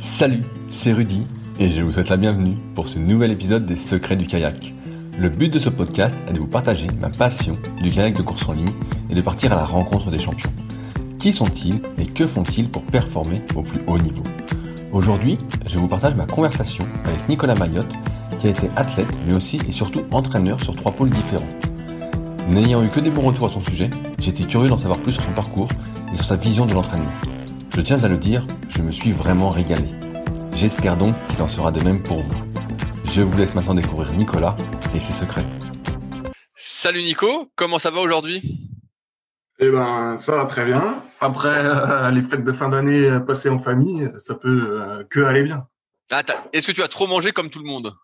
Salut, 0.00 0.40
c'est 0.70 0.94
Rudy 0.94 1.26
et 1.58 1.68
je 1.68 1.82
vous 1.82 1.92
souhaite 1.92 2.08
la 2.08 2.16
bienvenue 2.16 2.54
pour 2.74 2.88
ce 2.88 2.98
nouvel 2.98 3.30
épisode 3.32 3.66
des 3.66 3.76
Secrets 3.76 4.16
du 4.16 4.26
kayak. 4.26 4.72
Le 5.18 5.28
but 5.28 5.52
de 5.52 5.58
ce 5.58 5.68
podcast 5.68 6.16
est 6.26 6.32
de 6.32 6.38
vous 6.38 6.46
partager 6.46 6.86
ma 7.02 7.10
passion 7.10 7.58
du 7.82 7.90
kayak 7.90 8.16
de 8.16 8.22
course 8.22 8.48
en 8.48 8.54
ligne 8.54 8.72
et 9.10 9.14
de 9.14 9.20
partir 9.20 9.52
à 9.52 9.56
la 9.56 9.66
rencontre 9.66 10.10
des 10.10 10.18
champions. 10.18 10.50
Qui 11.18 11.34
sont-ils 11.34 11.82
et 11.98 12.06
que 12.06 12.26
font-ils 12.26 12.70
pour 12.70 12.82
performer 12.84 13.36
au 13.54 13.60
plus 13.60 13.80
haut 13.86 13.98
niveau? 13.98 14.22
Aujourd'hui, 14.90 15.36
je 15.66 15.78
vous 15.78 15.86
partage 15.86 16.14
ma 16.14 16.24
conversation 16.24 16.84
avec 17.04 17.28
Nicolas 17.28 17.54
Mayotte, 17.54 17.92
qui 18.38 18.46
a 18.46 18.50
été 18.50 18.70
athlète 18.76 19.18
mais 19.26 19.34
aussi 19.34 19.60
et 19.68 19.72
surtout 19.72 20.04
entraîneur 20.12 20.58
sur 20.64 20.74
trois 20.74 20.92
pôles 20.92 21.10
différents. 21.10 21.48
N'ayant 22.48 22.82
eu 22.82 22.88
que 22.88 23.00
des 23.00 23.10
bons 23.10 23.26
retours 23.26 23.50
à 23.50 23.52
son 23.52 23.60
sujet, 23.60 23.90
j'étais 24.18 24.44
curieux 24.44 24.70
d'en 24.70 24.78
savoir 24.78 25.00
plus 25.00 25.12
sur 25.12 25.24
son 25.24 25.32
parcours 25.32 25.68
et 26.10 26.16
sur 26.16 26.24
sa 26.24 26.36
vision 26.36 26.64
de 26.64 26.72
l'entraînement. 26.72 27.12
Je 27.80 27.84
tiens 27.86 28.04
à 28.04 28.08
le 28.08 28.18
dire, 28.18 28.46
je 28.68 28.82
me 28.82 28.92
suis 28.92 29.10
vraiment 29.10 29.48
régalé. 29.48 29.88
J'espère 30.52 30.98
donc 30.98 31.14
qu'il 31.28 31.40
en 31.40 31.48
sera 31.48 31.70
de 31.70 31.82
même 31.82 32.02
pour 32.02 32.20
vous. 32.20 32.44
Je 33.06 33.22
vous 33.22 33.38
laisse 33.38 33.54
maintenant 33.54 33.72
découvrir 33.72 34.12
Nicolas 34.12 34.54
et 34.94 35.00
ses 35.00 35.14
secrets. 35.14 35.46
Salut 36.54 37.00
Nico, 37.00 37.50
comment 37.56 37.78
ça 37.78 37.90
va 37.90 38.00
aujourd'hui? 38.00 38.68
Eh 39.60 39.70
ben, 39.70 40.18
ça 40.18 40.36
va 40.36 40.44
très 40.44 40.66
bien. 40.66 41.02
Après 41.22 41.48
euh, 41.64 42.10
les 42.10 42.22
fêtes 42.22 42.44
de 42.44 42.52
fin 42.52 42.68
d'année 42.68 43.18
passées 43.26 43.48
en 43.48 43.58
famille, 43.58 44.12
ça 44.18 44.34
peut 44.34 44.78
euh, 44.78 45.04
que 45.08 45.20
aller 45.20 45.44
bien. 45.44 45.66
ah, 46.12 46.22
Est-ce 46.52 46.66
que 46.66 46.72
tu 46.72 46.82
as 46.82 46.88
trop 46.88 47.06
mangé 47.06 47.32
comme 47.32 47.48
tout 47.48 47.60
le 47.60 47.66
monde? 47.66 47.94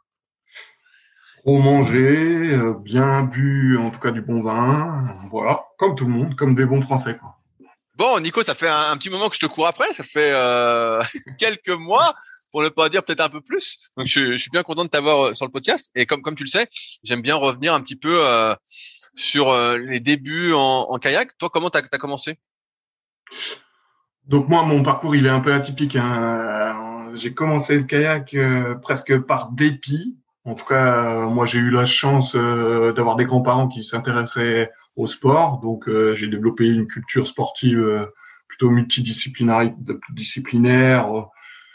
Trop 1.44 1.58
mangé, 1.58 2.54
euh, 2.54 2.72
bien 2.82 3.24
bu, 3.24 3.76
en 3.76 3.90
tout 3.90 4.00
cas 4.00 4.10
du 4.10 4.22
bon 4.22 4.42
vin, 4.42 5.18
voilà, 5.30 5.66
comme 5.76 5.94
tout 5.96 6.06
le 6.06 6.12
monde, 6.12 6.34
comme 6.34 6.54
des 6.54 6.64
bons 6.64 6.80
Français 6.80 7.18
quoi. 7.18 7.36
Bon, 7.96 8.20
Nico, 8.20 8.42
ça 8.42 8.54
fait 8.54 8.68
un, 8.68 8.94
petit 8.98 9.08
moment 9.08 9.30
que 9.30 9.36
je 9.36 9.40
te 9.40 9.46
cours 9.46 9.66
après. 9.66 9.90
Ça 9.94 10.04
fait 10.04 10.30
euh, 10.30 11.02
quelques 11.38 11.70
mois, 11.70 12.14
pour 12.52 12.62
ne 12.62 12.68
pas 12.68 12.90
dire 12.90 13.02
peut-être 13.02 13.22
un 13.22 13.30
peu 13.30 13.40
plus. 13.40 13.78
Donc, 13.96 14.06
je, 14.06 14.36
suis 14.36 14.50
bien 14.50 14.62
content 14.62 14.84
de 14.84 14.90
t'avoir 14.90 15.28
euh, 15.28 15.34
sur 15.34 15.46
le 15.46 15.50
podcast. 15.50 15.90
Et 15.94 16.04
comme 16.04 16.20
comme 16.20 16.34
tu 16.34 16.44
le 16.44 16.48
sais, 16.48 16.68
j'aime 17.02 17.22
bien 17.22 17.36
revenir 17.36 17.72
un 17.72 17.80
petit 17.80 17.96
peu 17.96 18.26
euh, 18.26 18.54
sur 19.14 19.50
les 19.78 20.00
débuts 20.00 20.52
en, 20.52 20.98
kayak. 20.98 21.38
Toi, 21.38 21.48
comment 21.50 21.70
t'as 21.70 21.80
as 21.90 21.98
commencé? 21.98 22.38
Donc 24.26 24.48
moi, 24.48 24.62
mon 24.62 24.82
parcours, 24.82 25.16
il 25.16 25.24
est 25.24 25.30
un 25.30 25.40
peu 25.40 25.54
atypique. 25.54 25.96
Hein. 25.96 27.12
J'ai 27.14 27.32
commencé 27.32 27.76
le 27.78 27.84
kayak 27.84 28.36
presque 28.82 29.18
par 29.20 29.52
dépit. 29.52 30.18
En 30.44 30.54
tout 30.54 30.66
cas, 30.66 31.26
moi, 31.28 31.46
j'ai 31.46 31.58
eu 31.58 31.70
la 31.70 31.86
chance 31.86 32.36
d'avoir 32.36 33.16
des 33.16 33.24
grands-parents 33.24 33.68
qui 33.68 33.82
s'intéressaient 33.82 34.70
au 34.96 35.06
sport. 35.06 35.60
Donc, 35.60 35.88
euh, 35.88 36.14
j'ai 36.14 36.26
développé 36.26 36.66
une 36.66 36.86
culture 36.86 37.26
sportive 37.26 37.80
euh, 37.80 38.06
plutôt 38.48 38.70
multidisciplinaire. 38.70 39.72
Disciplinaire. 40.10 41.26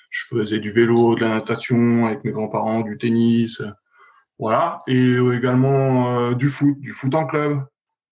Je 0.09 0.25
faisais 0.27 0.59
du 0.59 0.71
vélo, 0.71 1.15
de 1.15 1.21
la 1.21 1.29
natation 1.29 2.07
avec 2.07 2.23
mes 2.25 2.31
grands-parents, 2.31 2.81
du 2.81 2.97
tennis, 2.97 3.61
voilà, 4.39 4.81
et 4.87 5.15
également 5.33 6.11
euh, 6.11 6.33
du 6.33 6.49
foot, 6.49 6.77
du 6.79 6.91
foot 6.91 7.15
en 7.15 7.25
club. 7.25 7.63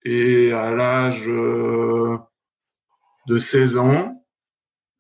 Et 0.06 0.54
à 0.54 0.72
l'âge 0.72 1.26
de 1.28 2.18
16 3.38 3.78
ans, 3.78 4.24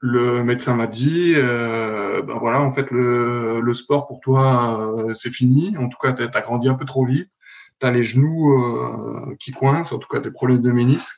le 0.01 0.43
médecin 0.43 0.75
m'a 0.75 0.87
dit, 0.87 1.33
euh, 1.37 2.21
ben 2.21 2.37
voilà, 2.37 2.59
en 2.59 2.71
fait, 2.71 2.91
le, 2.91 3.61
le 3.61 3.73
sport 3.73 4.07
pour 4.07 4.19
toi, 4.19 4.93
c'est 5.15 5.31
fini. 5.31 5.77
En 5.77 5.87
tout 5.87 5.97
cas, 6.01 6.11
tu 6.11 6.23
as 6.23 6.41
grandi 6.41 6.67
un 6.67 6.75
peu 6.75 6.85
trop 6.85 7.05
vite 7.05 7.29
tu 7.79 7.91
les 7.91 8.03
genoux 8.03 8.53
euh, 8.53 9.35
qui 9.39 9.51
coincent, 9.51 9.93
en 9.93 9.99
tout 9.99 10.07
cas 10.07 10.19
des 10.19 10.31
problèmes 10.31 10.61
de 10.61 10.71
ménisque. 10.71 11.15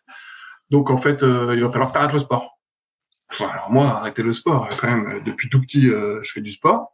Donc 0.70 0.90
en 0.90 0.98
fait, 0.98 1.24
euh, 1.24 1.54
il 1.56 1.64
va 1.64 1.72
falloir 1.72 1.96
arrêter 1.96 2.14
le 2.14 2.20
sport. 2.20 2.58
alors 3.40 3.72
moi, 3.72 3.88
arrêter 3.98 4.24
le 4.24 4.34
sport, 4.34 4.70
quand 4.80 4.88
même, 4.88 5.24
depuis 5.24 5.50
tout 5.50 5.62
petit, 5.62 5.90
euh, 5.90 6.20
je 6.24 6.32
fais 6.32 6.42
du 6.42 6.52
sport. 6.52 6.92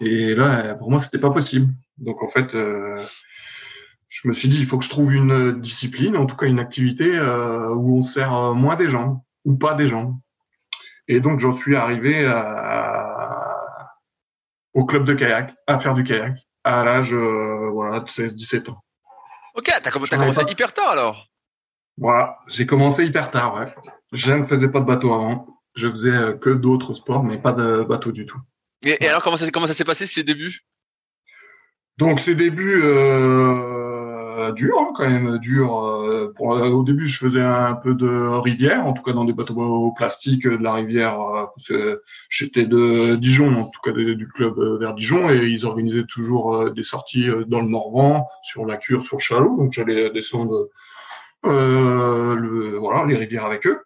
Et 0.00 0.34
là, 0.34 0.74
pour 0.74 0.90
moi, 0.90 1.00
c'était 1.00 1.18
pas 1.18 1.30
possible. 1.30 1.72
Donc 1.98 2.22
en 2.22 2.28
fait, 2.28 2.48
je 2.52 4.28
me 4.28 4.32
suis 4.32 4.48
dit, 4.48 4.58
il 4.58 4.66
faut 4.66 4.78
que 4.78 4.84
je 4.84 4.88
trouve 4.88 5.12
une 5.12 5.60
discipline, 5.60 6.16
en 6.16 6.24
tout 6.24 6.36
cas 6.36 6.46
une 6.46 6.58
activité 6.58 7.20
où 7.20 7.98
on 7.98 8.02
sert 8.02 8.54
moins 8.54 8.76
des 8.76 8.88
jambes 8.88 9.20
ou 9.44 9.56
pas 9.56 9.74
des 9.74 9.88
jambes. 9.88 10.16
Et 11.06 11.20
donc 11.20 11.38
j'en 11.38 11.52
suis 11.52 11.76
arrivé 11.76 12.24
au 14.72 14.86
club 14.86 15.04
de 15.04 15.12
kayak, 15.12 15.54
à 15.66 15.78
faire 15.78 15.92
du 15.92 16.02
kayak 16.02 16.38
à 16.64 16.82
l'âge 16.82 17.12
voilà, 17.14 18.00
de 18.00 18.06
16-17 18.06 18.70
ans. 18.70 18.82
Ok, 19.54 19.70
t'as 19.82 19.90
commencé 19.90 20.42
hyper 20.48 20.72
tard 20.72 20.90
alors. 20.90 21.26
Voilà, 21.96 22.38
j'ai 22.48 22.66
commencé 22.66 23.04
hyper 23.04 23.30
tard, 23.30 23.54
ouais. 23.54 23.66
Je 24.12 24.32
ne 24.32 24.46
faisais 24.46 24.68
pas 24.68 24.80
de 24.80 24.86
bateau 24.86 25.12
avant. 25.12 25.46
Je 25.74 25.88
faisais 25.88 26.10
euh, 26.10 26.32
que 26.32 26.50
d'autres 26.50 26.94
sports, 26.94 27.22
mais 27.22 27.38
pas 27.38 27.52
de 27.52 27.82
bateau 27.82 28.10
du 28.10 28.26
tout. 28.26 28.40
Et, 28.82 29.06
alors 29.06 29.22
comment 29.22 29.36
ça, 29.36 29.50
comment 29.50 29.66
ça 29.66 29.74
s'est 29.74 29.84
passé 29.84 30.06
ces 30.06 30.24
débuts? 30.24 30.60
Donc 31.98 32.18
ces 32.18 32.34
débuts 32.34 32.80
euh, 32.82 33.89
durs, 34.52 34.78
hein, 34.78 34.92
quand 34.94 35.08
même 35.08 35.38
durs. 35.38 35.78
Euh, 35.84 36.32
euh, 36.40 36.70
au 36.70 36.82
début, 36.82 37.06
je 37.06 37.18
faisais 37.18 37.42
un 37.42 37.74
peu 37.74 37.94
de 37.94 38.08
rivière, 38.38 38.86
en 38.86 38.92
tout 38.92 39.02
cas 39.02 39.12
dans 39.12 39.24
des 39.24 39.32
bateaux 39.32 39.92
plastiques 39.96 40.46
de 40.46 40.62
la 40.62 40.74
rivière. 40.74 41.16
parce 41.54 41.72
j'étais 42.28 42.64
de 42.64 43.16
Dijon, 43.16 43.54
en 43.54 43.64
tout 43.68 43.80
cas 43.82 43.92
du 43.92 44.28
club 44.28 44.58
vers 44.80 44.94
Dijon, 44.94 45.30
et 45.30 45.46
ils 45.46 45.66
organisaient 45.66 46.04
toujours 46.04 46.70
des 46.70 46.82
sorties 46.82 47.28
dans 47.46 47.60
le 47.60 47.68
Morvan, 47.68 48.26
sur 48.42 48.66
la 48.66 48.76
Cure, 48.76 49.02
sur 49.02 49.20
Chalot. 49.20 49.56
Donc 49.56 49.72
j'allais 49.72 50.10
descendre 50.10 50.68
le, 51.44 52.76
voilà 52.78 53.06
les 53.06 53.16
rivières 53.16 53.46
avec 53.46 53.66
eux. 53.66 53.80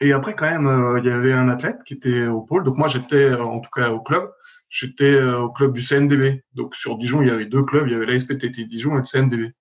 Et 0.00 0.12
après, 0.12 0.34
quand 0.34 0.50
même, 0.50 0.98
il 0.98 1.04
y 1.04 1.10
avait 1.10 1.32
un 1.32 1.48
athlète 1.48 1.78
qui 1.84 1.94
était 1.94 2.26
au 2.26 2.40
pôle. 2.40 2.64
Donc 2.64 2.76
moi, 2.76 2.88
j'étais 2.88 3.34
en 3.34 3.60
tout 3.60 3.70
cas 3.74 3.90
au 3.90 4.00
club. 4.00 4.30
J'étais 4.70 5.20
au 5.20 5.50
club 5.50 5.72
du 5.72 5.82
CNDB. 5.82 6.44
Donc 6.54 6.76
sur 6.76 6.96
Dijon, 6.96 7.22
il 7.22 7.28
y 7.28 7.30
avait 7.30 7.46
deux 7.46 7.64
clubs. 7.64 7.86
Il 7.88 7.92
y 7.92 7.96
avait 7.96 8.06
la 8.06 8.18
SPTT 8.18 8.66
Dijon 8.68 8.94
et 8.94 8.98
le 8.98 9.04
CNDB. 9.04 9.52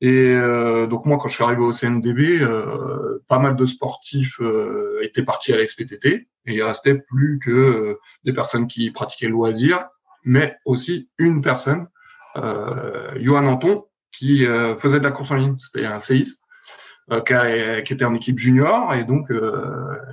Et 0.00 0.34
euh, 0.34 0.86
donc 0.86 1.06
moi, 1.06 1.18
quand 1.18 1.28
je 1.28 1.34
suis 1.34 1.44
arrivé 1.44 1.62
au 1.62 1.72
CNDB, 1.72 2.40
euh, 2.40 3.22
pas 3.28 3.38
mal 3.38 3.56
de 3.56 3.64
sportifs 3.64 4.40
euh, 4.40 4.98
étaient 5.02 5.22
partis 5.22 5.52
à 5.52 5.56
la 5.56 5.62
et 5.62 6.26
il 6.46 6.62
restait 6.62 6.94
plus 6.94 7.38
que 7.38 7.98
des 8.24 8.32
personnes 8.32 8.66
qui 8.66 8.90
pratiquaient 8.90 9.28
le 9.28 9.32
loisir, 9.32 9.88
mais 10.24 10.56
aussi 10.66 11.08
une 11.18 11.40
personne, 11.40 11.88
Johan 12.36 13.46
Anton, 13.46 13.86
qui 14.12 14.44
faisait 14.76 14.98
de 14.98 15.04
la 15.04 15.10
course 15.10 15.30
en 15.30 15.36
ligne. 15.36 15.56
C'était 15.56 15.86
un 15.86 15.98
séiste 15.98 16.42
qui, 17.08 17.34
qui, 17.84 17.92
était 17.94 18.04
en 18.04 18.14
équipe 18.14 18.38
junior 18.38 18.92
et 18.92 19.04
donc 19.04 19.30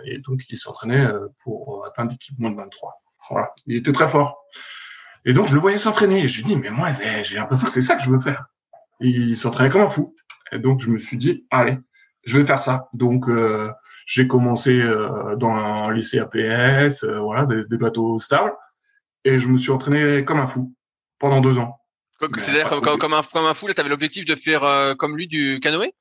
et 0.06 0.20
donc 0.20 0.42
il 0.50 0.58
s'entraînait 0.58 1.06
pour 1.44 1.86
atteindre 1.86 2.12
l'équipe 2.12 2.40
moins 2.40 2.52
de 2.52 2.56
23. 2.56 2.94
Voilà, 3.30 3.54
il 3.68 3.76
était 3.76 3.92
très 3.92 4.08
fort. 4.08 4.46
Et 5.26 5.34
donc 5.34 5.48
je 5.48 5.56
le 5.56 5.60
voyais 5.60 5.78
s'entraîner. 5.78 6.24
Et 6.24 6.28
je 6.30 6.38
lui 6.38 6.46
dis 6.46 6.56
mais 6.56 6.70
moi 6.70 6.92
j'ai 7.24 7.36
l'impression 7.36 7.68
que 7.68 7.74
c'est 7.74 7.82
ça 7.82 7.96
que 7.96 8.04
je 8.04 8.10
veux 8.10 8.20
faire. 8.20 8.46
Il 9.02 9.38
s'entraînait 9.38 9.70
comme 9.70 9.82
un 9.82 9.90
fou. 9.90 10.16
Et 10.52 10.60
donc 10.60 10.80
je 10.80 10.90
me 10.90 10.98
suis 10.98 11.18
dit, 11.18 11.46
allez, 11.52 11.78
je 12.24 12.38
vais 12.38 12.46
faire 12.46 12.62
ça. 12.62 12.90
Donc 12.94 13.26
j'ai 14.06 14.28
commencé 14.28 14.84
dans 15.38 15.52
un 15.52 15.94
lycée 15.94 16.20
APS, 16.20 17.04
voilà, 17.04 17.46
des, 17.46 17.66
des, 17.66 17.78
bateaux 17.78 18.20
stables, 18.20 18.54
et 19.24 19.40
je 19.40 19.48
me 19.48 19.58
suis 19.58 19.72
entraîné 19.72 20.26
comme 20.26 20.40
un 20.40 20.48
fou 20.48 20.76
pendant 21.20 21.42
deux 21.42 21.58
ans. 21.58 21.78
C'est-à-dire 22.20 22.70
comme, 22.70 22.82
comme, 22.82 22.98
comme, 22.98 23.14
un, 23.14 23.22
comme 23.24 23.46
un 23.46 23.54
fou, 23.54 23.68
là, 23.68 23.74
tu 23.74 23.82
avais 23.82 23.90
l'objectif 23.90 24.26
de 24.26 24.36
faire 24.36 24.96
comme 24.98 25.18
lui 25.18 25.28
du 25.28 25.60
canoë? 25.60 25.94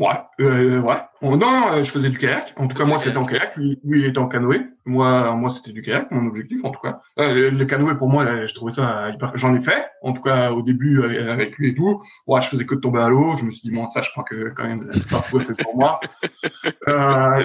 Ouais, 0.00 0.14
euh, 0.40 0.80
ouais. 0.80 0.96
non, 1.20 1.36
non, 1.36 1.72
euh, 1.72 1.84
je 1.84 1.90
faisais 1.90 2.08
du 2.08 2.16
kayak. 2.16 2.54
En 2.56 2.66
tout 2.68 2.76
cas, 2.76 2.86
moi, 2.86 2.96
c'était 2.96 3.18
en 3.18 3.26
kayak. 3.26 3.54
Lui, 3.58 3.78
lui, 3.84 4.00
il 4.00 4.06
était 4.06 4.18
en 4.18 4.28
canoë. 4.28 4.66
Moi, 4.86 5.34
moi, 5.36 5.50
c'était 5.50 5.72
du 5.72 5.82
kayak, 5.82 6.10
mon 6.10 6.26
objectif, 6.26 6.64
en 6.64 6.70
tout 6.70 6.80
cas. 6.80 7.02
Euh, 7.18 7.50
le 7.50 7.64
canoë, 7.66 7.98
pour 7.98 8.08
moi, 8.08 8.46
je 8.46 8.54
trouvais 8.54 8.72
ça 8.72 9.10
hyper... 9.10 9.36
J'en 9.36 9.54
ai 9.54 9.60
fait. 9.60 9.88
En 10.00 10.14
tout 10.14 10.22
cas, 10.22 10.52
au 10.52 10.62
début, 10.62 11.04
avec 11.04 11.58
lui 11.58 11.68
et 11.68 11.74
tout. 11.74 12.02
Ouais, 12.26 12.40
je 12.40 12.48
faisais 12.48 12.64
que 12.64 12.74
de 12.74 12.80
tomber 12.80 13.00
à 13.00 13.10
l'eau. 13.10 13.36
Je 13.36 13.44
me 13.44 13.50
suis 13.50 13.68
dit, 13.68 13.76
bon, 13.76 13.90
ça, 13.90 14.00
je 14.00 14.10
crois 14.10 14.24
que 14.24 14.48
quand 14.56 14.64
même, 14.64 14.90
c'est 14.94 15.10
pas 15.10 15.20
fait 15.20 15.62
pour 15.62 15.76
moi. 15.76 16.00
Euh, 16.88 17.44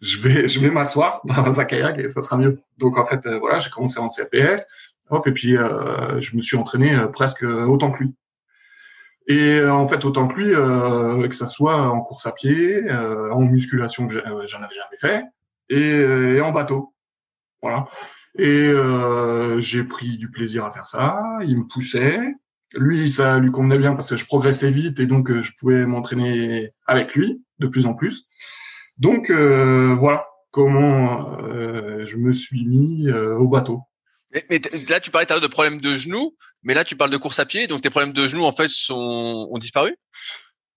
je 0.00 0.20
vais, 0.20 0.48
je 0.48 0.58
vais 0.60 0.70
m'asseoir 0.70 1.20
dans 1.24 1.60
un 1.60 1.64
kayak 1.64 1.98
et 1.98 2.08
ça 2.08 2.22
sera 2.22 2.36
mieux. 2.36 2.58
Donc, 2.78 2.96
en 2.96 3.04
fait, 3.04 3.24
euh, 3.26 3.38
voilà, 3.38 3.58
j'ai 3.58 3.70
commencé 3.70 3.98
en 3.98 4.08
CAPS. 4.08 4.64
Hop, 5.10 5.26
et 5.26 5.32
puis, 5.32 5.56
euh, 5.56 6.20
je 6.20 6.36
me 6.36 6.40
suis 6.40 6.56
entraîné 6.56 6.96
presque 7.12 7.42
autant 7.42 7.92
que 7.92 7.98
lui. 8.02 8.14
Et 9.28 9.58
euh, 9.58 9.72
en 9.72 9.88
fait, 9.88 10.04
autant 10.04 10.28
que 10.28 10.40
lui, 10.40 10.54
euh, 10.54 11.26
que 11.28 11.34
ça 11.34 11.46
soit 11.46 11.88
en 11.88 12.00
course 12.00 12.26
à 12.26 12.32
pied, 12.32 12.84
euh, 12.90 13.32
en 13.32 13.40
musculation, 13.40 14.08
j'en 14.08 14.18
avais 14.20 14.46
jamais 14.46 14.96
fait, 15.00 15.24
et, 15.68 16.40
en 16.40 16.52
bateau. 16.52 16.94
Voilà. 17.62 17.88
Et 18.38 18.70
j'ai 19.58 19.82
pris 19.84 20.18
du 20.18 20.30
plaisir 20.30 20.64
à 20.64 20.70
faire 20.70 20.86
ça. 20.86 21.20
Il 21.42 21.58
me 21.58 21.64
poussait. 21.64 22.20
Lui, 22.74 23.10
ça 23.10 23.38
lui 23.38 23.50
convenait 23.50 23.78
bien 23.78 23.94
parce 23.94 24.10
que 24.10 24.16
je 24.16 24.26
progressais 24.26 24.70
vite 24.70 25.00
et 25.00 25.06
donc 25.06 25.32
je 25.32 25.52
pouvais 25.58 25.86
m'entraîner 25.86 26.72
avec 26.86 27.14
lui 27.14 27.42
de 27.58 27.66
plus 27.66 27.86
en 27.86 27.94
plus. 27.94 28.26
Donc 28.98 29.30
voilà 29.30 30.26
comment 30.50 31.38
je 32.04 32.16
me 32.16 32.32
suis 32.32 32.66
mis 32.66 33.10
au 33.10 33.48
bateau. 33.48 33.80
Mais, 34.50 34.60
là, 34.88 35.00
tu 35.00 35.10
parlais 35.10 35.26
de 35.26 35.46
problèmes 35.46 35.80
de 35.80 35.94
genoux, 35.94 36.34
mais 36.62 36.74
là, 36.74 36.84
tu 36.84 36.96
parles 36.96 37.10
de 37.10 37.16
course 37.16 37.38
à 37.38 37.46
pied, 37.46 37.66
donc 37.66 37.80
tes 37.80 37.90
problèmes 37.90 38.12
de 38.12 38.26
genoux, 38.26 38.44
en 38.44 38.52
fait, 38.52 38.68
sont, 38.68 39.48
ont 39.50 39.58
disparu? 39.58 39.96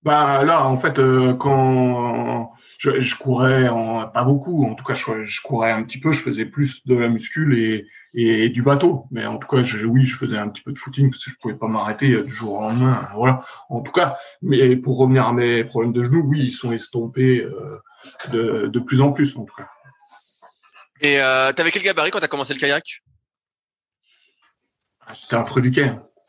Bah 0.01 0.44
là, 0.45 0.65
en 0.65 0.77
fait, 0.77 0.97
euh, 0.97 1.33
quand 1.33 2.53
je, 2.77 3.01
je 3.01 3.15
courais, 3.17 3.67
en, 3.67 4.07
pas 4.07 4.23
beaucoup, 4.23 4.65
en 4.65 4.75
tout 4.75 4.85
cas, 4.85 4.94
je, 4.94 5.23
je, 5.23 5.41
courais 5.41 5.71
un 5.71 5.83
petit 5.83 6.00
peu, 6.00 6.13
je 6.13 6.21
faisais 6.21 6.45
plus 6.45 6.85
de 6.85 6.95
la 6.95 7.09
muscule 7.09 7.59
et, 7.59 7.85
et 8.13 8.47
du 8.47 8.61
bateau. 8.61 9.07
Mais 9.11 9.25
en 9.25 9.38
tout 9.38 9.47
cas, 9.47 9.63
je, 9.65 9.85
oui, 9.85 10.05
je 10.05 10.15
faisais 10.15 10.38
un 10.38 10.50
petit 10.50 10.63
peu 10.63 10.71
de 10.71 10.79
footing 10.79 11.12
parce 11.12 11.25
que 11.25 11.31
je 11.31 11.35
pouvais 11.41 11.55
pas 11.55 11.67
m'arrêter 11.67 12.13
euh, 12.13 12.23
du 12.23 12.31
jour 12.31 12.53
au 12.53 12.62
lendemain. 12.62 13.09
Voilà. 13.15 13.44
En 13.69 13.81
tout 13.81 13.91
cas, 13.91 14.17
mais 14.41 14.77
pour 14.77 14.97
revenir 14.97 15.27
à 15.27 15.33
mes 15.33 15.65
problèmes 15.65 15.91
de 15.91 16.03
genoux, 16.03 16.23
oui, 16.25 16.44
ils 16.45 16.51
sont 16.51 16.71
estompés 16.71 17.44
euh, 17.44 17.79
de, 18.31 18.67
de 18.67 18.79
plus 18.79 19.01
en 19.01 19.12
plus, 19.12 19.35
en 19.35 19.44
tout 19.44 19.55
cas. 19.55 19.67
Et 21.01 21.19
euh, 21.19 21.51
t'avais 21.51 21.71
quel 21.71 21.83
gabarit 21.83 22.12
quand 22.12 22.19
t'as 22.21 22.27
commencé 22.27 22.53
le 22.53 22.59
kayak? 22.59 23.01
J'étais 25.15 25.35
un 25.35 25.44
produit 25.44 25.73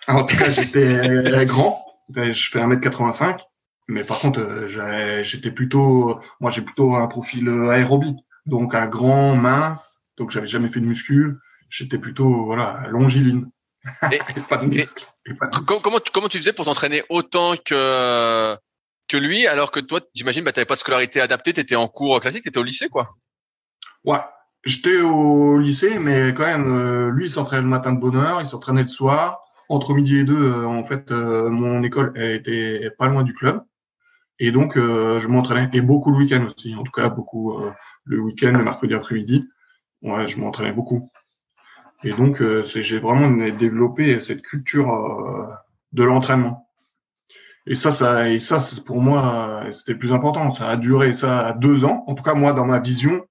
En 0.08 0.24
tout 0.24 0.36
cas, 0.36 0.50
j'étais 0.50 1.44
grand. 1.46 1.84
Ben, 2.08 2.32
je 2.32 2.50
fais 2.50 2.58
1m85. 2.58 3.40
Mais 3.88 4.04
par 4.04 4.20
contre, 4.20 4.40
euh, 4.40 5.22
j'étais 5.22 5.50
plutôt, 5.50 6.20
moi, 6.40 6.50
j'ai 6.50 6.62
plutôt 6.62 6.94
un 6.94 7.06
profil 7.08 7.48
euh, 7.48 7.70
aérobie. 7.70 8.16
Donc, 8.46 8.74
un 8.74 8.86
grand, 8.86 9.34
mince. 9.34 10.00
Donc, 10.16 10.30
j'avais 10.30 10.46
jamais 10.46 10.70
fait 10.70 10.80
de 10.80 10.86
muscule. 10.86 11.40
J'étais 11.68 11.98
plutôt, 11.98 12.44
voilà, 12.44 12.84
longiligne. 12.88 13.46
Et, 14.12 14.20
pas 14.48 14.58
de 14.58 14.66
muscle. 14.66 15.06
Comment, 15.66 15.98
comment 16.12 16.28
tu 16.28 16.38
faisais 16.38 16.52
pour 16.52 16.66
t'entraîner 16.66 17.02
autant 17.08 17.56
que, 17.56 18.56
que 19.08 19.16
lui, 19.16 19.46
alors 19.46 19.70
que 19.70 19.80
toi, 19.80 20.00
j'imagine, 20.14 20.44
bah, 20.44 20.52
t'avais 20.52 20.66
pas 20.66 20.74
de 20.74 20.80
scolarité 20.80 21.20
adaptée, 21.20 21.52
t'étais 21.52 21.76
en 21.76 21.88
cours 21.88 22.20
classique, 22.20 22.44
t'étais 22.44 22.58
au 22.58 22.62
lycée, 22.62 22.88
quoi? 22.88 23.16
Ouais, 24.04 24.20
J'étais 24.64 25.00
au 25.00 25.58
lycée, 25.58 25.98
mais 25.98 26.34
quand 26.34 26.44
même, 26.44 26.74
euh, 26.74 27.10
lui, 27.10 27.26
il 27.26 27.30
s'entraînait 27.30 27.62
le 27.62 27.68
matin 27.68 27.92
de 27.92 28.00
bonne 28.00 28.16
heure, 28.16 28.42
il 28.42 28.46
s'entraînait 28.46 28.82
le 28.82 28.88
soir. 28.88 29.40
Entre 29.70 29.94
midi 29.94 30.18
et 30.18 30.24
deux, 30.24 30.52
euh, 30.52 30.66
en 30.66 30.84
fait, 30.84 31.10
euh, 31.10 31.48
mon 31.48 31.82
école 31.82 32.12
était 32.20 32.90
pas 32.98 33.06
loin 33.06 33.22
du 33.22 33.32
club. 33.32 33.62
Et 34.38 34.52
donc, 34.52 34.74
je 34.76 35.26
m'entraînais. 35.28 35.68
Et 35.74 35.82
beaucoup 35.82 36.10
le 36.10 36.16
week-end 36.18 36.46
aussi. 36.46 36.74
En 36.74 36.82
tout 36.82 36.92
cas, 36.92 37.10
beaucoup 37.10 37.58
le 38.04 38.20
week-end, 38.20 38.52
le 38.52 38.64
mercredi 38.64 38.94
après-midi. 38.94 39.46
Ouais, 40.02 40.26
je 40.28 40.40
m'entraînais 40.40 40.72
beaucoup. 40.72 41.10
Et 42.04 42.12
donc, 42.12 42.42
j'ai 42.64 42.98
vraiment 42.98 43.30
développé 43.50 44.18
cette 44.20 44.40
culture 44.40 44.88
de 45.92 46.04
l'entraînement. 46.04 46.70
Et 47.66 47.74
ça, 47.74 47.90
ça, 47.90 48.30
et 48.30 48.40
ça, 48.40 48.60
pour 48.86 49.02
moi, 49.02 49.66
c'était 49.70 49.94
plus 49.94 50.10
important. 50.10 50.50
Ça 50.52 50.68
a 50.68 50.76
duré 50.76 51.12
ça 51.12 51.52
deux 51.60 51.84
ans. 51.84 52.04
En 52.06 52.14
tout 52.14 52.22
cas, 52.22 52.32
moi, 52.32 52.54
dans 52.54 52.64
ma 52.64 52.78
vision, 52.78 53.22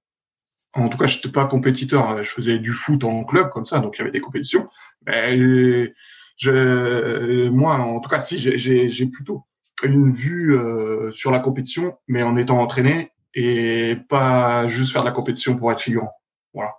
en 0.74 0.88
tout 0.88 0.98
cas, 0.98 1.06
je 1.06 1.16
n'étais 1.16 1.30
pas 1.30 1.46
compétiteur. 1.46 2.08
Hein. 2.08 2.22
Je 2.22 2.30
faisais 2.30 2.58
du 2.58 2.72
foot 2.72 3.04
en 3.04 3.24
club 3.24 3.50
comme 3.50 3.66
ça, 3.66 3.80
donc 3.80 3.96
il 3.96 3.98
y 4.00 4.02
avait 4.02 4.12
des 4.12 4.20
compétitions. 4.20 4.68
Mais 5.06 5.92
je, 6.36 7.48
moi, 7.48 7.74
en 7.74 8.00
tout 8.00 8.08
cas, 8.08 8.20
si 8.20 8.38
j'ai 8.38 9.06
plutôt 9.06 9.44
une 9.82 10.12
vue 10.12 10.56
euh, 10.56 11.10
sur 11.10 11.30
la 11.30 11.38
compétition, 11.38 11.98
mais 12.06 12.22
en 12.22 12.36
étant 12.36 12.60
entraîné 12.60 13.12
et 13.34 13.96
pas 14.08 14.68
juste 14.68 14.92
faire 14.92 15.02
de 15.02 15.06
la 15.06 15.12
compétition 15.12 15.56
pour 15.56 15.70
être 15.72 15.80
figurant. 15.80 16.12
Voilà. 16.52 16.74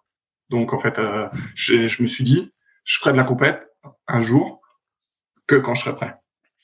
Donc 0.49 0.73
en 0.73 0.79
fait, 0.79 0.99
euh, 0.99 1.27
je, 1.55 2.01
me 2.01 2.07
suis 2.07 2.23
dit, 2.23 2.53
je 2.83 2.99
ferai 2.99 3.11
de 3.11 3.17
la 3.17 3.23
compète 3.23 3.67
un 4.07 4.21
jour 4.21 4.61
que 5.47 5.55
quand 5.55 5.73
je 5.73 5.83
serai 5.83 5.95
prêt. 5.95 6.15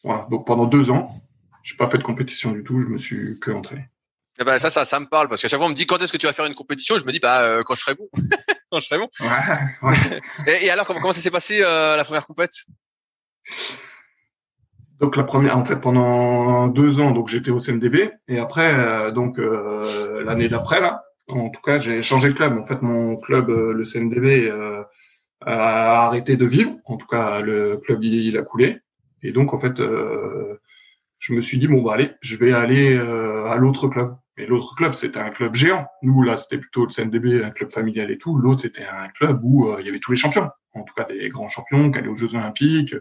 Voilà. 0.03 0.27
Donc 0.29 0.45
pendant 0.45 0.65
deux 0.65 0.91
ans, 0.91 1.21
j'ai 1.63 1.75
pas 1.75 1.89
fait 1.89 1.97
de 1.97 2.03
compétition 2.03 2.51
du 2.51 2.63
tout. 2.63 2.79
Je 2.81 2.87
me 2.87 2.97
suis 2.97 3.39
que 3.39 3.51
entraîné. 3.51 3.89
Eh 4.39 4.43
ben, 4.43 4.59
ça, 4.59 4.69
ça, 4.69 4.85
ça 4.85 4.99
me 4.99 5.07
parle 5.07 5.29
parce 5.29 5.41
qu'à 5.41 5.47
chaque 5.47 5.57
fois 5.57 5.65
on 5.65 5.71
me 5.71 5.75
dit 5.75 5.87
quand 5.87 5.97
est-ce 6.01 6.11
que 6.11 6.17
tu 6.17 6.27
vas 6.27 6.33
faire 6.33 6.45
une 6.45 6.53
compétition, 6.53 6.97
je 6.97 7.05
me 7.05 7.11
dis 7.11 7.19
bah 7.19 7.41
euh, 7.41 7.63
quand 7.63 7.73
je 7.73 7.81
serai 7.81 7.95
bon, 7.95 8.07
quand 8.71 8.79
je 8.79 8.85
serai 8.85 8.99
bon. 8.99 9.09
Ouais, 9.19 9.89
ouais. 9.89 10.61
et, 10.63 10.69
alors 10.69 10.85
comment, 10.85 10.99
comment 10.99 11.13
ça 11.13 11.21
s'est 11.21 11.31
passé 11.31 11.61
euh, 11.63 11.95
la 11.95 12.03
première 12.03 12.25
compète? 12.25 12.53
Donc 14.99 15.15
la 15.15 15.23
première, 15.23 15.57
en 15.57 15.65
fait, 15.65 15.77
pendant 15.77 16.67
deux 16.67 16.99
ans, 16.99 17.11
donc 17.11 17.29
j'étais 17.29 17.49
au 17.49 17.59
CNDB 17.59 18.11
et 18.27 18.39
après, 18.39 18.73
euh, 18.73 19.11
donc 19.11 19.37
l'année 19.39 20.49
d'après 20.49 20.81
là, 20.81 21.03
en 21.27 21.49
tout 21.49 21.61
cas, 21.61 21.79
j'ai 21.79 22.01
changé 22.01 22.29
de 22.29 22.33
club. 22.33 22.57
En 22.57 22.65
fait, 22.65 22.81
mon 22.81 23.17
club, 23.17 23.49
le 23.49 23.83
CNDB, 23.83 24.51
a 25.41 26.05
arrêté 26.05 26.35
de 26.35 26.45
vivre. 26.45 26.73
En 26.85 26.97
tout 26.97 27.07
cas, 27.07 27.41
le 27.41 27.77
club 27.77 28.03
il, 28.03 28.37
a 28.37 28.43
coulé 28.43 28.79
et 29.23 29.31
donc 29.31 29.53
en 29.53 29.59
fait, 29.59 29.77
je 29.77 31.33
me 31.33 31.41
suis 31.41 31.57
dit 31.57 31.67
bon 31.67 31.81
bah 31.81 31.93
allez, 31.93 32.11
je 32.21 32.35
vais 32.37 32.53
aller 32.53 32.97
à 32.97 33.55
l'autre 33.55 33.87
club. 33.87 34.15
Mais 34.37 34.45
l'autre 34.45 34.75
club, 34.75 34.93
c'était 34.93 35.19
un 35.19 35.31
club 35.31 35.55
géant. 35.55 35.87
Nous, 36.03 36.21
là, 36.21 36.37
c'était 36.37 36.59
plutôt 36.59 36.85
le 36.85 36.91
CNDB, 36.91 37.43
un 37.43 37.49
club 37.49 37.71
familial 37.71 38.11
et 38.11 38.19
tout. 38.19 38.37
L'autre, 38.37 38.61
c'était 38.61 38.85
un 38.85 39.07
club 39.09 39.39
où 39.43 39.67
euh, 39.67 39.77
il 39.79 39.87
y 39.87 39.89
avait 39.89 39.99
tous 39.99 40.11
les 40.11 40.17
champions. 40.17 40.49
En 40.75 40.83
tout 40.83 40.93
cas, 40.93 41.05
des 41.05 41.29
grands 41.29 41.49
champions 41.49 41.89
qui 41.89 41.97
allaient 41.97 42.07
aux 42.07 42.15
Jeux 42.15 42.35
Olympiques, 42.35 42.95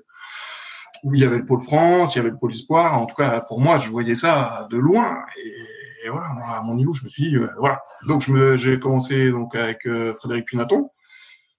où 1.04 1.14
il 1.14 1.20
y 1.20 1.24
avait 1.24 1.36
le 1.36 1.44
pôle 1.44 1.60
France, 1.60 2.14
il 2.14 2.18
y 2.18 2.20
avait 2.20 2.30
le 2.30 2.38
pôle 2.38 2.52
Espoir. 2.52 2.98
En 2.98 3.04
tout 3.04 3.14
cas, 3.14 3.40
pour 3.40 3.60
moi, 3.60 3.78
je 3.78 3.90
voyais 3.90 4.14
ça 4.14 4.66
de 4.70 4.78
loin. 4.78 5.18
Et, 5.44 6.08
voilà, 6.08 6.28
à 6.28 6.62
mon 6.62 6.76
niveau, 6.76 6.94
je 6.94 7.04
me 7.04 7.08
suis 7.10 7.30
dit, 7.30 7.36
euh, 7.36 7.48
voilà. 7.58 7.82
Donc, 8.06 8.22
j'ai 8.54 8.78
commencé 8.78 9.30
donc 9.30 9.54
avec 9.54 9.84
euh, 9.86 10.14
Frédéric 10.14 10.46
Pinaton. 10.46 10.88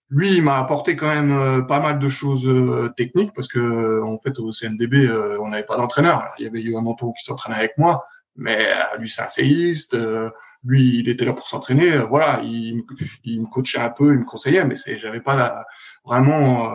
Lui, 0.09 0.33
il 0.33 0.41
m'a 0.41 0.57
apporté 0.57 0.95
quand 0.95 1.13
même 1.13 1.67
pas 1.67 1.81
mal 1.81 1.99
de 1.99 2.07
choses 2.07 2.49
techniques 2.95 3.33
parce 3.33 3.49
que, 3.49 4.01
en 4.01 4.17
fait, 4.19 4.39
au 4.39 4.53
CNDB, 4.53 5.11
on 5.41 5.49
n'avait 5.49 5.65
pas 5.65 5.75
d'entraîneur. 5.75 6.23
Il 6.39 6.45
y 6.45 6.47
avait 6.47 6.61
eu 6.61 6.77
un 6.77 6.83
qui 6.83 7.25
s'entraînait 7.25 7.57
avec 7.57 7.77
moi 7.77 8.05
mais 8.37 8.71
euh, 8.71 8.97
lui 8.99 9.09
c'est 9.09 9.21
un 9.21 9.27
séiste, 9.27 9.93
euh, 9.95 10.29
lui 10.63 10.99
il 10.99 11.09
était 11.09 11.25
là 11.25 11.33
pour 11.33 11.47
s'entraîner, 11.47 11.91
euh, 11.93 12.03
voilà, 12.03 12.39
il, 12.43 12.83
il, 13.23 13.41
me 13.41 13.47
coachait 13.47 13.79
un 13.79 13.89
peu, 13.89 14.13
il 14.13 14.19
me 14.19 14.25
conseillait, 14.25 14.63
mais 14.65 14.75
c'est 14.75 14.97
j'avais 14.99 15.21
pas 15.21 15.65
vraiment 16.05 16.71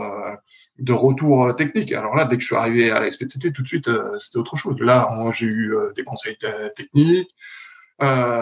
de 0.79 0.93
retour 0.93 1.55
technique. 1.57 1.93
Alors 1.93 2.17
là, 2.17 2.25
dès 2.27 2.37
que 2.37 2.43
je 2.43 2.47
suis 2.47 2.57
arrivé 2.57 2.91
à 2.91 3.01
la 3.01 3.11
SPTT, 3.11 3.53
tout 3.53 3.63
de 3.63 3.69
suite 3.69 3.89
c'était 4.21 4.39
autre 4.39 4.57
chose. 4.57 4.79
Là, 4.81 5.09
j'ai 5.33 5.47
eu 5.47 5.75
des 5.97 6.05
conseils 6.05 6.37
techniques, 6.77 7.35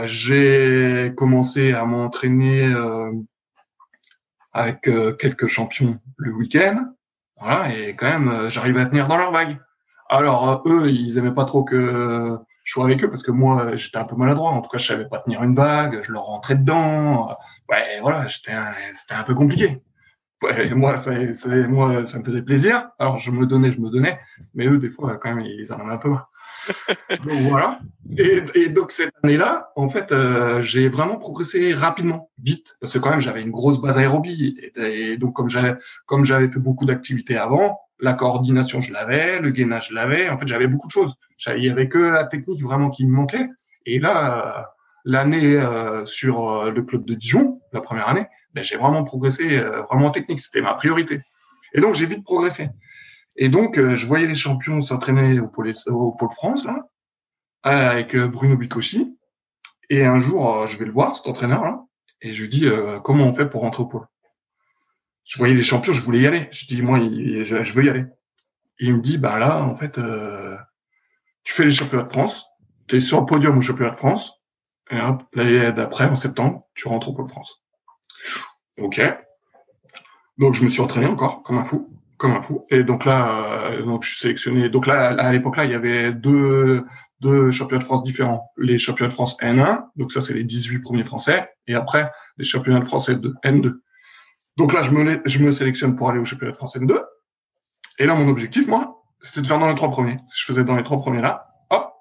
j'ai 0.05 1.13
commencé 1.17 1.73
à 1.73 1.85
m'entraîner 1.85 2.73
avec 4.53 4.81
quelques 5.19 5.47
champions 5.47 6.01
le 6.17 6.33
week-end, 6.33 6.93
voilà, 7.39 7.75
et 7.75 7.95
quand 7.97 8.09
même 8.09 8.49
j'arrivais 8.49 8.81
à 8.81 8.87
tenir 8.87 9.09
dans 9.09 9.17
leur 9.17 9.33
vague. 9.33 9.59
Alors 10.09 10.63
eux, 10.67 10.91
ils 10.91 11.19
aimaient 11.19 11.35
pas 11.35 11.45
trop 11.45 11.63
que 11.63 12.37
je 12.65 12.73
suis 12.73 12.83
avec 12.83 13.03
eux 13.05 13.11
parce 13.11 13.23
que 13.23 13.31
moi 13.31 13.77
j'étais 13.77 13.99
un 13.99 14.05
peu 14.05 14.17
maladroit. 14.17 14.51
En 14.51 14.61
tout 14.61 14.71
cas 14.71 14.79
je 14.79 14.87
savais 14.87 15.09
pas 15.09 15.19
tenir 15.19 15.43
une 15.43 15.55
bague 15.55 16.01
je 16.03 16.13
leur 16.13 16.25
rentrais 16.25 16.57
dedans. 16.57 17.37
Ouais 17.69 18.01
voilà 18.01 18.27
j'étais 18.27 18.53
c'était 18.93 19.15
un 19.15 19.25
peu 19.25 19.35
compliqué. 19.35 19.83
Ouais, 20.43 20.71
moi 20.71 20.97
ça, 20.99 21.13
moi 21.69 22.07
ça 22.07 22.19
me 22.19 22.25
faisait 22.25 22.43
plaisir. 22.43 22.89
Alors 22.99 23.19
je 23.19 23.31
me 23.31 23.47
donnais 23.47 23.73
je 23.73 23.81
me 23.81 23.91
donnais. 23.91 24.19
Mais 24.55 24.67
eux 24.67 24.79
des 24.79 24.91
fois 24.91 25.19
quand 25.19 25.35
même 25.35 25.45
ils 25.45 25.73
en 25.73 25.79
avaient 25.81 25.93
un 25.93 25.99
peu 25.99 26.11
marre. 26.11 26.31
Donc 27.25 27.41
voilà. 27.49 27.81
Et, 28.19 28.43
et, 28.55 28.69
donc 28.69 28.93
cette 28.93 29.13
année 29.23 29.37
là 29.37 29.71
en 29.77 29.89
fait 29.89 30.13
euh, 30.13 30.63
j'ai 30.63 30.89
vraiment 30.89 31.17
progressé 31.17 31.75
rapidement 31.75 32.31
vite. 32.43 32.77
Parce 32.81 32.93
que 32.93 32.99
quand 32.99 33.11
même 33.11 33.21
j'avais 33.21 33.43
une 33.43 33.51
grosse 33.51 33.81
base 33.81 33.99
aérobie. 33.99 34.59
Et, 34.77 35.13
et 35.13 35.17
donc 35.17 35.35
comme 35.35 35.49
j'avais 35.49 35.75
comme 36.07 36.25
j'avais 36.25 36.49
fait 36.49 36.59
beaucoup 36.59 36.87
d'activités 36.87 37.37
avant 37.37 37.79
La 38.01 38.15
coordination, 38.15 38.81
je 38.81 38.93
l'avais. 38.93 39.41
Le 39.41 39.51
gainage, 39.51 39.89
je 39.89 39.95
l'avais. 39.95 40.29
En 40.31 40.39
fait, 40.39 40.47
j'avais 40.47 40.67
beaucoup 40.67 40.87
de 40.87 40.93
choses. 40.93 41.15
Il 41.47 41.65
y 41.65 41.71
avait 41.71 41.89
que 41.89 41.99
la 41.99 42.25
technique 42.25 42.63
vraiment 42.63 42.91
qui 42.91 43.05
me 43.05 43.13
manquait. 43.13 43.49
Et 43.87 43.99
là, 43.99 44.73
l'année 45.05 45.57
euh, 45.57 46.05
sur 46.05 46.51
euh, 46.51 46.71
le 46.71 46.83
club 46.83 47.05
de 47.05 47.15
Dijon, 47.15 47.61
la 47.73 47.81
première 47.81 48.09
année, 48.09 48.27
ben, 48.55 48.63
j'ai 48.63 48.77
vraiment 48.77 49.05
progressé, 49.05 49.59
euh, 49.59 49.83
vraiment 49.83 50.07
en 50.07 50.11
technique. 50.11 50.41
C'était 50.41 50.61
ma 50.61 50.75
priorité. 50.75 51.23
Et 51.75 51.81
donc, 51.81 51.95
j'ai 51.95 52.07
vite 52.07 52.25
progressé. 52.25 52.69
Et 53.37 53.49
donc, 53.49 53.77
je 53.77 54.07
voyais 54.07 54.27
les 54.27 54.35
champions 54.35 54.81
s'entraîner 54.81 55.41
au 55.41 55.49
pôle, 55.49 55.73
au 55.87 56.13
pôle 56.13 56.33
France, 56.33 56.65
là, 56.65 56.89
avec 57.63 58.17
Bruno 58.17 58.57
Bicocci. 58.57 59.17
Et 59.89 60.05
un 60.05 60.19
jour, 60.19 60.67
je 60.67 60.77
vais 60.77 60.85
le 60.85 60.93
voir, 60.93 61.17
cet 61.17 61.27
entraîneur-là, 61.29 61.85
et 62.21 62.33
je 62.33 62.43
lui 62.43 62.51
dis, 62.51 62.69
comment 63.05 63.25
on 63.25 63.33
fait 63.33 63.47
pour 63.47 63.63
rentrer 63.63 63.85
au 63.85 63.87
pôle? 63.87 64.07
Je 65.31 65.39
voyais 65.39 65.55
les 65.55 65.63
champions, 65.63 65.93
je 65.93 66.03
voulais 66.03 66.19
y 66.19 66.27
aller. 66.27 66.49
Je 66.51 66.67
dis, 66.67 66.83
moi, 66.83 66.99
je, 66.99 67.73
veux 67.73 67.85
y 67.85 67.89
aller. 67.89 68.05
Il 68.81 68.97
me 68.97 69.01
dit, 69.01 69.17
bah 69.17 69.39
là, 69.39 69.63
en 69.63 69.77
fait, 69.77 69.93
tu 71.45 71.53
fais 71.55 71.65
les 71.65 71.71
championnats 71.71 72.03
de 72.03 72.09
France, 72.09 72.47
tu 72.89 72.97
es 72.97 73.01
sur 73.01 73.21
le 73.21 73.27
podium 73.27 73.57
au 73.57 73.61
championnat 73.63 73.93
de 73.93 73.97
France, 73.97 74.33
et 74.91 74.97
l'année 75.35 75.71
d'après, 75.71 76.07
en 76.07 76.17
septembre, 76.17 76.67
tu 76.75 76.89
rentres 76.89 77.11
au 77.11 77.15
Pôle 77.15 77.29
France. 77.29 77.63
Ok. 78.77 79.01
Donc 80.37 80.55
je 80.55 80.65
me 80.65 80.69
suis 80.69 80.81
entraîné 80.81 81.07
encore 81.07 81.45
comme 81.45 81.59
un 81.59 81.65
fou, 81.65 81.97
comme 82.17 82.33
un 82.33 82.43
fou. 82.43 82.67
Et 82.71 82.83
donc 82.83 83.05
là, 83.05 83.71
euh, 83.71 83.85
donc 83.85 84.03
je 84.03 84.11
suis 84.11 84.19
sélectionné. 84.19 84.69
Donc 84.69 84.89
là, 84.89 85.09
à 85.09 85.31
l'époque 85.31 85.57
là, 85.57 85.65
il 85.65 85.71
y 85.71 85.75
avait 85.75 86.13
deux 86.13 86.85
deux 87.21 87.51
championnats 87.51 87.83
de 87.83 87.85
France 87.85 88.03
différents. 88.03 88.51
Les 88.57 88.79
championnats 88.79 89.11
de 89.11 89.15
France 89.15 89.37
N1, 89.41 89.85
donc 89.97 90.11
ça 90.11 90.21
c'est 90.21 90.35
les 90.35 90.43
18 90.43 90.81
premiers 90.81 91.05
Français, 91.05 91.51
et 91.69 91.75
après 91.75 92.11
les 92.39 92.45
championnats 92.45 92.81
de 92.81 92.87
France 92.87 93.11
N2. 93.11 93.75
Donc 94.61 94.75
là, 94.75 94.83
je 94.83 95.39
me 95.39 95.53
sélectionne 95.53 95.97
pour 95.97 96.11
aller 96.11 96.19
au 96.19 96.25
championnat 96.27 96.53
de 96.53 96.57
France 96.59 96.77
N2. 96.77 97.03
Et 97.99 98.05
là, 98.05 98.15
mon 98.15 98.29
objectif, 98.29 98.67
moi, 98.67 99.03
c'était 99.23 99.41
de 99.41 99.47
faire 99.47 99.59
dans 99.59 99.71
les 99.71 99.75
trois 99.75 99.91
premiers. 99.91 100.19
Si 100.27 100.39
je 100.43 100.45
faisais 100.45 100.65
dans 100.65 100.77
les 100.77 100.85
trois 100.85 100.99
premiers 100.99 101.23
là, 101.23 101.49
hop, 101.71 101.95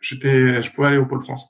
j'étais, 0.00 0.62
je 0.62 0.70
pouvais 0.70 0.86
aller 0.86 0.96
au 0.96 1.06
Pôle 1.06 1.24
France. 1.24 1.44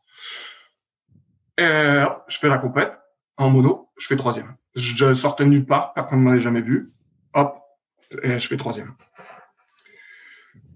Et 1.59 1.66
je 1.66 2.38
fais 2.38 2.49
la 2.49 2.56
compète 2.56 2.99
en 3.37 3.50
mono, 3.50 3.90
je 3.99 4.06
fais 4.06 4.16
troisième. 4.16 4.56
Je 4.75 5.12
sortais 5.12 5.44
nulle 5.44 5.66
part, 5.66 5.92
personne 5.92 6.21
ne 6.21 6.25
m'avait 6.25 6.40
jamais 6.40 6.62
vu. 6.62 6.94
Hop, 7.35 7.59
et 8.23 8.38
je 8.38 8.49
fais 8.49 8.56
troisième. 8.56 8.94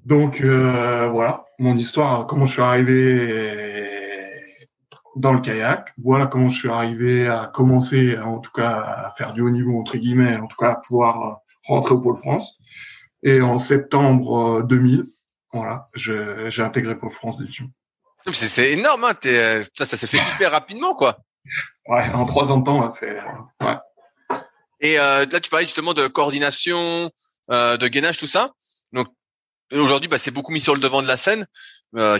Donc 0.04 0.42
euh, 0.42 1.09
voilà, 1.09 1.47
mon 1.59 1.78
histoire, 1.78 2.26
comment 2.26 2.45
je 2.45 2.52
suis 2.52 2.62
arrivé 2.62 3.98
dans 5.17 5.33
le 5.33 5.41
kayak. 5.41 5.93
Voilà 6.03 6.27
comment 6.27 6.49
je 6.49 6.59
suis 6.59 6.69
arrivé 6.69 7.27
à 7.27 7.50
commencer, 7.53 8.19
en 8.19 8.38
tout 8.38 8.53
cas, 8.53 8.71
à 8.71 9.12
faire 9.17 9.33
du 9.33 9.41
haut 9.41 9.50
niveau 9.50 9.79
entre 9.79 9.97
guillemets, 9.97 10.37
en 10.37 10.47
tout 10.47 10.57
cas 10.57 10.71
à 10.71 10.75
pouvoir 10.77 11.41
rentrer 11.67 11.95
au 11.95 12.00
Pôle 12.00 12.17
France. 12.17 12.59
Et 13.23 13.41
en 13.41 13.59
septembre 13.59 14.62
2000, 14.62 15.07
voilà, 15.53 15.88
j'ai 15.95 16.62
intégré 16.62 16.97
Pôle 16.97 17.11
France 17.11 17.38
d'édition. 17.38 17.71
C'est 18.31 18.73
énorme, 18.73 19.05
hein, 19.05 19.15
euh, 19.27 19.65
ça, 19.75 19.87
ça 19.87 19.97
s'est 19.97 20.07
fait 20.07 20.21
hyper 20.35 20.50
rapidement, 20.50 20.95
quoi. 20.95 21.19
Ouais, 21.87 22.05
en 22.12 22.27
trois 22.27 22.53
ans 22.53 22.59
de 22.59 22.65
temps, 22.65 22.91
c'est. 22.91 23.19
Ouais. 23.62 23.77
Et 24.81 24.99
euh, 24.99 25.27
là, 25.27 25.41
tu 25.41 25.50
parlais 25.50 25.67
justement 25.67 25.95
de 25.95 26.07
coordination, 26.07 27.11
euh, 27.50 27.77
de 27.77 27.88
gainage, 27.88 28.19
tout 28.19 28.27
ça. 28.27 28.53
Donc 28.93 29.09
aujourd'hui, 29.73 30.09
bah, 30.09 30.19
c'est 30.19 30.31
beaucoup 30.31 30.53
mis 30.53 30.61
sur 30.61 30.75
le 30.75 30.81
devant 30.81 31.03
de 31.03 31.09
la 31.09 31.17
scène, 31.17 31.47
euh, 31.97 32.19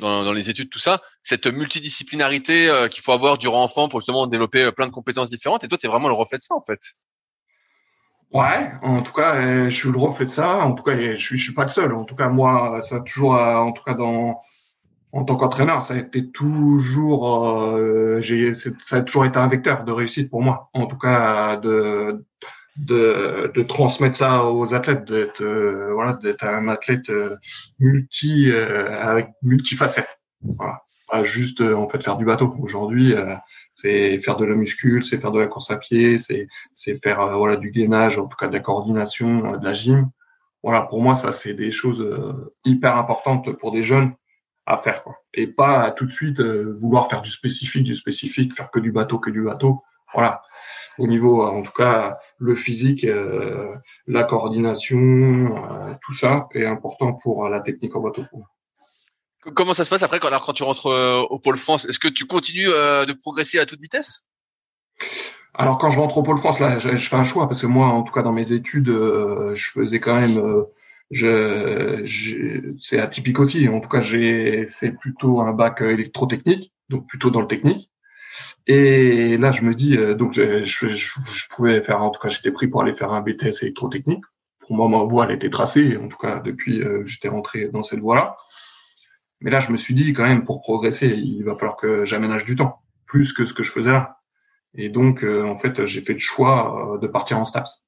dans, 0.00 0.24
dans, 0.24 0.32
les 0.32 0.50
études, 0.50 0.70
tout 0.70 0.78
ça. 0.78 1.00
Cette 1.22 1.46
multidisciplinarité 1.46 2.68
euh, 2.68 2.88
qu'il 2.88 3.02
faut 3.02 3.12
avoir 3.12 3.38
durant 3.38 3.62
enfant 3.62 3.88
pour 3.88 4.00
justement 4.00 4.26
développer 4.26 4.64
euh, 4.64 4.72
plein 4.72 4.86
de 4.86 4.92
compétences 4.92 5.30
différentes. 5.30 5.64
Et 5.64 5.68
toi, 5.68 5.78
tu 5.78 5.86
es 5.86 5.90
vraiment 5.90 6.08
le 6.08 6.14
reflet 6.14 6.38
de 6.38 6.42
ça, 6.42 6.54
en 6.54 6.62
fait. 6.62 6.80
Ouais, 8.32 8.72
en 8.82 9.02
tout 9.02 9.12
cas, 9.12 9.68
je 9.68 9.74
suis 9.74 9.90
le 9.90 9.98
reflet 9.98 10.26
de 10.26 10.30
ça. 10.30 10.58
En 10.58 10.72
tout 10.72 10.84
cas, 10.84 10.96
je 10.96 11.14
suis, 11.16 11.38
suis 11.38 11.52
pas 11.52 11.64
le 11.64 11.68
seul. 11.68 11.92
En 11.92 12.04
tout 12.04 12.14
cas, 12.14 12.28
moi, 12.28 12.80
ça 12.82 12.96
a 12.96 13.00
toujours, 13.00 13.32
en 13.34 13.72
tout 13.72 13.82
cas, 13.82 13.94
dans 13.94 14.40
en 15.12 15.24
tant 15.24 15.36
qu'entraîneur, 15.36 15.82
ça 15.82 15.94
a 15.94 15.96
été 15.96 16.30
toujours, 16.30 17.56
euh, 17.74 18.20
j'ai, 18.20 18.54
ça 18.54 18.96
a 18.96 19.00
toujours 19.00 19.26
été 19.26 19.38
un 19.38 19.48
vecteur 19.48 19.84
de 19.84 19.92
réussite 19.92 20.30
pour 20.30 20.42
moi. 20.42 20.70
En 20.72 20.86
tout 20.86 20.98
cas, 20.98 21.56
de, 21.56 22.24
de 22.76 23.62
transmettre 23.62 24.16
ça 24.16 24.44
aux 24.44 24.74
athlètes, 24.74 25.04
d'être 25.04 25.42
euh, 25.42 25.92
voilà, 25.92 26.14
d'être 26.14 26.44
un 26.44 26.68
athlète 26.68 27.10
euh, 27.10 27.36
multi 27.78 28.50
euh, 28.50 28.90
avec 29.00 29.28
multifacette. 29.42 30.20
Voilà, 30.42 30.82
pas 31.10 31.24
juste 31.24 31.60
en 31.60 31.88
fait 31.88 32.02
faire 32.02 32.16
du 32.16 32.24
bateau. 32.24 32.54
Aujourd'hui, 32.60 33.14
c'est 33.72 34.20
faire 34.20 34.36
de 34.36 34.44
la 34.44 34.54
muscule, 34.54 35.04
c'est 35.04 35.20
faire 35.20 35.32
de 35.32 35.40
la 35.40 35.46
course 35.46 35.70
à 35.70 35.76
pied, 35.76 36.18
c'est 36.18 36.48
c'est 36.72 37.02
faire 37.02 37.36
voilà 37.36 37.56
du 37.56 37.70
gainage, 37.70 38.18
en 38.18 38.26
tout 38.26 38.36
cas 38.36 38.48
de 38.48 38.52
la 38.52 38.60
coordination, 38.60 39.58
de 39.58 39.64
la 39.64 39.72
gym. 39.72 40.08
Voilà, 40.62 40.82
pour 40.82 41.02
moi, 41.02 41.14
ça 41.14 41.32
c'est 41.32 41.54
des 41.54 41.70
choses 41.70 42.02
hyper 42.64 42.96
importantes 42.96 43.52
pour 43.58 43.72
des 43.72 43.82
jeunes 43.82 44.14
à 44.70 44.78
faire 44.78 45.02
quoi. 45.02 45.16
Et 45.34 45.46
pas 45.46 45.90
tout 45.90 46.06
de 46.06 46.12
suite 46.12 46.40
euh, 46.40 46.74
vouloir 46.76 47.08
faire 47.08 47.22
du 47.22 47.30
spécifique, 47.30 47.84
du 47.84 47.94
spécifique, 47.94 48.56
faire 48.56 48.70
que 48.70 48.80
du 48.80 48.92
bateau, 48.92 49.18
que 49.18 49.30
du 49.30 49.42
bateau. 49.42 49.82
Voilà. 50.14 50.42
Au 51.00 51.06
niveau, 51.06 51.42
en 51.42 51.62
tout 51.62 51.72
cas, 51.72 52.18
le 52.38 52.54
physique, 52.54 53.04
euh, 53.04 53.74
la 54.06 54.24
coordination, 54.24 54.98
euh, 54.98 55.94
tout 56.02 56.14
ça 56.14 56.46
est 56.54 56.66
important 56.66 57.14
pour 57.14 57.48
la 57.48 57.60
technique 57.60 57.96
en 57.96 58.00
bateau. 58.00 58.24
Comment 59.54 59.72
ça 59.72 59.86
se 59.86 59.90
passe 59.90 60.02
après 60.02 60.20
quand, 60.20 60.28
alors, 60.28 60.44
quand 60.44 60.52
tu 60.52 60.62
rentres 60.62 61.26
au 61.30 61.38
pôle 61.38 61.56
France? 61.56 61.86
Est-ce 61.86 61.98
que 61.98 62.08
tu 62.08 62.26
continues 62.26 62.66
de 62.66 63.12
progresser 63.14 63.58
à 63.58 63.64
toute 63.64 63.80
vitesse? 63.80 64.26
Alors 65.54 65.78
quand 65.78 65.88
je 65.88 65.98
rentre 65.98 66.18
au 66.18 66.22
pôle 66.22 66.36
France, 66.36 66.60
là, 66.60 66.78
je, 66.78 66.94
je, 66.96 67.08
fais 67.08 67.16
un 67.16 67.24
choix 67.24 67.48
parce 67.48 67.62
que 67.62 67.66
moi, 67.66 67.86
en 67.86 68.02
tout 68.02 68.12
cas 68.12 68.22
dans 68.22 68.32
mes 68.32 68.52
études, 68.52 68.88
je 68.88 69.70
faisais 69.72 69.98
quand 69.98 70.14
même 70.14 70.66
je, 71.10 72.74
c'est 72.78 72.98
atypique 72.98 73.40
aussi. 73.40 73.68
En 73.68 73.80
tout 73.80 73.88
cas, 73.88 74.02
j'ai 74.02 74.66
fait 74.68 74.92
plutôt 74.92 75.40
un 75.40 75.52
bac 75.52 75.80
électrotechnique, 75.80 76.72
donc 76.88 77.06
plutôt 77.06 77.30
dans 77.30 77.40
le 77.40 77.46
technique. 77.46 77.89
Et 78.66 79.36
là, 79.38 79.52
je 79.52 79.62
me 79.62 79.74
dis, 79.74 79.96
euh, 79.96 80.14
donc 80.14 80.32
je, 80.32 80.64
je, 80.64 80.86
je, 80.88 81.48
pouvais 81.50 81.82
faire, 81.82 82.02
en 82.02 82.10
tout 82.10 82.20
cas, 82.20 82.28
j'étais 82.28 82.52
pris 82.52 82.68
pour 82.68 82.82
aller 82.82 82.94
faire 82.94 83.12
un 83.12 83.22
BTS 83.22 83.62
électrotechnique. 83.62 84.24
Pour 84.60 84.76
moi, 84.76 84.88
ma 84.88 85.04
voie, 85.04 85.24
elle 85.24 85.34
était 85.34 85.50
tracée, 85.50 85.96
en 85.96 86.08
tout 86.08 86.18
cas, 86.18 86.40
depuis 86.40 86.82
euh, 86.82 87.04
j'étais 87.06 87.28
rentré 87.28 87.68
dans 87.68 87.82
cette 87.82 88.00
voie-là. 88.00 88.36
Mais 89.40 89.50
là, 89.50 89.60
je 89.60 89.72
me 89.72 89.76
suis 89.76 89.94
dit, 89.94 90.12
quand 90.12 90.26
même, 90.26 90.44
pour 90.44 90.60
progresser, 90.60 91.08
il 91.08 91.42
va 91.44 91.56
falloir 91.56 91.76
que 91.76 92.04
j'aménage 92.04 92.44
du 92.44 92.56
temps, 92.56 92.82
plus 93.06 93.32
que 93.32 93.46
ce 93.46 93.54
que 93.54 93.62
je 93.62 93.72
faisais 93.72 93.92
là. 93.92 94.18
Et 94.74 94.88
donc, 94.88 95.24
euh, 95.24 95.44
en 95.44 95.56
fait, 95.56 95.84
j'ai 95.86 96.02
fait 96.02 96.12
le 96.12 96.18
choix 96.20 96.98
de 97.00 97.06
partir 97.06 97.38
en 97.38 97.44
STAPS. 97.44 97.82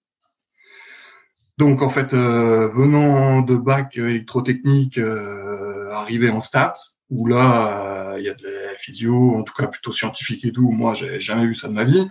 Donc 1.58 1.82
en 1.82 1.90
fait, 1.90 2.14
euh, 2.14 2.68
venant 2.68 3.42
de 3.42 3.56
bac 3.56 3.96
électrotechnique, 3.96 4.98
euh, 4.98 5.90
arrivé 5.92 6.30
en 6.30 6.40
stats, 6.40 6.74
où 7.10 7.26
là, 7.26 8.14
euh, 8.14 8.18
il 8.18 8.24
y 8.24 8.28
a 8.30 8.34
de 8.34 8.42
la 8.44 8.61
physio, 8.82 9.36
en 9.36 9.42
tout 9.42 9.54
cas 9.54 9.66
plutôt 9.66 9.92
scientifique 9.92 10.44
et 10.44 10.52
tout. 10.52 10.70
Moi, 10.70 10.94
j'ai 10.94 11.20
jamais 11.20 11.46
vu 11.46 11.54
ça 11.54 11.68
de 11.68 11.72
ma 11.72 11.84
vie. 11.84 12.10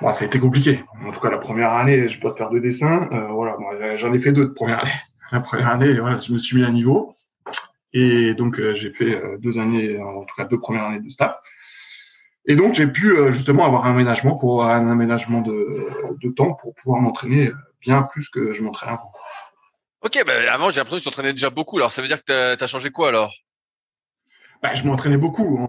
Bon, 0.00 0.12
ça 0.12 0.24
a 0.24 0.26
été 0.26 0.38
compliqué. 0.38 0.84
En 1.04 1.10
tout 1.10 1.20
cas, 1.20 1.30
la 1.30 1.38
première 1.38 1.72
année, 1.72 2.06
je 2.06 2.20
peux 2.20 2.30
te 2.30 2.36
faire 2.36 2.50
deux 2.50 2.60
dessins. 2.60 3.08
Euh, 3.12 3.26
voilà, 3.28 3.96
j'en 3.96 4.12
ai 4.12 4.20
fait 4.20 4.32
deux 4.32 4.44
de 4.44 4.52
première 4.52 4.80
année. 4.80 4.92
La 5.30 5.40
première 5.40 5.68
année, 5.68 5.92
voilà, 5.92 6.16
je 6.16 6.32
me 6.32 6.38
suis 6.38 6.56
mis 6.56 6.64
à 6.64 6.70
niveau. 6.70 7.14
Et 7.92 8.32
donc, 8.32 8.58
j'ai 8.72 8.90
fait 8.90 9.20
deux 9.40 9.58
années, 9.58 10.00
en 10.00 10.24
tout 10.24 10.34
cas 10.34 10.44
deux 10.44 10.58
premières 10.58 10.84
années 10.84 11.00
de 11.00 11.10
stats. 11.10 11.42
Et 12.46 12.56
donc, 12.56 12.72
j'ai 12.72 12.86
pu 12.86 13.14
justement 13.30 13.66
avoir 13.66 13.84
un 13.84 13.90
aménagement 13.90 14.38
pour 14.38 14.64
un 14.64 14.90
aménagement 14.90 15.42
de, 15.42 16.16
de 16.22 16.30
temps 16.30 16.54
pour 16.54 16.74
pouvoir 16.74 17.02
m'entraîner 17.02 17.50
bien 17.82 18.02
plus 18.04 18.30
que 18.30 18.54
je 18.54 18.62
m'entraînais 18.62 18.92
avant. 18.92 19.12
Ok, 20.00 20.22
bah 20.24 20.32
avant 20.52 20.70
j'ai 20.70 20.78
l'impression 20.78 20.98
que 20.98 21.02
tu 21.02 21.08
t'entraînais 21.08 21.32
déjà 21.32 21.50
beaucoup. 21.50 21.76
Alors 21.76 21.92
ça 21.92 22.02
veut 22.02 22.08
dire 22.08 22.24
que 22.24 22.54
tu 22.54 22.64
as 22.64 22.66
changé 22.66 22.90
quoi 22.90 23.08
alors? 23.08 23.34
Bah, 24.62 24.74
je 24.74 24.84
m'entraînais 24.84 25.16
beaucoup. 25.16 25.68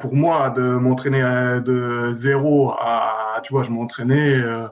pour 0.00 0.14
moi, 0.14 0.50
de 0.50 0.62
m'entraîner 0.62 1.22
euh, 1.22 1.60
de 1.60 2.12
zéro 2.14 2.72
à, 2.72 3.40
tu 3.44 3.52
vois, 3.52 3.62
je 3.62 3.70
m'entraînais 3.70 4.34
euh, 4.34 4.68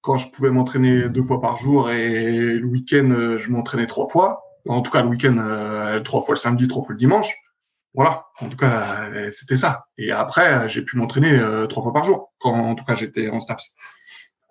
quand 0.00 0.16
je 0.16 0.28
pouvais 0.30 0.50
m'entraîner 0.50 1.08
deux 1.08 1.22
fois 1.22 1.40
par 1.40 1.56
jour 1.56 1.90
et 1.90 2.54
le 2.54 2.66
week-end, 2.66 3.10
euh, 3.10 3.38
je 3.38 3.50
m'entraînais 3.50 3.86
trois 3.86 4.08
fois. 4.08 4.42
En 4.68 4.82
tout 4.82 4.90
cas, 4.90 5.02
le 5.02 5.08
week-end, 5.08 6.00
trois 6.04 6.22
fois 6.22 6.34
le 6.34 6.38
samedi, 6.38 6.68
trois 6.68 6.84
fois 6.84 6.92
le 6.92 6.98
dimanche. 6.98 7.34
Voilà. 7.94 8.26
En 8.40 8.48
tout 8.48 8.56
cas, 8.56 9.08
c'était 9.30 9.56
ça. 9.56 9.86
Et 9.98 10.12
après, 10.12 10.68
j'ai 10.68 10.82
pu 10.82 10.96
m'entraîner 10.96 11.36
trois 11.68 11.82
fois 11.82 11.92
par 11.92 12.04
jour 12.04 12.32
quand, 12.38 12.54
en 12.54 12.76
tout 12.76 12.84
cas, 12.84 12.94
j'étais 12.94 13.28
en 13.28 13.40
STAPS. 13.40 13.74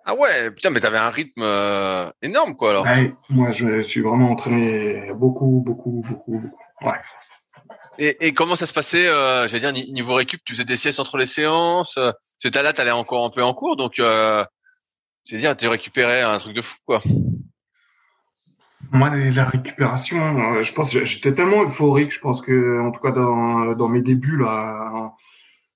Ah 0.04 0.14
ouais, 0.16 0.50
putain, 0.50 0.70
mais 0.70 0.80
t'avais 0.80 0.98
un 0.98 1.10
rythme 1.10 1.42
euh, 1.42 2.10
énorme, 2.22 2.56
quoi, 2.56 2.70
alors. 2.70 2.84
Ouais, 2.84 3.14
moi, 3.30 3.50
je 3.50 3.82
suis 3.82 4.00
vraiment 4.00 4.30
entraîné 4.30 5.12
beaucoup, 5.14 5.62
beaucoup, 5.64 6.02
beaucoup, 6.08 6.38
beaucoup. 6.40 6.58
Ouais. 6.84 6.98
Et, 7.98 8.26
et 8.26 8.32
comment 8.32 8.56
ça 8.56 8.66
se 8.66 8.72
passait, 8.72 9.06
euh, 9.06 9.46
j'allais 9.48 9.72
dire, 9.72 9.92
niveau 9.92 10.14
récup, 10.14 10.40
tu 10.44 10.54
faisais 10.54 10.64
des 10.64 10.76
siestes 10.76 11.00
entre 11.00 11.18
les 11.18 11.26
séances 11.26 11.98
euh, 11.98 12.12
que 12.42 12.58
là, 12.58 12.72
t'allais 12.72 12.90
encore 12.90 13.24
un 13.24 13.30
peu 13.30 13.42
en 13.42 13.54
cours, 13.54 13.76
donc, 13.76 13.98
euh, 13.98 14.42
à 14.42 15.36
dire, 15.36 15.56
tu 15.56 15.68
récupérais 15.68 16.22
un 16.22 16.38
truc 16.38 16.54
de 16.54 16.62
fou, 16.62 16.78
quoi. 16.86 17.02
Moi, 18.90 19.10
la 19.14 19.44
récupération, 19.44 20.56
euh, 20.56 20.62
je 20.62 20.72
pense, 20.72 20.90
j'étais 20.90 21.34
tellement 21.34 21.62
euphorique, 21.62 22.12
je 22.12 22.20
pense 22.20 22.42
que, 22.42 22.80
en 22.80 22.90
tout 22.90 23.00
cas, 23.00 23.12
dans, 23.12 23.74
dans 23.74 23.88
mes 23.88 24.02
débuts, 24.02 24.38
là, 24.38 25.12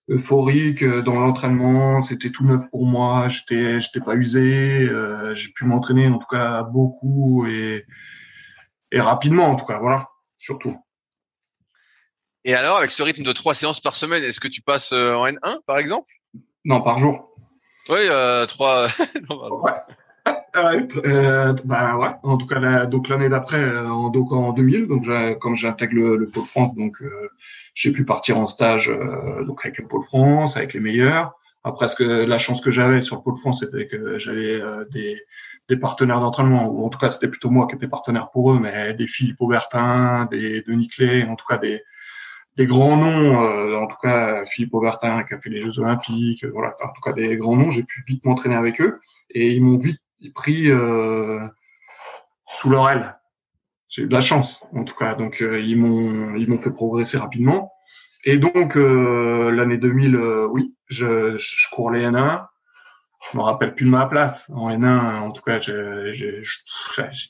euphorique 0.09 0.85
dans 0.85 1.19
l'entraînement. 1.19 2.03
C'était 2.03 2.31
tout 2.31 2.45
neuf 2.45 2.63
pour 2.71 2.87
moi. 2.87 3.29
J'étais, 3.29 3.81
j'étais 3.81 4.01
pas 4.01 4.15
usé. 4.15 4.89
j'ai 5.35 5.49
pu 5.53 5.65
m'entraîner 5.65 6.07
en 6.09 6.19
tout 6.19 6.29
cas 6.31 6.63
beaucoup 6.63 7.47
et 7.47 7.85
et 8.93 9.01
rapidement 9.01 9.47
en 9.47 9.57
tout 9.57 9.67
cas. 9.67 9.79
Voilà, 9.79 10.09
surtout. 10.39 10.77
Et 12.47 12.55
alors, 12.55 12.79
avec 12.79 12.91
ce 12.91 13.03
rythme 13.03 13.25
de 13.25 13.33
trois 13.33 13.55
séances 13.55 13.81
par 13.81 13.95
semaine, 13.95 14.23
est-ce 14.23 14.41
que 14.41 14.49
tu 14.49 14.63
passes 14.63 14.93
en 14.93 15.27
N1 15.27 15.59
par 15.67 15.79
exemple? 15.79 16.09
Non, 16.65 16.81
par 16.81 16.99
jour. 16.99 17.29
Oui, 17.89 17.99
euh, 18.09 18.47
trois. 18.47 18.87
ouais. 19.31 19.73
Euh, 20.57 21.53
bah 21.65 21.97
ouais. 21.99 22.09
En 22.23 22.37
tout 22.39 22.47
cas, 22.47 22.87
donc 22.87 23.09
l'année 23.09 23.29
d'après, 23.29 23.63
euh, 23.63 23.89
en, 23.89 24.09
donc 24.09 24.33
en 24.33 24.53
2000, 24.53 24.87
donc 24.87 25.07
comme 25.39 25.55
j'intègre 25.55 25.95
le, 25.95 26.17
le, 26.17 26.27
pôle 26.27 26.45
France, 26.45 26.75
donc 26.75 27.03
euh, 27.03 27.29
j'ai 27.75 27.93
pu 27.93 28.05
partir 28.05 28.39
en 28.39 28.47
stage 28.47 28.89
euh, 28.89 29.45
donc 29.45 29.61
avec 29.65 29.79
le 29.79 29.87
pôle 29.87 30.03
France, 30.03 30.57
avec 30.57 30.73
les 30.73 30.81
meilleurs. 30.81 31.35
Après, 31.63 31.89
ce 31.89 31.97
que 31.97 32.05
la 32.05 32.39
chance 32.39 32.61
que 32.61 32.71
j'avais 32.71 33.01
sur 33.01 33.17
le 33.17 33.23
pôle 33.23 33.37
France, 33.39 33.61
c'était 33.61 33.87
que 33.87 34.19
j'avais 34.19 34.63
des, 34.93 35.21
des 35.69 35.77
partenaires 35.77 36.21
d'entraînement, 36.21 36.69
ou 36.69 36.87
en 36.87 36.89
tout 36.89 36.99
cas 36.99 37.11
c'était 37.11 37.29
plutôt 37.29 37.51
moi 37.51 37.67
qui 37.67 37.75
étais 37.75 37.89
partenaire 37.89 38.31
pour 38.31 38.53
eux, 38.53 38.59
mais 38.61 38.95
des 38.95 39.09
Philippe 39.09 39.41
Aubertin, 39.41 40.27
des 40.31 40.63
Denis 40.63 40.89
Clé, 40.89 41.25
en 41.25 41.35
tout 41.35 41.47
cas 41.47 41.59
des 41.59 41.83
des 42.57 42.67
grands 42.67 42.97
noms, 42.97 43.45
euh, 43.45 43.77
en 43.77 43.87
tout 43.87 43.97
cas 44.03 44.45
Philippe 44.47 44.75
Aubertin 44.75 45.25
qui 45.25 45.35
a 45.35 45.39
fait 45.39 45.51
les 45.51 45.61
Jeux 45.61 45.79
Olympiques, 45.79 46.45
euh, 46.45 46.51
voilà, 46.53 46.75
en 46.83 46.89
tout 46.89 47.03
cas 47.03 47.13
des 47.13 47.37
grands 47.37 47.57
noms, 47.57 47.71
j'ai 47.71 47.83
pu 47.83 48.03
vite 48.07 48.25
m'entraîner 48.25 48.55
avec 48.55 48.81
eux 48.81 49.01
et 49.31 49.53
ils 49.53 49.63
m'ont 49.63 49.77
vite 49.77 50.01
pris 50.35 50.71
euh, 50.71 51.47
sous 52.49 52.71
leur 52.71 52.89
aile. 52.91 53.17
J'ai 53.89 54.03
eu 54.03 54.07
de 54.07 54.13
la 54.13 54.21
chance, 54.21 54.63
en 54.73 54.85
tout 54.85 54.97
cas, 54.97 55.15
donc 55.15 55.41
ils 55.41 55.77
m'ont 55.77 56.35
ils 56.35 56.49
m'ont 56.49 56.59
fait 56.59 56.73
progresser 56.73 57.19
rapidement. 57.19 57.73
Et 58.25 58.39
donc 58.39 58.75
l'année 58.75 59.79
2000, 59.79 60.17
oui, 60.51 60.75
je, 60.89 61.37
je 61.37 61.71
cours 61.71 61.93
les 61.93 62.05
N1. 62.05 62.47
Je 63.31 63.39
me 63.39 63.43
rappelle 63.43 63.75
plus 63.75 63.87
de 63.87 63.91
ma 63.91 64.07
place 64.07 64.51
en 64.53 64.71
N1. 64.71 65.21
En 65.21 65.31
tout 65.31 65.43
cas, 65.43 65.61
j'ai 65.61 66.43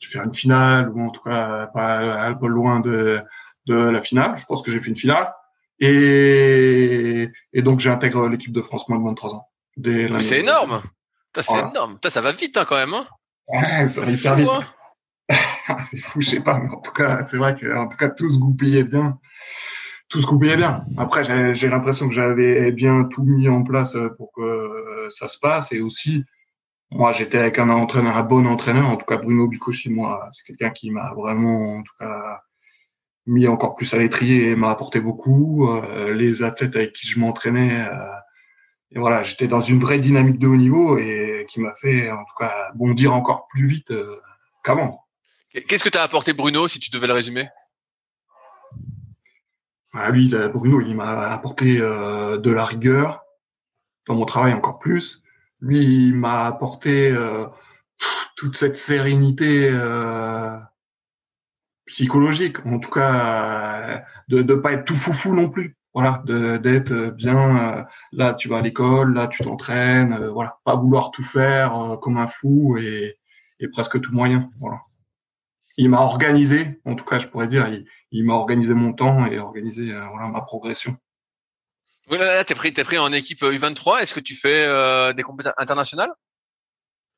dû 0.00 0.08
faire 0.08 0.22
une 0.22 0.34
finale 0.34 0.88
ou 0.88 1.00
en 1.00 1.10
tout 1.10 1.22
cas 1.22 1.66
pas 1.74 2.34
peu 2.34 2.46
loin 2.46 2.80
de 2.80 3.20
de 3.66 3.74
la 3.74 4.02
finale. 4.02 4.36
Je 4.36 4.44
pense 4.46 4.62
que 4.62 4.70
j'ai 4.70 4.80
fait 4.80 4.88
une 4.88 4.96
finale. 4.96 5.32
Et, 5.78 7.28
et 7.52 7.62
donc, 7.62 7.80
j'intègre 7.80 8.28
l'équipe 8.28 8.52
de 8.52 8.62
France 8.62 8.88
moins 8.88 8.98
de 8.98 9.04
23 9.04 9.34
ans. 9.34 9.48
C'est 10.20 10.40
énorme. 10.40 10.82
C'est 11.38 11.52
énorme. 11.52 11.98
ça 12.08 12.20
va 12.20 12.32
vite 12.32 12.56
hein, 12.56 12.64
quand 12.66 12.76
même. 12.76 12.94
Hein 12.94 13.06
ouais, 13.48 13.88
ça 13.88 14.00
va 14.00 14.10
hyper 14.10 14.36
vite. 14.36 14.48
Hein. 14.48 14.64
c'est 15.90 15.98
fou, 15.98 16.20
je 16.20 16.30
sais 16.30 16.40
pas, 16.40 16.58
mais 16.58 16.70
en 16.70 16.80
tout 16.80 16.92
cas, 16.92 17.22
c'est 17.24 17.36
vrai 17.36 17.54
que 17.56 17.76
en 17.76 17.88
tout 17.88 17.96
cas 17.96 18.08
tout 18.08 18.30
se 18.30 18.38
goupillait 18.38 18.84
bien. 18.84 19.18
Tout 20.08 20.20
se 20.20 20.26
goupillait 20.26 20.56
bien. 20.56 20.84
Après, 20.96 21.24
j'ai 21.24 21.68
l'impression 21.68 22.08
que 22.08 22.14
j'avais 22.14 22.70
bien 22.70 23.04
tout 23.04 23.24
mis 23.24 23.48
en 23.48 23.64
place 23.64 23.96
pour 24.16 24.30
que 24.32 25.08
ça 25.10 25.26
se 25.26 25.38
passe. 25.38 25.72
Et 25.72 25.80
aussi, 25.80 26.24
moi, 26.92 27.10
j'étais 27.10 27.38
avec 27.38 27.58
un 27.58 27.68
entraîneur, 27.70 28.16
un 28.16 28.22
bon 28.22 28.46
entraîneur. 28.46 28.88
En 28.88 28.96
tout 28.96 29.04
cas, 29.04 29.16
Bruno 29.16 29.48
Bicochi, 29.48 29.90
moi, 29.90 30.28
c'est 30.30 30.44
quelqu'un 30.44 30.70
qui 30.70 30.92
m'a 30.92 31.12
vraiment, 31.12 31.78
en 31.78 31.82
tout 31.82 31.92
cas, 31.98 32.40
mis 33.26 33.48
encore 33.48 33.74
plus 33.74 33.92
à 33.92 33.98
l'étrier 33.98 34.50
et 34.50 34.56
m'a 34.56 34.70
apporté 34.70 35.00
beaucoup. 35.00 35.70
Euh, 35.70 36.14
les 36.14 36.42
athlètes 36.42 36.76
avec 36.76 36.92
qui 36.92 37.06
je 37.06 37.18
m'entraînais, 37.18 37.86
euh, 37.86 38.12
et 38.92 38.98
voilà, 38.98 39.22
j'étais 39.22 39.48
dans 39.48 39.60
une 39.60 39.80
vraie 39.80 39.98
dynamique 39.98 40.38
de 40.38 40.46
haut 40.46 40.56
niveau 40.56 40.96
et 40.96 41.44
qui 41.48 41.60
m'a 41.60 41.74
fait 41.74 42.10
en 42.10 42.24
tout 42.24 42.36
cas 42.38 42.70
bondir 42.74 43.12
encore 43.12 43.48
plus 43.48 43.66
vite 43.66 43.90
euh, 43.90 44.20
qu'avant. 44.64 45.04
Qu'est-ce 45.50 45.82
que 45.82 45.88
t'as 45.88 46.02
apporté 46.02 46.32
Bruno 46.32 46.68
si 46.68 46.78
tu 46.78 46.90
devais 46.90 47.06
le 47.06 47.12
résumer? 47.14 47.48
Ah, 49.92 50.10
Lui, 50.10 50.28
Bruno, 50.52 50.80
il 50.80 50.94
m'a 50.94 51.30
apporté 51.30 51.78
de 51.78 52.50
la 52.50 52.64
rigueur 52.66 53.24
dans 54.06 54.14
mon 54.14 54.26
travail 54.26 54.52
encore 54.52 54.78
plus. 54.78 55.22
Lui, 55.60 55.82
il 55.82 56.14
m'a 56.14 56.44
apporté 56.44 57.14
toute 58.36 58.58
cette 58.58 58.76
sérénité 58.76 59.70
psychologique, 61.86 62.64
en 62.66 62.78
tout 62.78 62.90
cas 62.90 64.04
de 64.28 64.42
ne 64.42 64.54
pas 64.54 64.72
être 64.72 64.84
tout 64.84 64.96
foufou 64.96 65.34
non 65.34 65.48
plus. 65.48 65.76
Voilà, 65.96 66.22
d'être 66.26 66.92
bien 67.12 67.78
euh, 67.78 67.82
là, 68.12 68.34
tu 68.34 68.50
vas 68.50 68.58
à 68.58 68.60
l'école, 68.60 69.14
là 69.14 69.28
tu 69.28 69.42
t'entraînes, 69.42 70.12
euh, 70.12 70.30
voilà, 70.30 70.58
pas 70.62 70.76
vouloir 70.76 71.10
tout 71.10 71.22
faire 71.22 71.74
euh, 71.74 71.96
comme 71.96 72.18
un 72.18 72.28
fou 72.28 72.76
et, 72.76 73.16
et, 73.60 73.68
presque 73.68 73.98
tout 74.02 74.12
moyen. 74.12 74.50
Voilà. 74.60 74.82
Il 75.78 75.88
m'a 75.88 76.00
organisé, 76.00 76.78
en 76.84 76.96
tout 76.96 77.06
cas, 77.06 77.18
je 77.18 77.28
pourrais 77.28 77.48
dire, 77.48 77.66
il, 78.10 78.24
m'a 78.26 78.34
organisé 78.34 78.74
mon 78.74 78.92
temps 78.92 79.24
et 79.24 79.38
organisé 79.38 79.86
voilà 79.86 80.28
ma 80.28 80.42
progression. 80.42 80.98
Voilà, 82.08 82.34
là, 82.34 82.44
t'es 82.44 82.54
pris, 82.54 82.74
t'es 82.74 82.84
pris 82.84 82.98
en 82.98 83.10
équipe 83.14 83.40
U23. 83.40 84.02
Est-ce 84.02 84.12
que 84.12 84.20
tu 84.20 84.34
fais 84.34 85.14
des 85.14 85.22
compétitions 85.22 85.54
internationales? 85.56 86.12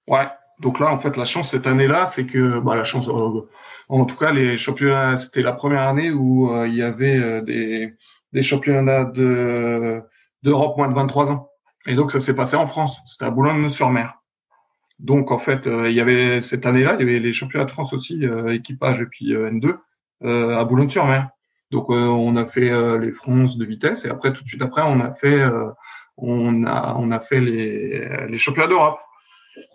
Ouais, 0.06 0.28
donc 0.60 0.80
là, 0.80 0.90
en 0.90 0.96
fait, 0.96 1.16
la 1.16 1.24
chance 1.24 1.50
cette 1.50 1.66
année-là, 1.66 2.10
c'est 2.14 2.26
que 2.26 2.58
bah, 2.60 2.74
la 2.76 2.84
chance, 2.84 3.08
euh, 3.08 3.48
en 3.88 4.04
tout 4.04 4.16
cas, 4.16 4.32
les 4.32 4.56
championnats, 4.56 5.16
c'était 5.16 5.42
la 5.42 5.52
première 5.52 5.82
année 5.82 6.10
où 6.10 6.52
euh, 6.52 6.66
il 6.66 6.74
y 6.74 6.82
avait 6.82 7.18
euh, 7.18 7.40
des, 7.42 7.94
des 8.32 8.42
championnats 8.42 9.04
de 9.04 10.02
d'Europe 10.42 10.76
moins 10.76 10.88
de 10.88 10.94
23 10.94 11.30
ans. 11.30 11.50
Et 11.86 11.94
donc 11.94 12.12
ça 12.12 12.20
s'est 12.20 12.34
passé 12.34 12.56
en 12.56 12.66
France. 12.68 12.98
C'était 13.06 13.24
à 13.24 13.30
Boulogne-sur-Mer. 13.30 14.14
Donc 14.98 15.30
en 15.32 15.38
fait, 15.38 15.62
il 15.66 15.92
y 15.92 16.00
avait 16.00 16.40
cette 16.40 16.66
année-là, 16.66 16.96
il 16.98 17.06
y 17.06 17.08
avait 17.08 17.18
les 17.18 17.32
championnats 17.32 17.64
de 17.64 17.70
France 17.70 17.92
aussi, 17.92 18.24
équipage 18.48 19.00
et 19.00 19.06
puis 19.06 19.32
N2 19.32 19.78
à 20.24 20.64
Boulogne-sur-Mer. 20.64 21.30
Donc 21.70 21.90
on 21.90 22.36
a 22.36 22.46
fait 22.46 22.98
les 22.98 23.12
France 23.12 23.56
de 23.58 23.64
vitesse 23.64 24.04
et 24.04 24.10
après 24.10 24.32
tout 24.32 24.44
de 24.44 24.48
suite 24.48 24.62
après 24.62 24.82
on 24.84 25.00
a 25.00 25.12
fait 25.12 25.44
on 26.16 26.64
a 26.64 26.94
on 26.98 27.10
a 27.10 27.20
fait 27.20 27.40
les 27.40 28.26
les 28.28 28.38
championnats 28.38 28.68
d'Europe. 28.68 28.98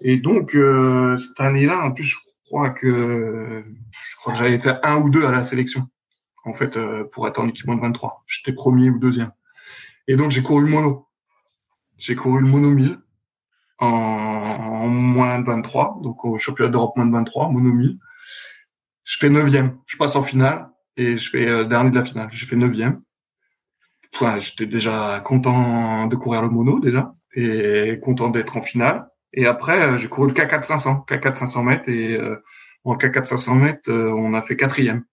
Et 0.01 0.17
donc 0.17 0.55
euh, 0.55 1.17
cette 1.17 1.39
année-là, 1.39 1.85
en 1.85 1.91
plus, 1.91 2.03
je 2.03 2.17
crois 2.45 2.69
que 2.69 3.63
je 3.91 4.15
crois 4.17 4.33
que 4.33 4.39
j'avais 4.39 4.59
fait 4.59 4.77
un 4.83 4.97
ou 4.97 5.09
deux 5.09 5.25
à 5.25 5.31
la 5.31 5.43
sélection, 5.43 5.87
en 6.45 6.53
fait, 6.53 6.77
euh, 6.77 7.05
pour 7.11 7.27
être 7.27 7.39
en 7.39 7.47
équipement 7.47 7.75
de 7.75 7.81
23. 7.81 8.23
J'étais 8.27 8.53
premier 8.53 8.89
ou 8.89 8.99
deuxième. 8.99 9.31
Et 10.07 10.15
donc 10.15 10.31
j'ai 10.31 10.43
couru 10.43 10.63
le 10.63 10.69
mono. 10.69 11.07
J'ai 11.97 12.15
couru 12.15 12.41
le 12.41 12.47
mono 12.47 12.69
1000 12.69 12.99
en, 13.79 13.87
en 13.87 14.87
moins 14.87 15.39
de 15.39 15.45
23, 15.45 15.99
donc 16.01 16.25
au 16.25 16.37
championnat 16.37 16.71
d'Europe 16.71 16.95
moins 16.95 17.05
de 17.05 17.11
23, 17.11 17.49
mono 17.49 17.71
1000. 17.71 17.97
Je 19.03 19.17
fais 19.19 19.29
neuvième. 19.29 19.79
Je 19.85 19.97
passe 19.97 20.15
en 20.15 20.23
finale 20.23 20.69
et 20.97 21.15
je 21.15 21.29
fais 21.29 21.47
euh, 21.47 21.63
dernier 21.65 21.91
de 21.91 21.95
la 21.95 22.05
finale. 22.05 22.29
J'ai 22.31 22.45
fait 22.45 22.55
neuvième. 22.55 23.01
Enfin, 24.13 24.37
j'étais 24.37 24.67
déjà 24.67 25.21
content 25.25 26.07
de 26.07 26.15
courir 26.15 26.43
le 26.43 26.49
mono 26.49 26.79
déjà 26.79 27.13
et 27.35 27.99
content 28.03 28.29
d'être 28.29 28.57
en 28.57 28.61
finale. 28.61 29.07
Et 29.33 29.47
après, 29.47 29.81
euh, 29.81 29.97
j'ai 29.97 30.07
couru 30.07 30.27
le 30.27 30.33
K4 30.33 30.63
500, 30.63 31.05
K4 31.07 31.35
500 31.35 31.63
mètres 31.63 31.89
et 31.89 32.15
euh, 32.15 32.43
en 32.83 32.95
K4 32.95 33.25
500 33.25 33.55
mètres, 33.55 33.89
euh, 33.89 34.11
on 34.11 34.33
a 34.33 34.41
fait 34.43 34.55
quatrième. 34.55 35.03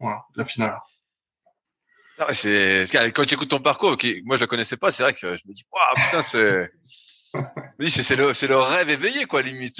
Voilà, 0.00 0.24
la 0.34 0.44
finale. 0.44 0.78
C'est 2.32 2.84
quand 3.14 3.28
j'écoute 3.28 3.48
ton 3.48 3.60
parcours, 3.60 3.96
moi 4.24 4.34
je 4.36 4.40
le 4.40 4.46
connaissais 4.48 4.76
pas, 4.76 4.90
c'est 4.90 5.04
vrai 5.04 5.12
que 5.12 5.36
je 5.36 5.42
me 5.46 5.52
dis, 5.52 5.62
waouh, 5.72 6.04
putain, 6.04 6.22
c'est, 7.80 8.02
c'est 8.02 8.16
le, 8.16 8.34
c'est 8.34 8.48
le 8.48 8.58
rêve 8.58 8.90
éveillé 8.90 9.26
quoi, 9.26 9.40
limite. 9.40 9.76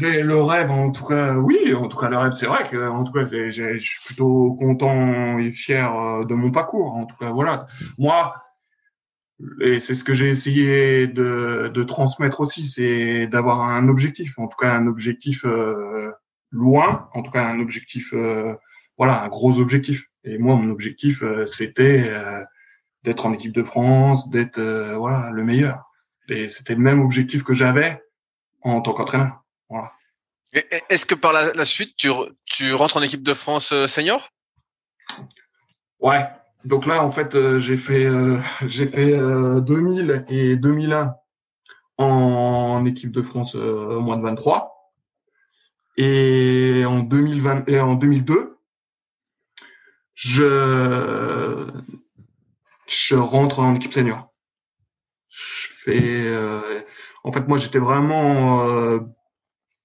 le 0.00 0.40
rêve, 0.40 0.70
en 0.70 0.92
tout 0.92 1.04
cas, 1.04 1.34
oui, 1.34 1.74
en 1.74 1.88
tout 1.88 1.98
cas 1.98 2.08
le 2.08 2.18
rêve, 2.18 2.32
c'est 2.38 2.46
vrai 2.46 2.68
que, 2.68 2.88
en 2.88 3.02
tout 3.02 3.12
cas, 3.12 3.24
je 3.24 3.78
suis 3.78 3.98
plutôt 4.06 4.54
content 4.60 5.40
et 5.40 5.50
fier 5.50 6.24
de 6.24 6.34
mon 6.34 6.52
parcours. 6.52 6.94
En 6.94 7.06
tout 7.06 7.16
cas, 7.16 7.30
voilà. 7.30 7.66
Moi, 7.98 8.32
et 9.60 9.80
c'est 9.80 9.94
ce 9.94 10.04
que 10.04 10.12
j'ai 10.12 10.28
essayé 10.28 11.06
de, 11.06 11.70
de, 11.72 11.82
transmettre 11.82 12.40
aussi, 12.40 12.66
c'est 12.66 13.26
d'avoir 13.26 13.62
un 13.62 13.88
objectif, 13.88 14.38
en 14.38 14.48
tout 14.48 14.56
cas 14.56 14.72
un 14.72 14.86
objectif 14.86 15.44
euh, 15.44 16.10
loin, 16.50 17.08
en 17.14 17.22
tout 17.22 17.30
cas 17.30 17.44
un 17.44 17.60
objectif, 17.60 18.12
euh, 18.12 18.54
voilà, 18.98 19.22
un 19.22 19.28
gros 19.28 19.58
objectif. 19.58 20.04
Et 20.24 20.36
moi, 20.36 20.56
mon 20.56 20.70
objectif, 20.70 21.22
euh, 21.22 21.46
c'était 21.46 22.12
d'être 23.04 23.24
en 23.24 23.32
équipe 23.32 23.52
de 23.52 23.62
France, 23.62 24.28
d'être 24.28 24.60
voilà 24.96 25.30
le 25.30 25.42
meilleur. 25.44 25.84
Et 26.28 26.48
c'était 26.48 26.74
le 26.74 26.80
même 26.80 27.00
objectif 27.00 27.42
que 27.42 27.54
j'avais 27.54 28.02
en 28.62 28.82
tant 28.82 28.92
qu'entraîneur. 28.92 29.42
Voilà. 29.70 29.92
Est-ce 30.52 31.06
que 31.06 31.14
par 31.14 31.32
la, 31.32 31.52
la 31.54 31.64
suite, 31.64 31.96
tu, 31.96 32.10
tu 32.44 32.74
rentres 32.74 32.98
en 32.98 33.02
équipe 33.02 33.22
de 33.22 33.34
France 33.34 33.72
senior? 33.86 34.30
Ouais, 36.00 36.26
donc 36.64 36.86
là, 36.86 37.02
en 37.04 37.10
fait, 37.10 37.34
euh, 37.34 37.58
j'ai 37.58 37.76
fait, 37.76 38.04
euh, 38.04 38.38
j'ai 38.66 38.86
fait 38.86 39.12
2000 39.12 40.10
euh, 40.10 40.20
et 40.28 40.56
2001 40.56 41.14
en 41.98 42.84
équipe 42.86 43.12
de 43.12 43.22
France 43.22 43.54
moins 43.54 44.16
de 44.16 44.22
23. 44.22 44.92
Et 45.96 46.84
en 46.86 47.00
2020 47.00 47.68
et 47.68 47.80
en 47.80 47.94
2002, 47.94 48.58
je 50.14 51.66
je 52.86 53.14
rentre 53.14 53.60
en 53.60 53.74
équipe 53.74 53.92
senior. 53.92 54.32
Je 55.28 55.68
fais, 55.84 56.38
en 57.22 57.32
fait, 57.32 57.46
moi, 57.48 57.58
j'étais 57.58 57.78
vraiment 57.78 58.98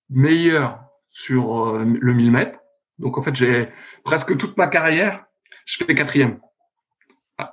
meilleur 0.09 0.85
sur 1.09 1.77
le 1.77 2.13
1000 2.13 2.31
mètres. 2.31 2.59
Donc, 2.97 3.17
en 3.17 3.21
fait, 3.21 3.35
j'ai 3.35 3.69
presque 4.05 4.37
toute 4.37 4.55
ma 4.57 4.67
carrière, 4.67 5.25
je 5.65 5.83
fais 5.83 5.95
quatrième 5.95 6.39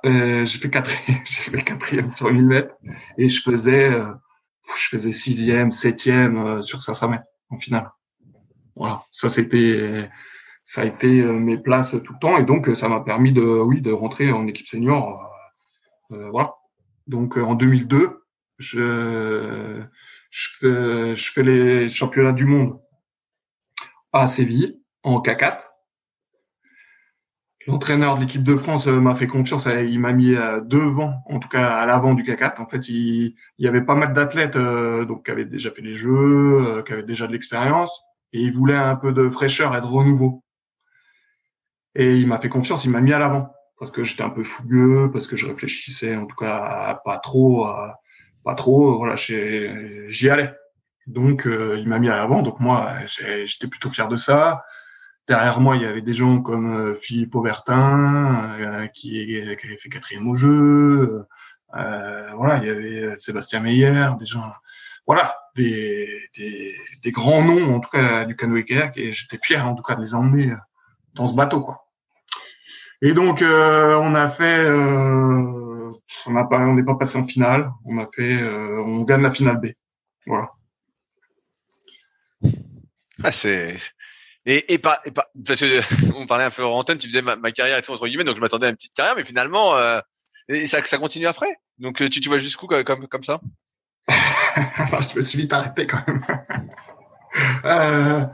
euh, 0.05 0.45
j'ai 0.45 0.59
fait 0.59 0.69
quatrième, 0.69 1.21
j'ai 1.25 1.51
fait 1.51 1.61
quatrième 1.63 2.09
sur 2.09 2.31
1000 2.31 2.45
mètres 2.45 2.75
et 3.17 3.27
je 3.27 3.41
faisais, 3.41 3.91
euh, 3.91 4.13
je 4.75 4.89
faisais 4.89 5.11
sixième, 5.11 5.71
septième 5.71 6.37
euh, 6.37 6.61
sur 6.61 6.81
500 6.81 7.09
mètres 7.09 7.25
en 7.49 7.59
finale. 7.59 7.91
Voilà, 8.75 9.03
ça 9.11 9.29
c'était, 9.29 10.09
ça 10.63 10.81
a 10.81 10.85
été 10.85 11.21
euh, 11.21 11.33
mes 11.33 11.57
places 11.57 11.95
tout 12.03 12.13
le 12.13 12.19
temps 12.19 12.37
et 12.37 12.43
donc 12.43 12.75
ça 12.75 12.89
m'a 12.89 13.01
permis 13.01 13.33
de, 13.33 13.41
oui, 13.41 13.81
de 13.81 13.91
rentrer 13.91 14.31
en 14.31 14.47
équipe 14.47 14.67
senior. 14.67 15.29
voilà. 16.09 16.53
Donc 17.07 17.37
en 17.37 17.55
2002, 17.55 18.23
je, 18.59 19.83
je 20.31 20.49
fais, 20.59 21.15
je 21.15 21.31
fais 21.33 21.43
les 21.43 21.89
championnats 21.89 22.31
du 22.31 22.45
monde 22.45 22.79
à 24.13 24.27
Séville 24.27 24.79
en 25.03 25.21
K4 25.21 25.72
L'entraîneur 27.65 28.17
de 28.17 28.21
l'équipe 28.21 28.43
de 28.43 28.57
France 28.57 28.87
euh, 28.87 28.99
m'a 28.99 29.15
fait 29.15 29.27
confiance, 29.27 29.67
euh, 29.67 29.83
il 29.83 29.99
m'a 29.99 30.11
mis 30.11 30.35
euh, 30.35 30.59
devant, 30.59 31.23
en 31.27 31.39
tout 31.39 31.47
cas 31.47 31.65
à 31.65 31.85
l'avant 31.85 32.13
du 32.13 32.23
K4. 32.23 32.61
En 32.61 32.67
fait, 32.67 32.89
il, 32.89 33.35
y 33.57 33.67
avait 33.67 33.81
pas 33.81 33.95
mal 33.95 34.13
d'athlètes 34.13 34.57
donc 34.57 35.25
qui 35.25 35.31
avaient 35.31 35.45
déjà 35.45 35.71
fait 35.71 35.81
les 35.81 35.93
jeux, 35.93 36.83
qui 36.85 36.93
avaient 36.93 37.03
déjà 37.03 37.25
de 37.25 37.31
l'expérience, 37.31 38.01
et 38.33 38.41
il 38.41 38.51
voulait 38.51 38.75
un 38.75 38.95
peu 38.95 39.13
de 39.13 39.29
fraîcheur 39.29 39.75
et 39.77 39.81
de 39.81 39.85
renouveau. 39.85 40.43
Et 41.95 42.17
il 42.17 42.27
m'a 42.27 42.39
fait 42.39 42.49
confiance, 42.49 42.83
il 42.85 42.91
m'a 42.91 43.01
mis 43.01 43.13
à 43.13 43.19
l'avant 43.19 43.53
parce 43.79 43.91
que 43.91 44.03
j'étais 44.03 44.23
un 44.23 44.29
peu 44.29 44.43
fougueux, 44.43 45.09
parce 45.11 45.27
que 45.27 45.35
je 45.35 45.45
réfléchissais 45.45 46.15
en 46.15 46.25
tout 46.25 46.35
cas 46.35 46.99
pas 47.05 47.17
trop, 47.19 47.67
pas 48.43 48.55
trop. 48.55 48.97
Voilà, 48.97 49.15
j'y 49.15 50.29
allais. 50.29 50.53
Donc 51.07 51.43
il 51.45 51.87
m'a 51.87 51.99
mis 51.99 52.09
à 52.09 52.17
l'avant, 52.17 52.41
donc 52.41 52.59
moi 52.59 52.97
j'étais 53.05 53.67
plutôt 53.67 53.89
fier 53.89 54.07
de 54.07 54.17
ça. 54.17 54.63
Derrière 55.27 55.61
moi, 55.61 55.77
il 55.77 55.81
y 55.83 55.85
avait 55.85 56.01
des 56.01 56.13
gens 56.13 56.41
comme 56.41 56.73
euh, 56.73 56.95
Philippe 56.95 57.35
Aubertin, 57.35 58.59
euh, 58.59 58.87
qui, 58.87 59.25
qui, 59.25 59.39
avait 59.39 59.77
fait 59.77 59.89
quatrième 59.89 60.27
au 60.27 60.35
jeu. 60.35 61.25
Euh, 61.75 62.31
voilà, 62.35 62.57
il 62.57 62.67
y 62.67 62.69
avait 62.69 63.15
Sébastien 63.15 63.61
Meyer, 63.61 64.09
des 64.19 64.25
gens, 64.25 64.43
voilà, 65.07 65.35
des, 65.55 66.29
des, 66.35 66.75
des 67.01 67.11
grands 67.11 67.43
noms 67.43 67.75
en 67.75 67.79
tout 67.79 67.89
cas 67.89 68.25
du 68.25 68.35
canoë 68.35 68.65
kayak, 68.65 68.97
et 68.97 69.11
j'étais 69.13 69.37
fier 69.41 69.65
en 69.65 69.75
tout 69.75 69.83
cas 69.83 69.95
de 69.95 70.01
les 70.01 70.13
emmener 70.13 70.53
dans 71.13 71.27
ce 71.27 71.35
bateau, 71.35 71.61
quoi. 71.61 71.79
Et 73.01 73.13
donc, 73.13 73.41
on 73.41 74.15
a 74.15 74.29
fait, 74.29 74.69
on 74.71 76.31
n'a 76.31 76.43
pas, 76.45 76.59
on 76.59 76.73
n'est 76.73 76.83
pas 76.83 76.95
passé 76.95 77.17
en 77.17 77.25
finale. 77.25 77.69
On 77.85 77.97
a 77.97 78.07
fait, 78.07 78.41
on 78.43 79.01
gagne 79.01 79.21
la 79.21 79.31
finale 79.31 79.59
B. 79.59 79.67
Voilà. 80.25 80.51
Ah, 83.21 83.31
c'est 83.33 83.77
et, 84.45 84.73
et, 84.73 84.77
pas, 84.77 84.99
et 85.05 85.11
pas, 85.11 85.29
parce 85.45 85.59
que 85.59 86.15
on 86.15 86.27
parlait 86.27 86.45
un 86.45 86.51
peu 86.51 86.63
en 86.63 86.71
antenne, 86.71 86.97
tu 86.97 87.07
disais 87.07 87.21
ma, 87.21 87.51
carrière 87.51 87.77
et 87.77 87.81
tout 87.81 87.91
entre 87.91 88.07
guillemets, 88.07 88.23
donc 88.23 88.35
je 88.35 88.41
m'attendais 88.41 88.67
à 88.67 88.69
une 88.69 88.75
petite 88.75 88.93
carrière, 88.93 89.15
mais 89.15 89.23
finalement, 89.23 89.75
euh, 89.75 89.99
et 90.49 90.65
ça, 90.65 90.83
ça 90.83 90.97
continue 90.97 91.27
après. 91.27 91.55
Donc 91.79 91.97
tu, 91.97 92.09
tu 92.09 92.29
vois 92.29 92.39
jusqu'où 92.39 92.67
comme, 92.67 93.07
comme, 93.07 93.23
ça? 93.23 93.39
Je 94.09 95.17
me 95.17 95.21
suis 95.21 95.39
vite 95.39 95.53
arrêté 95.53 95.87
quand 95.87 96.05
même. 96.05 96.23
euh, 97.65 98.25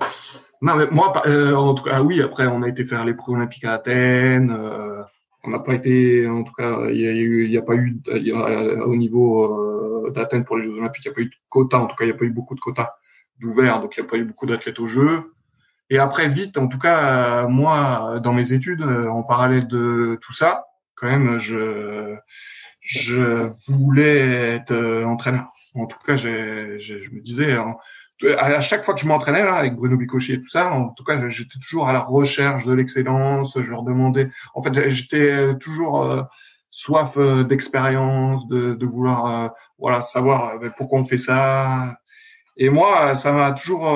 non, 0.62 0.76
mais 0.76 0.88
moi, 0.92 1.22
euh, 1.26 1.54
en 1.54 1.74
tout 1.74 1.84
cas, 1.84 2.02
oui. 2.02 2.22
Après, 2.22 2.48
on 2.48 2.62
a 2.64 2.68
été 2.68 2.86
faire 2.86 3.06
les 3.06 3.14
Pro 3.14 3.34
Olympiques 3.34 3.64
à 3.64 3.74
Athènes. 3.74 4.52
Euh, 4.52 5.04
on 5.44 5.52
n'a 5.52 5.60
pas 5.60 5.74
été, 5.74 6.28
en 6.28 6.44
tout 6.44 6.52
cas, 6.54 6.90
il 6.90 7.50
y 7.50 7.58
a, 7.58 7.62
a 7.62 7.64
pas 7.64 7.76
eu, 7.76 8.02
a, 8.08 8.86
au 8.86 8.96
niveau 8.96 10.06
euh, 10.08 10.12
d'Athènes 10.12 10.44
pour 10.44 10.58
les 10.58 10.66
Jeux 10.66 10.74
Olympiques, 10.78 11.06
il 11.06 11.10
n'y 11.10 11.14
a 11.14 11.16
pas 11.16 11.22
eu 11.22 11.26
de 11.26 11.36
quotas. 11.48 11.78
En 11.78 11.88
tout 11.88 11.96
cas, 11.96 12.04
il 12.04 12.10
n'y 12.10 12.14
a 12.14 12.18
pas 12.18 12.26
eu 12.26 12.32
beaucoup 12.32 12.56
de 12.56 12.60
quotas 12.60 12.94
d'ouverts, 13.40 13.80
donc 13.80 13.96
il 13.96 14.02
n'y 14.02 14.08
a 14.08 14.10
pas 14.10 14.18
eu 14.18 14.26
beaucoup 14.26 14.46
d'athlètes 14.46 14.80
aux 14.80 14.86
Jeux. 14.86 15.32
Et 15.92 15.98
après, 15.98 16.30
vite, 16.30 16.58
en 16.58 16.68
tout 16.68 16.78
cas, 16.78 17.48
moi, 17.48 18.20
dans 18.22 18.34
mes 18.34 18.54
études, 18.54 18.82
euh, 18.82 19.08
en 19.10 19.24
parallèle 19.24 19.68
de 19.68 20.20
tout 20.22 20.34
ça, 20.34 20.66
quand 20.96 21.08
même, 21.08 21.40
je, 21.40 22.16
je 22.82 23.50
voulais 23.68 24.56
être 24.56 24.72
euh, 24.72 25.04
entraîneur. 25.06 25.48
En 25.74 25.88
tout 25.88 25.98
cas, 26.06 26.16
je, 26.16 26.78
je 26.78 27.12
me 27.12 27.22
disais, 27.22 27.58
à 28.38 28.62
chaque 28.62 28.84
fois 28.84 28.94
que 28.94 29.00
je 29.00 29.08
m'entraînais 29.08 29.44
là 29.44 29.56
avec 29.56 29.76
Bruno 29.76 29.98
Bicochet 29.98 30.34
et 30.34 30.42
tout 30.42 30.50
ça, 30.50 30.74
en 30.74 30.90
tout 30.90 31.04
cas, 31.04 31.28
j'étais 31.30 31.58
toujours 31.60 31.88
à 31.88 31.94
la 31.94 32.02
recherche 32.02 32.66
de 32.66 32.74
l'excellence. 32.74 33.60
Je 33.60 33.72
leur 33.72 33.82
demandais, 33.82 34.30
en 34.54 34.62
fait, 34.62 34.90
j'étais 34.90 35.58
toujours 35.58 36.04
euh, 36.04 36.22
soif 36.70 37.18
d'expérience, 37.48 38.48
de, 38.48 38.76
de 38.76 38.86
vouloir, 38.86 39.54
voilà, 39.80 40.04
savoir 40.04 40.60
pourquoi 40.78 41.00
on 41.00 41.06
fait 41.06 41.18
ça. 41.18 41.98
Et 42.58 42.70
moi, 42.70 43.16
ça 43.16 43.32
m'a 43.32 43.54
toujours 43.54 43.88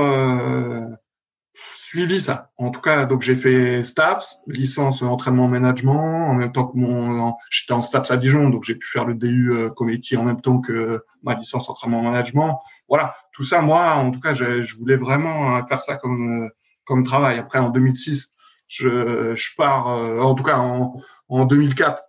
suivi 1.94 2.20
ça. 2.20 2.50
En 2.58 2.72
tout 2.72 2.82
cas, 2.82 3.06
donc 3.06 3.22
j'ai 3.22 3.36
fait 3.36 3.84
STAPS, 3.84 4.40
licence 4.48 5.04
entraînement 5.04 5.48
management, 5.48 6.28
en 6.28 6.34
même 6.34 6.52
temps 6.52 6.66
que 6.66 6.76
mon, 6.76 7.36
j'étais 7.52 7.74
en 7.74 7.84
STAPS 7.84 8.10
à 8.10 8.18
Dijon, 8.18 8.50
donc 8.50 8.64
j'ai 8.64 8.74
pu 8.74 8.88
faire 8.88 9.06
le 9.06 9.14
DU 9.14 9.52
euh, 9.52 9.70
en 10.18 10.24
même 10.24 10.42
temps 10.42 10.60
que 10.60 11.04
ma 11.22 11.36
licence 11.36 11.70
entraînement 11.70 12.02
management. 12.02 12.58
Voilà, 12.90 13.14
tout 13.32 13.44
ça, 13.44 13.62
moi, 13.62 13.94
en 13.94 14.10
tout 14.10 14.20
cas, 14.20 14.34
je, 14.34 14.64
je 14.64 14.76
voulais 14.76 14.96
vraiment 14.96 15.56
euh, 15.56 15.62
faire 15.70 15.82
ça 15.82 15.96
comme 15.98 16.46
euh, 16.46 16.50
comme 16.84 17.04
travail. 17.04 17.38
Après, 17.38 17.60
en 17.60 17.70
2006, 17.70 18.34
je, 18.68 19.36
je 19.36 19.56
pars, 19.56 19.90
euh, 19.90 20.20
en 20.20 20.34
tout 20.34 20.44
cas 20.44 20.58
en, 20.58 20.96
en 21.30 21.46
2004, 21.46 22.02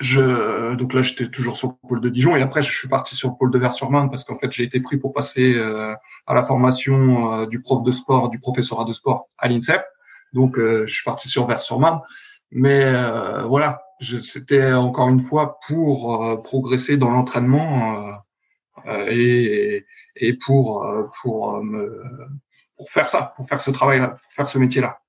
je, 0.00 0.74
donc 0.74 0.92
là, 0.92 1.02
j'étais 1.02 1.28
toujours 1.28 1.56
sur 1.56 1.68
le 1.68 1.88
pôle 1.88 2.00
de 2.00 2.08
Dijon 2.08 2.36
et 2.36 2.42
après, 2.42 2.62
je 2.62 2.76
suis 2.76 2.88
parti 2.88 3.14
sur 3.14 3.28
le 3.28 3.34
pôle 3.38 3.50
de 3.50 3.58
Vers-sur-Marne 3.58 4.10
parce 4.10 4.24
qu'en 4.24 4.36
fait, 4.36 4.50
j'ai 4.50 4.64
été 4.64 4.80
pris 4.80 4.96
pour 4.96 5.12
passer 5.12 5.54
euh, 5.54 5.94
à 6.26 6.34
la 6.34 6.42
formation 6.42 7.32
euh, 7.32 7.46
du 7.46 7.60
prof 7.60 7.82
de 7.82 7.92
sport, 7.92 8.28
du 8.28 8.38
professorat 8.38 8.84
de 8.84 8.92
sport 8.92 9.28
à 9.38 9.48
l'INSEP. 9.48 9.84
Donc, 10.32 10.58
euh, 10.58 10.84
je 10.86 10.94
suis 10.94 11.04
parti 11.04 11.28
sur 11.28 11.46
Vers-sur-Marne. 11.46 12.00
Mais 12.50 12.84
voilà, 13.48 13.82
c'était 14.00 14.72
encore 14.74 15.08
une 15.08 15.20
fois 15.20 15.58
pour 15.66 16.40
progresser 16.44 16.96
dans 16.96 17.10
l'entraînement 17.10 18.20
et, 19.08 19.84
et 20.14 20.34
pour 20.34 20.86
pour 21.20 21.64
me, 21.64 22.00
pour 22.76 22.88
faire 22.90 23.08
ça, 23.08 23.32
pour 23.34 23.48
faire 23.48 23.60
ce 23.60 23.72
travail-là, 23.72 24.08
pour 24.08 24.32
faire 24.32 24.48
ce 24.48 24.58
métier-là. 24.58 25.00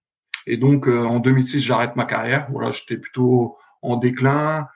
Et 0.48 0.58
donc, 0.58 0.88
en 0.88 1.19
2006, 1.19 1.62
j'arrête 1.62 1.95
ma 1.95 2.06
carrière. 2.06 2.48
Voilà, 2.50 2.71
j'étais 2.71 2.98
plutôt 2.98 3.58
en 3.86 3.98
déclin. 3.98 4.67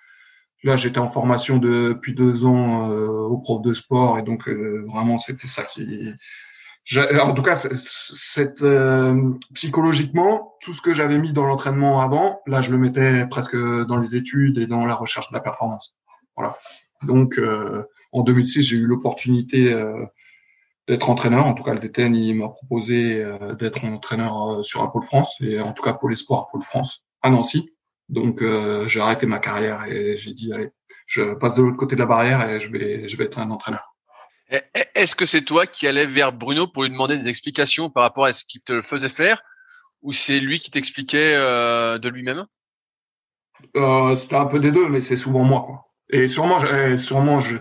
Là, 0.63 0.76
j'étais 0.76 1.00
en 1.00 1.10
formation 1.10 1.58
depuis 1.58 2.13
deux 2.13 2.43
ans 2.43 2.91
euh, 2.91 3.08
au 3.08 3.38
prof 3.38 3.62
de 3.62 3.74
sport 3.74 4.19
et 4.19 4.24
donc 4.24 4.50
euh, 4.50 4.86
vraiment 4.88 5.17
c'était 5.17 5.48
ça 5.48 5.63
qui. 5.63 6.12
En 7.22 7.34
tout 7.34 7.43
cas, 7.43 7.56
cette, 7.56 8.63
euh, 8.63 9.34
psychologiquement, 9.54 10.56
tout 10.62 10.74
ce 10.74 10.82
que 10.82 10.91
j'avais 10.91 11.19
mis 11.19 11.34
dans 11.34 11.45
l'entraînement 11.45 12.02
avant, 12.02 12.41
là, 12.48 12.62
je 12.62 12.72
le 12.72 12.80
mettais 12.80 13.28
presque 13.28 13.56
dans 13.56 13.98
les 13.98 14.15
études 14.15 14.58
et 14.58 14.65
dans 14.65 14.88
la 14.88 14.95
recherche 14.95 15.30
de 15.30 15.36
la 15.36 15.39
performance. 15.39 15.95
Voilà. 16.36 16.58
Donc, 17.04 17.39
en 18.12 18.24
2006, 18.24 18.63
j'ai 18.63 18.78
eu 18.78 18.88
l'opportunité 18.88 19.72
d'être 20.88 21.12
entraîneur. 21.12 21.45
En 21.45 21.54
tout 21.54 21.62
cas, 21.62 21.76
le 21.76 21.80
DTN, 21.80 22.15
il 22.15 22.34
m'a 22.34 22.50
proposé 22.50 23.24
d'être 23.60 23.86
entraîneur 23.86 24.65
sur 24.65 24.82
un 24.82 24.88
pôle 24.88 25.04
France 25.04 25.36
et 25.41 25.60
en 25.60 25.74
tout 25.74 25.84
cas 25.84 25.93
pour 25.93 26.10
les 26.10 26.15
sports 26.15 26.50
pôle 26.50 26.63
France 26.63 27.04
à 27.22 27.30
Nancy. 27.30 27.69
Donc 28.10 28.41
euh, 28.41 28.88
j'ai 28.88 29.00
arrêté 29.00 29.26
ma 29.28 29.39
carrière 29.39 29.86
et 29.86 30.15
j'ai 30.15 30.34
dit 30.34 30.52
allez, 30.52 30.69
je 31.06 31.34
passe 31.36 31.54
de 31.56 31.62
l'autre 31.62 31.78
côté 31.78 31.95
de 31.95 32.00
la 32.00 32.08
barrière 32.08 32.50
et 32.50 32.60
je 32.60 32.72
vais 32.72 33.08
je 33.08 33.17
vais 33.17 33.26
être 33.26 33.39
un 33.39 33.52
entraîneur. 33.52 33.95
Est-ce 34.95 35.15
que 35.15 35.26
c'est 35.26 35.43
toi 35.43 35.67
qui 35.67 35.88
allais 35.88 36.08
vers 36.08 36.34
Bruno 36.34 36.65
pour 36.65 36.84
lui 36.84 36.89
demander 36.89 37.17
des 37.17 37.28
explications 37.28 37.91
par 37.91 38.02
rapport 38.02 38.26
à 38.26 38.34
ce 38.34 38.43
qu'il 38.43 38.62
te 38.62 38.82
faisait 38.82 39.10
faire 39.10 39.43
ou 40.02 40.12
c'est 40.12 40.39
lui 40.39 40.60
qui 40.60 40.72
t'expliquait 40.72 41.36
euh, 41.36 42.00
de 42.00 42.10
lui-même? 42.10 42.45
Euh, 43.76 44.15
C'était 44.15 44.38
un 44.38 44.45
peu 44.45 44.60
des 44.60 44.72
deux, 44.72 44.88
mais 44.88 45.02
c'est 45.02 45.15
souvent 45.15 45.43
moi 45.43 45.62
quoi. 45.65 45.86
Et 46.12 46.26
sûrement, 46.26 46.58
sûrement, 46.98 47.39
je, 47.39 47.58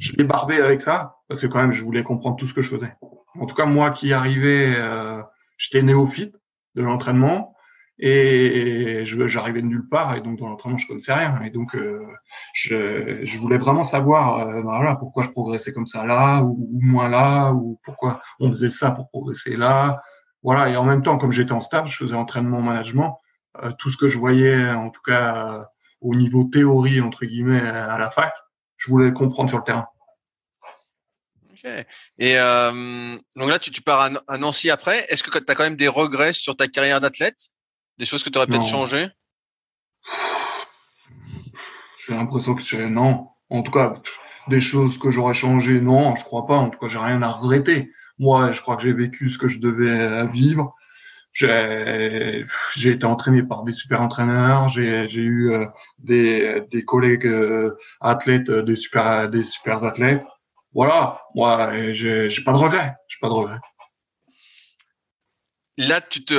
je 0.00 0.12
l'ai 0.14 0.24
barbé 0.24 0.56
avec 0.60 0.82
ça 0.82 1.18
parce 1.28 1.40
que 1.40 1.46
quand 1.46 1.60
même, 1.60 1.72
je 1.72 1.84
voulais 1.84 2.02
comprendre 2.02 2.36
tout 2.36 2.46
ce 2.46 2.54
que 2.54 2.62
je 2.62 2.74
faisais. 2.74 2.92
En 3.38 3.46
tout 3.46 3.54
cas, 3.54 3.66
moi 3.66 3.90
qui 3.92 4.12
arrivais, 4.12 4.74
euh, 4.76 5.22
j'étais 5.58 5.82
néophyte 5.82 6.34
de 6.74 6.82
l'entraînement 6.82 7.55
et 7.98 9.04
j'arrivais 9.06 9.62
de 9.62 9.66
nulle 9.66 9.88
part 9.88 10.14
et 10.16 10.20
donc 10.20 10.38
dans 10.38 10.48
l'entraînement 10.48 10.78
je 10.78 10.86
connaissais 10.86 11.14
rien. 11.14 11.40
Et 11.42 11.50
donc 11.50 11.74
euh, 11.74 12.04
je, 12.52 13.20
je, 13.22 13.38
voulais 13.38 13.58
vraiment 13.58 13.84
savoir 13.84 14.40
euh, 14.40 14.62
ben 14.62 14.78
voilà 14.78 14.96
pourquoi 14.96 15.22
je 15.22 15.30
progressais 15.30 15.72
comme 15.72 15.86
ça 15.86 16.04
là 16.04 16.42
ou, 16.42 16.68
moins 16.82 17.08
là 17.08 17.52
ou 17.52 17.80
pourquoi 17.84 18.20
on 18.38 18.50
faisait 18.50 18.70
ça 18.70 18.90
pour 18.90 19.08
progresser 19.08 19.56
là. 19.56 20.02
Voilà 20.42 20.68
et 20.68 20.76
en 20.76 20.84
même 20.84 21.02
temps 21.02 21.16
comme 21.18 21.32
j'étais 21.32 21.52
en 21.52 21.62
stage 21.62 21.92
je 21.92 22.04
faisais 22.04 22.14
entraînement 22.14 22.60
management 22.60 23.18
euh, 23.62 23.72
tout 23.78 23.90
ce 23.90 23.96
que 23.96 24.08
je 24.08 24.18
voyais 24.18 24.70
en 24.70 24.90
tout 24.90 25.02
cas 25.02 25.66
au 26.02 26.14
niveau 26.14 26.44
théorie 26.44 27.00
entre 27.00 27.24
guillemets 27.24 27.60
à 27.60 27.96
la 27.96 28.10
fac 28.10 28.34
je 28.76 28.90
voulais 28.90 29.12
comprendre 29.12 29.48
sur 29.48 29.58
le 29.58 29.64
terrain. 29.64 29.88
Et 32.18 32.34
donc 32.34 33.48
là 33.48 33.58
tu, 33.58 33.70
tu 33.72 33.80
pars 33.80 34.10
à 34.28 34.38
Nancy 34.38 34.70
après. 34.70 35.06
Est-ce 35.08 35.24
que 35.24 35.36
tu 35.36 35.44
as 35.48 35.54
quand 35.54 35.64
même 35.64 35.76
des 35.76 35.88
regrets 35.88 36.34
sur 36.34 36.54
ta 36.56 36.68
carrière 36.68 37.00
d'athlète? 37.00 37.50
Des 37.98 38.04
choses 38.04 38.22
que 38.22 38.30
tu 38.30 38.38
aurais 38.38 38.46
peut-être 38.46 38.66
changé 38.66 39.08
J'ai 42.06 42.14
l'impression 42.14 42.54
que 42.54 42.62
c'est 42.62 42.88
non. 42.88 43.28
En 43.50 43.62
tout 43.62 43.72
cas, 43.72 43.94
des 44.48 44.60
choses 44.60 44.98
que 44.98 45.10
j'aurais 45.10 45.34
changé, 45.34 45.80
non, 45.80 46.14
je 46.16 46.24
crois 46.24 46.46
pas. 46.46 46.56
En 46.56 46.70
tout 46.70 46.78
cas, 46.78 46.88
j'ai 46.88 46.98
rien 46.98 47.22
à 47.22 47.30
regretter. 47.30 47.92
Moi, 48.18 48.52
je 48.52 48.60
crois 48.60 48.76
que 48.76 48.82
j'ai 48.82 48.92
vécu 48.92 49.30
ce 49.30 49.38
que 49.38 49.48
je 49.48 49.58
devais 49.58 50.26
vivre. 50.28 50.74
j'ai 51.32 52.44
j'ai 52.74 52.90
été 52.92 53.04
entraîné 53.06 53.42
par 53.42 53.64
des 53.64 53.72
super 53.72 54.00
entraîneurs, 54.00 54.68
j'ai 54.68 55.08
j'ai 55.08 55.20
eu 55.22 55.52
euh, 55.52 55.66
des 55.98 56.62
des 56.70 56.84
collègues 56.84 57.26
euh, 57.26 57.76
athlètes, 58.00 58.50
des 58.50 58.76
super 58.76 59.28
des 59.28 59.44
super 59.44 59.84
athlètes. 59.84 60.24
Voilà, 60.72 61.20
moi 61.34 61.92
j'ai 61.92 62.28
j'ai 62.30 62.44
pas 62.44 62.52
de 62.52 62.58
regrets, 62.58 62.94
j'ai 63.08 63.18
pas 63.20 63.28
de 63.28 63.34
regrets. 63.34 63.60
Là, 65.78 66.00
tu 66.00 66.24
te 66.24 66.34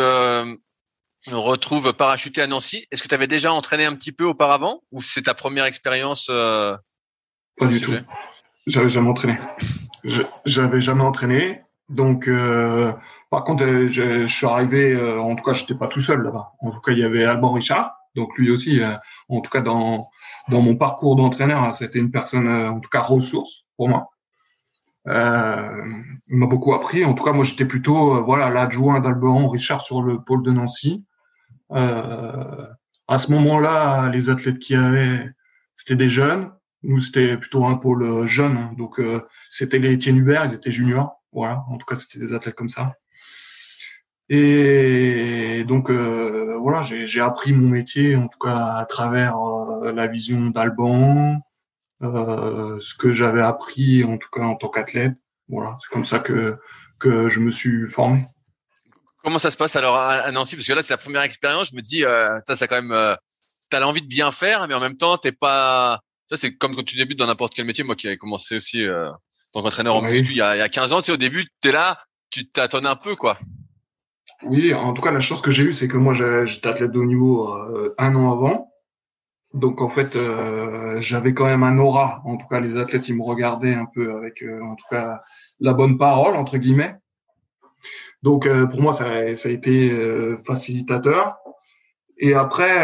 euh, 1.31 1.37
retrouves 1.37 1.93
parachuté 1.93 2.41
à 2.41 2.47
Nancy. 2.47 2.85
Est-ce 2.91 3.03
que 3.03 3.07
tu 3.07 3.15
avais 3.15 3.27
déjà 3.27 3.51
entraîné 3.53 3.85
un 3.85 3.95
petit 3.95 4.11
peu 4.11 4.25
auparavant 4.25 4.81
ou 4.91 5.01
c'est 5.01 5.23
ta 5.23 5.33
première 5.33 5.65
expérience 5.65 6.27
Pas 6.27 6.79
du 7.61 7.81
tout. 7.81 7.93
J'avais 8.67 8.89
jamais 8.89 9.09
entraîné. 9.09 9.37
J'avais 10.45 10.81
jamais 10.81 11.03
entraîné. 11.03 11.61
Donc, 11.89 12.27
euh, 12.27 12.91
par 13.29 13.43
contre, 13.43 13.63
euh, 13.63 13.87
je, 13.87 14.27
je, 14.27 14.33
suis 14.33 14.45
arrivé, 14.45 14.91
euh, 14.91 15.21
en 15.21 15.35
tout 15.35 15.43
cas, 15.43 15.53
j'étais 15.53 15.75
pas 15.75 15.87
tout 15.87 16.01
seul 16.01 16.21
là-bas. 16.21 16.51
En 16.59 16.71
tout 16.71 16.81
cas, 16.81 16.91
il 16.91 16.99
y 16.99 17.03
avait 17.03 17.23
Alban 17.23 17.53
Richard, 17.53 17.95
donc 18.15 18.37
lui 18.37 18.51
aussi, 18.51 18.81
en 19.29 19.41
tout 19.41 19.49
cas 19.49 19.61
dans 19.61 20.09
dans 20.49 20.61
mon 20.61 20.75
parcours 20.75 21.15
d'entraîneur, 21.15 21.61
hein, 21.63 21.73
c'était 21.73 21.99
une 21.99 22.11
personne, 22.11 22.47
en 22.47 22.79
tout 22.79 22.89
cas, 22.89 23.01
ressource 23.01 23.65
pour 23.77 23.89
moi. 23.89 24.09
il 25.05 26.37
m'a 26.37 26.47
beaucoup 26.47 26.73
appris. 26.73 27.05
En 27.05 27.13
tout 27.13 27.23
cas, 27.23 27.31
moi, 27.31 27.45
j'étais 27.45 27.65
plutôt, 27.65 28.23
voilà, 28.23 28.49
l'adjoint 28.49 28.99
d'Alban 28.99 29.47
Richard 29.47 29.81
sur 29.81 30.01
le 30.01 30.21
pôle 30.21 30.43
de 30.43 30.51
Nancy. 30.51 31.05
À 31.69 33.17
ce 33.17 33.31
moment-là, 33.31 34.09
les 34.09 34.29
athlètes 34.29 34.59
qui 34.59 34.75
avaient, 34.75 35.29
c'était 35.75 35.95
des 35.95 36.09
jeunes. 36.09 36.51
Nous, 36.83 36.99
c'était 36.99 37.37
plutôt 37.37 37.65
un 37.65 37.75
pôle 37.75 38.27
jeune, 38.27 38.57
hein. 38.57 38.71
donc 38.77 39.01
c'était 39.49 39.79
les 39.79 39.95
Etienne 39.95 40.17
Hubert, 40.17 40.45
ils 40.45 40.53
étaient 40.53 40.71
juniors. 40.71 41.23
Voilà, 41.31 41.63
en 41.69 41.77
tout 41.77 41.85
cas, 41.85 41.95
c'était 41.95 42.19
des 42.19 42.33
athlètes 42.33 42.55
comme 42.55 42.69
ça. 42.69 42.93
Et 44.29 45.63
donc 45.67 45.89
euh, 45.89 46.57
voilà, 46.59 46.83
j'ai 46.83 47.21
appris 47.21 47.53
mon 47.53 47.69
métier 47.69 48.15
en 48.17 48.27
tout 48.27 48.39
cas 48.39 48.73
à 48.75 48.85
travers 48.85 49.37
euh, 49.37 49.91
la 49.93 50.07
vision 50.07 50.49
d'Alban, 50.49 51.39
euh, 52.03 52.77
ce 52.81 52.93
que 52.95 53.13
j'avais 53.13 53.41
appris 53.41 54.03
en 54.03 54.17
tout 54.17 54.29
cas 54.29 54.41
en 54.41 54.55
tant 54.55 54.67
qu'athlète. 54.67 55.15
Voilà, 55.47 55.77
c'est 55.79 55.89
comme 55.91 56.03
ça 56.05 56.19
que 56.19 56.57
que 56.99 57.29
je 57.29 57.39
me 57.39 57.51
suis 57.51 57.87
formé. 57.87 58.25
Comment 59.23 59.39
ça 59.39 59.51
se 59.51 59.57
passe 59.57 59.75
alors 59.75 59.97
à 59.97 60.31
Nancy? 60.31 60.55
Parce 60.55 60.67
que 60.67 60.73
là, 60.73 60.83
c'est 60.83 60.93
la 60.93 60.97
première 60.97 61.21
expérience. 61.21 61.69
Je 61.71 61.75
me 61.75 61.81
dis, 61.81 62.05
euh, 62.05 62.39
ça 62.47 62.67
quand 62.67 62.75
même, 62.75 62.91
euh, 62.91 63.15
t'as 63.69 63.79
l'envie 63.79 64.01
de 64.01 64.07
bien 64.07 64.31
faire, 64.31 64.67
mais 64.67 64.73
en 64.73 64.79
même 64.79 64.97
temps, 64.97 65.17
t'es 65.17 65.31
pas. 65.31 66.01
Ça, 66.29 66.37
c'est 66.37 66.55
comme 66.55 66.75
quand 66.75 66.83
tu 66.83 66.95
débutes 66.95 67.19
dans 67.19 67.27
n'importe 67.27 67.53
quel 67.53 67.65
métier. 67.65 67.83
Moi, 67.83 67.95
qui 67.95 68.07
avais 68.07 68.17
commencé 68.17 68.57
aussi 68.57 68.85
euh, 68.85 69.09
donc 69.53 69.65
entraîneur 69.65 69.95
en 69.95 70.01
muscu 70.01 70.31
il 70.31 70.37
y, 70.37 70.41
a, 70.41 70.55
il 70.55 70.59
y 70.59 70.61
a 70.61 70.69
15 70.69 70.93
ans, 70.93 71.01
tu 71.01 71.07
sais, 71.07 71.11
au 71.11 71.17
début, 71.17 71.45
tu 71.61 71.69
es 71.69 71.71
là, 71.71 71.99
tu 72.29 72.47
t'attendais 72.47 72.87
un 72.87 72.95
peu, 72.95 73.15
quoi. 73.15 73.37
Oui, 74.43 74.73
en 74.73 74.93
tout 74.93 75.01
cas, 75.01 75.11
la 75.11 75.19
chance 75.19 75.41
que 75.41 75.51
j'ai 75.51 75.63
eue, 75.63 75.73
c'est 75.73 75.87
que 75.87 75.97
moi, 75.97 76.13
j'étais 76.13 76.67
athlète 76.67 76.91
de 76.91 76.99
haut 76.99 77.05
niveau 77.05 77.51
euh, 77.51 77.95
un 77.97 78.15
an 78.15 78.31
avant. 78.31 78.71
Donc, 79.53 79.81
en 79.81 79.89
fait, 79.89 80.15
euh, 80.15 80.99
j'avais 80.99 81.33
quand 81.33 81.45
même 81.45 81.63
un 81.63 81.77
aura. 81.79 82.21
En 82.25 82.37
tout 82.37 82.47
cas, 82.47 82.59
les 82.59 82.77
athlètes, 82.77 83.07
ils 83.07 83.15
me 83.15 83.23
regardaient 83.23 83.73
un 83.73 83.87
peu 83.87 84.15
avec, 84.15 84.43
euh, 84.43 84.61
en 84.63 84.75
tout 84.75 84.85
cas, 84.91 85.21
la 85.59 85.73
bonne 85.73 85.97
parole, 85.97 86.35
entre 86.35 86.57
guillemets. 86.57 86.95
Donc, 88.23 88.47
pour 88.47 88.81
moi, 88.81 88.93
ça, 88.93 89.05
a 89.05 89.49
été 89.49 89.91
facilitateur. 90.45 91.37
Et 92.17 92.33
après, 92.33 92.81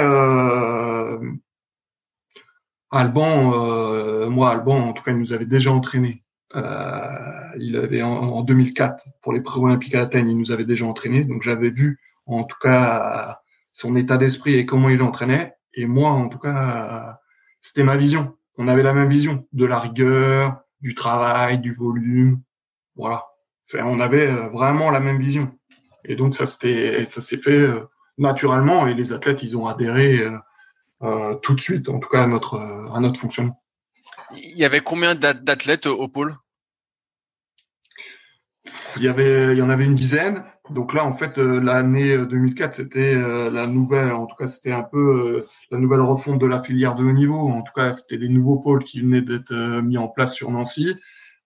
Alban, 2.91 4.29
moi, 4.29 4.51
Alban, 4.51 4.77
en 4.77 4.93
tout 4.93 5.03
cas, 5.03 5.11
il 5.11 5.17
nous 5.17 5.33
avait 5.33 5.45
déjà 5.45 5.71
entraîné. 5.71 6.23
Euh, 6.55 7.49
il 7.59 7.75
avait 7.75 8.03
en, 8.03 8.41
2004 8.41 9.05
pour 9.21 9.33
les 9.33 9.41
pré-olympiques 9.41 9.95
à 9.95 10.01
Athènes, 10.01 10.29
il 10.29 10.37
nous 10.37 10.51
avait 10.51 10.65
déjà 10.65 10.85
entraîné, 10.85 11.23
donc 11.23 11.41
j'avais 11.41 11.71
vu 11.71 11.99
en 12.25 12.43
tout 12.43 12.57
cas 12.61 13.39
son 13.71 13.95
état 13.95 14.17
d'esprit 14.17 14.55
et 14.55 14.65
comment 14.65 14.89
il 14.89 15.01
entraînait. 15.01 15.55
Et 15.73 15.87
moi, 15.87 16.11
en 16.11 16.29
tout 16.29 16.37
cas, 16.37 17.19
c'était 17.59 17.83
ma 17.83 17.97
vision. 17.97 18.37
On 18.57 18.67
avait 18.67 18.83
la 18.83 18.93
même 18.93 19.09
vision 19.09 19.47
de 19.51 19.65
la 19.65 19.79
rigueur, 19.79 20.61
du 20.81 20.93
travail, 20.93 21.57
du 21.57 21.71
volume. 21.71 22.41
Voilà. 22.95 23.25
On 23.73 23.99
avait 23.99 24.27
euh, 24.27 24.49
vraiment 24.49 24.91
la 24.91 24.99
même 24.99 25.19
vision. 25.19 25.51
Et 26.05 26.15
donc 26.15 26.35
ça 26.35 26.45
c'était, 26.45 27.05
ça 27.05 27.21
s'est 27.21 27.37
fait 27.37 27.51
euh, 27.51 27.87
naturellement 28.17 28.87
et 28.87 28.93
les 28.93 29.13
athlètes 29.13 29.41
ils 29.41 29.57
ont 29.57 29.67
adhéré 29.67 30.21
euh, 31.01 31.35
tout 31.41 31.55
de 31.55 31.61
suite, 31.61 31.89
en 31.89 31.99
tout 31.99 32.09
cas 32.09 32.23
à 32.23 32.27
notre 32.27 32.57
à 32.57 32.99
notre 32.99 33.19
fonctionnement. 33.19 33.61
Il 34.35 34.57
y 34.57 34.65
avait 34.65 34.81
combien 34.81 35.15
d'athlètes 35.15 35.85
au 35.85 36.07
pôle? 36.07 36.35
Il 38.97 39.03
y 39.03 39.07
avait, 39.07 39.53
il 39.53 39.57
y 39.57 39.61
en 39.61 39.69
avait 39.69 39.85
une 39.85 39.95
dizaine. 39.95 40.43
Donc 40.69 40.93
là, 40.93 41.03
en 41.03 41.13
fait, 41.13 41.37
l'année 41.37 42.17
2004, 42.17 42.69
euh, 42.69 42.73
c'était 42.73 43.15
la 43.15 43.67
nouvelle, 43.67 44.11
en 44.11 44.25
tout 44.27 44.35
cas, 44.35 44.47
c'était 44.47 44.71
un 44.71 44.83
peu 44.83 45.45
la 45.71 45.77
nouvelle 45.77 46.01
refonte 46.01 46.39
de 46.39 46.45
la 46.45 46.63
filière 46.63 46.95
de 46.95 47.03
haut 47.03 47.11
niveau. 47.11 47.49
En 47.49 47.63
tout 47.63 47.73
cas, 47.75 47.93
c'était 47.93 48.17
des 48.17 48.29
nouveaux 48.29 48.59
pôles 48.59 48.83
qui 48.83 49.01
venaient 49.01 49.21
d'être 49.21 49.53
mis 49.81 49.97
en 49.97 50.07
place 50.07 50.33
sur 50.33 50.51
Nancy. 50.51 50.95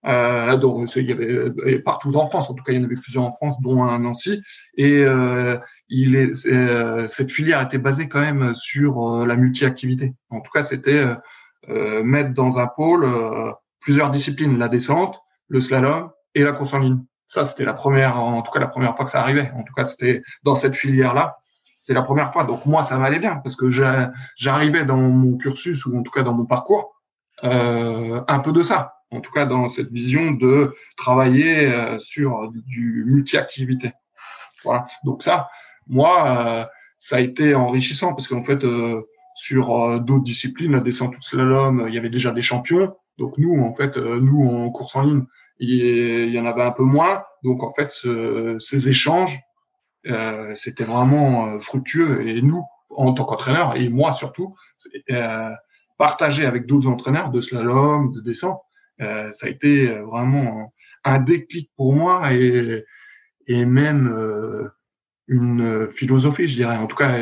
Euh, 0.06 0.56
donc, 0.56 0.94
il 0.96 1.08
y 1.08 1.12
avait 1.12 1.80
partout 1.80 2.14
en 2.16 2.26
France. 2.26 2.50
En 2.50 2.54
tout 2.54 2.64
cas, 2.64 2.72
il 2.72 2.78
y 2.78 2.80
en 2.80 2.84
avait 2.84 2.96
plusieurs 2.96 3.24
en 3.24 3.30
France, 3.30 3.60
dont 3.60 3.82
un 3.82 3.94
à 3.94 3.98
Nancy. 3.98 4.42
Et 4.76 5.04
il 5.88 6.16
est, 6.16 7.08
cette 7.08 7.30
filière 7.30 7.62
était 7.62 7.78
basée 7.78 8.08
quand 8.08 8.20
même 8.20 8.54
sur 8.54 9.26
la 9.26 9.36
multi-activité. 9.36 10.14
En 10.30 10.40
tout 10.40 10.52
cas, 10.52 10.62
c'était 10.62 11.04
mettre 11.68 12.32
dans 12.34 12.58
un 12.58 12.66
pôle 12.66 13.06
plusieurs 13.80 14.10
disciplines 14.10 14.58
la 14.58 14.68
descente, 14.68 15.18
le 15.48 15.60
slalom 15.60 16.10
et 16.34 16.42
la 16.42 16.52
course 16.52 16.74
en 16.74 16.78
ligne. 16.78 17.04
Ça, 17.26 17.44
c'était 17.44 17.64
la 17.64 17.74
première, 17.74 18.18
en 18.18 18.40
tout 18.42 18.50
cas 18.50 18.60
la 18.60 18.68
première 18.68 18.96
fois 18.96 19.04
que 19.04 19.10
ça 19.10 19.20
arrivait. 19.20 19.50
En 19.54 19.62
tout 19.62 19.74
cas, 19.74 19.84
c'était 19.84 20.22
dans 20.44 20.54
cette 20.54 20.74
filière-là. 20.74 21.36
C'était 21.76 21.94
la 21.94 22.02
première 22.02 22.32
fois. 22.32 22.44
Donc 22.44 22.66
moi, 22.66 22.84
ça 22.84 22.98
m'allait 22.98 23.18
bien 23.18 23.36
parce 23.36 23.56
que 23.56 23.68
j'arrivais 24.36 24.84
dans 24.84 24.96
mon 24.96 25.36
cursus 25.36 25.84
ou 25.86 25.98
en 25.98 26.02
tout 26.02 26.10
cas 26.10 26.22
dans 26.22 26.34
mon 26.34 26.46
parcours 26.46 26.94
euh, 27.44 28.22
un 28.26 28.38
peu 28.40 28.52
de 28.52 28.62
ça. 28.62 28.94
En 29.10 29.20
tout 29.20 29.32
cas, 29.32 29.46
dans 29.46 29.68
cette 29.68 29.90
vision 29.90 30.32
de 30.32 30.74
travailler 30.96 31.66
euh, 31.66 31.98
sur 31.98 32.50
du 32.52 33.04
multi-activité. 33.06 33.92
Voilà. 34.64 34.86
Donc 35.04 35.22
ça, 35.22 35.48
moi, 35.86 36.36
euh, 36.36 36.64
ça 36.98 37.16
a 37.16 37.20
été 37.20 37.54
enrichissant 37.54 38.12
parce 38.14 38.28
qu'en 38.28 38.42
fait, 38.42 38.64
euh, 38.64 39.02
sur 39.34 40.00
d'autres 40.00 40.24
disciplines, 40.24 40.72
la 40.72 40.80
descente 40.80 41.14
tout 41.14 41.22
slalom, 41.22 41.86
il 41.88 41.94
y 41.94 41.98
avait 41.98 42.10
déjà 42.10 42.32
des 42.32 42.42
champions. 42.42 42.96
Donc 43.18 43.34
nous, 43.38 43.62
en 43.62 43.72
fait, 43.74 43.96
nous 43.96 44.48
en 44.48 44.68
course 44.70 44.96
en 44.96 45.02
ligne, 45.02 45.24
il 45.60 46.30
y 46.30 46.40
en 46.40 46.44
avait 46.44 46.62
un 46.62 46.72
peu 46.72 46.82
moins. 46.82 47.22
Donc 47.44 47.62
en 47.62 47.70
fait, 47.70 47.92
ces 48.58 48.88
échanges, 48.88 49.40
euh, 50.06 50.54
c'était 50.54 50.84
vraiment 50.84 51.46
euh, 51.46 51.58
fructueux. 51.58 52.26
Et 52.26 52.40
nous, 52.42 52.62
en 52.90 53.12
tant 53.12 53.24
qu'entraîneurs, 53.24 53.76
et 53.76 53.88
moi 53.88 54.12
surtout, 54.12 54.54
euh, 55.10 55.50
partager 55.98 56.46
avec 56.46 56.66
d'autres 56.66 56.88
entraîneurs 56.88 57.30
de 57.30 57.40
slalom, 57.40 58.12
de 58.12 58.20
descente, 58.20 58.60
euh, 59.00 59.30
ça 59.32 59.46
a 59.46 59.50
été 59.50 59.86
vraiment 59.86 60.72
un 61.04 61.18
déclic 61.18 61.70
pour 61.76 61.92
moi 61.94 62.32
et, 62.32 62.84
et 63.46 63.64
même 63.64 64.08
euh, 64.08 64.68
une 65.28 65.90
philosophie, 65.92 66.48
je 66.48 66.56
dirais. 66.56 66.76
En 66.76 66.86
tout 66.86 66.96
cas, 66.96 67.16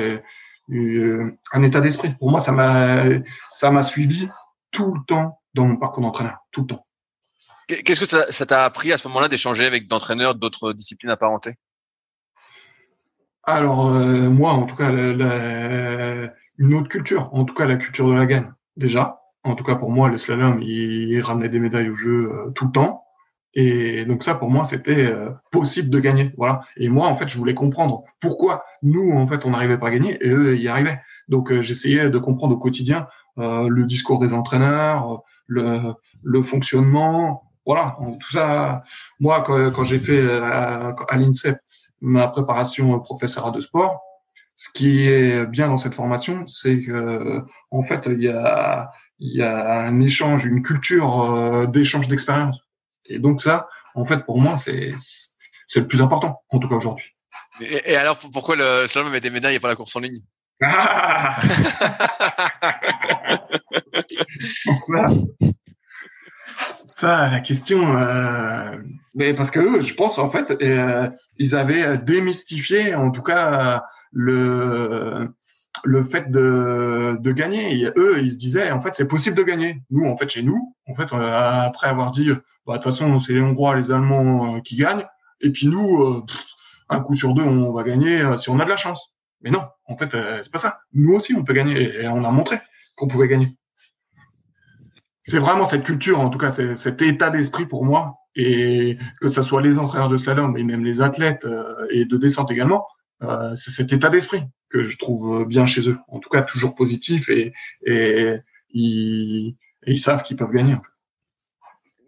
un 0.69 1.63
état 1.63 1.81
d'esprit. 1.81 2.15
Pour 2.19 2.31
moi, 2.31 2.41
ça 2.41 2.53
m'a 2.53 3.05
ça 3.51 3.71
m'a 3.71 3.83
suivi 3.83 4.29
tout 4.71 4.95
le 4.95 5.01
temps 5.07 5.41
dans 5.55 5.67
mon 5.67 5.77
parcours 5.77 6.03
d'entraîneur, 6.03 6.39
tout 6.53 6.63
le 6.63 6.67
temps. 6.69 6.87
Qu'est-ce 7.67 8.05
que 8.05 8.33
ça 8.33 8.47
t'a 8.47 8.65
appris 8.65 8.93
à 8.93 8.99
ce 8.99 9.09
moment-là 9.09 9.29
d'échanger 9.29 9.67
avec 9.67 9.89
d'entraîneurs 9.89 10.37
d'autres 10.37 10.73
disciplines 10.73 11.11
apparentées? 11.11 11.57
Alors 13.43 13.91
euh, 13.91 14.29
moi, 14.29 14.53
en 14.53 14.67
tout 14.67 14.77
cas, 14.77 14.91
une 16.59 16.75
autre 16.75 16.89
culture, 16.89 17.33
en 17.35 17.45
tout 17.45 17.55
cas 17.55 17.65
la 17.65 17.77
culture 17.77 18.09
de 18.09 18.15
la 18.15 18.27
gagne. 18.27 18.53
Déjà, 18.77 19.21
en 19.47 19.55
tout 19.55 19.65
cas 19.65 19.77
pour 19.77 19.91
moi, 19.91 20.09
le 20.09 20.19
slalom, 20.19 20.61
il, 20.63 21.21
ramenait 21.21 21.49
des 21.49 21.61
médailles 21.61 21.91
au 21.91 21.95
jeu 21.95 22.31
euh, 22.33 22.51
tout 22.51 22.67
le 22.67 22.73
temps. 22.73 23.05
Et 23.55 24.05
donc 24.05 24.23
ça, 24.23 24.35
pour 24.35 24.51
moi, 24.51 24.65
c'était 24.65 25.07
euh, 25.07 25.31
possible 25.51 25.89
de 25.89 25.99
gagner. 25.99 26.33
Voilà. 26.37 26.61
Et 26.77 26.89
moi, 26.89 27.09
en 27.09 27.15
fait, 27.15 27.29
je 27.29 27.39
voulais 27.39 27.55
comprendre 27.55 28.05
pourquoi 28.21 28.65
nous, 28.83 29.13
en 29.13 29.27
fait, 29.27 29.47
on 29.47 29.51
n'arrivait 29.51 29.79
pas 29.79 29.89
à 29.89 29.91
gagner 29.91 30.19
et 30.21 30.31
eux, 30.31 30.59
y 30.59 30.69
arrivaient. 30.69 31.01
Donc 31.29 31.53
j'essayais 31.61 32.11
de 32.11 32.19
comprendre 32.19 32.55
au 32.55 32.59
quotidien 32.59 33.07
le 33.37 33.85
discours 33.85 34.19
des 34.19 34.33
entraîneurs, 34.33 35.23
le, 35.47 35.95
le 36.23 36.43
fonctionnement, 36.43 37.47
voilà, 37.67 37.97
tout 38.21 38.31
ça. 38.31 38.85
Moi, 39.19 39.43
quand, 39.43 39.85
j'ai 39.85 39.99
fait 39.99 40.21
euh, 40.21 40.43
à, 40.45 41.17
l'INSEP 41.17 41.59
ma 42.01 42.29
préparation 42.29 42.99
professeur 43.01 43.51
de 43.53 43.61
sport, 43.61 44.03
ce 44.55 44.69
qui 44.73 45.09
est 45.09 45.47
bien 45.47 45.69
dans 45.69 45.79
cette 45.79 45.95
formation, 45.95 46.47
c'est 46.47 46.81
que 46.83 47.43
en 47.71 47.83
fait, 47.83 48.03
il 48.07 48.23
y 48.23 48.29
a, 48.29 48.91
il 49.19 49.37
y 49.37 49.43
a 49.43 49.81
un 49.81 50.01
échange, 50.01 50.45
une 50.45 50.63
culture 50.63 51.23
euh, 51.23 51.67
d'échange 51.67 52.09
d'expérience. 52.09 52.61
Et 53.07 53.19
donc 53.19 53.43
ça, 53.43 53.69
en 53.95 54.05
fait, 54.05 54.25
pour 54.25 54.39
moi, 54.39 54.57
c'est 54.57 54.95
c'est 55.67 55.81
le 55.81 55.87
plus 55.87 56.01
important, 56.03 56.43
en 56.51 56.59
tout 56.59 56.69
cas 56.69 56.77
aujourd'hui. 56.77 57.17
Et, 57.61 57.97
alors, 57.97 58.19
pourquoi 58.19 58.55
le 58.57 58.87
slalom 58.87 59.11
met 59.13 59.21
des 59.21 59.31
médailles 59.31 59.57
et 59.57 59.61
pas 59.61 59.69
la 59.69 59.77
course 59.77 59.97
en 59.97 60.01
ligne? 60.01 60.21
Ça, 66.95 67.29
la 67.31 67.41
question, 67.41 67.99
euh, 67.99 68.79
mais 69.15 69.35
parce 69.35 69.51
que 69.51 69.61
eux, 69.61 69.83
je 69.83 69.93
pense 69.93 70.17
en 70.19 70.31
fait, 70.31 70.51
euh, 70.63 71.11
ils 71.39 71.55
avaient 71.55 71.99
démystifié, 71.99 72.95
en 72.95 73.11
tout 73.11 73.23
cas, 73.23 73.85
le 74.13 75.29
le 75.85 76.05
fait 76.05 76.31
de, 76.31 77.33
gagner. 77.33 77.89
Eux, 77.97 78.21
ils 78.23 78.33
se 78.33 78.37
disaient, 78.37 78.71
en 78.71 78.81
fait, 78.81 78.95
c'est 78.95 79.09
possible 79.09 79.37
de 79.37 79.43
gagner. 79.43 79.83
Nous, 79.91 80.07
en 80.07 80.17
fait, 80.17 80.29
chez 80.29 80.43
nous, 80.43 80.75
en 80.89 80.95
fait, 80.95 81.09
après 81.13 81.89
avoir 81.89 82.13
dit, 82.13 82.31
bah, 82.67 82.79
de 82.79 82.83
toute 82.83 82.85
façon, 82.85 83.21
c'est 83.21 83.33
les 83.33 83.41
Hongrois, 83.41 83.77
les 83.77 83.91
Allemands 83.91 84.61
qui 84.61 84.77
gagnent, 84.77 85.07
et 85.41 85.51
puis 85.51 85.67
nous, 85.67 86.25
un 86.89 87.01
coup 87.01 87.15
sur 87.15 87.35
deux, 87.35 87.43
on 87.43 87.73
va 87.73 87.83
gagner 87.83 88.37
si 88.39 88.51
on 88.51 88.59
a 88.61 88.65
de 88.65 88.71
la 88.71 88.77
chance. 88.77 89.13
Mais 89.43 89.51
non, 89.51 89.65
en 89.87 89.97
fait, 89.97 90.11
c'est 90.13 90.51
pas 90.51 90.59
ça. 90.59 90.79
Nous 90.93 91.15
aussi, 91.15 91.35
on 91.35 91.45
peut 91.45 91.53
gagner, 91.53 92.03
et 92.03 92.09
on 92.09 92.25
a 92.25 92.31
montré 92.31 92.59
qu'on 92.97 93.09
pouvait 93.09 93.29
gagner 93.29 93.57
c'est 95.27 95.39
vraiment 95.39 95.65
cette 95.65 95.85
culture, 95.85 96.21
en 96.21 96.31
tout 96.31 96.39
cas, 96.39 96.51
cet 96.51 97.03
état 97.03 97.31
d'esprit 97.31 97.67
pour 97.67 97.85
moi, 97.85 98.15
et 98.37 98.97
que 99.21 99.29
ce 99.29 99.43
soit 99.43 99.61
les 99.61 99.79
entraîneurs 99.79 100.09
de 100.09 100.17
slalom 100.17 100.57
et 100.57 100.63
même 100.63 100.85
les 100.85 101.01
athlètes 101.01 101.45
euh, 101.45 101.87
et 101.91 102.05
de 102.05 102.17
descente 102.17 102.51
également, 102.51 102.87
euh, 103.23 103.57
c'est 103.57 103.71
cet 103.71 103.93
état 103.93 104.09
d'esprit 104.09 104.43
que 104.71 104.83
je 104.83 104.99
trouve 104.99 105.45
bien 105.47 105.67
chez 105.67 105.89
eux. 105.89 105.99
En 106.09 106.21
tout 106.21 106.29
cas, 106.29 106.43
toujours 106.43 106.75
positif 106.75 107.29
et, 107.29 107.53
et, 107.87 108.37
ils, 108.71 109.57
ils 109.87 109.99
savent 109.99 110.23
qu'ils 110.23 110.37
peuvent 110.37 110.53
gagner. 110.53 110.77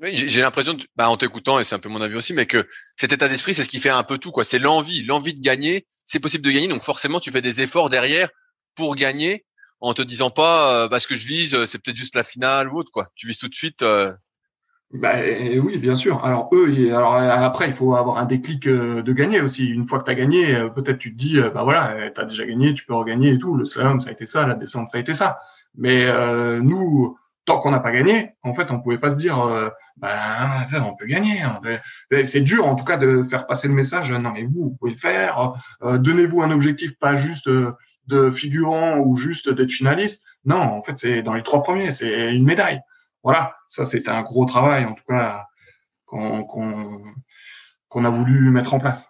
Oui, 0.01 0.11
j'ai 0.14 0.40
l'impression, 0.40 0.77
bah, 0.94 1.11
en 1.11 1.16
t'écoutant, 1.16 1.59
et 1.59 1.64
c'est 1.64 1.75
un 1.75 1.81
peu 1.81 1.88
mon 1.88 2.01
avis 2.01 2.14
aussi, 2.14 2.33
mais 2.33 2.47
que 2.47 2.68
cet 2.94 3.12
état 3.12 3.29
d'esprit, 3.29 3.53
c'est 3.53 3.64
ce 3.64 3.71
qui 3.71 3.81
fait 3.81 3.88
un 3.90 4.05
peu 4.05 4.18
tout, 4.18 4.31
quoi. 4.31 4.44
C'est 4.44 4.61
l'envie, 4.61 5.03
l'envie 5.05 5.35
de 5.35 5.40
gagner. 5.40 5.87
C'est 6.05 6.21
possible 6.21 6.44
de 6.44 6.53
gagner, 6.53 6.68
donc 6.68 6.85
forcément, 6.85 7.18
tu 7.18 7.33
fais 7.33 7.42
des 7.42 7.62
efforts 7.62 7.90
derrière 7.90 8.29
pour 8.77 8.94
gagner 8.94 9.44
en 9.81 9.94
te 9.94 10.03
disant 10.03 10.31
pas 10.31 10.85
euh, 10.85 10.88
bah, 10.88 11.01
ce 11.01 11.07
que 11.07 11.14
je 11.14 11.27
vise 11.27 11.55
euh, 11.55 11.66
c'est 11.66 11.79
peut-être 11.79 11.97
juste 11.97 12.14
la 12.14 12.25
finale 12.25 12.68
ou 12.68 12.79
autre 12.79 12.90
quoi. 12.92 13.09
Tu 13.14 13.27
vises 13.27 13.38
tout 13.38 13.49
de 13.49 13.55
suite. 13.55 13.83
Euh... 13.83 14.12
Bah, 14.90 15.16
oui, 15.62 15.77
bien 15.79 15.94
sûr. 15.94 16.24
Alors 16.24 16.48
eux, 16.55 16.94
alors 16.94 17.12
après, 17.14 17.68
il 17.68 17.74
faut 17.74 17.94
avoir 17.94 18.16
un 18.16 18.24
déclic 18.24 18.66
euh, 18.66 19.03
de 19.03 19.12
gagner 19.12 19.42
aussi. 19.42 19.68
Une 19.68 19.87
fois 19.87 19.98
que 19.98 20.05
tu 20.05 20.11
as 20.11 20.14
gagné, 20.14 20.46
peut-être 20.74 20.98
tu 20.98 21.12
te 21.12 21.18
dis, 21.18 21.38
bah 21.55 21.62
voilà, 21.62 22.11
tu 22.11 22.20
as 22.20 22.24
déjà 22.24 22.46
gagné, 22.46 22.72
tu 22.72 22.87
peux 22.87 22.94
regagner 22.94 23.33
et 23.33 23.38
tout. 23.38 23.55
Le 23.55 23.66
slalom, 23.66 24.01
ça 24.01 24.09
a 24.09 24.12
été 24.12 24.24
ça, 24.24 24.46
la 24.46 24.55
descente, 24.55 24.88
ça 24.88 24.96
a 24.96 25.01
été 25.01 25.12
ça. 25.12 25.40
Mais 25.77 26.11
nous, 26.62 27.18
tant 27.44 27.61
qu'on 27.61 27.70
n'a 27.70 27.81
pas 27.81 27.92
gagné, 27.92 28.31
en 28.42 28.55
fait, 28.55 28.70
on 28.70 28.81
pouvait 28.81 28.96
pas 28.96 29.11
se 29.11 29.16
dire, 29.16 29.37
bah 29.98 30.66
on 30.83 30.96
peut 30.96 31.05
gagner. 31.05 31.42
C'est 32.24 32.40
dur, 32.40 32.66
en 32.66 32.74
tout 32.74 32.85
cas, 32.85 32.96
de 32.96 33.22
faire 33.24 33.46
passer 33.46 33.68
le 33.68 33.74
message. 33.74 34.11
Non, 34.11 34.33
mais 34.33 34.44
vous, 34.44 34.70
vous 34.70 34.77
pouvez 34.81 34.92
le 34.92 34.98
faire. 34.98 35.53
Donnez-vous 35.83 36.40
un 36.40 36.51
objectif, 36.51 36.98
pas 36.98 37.14
juste 37.14 37.46
de 38.07 38.31
figurant 38.31 39.01
ou 39.01 39.16
juste 39.16 39.51
d'être 39.51 39.70
finaliste. 39.70 40.22
Non, 40.46 40.57
en 40.57 40.81
fait, 40.81 40.94
c'est 40.96 41.22
dans 41.22 41.35
les 41.35 41.42
trois 41.42 41.62
premiers, 41.62 41.92
c'est 41.92 42.35
une 42.35 42.46
médaille. 42.46 42.81
Voilà, 43.22 43.57
ça 43.66 43.85
c'était 43.85 44.11
un 44.11 44.22
gros 44.22 44.46
travail, 44.46 44.85
en 44.85 44.94
tout 44.94 45.04
cas, 45.09 45.46
qu'on 46.07 46.35
a 48.04 48.11
voulu 48.11 48.50
mettre 48.50 48.74
en 48.74 48.78
place. 48.78 49.07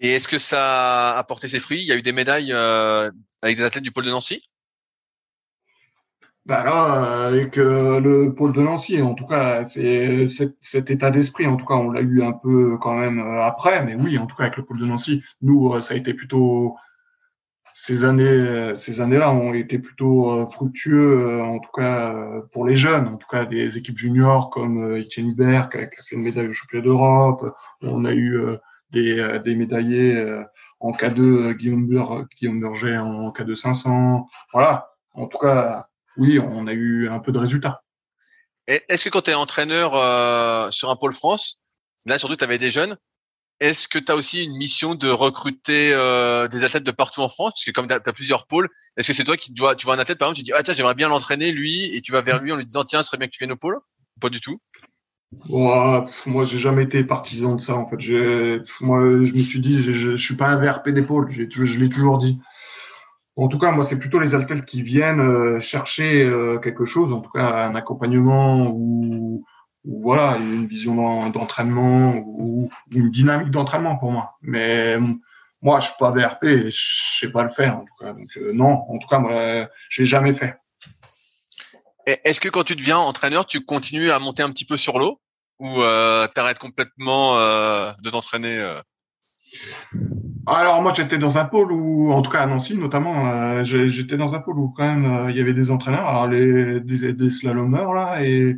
Et 0.00 0.12
est-ce 0.12 0.28
que 0.28 0.38
ça 0.38 1.16
a 1.18 1.24
porté 1.24 1.46
ses 1.46 1.58
fruits? 1.58 1.82
Il 1.82 1.86
y 1.86 1.92
a 1.92 1.96
eu 1.96 2.02
des 2.02 2.12
médailles 2.12 2.52
euh, 2.52 3.10
avec 3.42 3.58
des 3.58 3.62
athlètes 3.62 3.84
du 3.84 3.92
pôle 3.92 4.06
de 4.06 4.10
Nancy? 4.10 4.42
Bah 6.46 6.64
là, 6.64 7.26
avec 7.26 7.58
euh, 7.58 8.00
le 8.00 8.34
pôle 8.34 8.52
de 8.52 8.62
Nancy, 8.62 9.02
en 9.02 9.14
tout 9.14 9.26
cas, 9.26 9.66
c'est 9.66 10.26
cet, 10.60 10.90
état 10.90 11.10
d'esprit, 11.10 11.46
en 11.46 11.56
tout 11.56 11.66
cas, 11.66 11.74
on 11.74 11.90
l'a 11.90 12.00
eu 12.00 12.22
un 12.22 12.32
peu 12.32 12.78
quand 12.78 12.96
même 12.96 13.18
euh, 13.18 13.44
après, 13.44 13.84
mais 13.84 13.94
oui, 13.94 14.16
en 14.16 14.26
tout 14.26 14.36
cas, 14.36 14.44
avec 14.44 14.56
le 14.56 14.64
pôle 14.64 14.78
de 14.78 14.86
Nancy, 14.86 15.22
nous, 15.42 15.78
ça 15.82 15.92
a 15.92 15.96
été 15.98 16.14
plutôt 16.14 16.76
ces 17.72 18.04
années, 18.04 18.74
ces 18.76 19.00
années-là 19.00 19.30
ont 19.32 19.54
été 19.54 19.78
plutôt 19.78 20.30
euh, 20.30 20.46
fructueux, 20.46 21.20
euh, 21.20 21.42
en 21.42 21.58
tout 21.58 21.70
cas 21.72 22.14
euh, 22.14 22.42
pour 22.52 22.66
les 22.66 22.74
jeunes, 22.74 23.06
en 23.08 23.16
tout 23.16 23.28
cas 23.28 23.44
des 23.44 23.78
équipes 23.78 23.98
juniors 23.98 24.50
comme 24.50 24.96
Etienne 24.96 25.30
Hubert 25.30 25.70
qui 25.70 25.78
a, 25.78 25.80
fait 25.80 26.16
une 26.16 26.22
médaille 26.22 26.48
au 26.48 26.52
championnat 26.52 26.84
d'Europe. 26.84 27.54
On 27.82 28.04
a 28.04 28.12
eu 28.12 28.40
des, 28.90 29.40
des 29.44 29.54
médaillés 29.54 30.42
en 30.80 30.92
K2, 30.92 31.54
Guillaume, 31.54 31.86
Bur 31.86 32.26
Guillaume 32.36 32.60
Burger 32.60 32.98
en 32.98 33.30
K2 33.30 33.54
500. 33.54 34.26
Voilà. 34.52 34.90
En 35.12 35.26
tout 35.26 35.38
cas, 35.38 35.86
oui, 36.16 36.38
on 36.40 36.66
a 36.66 36.72
eu 36.72 37.08
un 37.08 37.20
peu 37.20 37.32
de 37.32 37.38
résultats. 37.38 37.82
Est-ce 38.66 39.04
que 39.04 39.10
quand 39.10 39.22
tu 39.22 39.30
es 39.30 39.34
entraîneur 39.34 39.92
sur 40.72 40.90
un 40.90 40.96
pôle 40.96 41.12
France, 41.12 41.60
là 42.06 42.18
surtout 42.18 42.36
tu 42.36 42.44
avais 42.44 42.58
des 42.58 42.70
jeunes, 42.70 42.96
est-ce 43.60 43.88
que 43.88 43.98
tu 43.98 44.10
as 44.10 44.16
aussi 44.16 44.44
une 44.44 44.56
mission 44.56 44.94
de 44.94 45.08
recruter 45.08 45.92
euh, 45.92 46.48
des 46.48 46.64
athlètes 46.64 46.84
de 46.84 46.90
partout 46.90 47.20
en 47.20 47.28
France? 47.28 47.52
Parce 47.54 47.64
que 47.64 47.70
comme 47.70 47.86
tu 47.86 47.94
as, 47.94 48.12
plusieurs 48.12 48.46
pôles, 48.46 48.68
est-ce 48.96 49.08
que 49.08 49.12
c'est 49.12 49.24
toi 49.24 49.36
qui 49.36 49.52
dois, 49.52 49.76
tu 49.76 49.84
vois 49.84 49.94
un 49.94 49.98
athlète 49.98 50.18
par 50.18 50.28
exemple, 50.28 50.38
tu 50.38 50.44
dis 50.44 50.52
ah 50.52 50.62
tiens 50.62 50.74
j'aimerais 50.74 50.94
bien 50.94 51.08
l'entraîner 51.08 51.52
lui, 51.52 51.94
et 51.94 52.00
tu 52.00 52.12
vas 52.12 52.22
vers 52.22 52.40
lui 52.40 52.52
en 52.52 52.56
lui 52.56 52.64
disant 52.64 52.84
tiens 52.84 53.02
ce 53.02 53.08
serait 53.08 53.18
bien 53.18 53.26
que 53.26 53.32
tu 53.32 53.38
viennes 53.38 53.52
au 53.52 53.56
pôle? 53.56 53.78
Pas 54.20 54.30
du 54.30 54.40
tout? 54.40 54.60
Ouais, 55.48 56.02
moi 56.26 56.44
j'ai 56.44 56.58
jamais 56.58 56.84
été 56.84 57.04
partisan 57.04 57.56
de 57.56 57.60
ça 57.60 57.74
en 57.74 57.86
fait. 57.86 57.96
Moi 58.80 59.00
je 59.24 59.32
me 59.32 59.42
suis 59.42 59.60
dit 59.60 59.82
je, 59.82 59.92
je, 59.92 60.16
suis 60.16 60.36
pas 60.36 60.48
un 60.48 60.56
VRP 60.56 60.88
d'épaule, 60.88 61.30
je 61.30 61.42
l'ai 61.78 61.88
toujours 61.88 62.18
dit. 62.18 62.40
En 63.36 63.48
tout 63.48 63.58
cas, 63.58 63.70
moi, 63.70 63.84
c'est 63.84 63.98
plutôt 63.98 64.18
les 64.18 64.34
athlètes 64.34 64.66
qui 64.66 64.82
viennent 64.82 65.20
euh, 65.20 65.60
chercher 65.60 66.24
euh, 66.24 66.58
quelque 66.58 66.84
chose, 66.84 67.12
en 67.12 67.20
tout 67.20 67.30
cas 67.30 67.66
un 67.66 67.74
accompagnement 67.74 68.66
ou, 68.70 69.44
voilà, 69.84 70.36
une 70.36 70.66
vision 70.66 71.30
d'entraînement 71.30 72.14
ou 72.16 72.70
une 72.92 73.10
dynamique 73.10 73.50
d'entraînement 73.50 73.96
pour 73.96 74.12
moi. 74.12 74.36
Mais 74.42 74.98
moi, 75.62 75.80
je 75.80 75.86
suis 75.86 75.94
pas 75.98 76.10
VRP 76.10 76.44
et 76.44 76.70
je 76.70 77.18
sais 77.20 77.30
pas 77.30 77.42
le 77.42 77.50
faire 77.50 77.76
en 77.76 77.84
tout 77.84 77.94
cas. 77.98 78.12
Donc 78.12 78.28
euh, 78.36 78.52
non, 78.52 78.84
en 78.88 78.98
tout 78.98 79.08
cas, 79.08 79.18
moi, 79.18 79.68
j'ai 79.88 80.04
jamais 80.04 80.34
fait. 80.34 80.56
Est-ce 82.06 82.40
que 82.40 82.48
quand 82.48 82.64
tu 82.64 82.76
deviens 82.76 82.98
entraîneur, 82.98 83.46
tu 83.46 83.64
continues 83.64 84.10
à 84.10 84.18
monter 84.18 84.42
un 84.42 84.50
petit 84.50 84.64
peu 84.64 84.76
sur 84.76 84.98
l'eau 84.98 85.20
ou 85.58 85.82
euh, 85.82 86.26
tu 86.34 86.40
arrêtes 86.40 86.58
complètement 86.58 87.38
euh, 87.38 87.92
de 88.02 88.10
t'entraîner 88.10 88.58
euh? 88.58 88.80
Alors 90.46 90.82
moi 90.82 90.92
j'étais 90.94 91.18
dans 91.18 91.38
un 91.38 91.44
pôle 91.44 91.70
où, 91.72 92.12
en 92.12 92.22
tout 92.22 92.30
cas 92.30 92.40
à 92.40 92.46
Nancy 92.46 92.76
notamment, 92.76 93.30
euh, 93.30 93.62
j'étais 93.62 94.16
dans 94.16 94.34
un 94.34 94.40
pôle 94.40 94.58
où 94.58 94.70
quand 94.70 94.84
même 94.84 95.04
euh, 95.04 95.30
il 95.30 95.36
y 95.36 95.40
avait 95.40 95.52
des 95.52 95.70
entraîneurs, 95.70 96.08
alors 96.08 96.28
les 96.28 96.80
des, 96.80 97.12
des 97.12 97.30
slalomers 97.30 97.92
là 97.92 98.24
et 98.24 98.56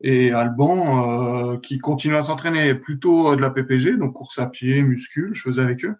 et 0.00 0.32
Alban 0.32 1.52
euh, 1.52 1.58
qui 1.58 1.78
continuaient 1.78 2.16
à 2.16 2.22
s'entraîner 2.22 2.74
plutôt 2.74 3.36
de 3.36 3.40
la 3.40 3.50
PPG, 3.50 3.98
donc 3.98 4.14
course 4.14 4.38
à 4.38 4.46
pied, 4.46 4.82
muscule, 4.82 5.30
je 5.34 5.42
faisais 5.42 5.60
avec 5.62 5.84
eux. 5.84 5.96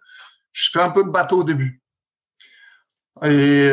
Je 0.51 0.69
fais 0.73 0.81
un 0.81 0.89
peu 0.89 1.03
de 1.03 1.09
bateau 1.09 1.41
au 1.41 1.43
début. 1.43 1.81
Et 3.23 3.69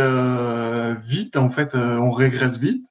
vite 1.07 1.37
en 1.37 1.51
fait 1.51 1.75
on 1.75 2.11
régresse 2.11 2.59
vite. 2.59 2.87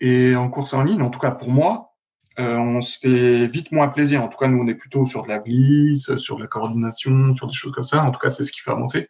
Et 0.00 0.36
en 0.36 0.50
course 0.50 0.74
en 0.74 0.82
ligne, 0.82 1.02
en 1.02 1.10
tout 1.10 1.20
cas 1.20 1.30
pour 1.30 1.50
moi, 1.50 1.93
euh, 2.38 2.56
on 2.56 2.80
se 2.80 2.98
fait 2.98 3.46
vite 3.46 3.70
moins 3.70 3.88
plaisir. 3.88 4.22
En 4.22 4.28
tout 4.28 4.38
cas, 4.38 4.48
nous, 4.48 4.62
on 4.62 4.66
est 4.66 4.74
plutôt 4.74 5.06
sur 5.06 5.22
de 5.22 5.28
la 5.28 5.38
glisse, 5.38 6.16
sur 6.18 6.36
de 6.36 6.42
la 6.42 6.48
coordination, 6.48 7.34
sur 7.34 7.46
des 7.46 7.52
choses 7.52 7.72
comme 7.72 7.84
ça. 7.84 8.02
En 8.04 8.10
tout 8.10 8.18
cas, 8.18 8.30
c'est 8.30 8.44
ce 8.44 8.52
qui 8.52 8.60
fait 8.60 8.70
avancer. 8.70 9.08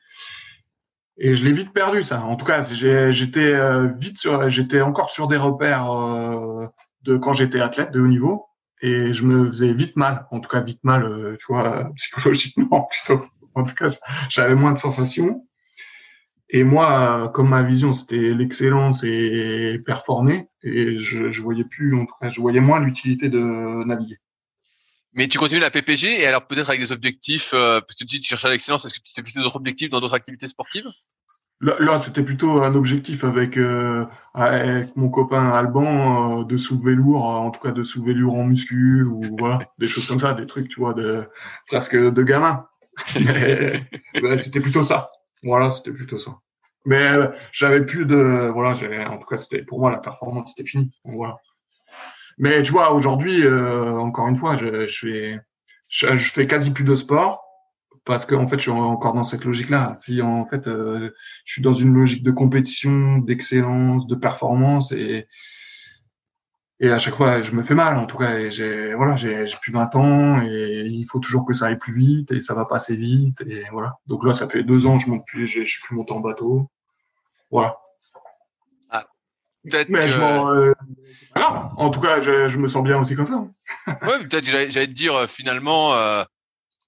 Et 1.17 1.35
je 1.35 1.45
l'ai 1.45 1.53
vite 1.53 1.73
perdu, 1.73 2.03
ça. 2.03 2.23
En 2.23 2.37
tout 2.37 2.45
cas, 2.45 2.61
j'étais 2.63 3.53
euh, 3.53 3.89
vite 3.99 4.19
sur, 4.19 4.49
j'étais 4.51 4.81
encore 4.81 5.11
sur 5.11 5.29
des 5.29 5.37
repères 5.37 5.91
euh, 5.93 6.67
de 7.03 7.17
quand 7.17 7.33
j'étais 7.33 7.61
athlète 7.61 7.93
de 7.93 8.01
haut 8.01 8.09
niveau, 8.09 8.47
et 8.83 9.15
je 9.15 9.25
me 9.25 9.47
faisais 9.47 9.73
vite 9.73 9.97
mal. 9.97 10.27
En 10.31 10.41
tout 10.41 10.49
cas, 10.49 10.61
vite 10.61 10.83
mal, 10.83 11.37
tu 11.39 11.47
vois, 11.49 11.91
psychologiquement 11.97 12.89
plutôt. 12.91 13.25
En 13.55 13.65
tout 13.65 13.75
cas, 13.75 13.97
j'avais 14.29 14.55
moins 14.55 14.73
de 14.73 14.79
sensations. 14.79 15.47
Et 16.57 16.63
moi, 16.63 17.33
comme 17.35 17.49
ma 17.49 17.65
vision, 17.65 17.95
c'était 17.95 18.33
l'excellence 18.33 19.03
et 19.03 19.83
performer, 19.85 20.47
et 20.63 20.97
je, 21.01 21.33
je 21.33 21.43
voyais 21.43 21.65
plus, 21.65 21.97
en 21.97 22.07
tout 22.07 22.15
cas, 22.21 22.29
je 22.29 22.41
voyais 22.41 22.61
moins 22.61 22.79
l'utilité 22.79 23.29
de 23.29 23.85
naviguer. 23.85 24.19
Mais 25.15 25.27
tu 25.27 25.37
continues 25.37 25.61
la 25.61 25.73
PPG 25.73 26.21
et 26.21 26.27
alors 26.27 26.47
peut-être 26.47 26.69
avec 26.69 26.81
des 26.81 26.93
objectifs, 26.93 27.51
euh, 27.55 27.81
parce 27.81 27.97
que 27.97 28.05
tu 28.05 28.23
cherchais 28.23 28.49
l'excellence, 28.51 28.85
est-ce 28.85 28.95
que 28.95 29.05
tu 29.05 29.13
t'es 29.13 29.23
fixé 29.25 29.41
d'autres 29.41 29.57
objectifs 29.57 29.91
dans 29.91 29.99
d'autres 29.99 30.15
activités 30.15 30.47
sportives? 30.47 30.87
Là, 31.61 32.01
c'était 32.01 32.23
plutôt 32.23 32.63
un 32.63 32.77
objectif 32.77 33.25
avec, 33.25 33.57
euh, 33.57 34.07
avec 34.33 34.95
mon 34.95 35.09
copain 35.09 35.51
Alban 35.51 36.43
euh, 36.43 36.45
de 36.45 36.57
soulever 36.57 36.95
lourd, 36.95 37.25
en 37.25 37.51
tout 37.51 37.61
cas 37.61 37.73
de 37.73 37.83
soulever 37.83 38.15
lourd 38.15 38.37
en 38.37 38.45
muscu 38.45 39.03
ou 39.03 39.23
voilà, 39.37 39.59
des 39.79 39.89
choses 39.89 40.07
comme 40.07 40.21
ça, 40.21 40.35
des 40.35 40.47
trucs, 40.47 40.69
tu 40.69 40.79
vois, 40.79 40.95
de 40.95 41.29
presque 41.67 41.97
de 41.97 42.23
gamin. 42.23 42.65
c'était 44.37 44.61
plutôt 44.61 44.85
ça. 44.85 45.11
Voilà, 45.43 45.73
c'était 45.73 45.91
plutôt 45.91 46.21
ça. 46.21 46.39
Mais 46.85 47.17
euh, 47.17 47.29
j'avais 47.53 47.85
plus 47.85 48.05
de 48.05 48.51
voilà, 48.53 48.71
en 49.11 49.19
tout 49.19 49.27
cas 49.27 49.39
c'était 49.39 49.63
pour 49.63 49.81
moi 49.81 49.91
la 49.91 49.99
performance 49.99 50.53
c'était 50.55 50.69
fini. 50.69 50.93
voilà. 51.05 51.37
Mais 52.39 52.63
tu 52.63 52.73
vois 52.73 52.93
aujourd'hui 52.93 53.45
euh, 53.45 53.97
encore 53.97 54.29
une 54.29 54.37
fois 54.37 54.57
je, 54.57 54.87
je 54.87 54.99
fais 54.99 55.41
je, 55.89 56.33
fais 56.33 56.47
quasi 56.47 56.73
plus 56.73 56.85
de 56.85 56.95
sport 56.95 57.43
parce 58.05 58.27
que 58.27 58.35
en 58.35 58.47
fait 58.47 58.57
je 58.57 58.63
suis 58.63 58.71
encore 58.71 59.15
dans 59.15 59.25
cette 59.25 59.45
logique 59.45 59.71
là. 59.71 59.95
Si 59.99 60.21
en 60.21 60.47
fait 60.47 60.67
euh, 60.67 61.11
je 61.45 61.53
suis 61.53 61.63
dans 61.63 61.73
une 61.73 61.95
logique 61.95 62.23
de 62.23 62.33
compétition, 62.33 63.19
d'excellence, 63.19 64.07
de 64.07 64.15
performance 64.15 64.93
et 64.93 65.27
et 66.81 66.91
à 66.91 66.99
chaque 66.99 67.15
fois 67.15 67.41
je 67.43 67.53
me 67.53 67.63
fais 67.63 67.75
mal 67.75 67.97
en 67.97 68.07
tout 68.07 68.19
cas 68.19 68.49
j'ai 68.51 68.95
voilà 68.95 69.15
j'ai 69.17 69.45
plus 69.61 69.73
20 69.73 69.95
ans 69.97 70.43
et 70.43 70.83
il 70.87 71.05
faut 71.05 71.21
toujours 71.21 71.47
que 71.47 71.53
ça 71.53 71.67
aille 71.67 71.79
plus 71.79 71.95
vite 71.95 72.33
et 72.33 72.41
ça 72.41 72.55
va 72.55 72.65
passer 72.65 72.97
vite 72.97 73.41
et 73.47 73.63
voilà 73.71 73.95
donc 74.07 74.25
là 74.27 74.35
ça 74.35 74.49
fait 74.49 74.65
deux 74.65 74.87
ans 74.87 74.99
je 74.99 75.09
monte 75.09 75.25
plus 75.27 75.47
je 75.47 75.63
suis 75.63 75.81
plus 75.83 75.95
monté 75.95 76.13
en 76.13 76.21
bateau 76.21 76.69
voilà. 77.51 77.77
Ah. 78.91 79.07
peut-être. 79.63 79.89
Mais 79.91 80.09
je 80.09 80.15
que- 80.15 80.21
m'en, 80.21 80.51
euh. 80.51 80.73
En 81.77 81.91
tout 81.91 82.01
cas, 82.01 82.21
je, 82.21 82.49
je 82.49 82.59
me 82.59 82.67
sens 82.67 82.83
bien 82.83 83.01
aussi 83.01 83.15
comme 83.15 83.27
ça. 83.27 83.45
Ouais, 84.03 84.19
peut-être 84.27 84.45
que 84.45 84.51
j'allais 84.51 84.89
te 84.89 84.93
dire 84.93 85.15
euh, 85.15 85.27
finalement 85.29 85.95
euh, 85.95 86.25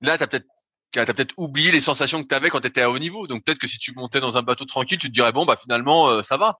là 0.01 0.19
t'as 0.19 0.27
peut-être 0.27 0.47
t'as 0.91 1.05
peut-être 1.07 1.35
oublié 1.37 1.71
les 1.71 1.81
sensations 1.81 2.23
que 2.23 2.27
t'avais 2.27 2.49
quand 2.51 2.61
t'étais 2.63 2.81
à 2.81 2.91
haut 2.91 2.99
niveau. 2.99 3.27
Donc 3.29 3.45
peut-être 3.45 3.59
que 3.59 3.67
si 3.69 3.79
tu 3.79 3.93
montais 3.95 4.19
dans 4.21 4.37
un 4.37 4.43
bateau 4.43 4.65
tranquille, 4.65 4.99
tu 4.99 5.09
te 5.09 5.13
dirais 5.13 5.31
bon 5.31 5.45
bah 5.45 5.57
finalement 5.57 6.09
euh, 6.09 6.23
ça 6.23 6.37
va. 6.37 6.59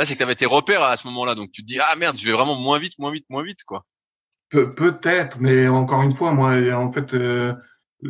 Là 0.00 0.06
c'est 0.06 0.14
que 0.14 0.18
t'avais 0.20 0.34
tes 0.34 0.46
repères 0.46 0.82
à 0.82 0.96
ce 0.96 1.06
moment-là, 1.08 1.34
donc 1.34 1.52
tu 1.52 1.60
te 1.60 1.66
dis 1.66 1.78
ah 1.78 1.94
merde 1.94 2.16
je 2.16 2.24
vais 2.24 2.32
vraiment 2.32 2.56
moins 2.56 2.78
vite, 2.78 2.98
moins 2.98 3.12
vite, 3.12 3.26
moins 3.28 3.42
vite 3.42 3.64
quoi. 3.64 3.84
Pe- 4.48 4.74
peut-être, 4.74 5.38
mais 5.40 5.68
encore 5.68 6.00
une 6.02 6.12
fois, 6.14 6.32
moi, 6.32 6.54
en 6.74 6.90
fait, 6.90 7.12
euh, 7.12 7.52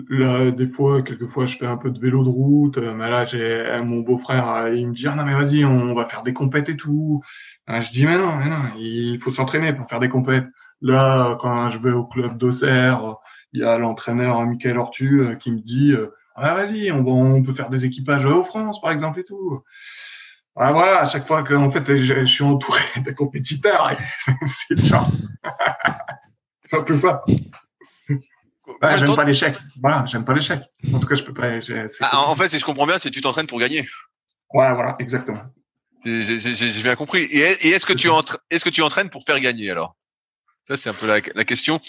là, 0.08 0.52
des 0.52 0.68
fois, 0.68 1.02
quelquefois, 1.02 1.46
je 1.46 1.58
fais 1.58 1.66
un 1.66 1.76
peu 1.78 1.90
de 1.90 1.98
vélo 1.98 2.22
de 2.22 2.28
route. 2.28 2.78
euh, 2.78 2.94
Mais 2.94 3.10
là, 3.10 3.24
j'ai 3.24 3.42
euh, 3.42 3.82
mon 3.82 4.00
beau-frère, 4.02 4.68
il 4.72 4.86
me 4.88 4.94
dit 4.94 5.08
ah 5.08 5.16
non 5.16 5.24
mais 5.24 5.34
vas-y, 5.34 5.64
on 5.64 5.92
va 5.94 6.04
faire 6.06 6.22
des 6.22 6.32
compètes 6.32 6.68
et 6.68 6.76
tout. 6.76 7.22
Euh, 7.68 7.80
je 7.80 7.90
dis 7.90 8.06
mais 8.06 8.18
non, 8.18 8.36
mais 8.36 8.48
non, 8.48 8.62
il 8.78 9.18
faut 9.20 9.32
s'entraîner 9.32 9.72
pour 9.72 9.88
faire 9.88 9.98
des 10.00 10.08
compètes. 10.08 10.46
Là, 10.80 11.36
quand 11.40 11.70
je 11.70 11.78
vais 11.80 11.90
au 11.90 12.04
club 12.04 12.38
d'Auxerre, 12.38 13.16
il 13.52 13.62
y 13.62 13.64
a 13.64 13.78
l'entraîneur 13.78 14.40
Michael 14.46 14.78
Ortu 14.78 15.36
qui 15.40 15.50
me 15.50 15.58
dit 15.60 15.94
ah 16.36 16.54
vas-y, 16.54 16.92
on, 16.92 17.04
on 17.06 17.42
peut 17.42 17.52
faire 17.52 17.68
des 17.68 17.84
équipages 17.84 18.24
au 18.26 18.44
France 18.44 18.80
par 18.80 18.92
exemple 18.92 19.20
et 19.20 19.24
tout. 19.24 19.62
Ah, 20.56 20.72
voilà, 20.72 21.00
à 21.00 21.08
chaque 21.08 21.26
fois 21.26 21.42
que 21.42 21.54
en 21.54 21.70
fait 21.70 21.84
je, 21.96 22.20
je 22.20 22.24
suis 22.24 22.44
entouré 22.44 22.80
de 23.04 23.10
compétiteurs, 23.12 23.90
c'est 24.68 24.76
c'est 26.64 26.76
un 26.76 26.82
peu 26.82 26.96
ça. 26.98 27.24
Ouais, 28.82 28.92
de 28.92 28.96
j'aime 28.98 29.16
pas 29.16 29.24
l'échec. 29.24 29.56
Voilà, 29.80 30.04
j'aime 30.06 30.24
pas 30.24 30.34
l'échec. 30.34 30.60
En 30.92 31.00
tout 31.00 31.06
cas, 31.06 31.14
je 31.14 31.22
peux 31.22 31.34
pas. 31.34 31.60
c'est- 31.60 31.86
Ah, 32.00 32.20
en 32.28 32.34
fait 32.34 32.48
si 32.48 32.58
je 32.58 32.64
comprends 32.64 32.86
bien, 32.86 32.98
c'est 32.98 33.10
que 33.10 33.14
tu 33.14 33.20
t'entraînes 33.20 33.46
pour 33.46 33.58
gagner. 33.60 33.88
Ouais, 34.52 34.72
voilà, 34.74 34.96
exactement. 34.98 35.42
J'ai 36.04 36.82
bien 36.82 36.96
compris. 36.96 37.22
Et, 37.24 37.38
et 37.40 37.68
est-ce 37.70 37.86
que 37.86 37.92
est-ce 38.50 38.64
que 38.64 38.70
tu 38.70 38.82
entraînes 38.82 39.10
pour 39.10 39.24
faire 39.24 39.40
gagner 39.40 39.70
alors? 39.70 39.96
Ça 40.68 40.76
c'est 40.76 40.88
un 40.90 40.94
peu 40.94 41.06
la, 41.06 41.20
la 41.34 41.44
question, 41.44 41.80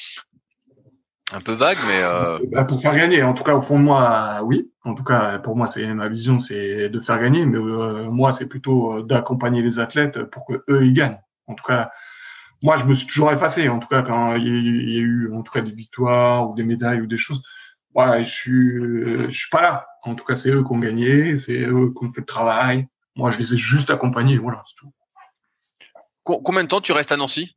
un 1.31 1.41
peu 1.41 1.53
vague, 1.53 1.77
mais 1.87 2.03
euh, 2.03 2.39
Bah, 2.51 2.65
pour 2.65 2.81
faire 2.81 2.95
gagner, 2.95 3.23
en 3.23 3.33
tout 3.33 3.43
cas, 3.43 3.55
au 3.55 3.61
fond 3.61 3.79
de 3.79 3.83
moi, 3.83 4.41
oui. 4.43 4.71
En 4.83 4.95
tout 4.95 5.03
cas, 5.03 5.39
pour 5.39 5.55
moi, 5.55 5.67
c'est 5.67 5.85
ma 5.93 6.07
vision, 6.09 6.39
c'est 6.39 6.89
de 6.89 6.99
faire 6.99 7.19
gagner. 7.19 7.45
Mais 7.45 7.57
euh, 7.57 8.09
moi, 8.09 8.33
c'est 8.33 8.45
plutôt 8.47 8.93
euh, 8.97 9.03
d'accompagner 9.03 9.61
les 9.61 9.79
athlètes 9.79 10.23
pour 10.25 10.45
que 10.45 10.63
eux 10.69 10.85
ils 10.85 10.93
gagnent. 10.93 11.19
En 11.47 11.55
tout 11.55 11.63
cas, 11.63 11.91
moi, 12.63 12.77
je 12.77 12.85
me 12.85 12.93
suis 12.93 13.07
toujours 13.07 13.31
effacé. 13.31 13.69
En 13.69 13.79
tout 13.79 13.87
cas, 13.87 14.03
quand 14.03 14.35
il 14.35 14.43
y, 14.47 14.49
a 14.49 14.53
eu- 14.53 14.83
il 14.83 14.93
y 14.93 14.97
a 14.97 15.01
eu, 15.01 15.33
en 15.33 15.43
tout 15.43 15.51
cas, 15.51 15.61
des 15.61 15.71
victoires 15.71 16.49
ou 16.49 16.55
des 16.55 16.63
médailles 16.63 17.01
ou 17.01 17.07
des 17.07 17.17
choses, 17.17 17.41
ouais, 17.95 18.23
je 18.23 18.29
suis, 18.29 18.77
euh, 18.77 19.25
je 19.27 19.31
suis 19.39 19.49
pas 19.49 19.61
là. 19.61 19.87
En 20.03 20.15
tout 20.15 20.25
cas, 20.25 20.35
c'est 20.35 20.49
eux 20.51 20.63
qui 20.63 20.71
ont 20.71 20.79
gagné, 20.79 21.37
c'est 21.37 21.61
eux 21.61 21.93
qui 21.97 22.05
ont 22.05 22.11
fait 22.11 22.21
le 22.21 22.25
travail. 22.27 22.87
Moi, 23.15 23.31
je 23.31 23.37
les 23.39 23.53
ai 23.53 23.57
juste 23.57 23.89
accompagnés. 23.91 24.37
Voilà, 24.37 24.63
c'est 24.67 24.75
tout. 24.77 24.93
co- 26.23 26.41
combien 26.41 26.63
de 26.63 26.67
temps 26.67 26.81
tu 26.81 26.91
restes 26.91 27.11
à 27.11 27.17
Nancy? 27.17 27.55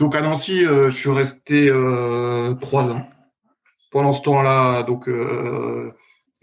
Donc 0.00 0.14
à 0.14 0.22
Nancy, 0.22 0.64
euh, 0.64 0.88
je 0.88 0.96
suis 0.96 1.10
resté 1.10 1.68
euh, 1.68 2.54
trois 2.54 2.84
ans. 2.84 3.06
Pendant 3.90 4.14
ce 4.14 4.22
temps-là, 4.22 4.82
donc 4.82 5.10
euh, 5.10 5.92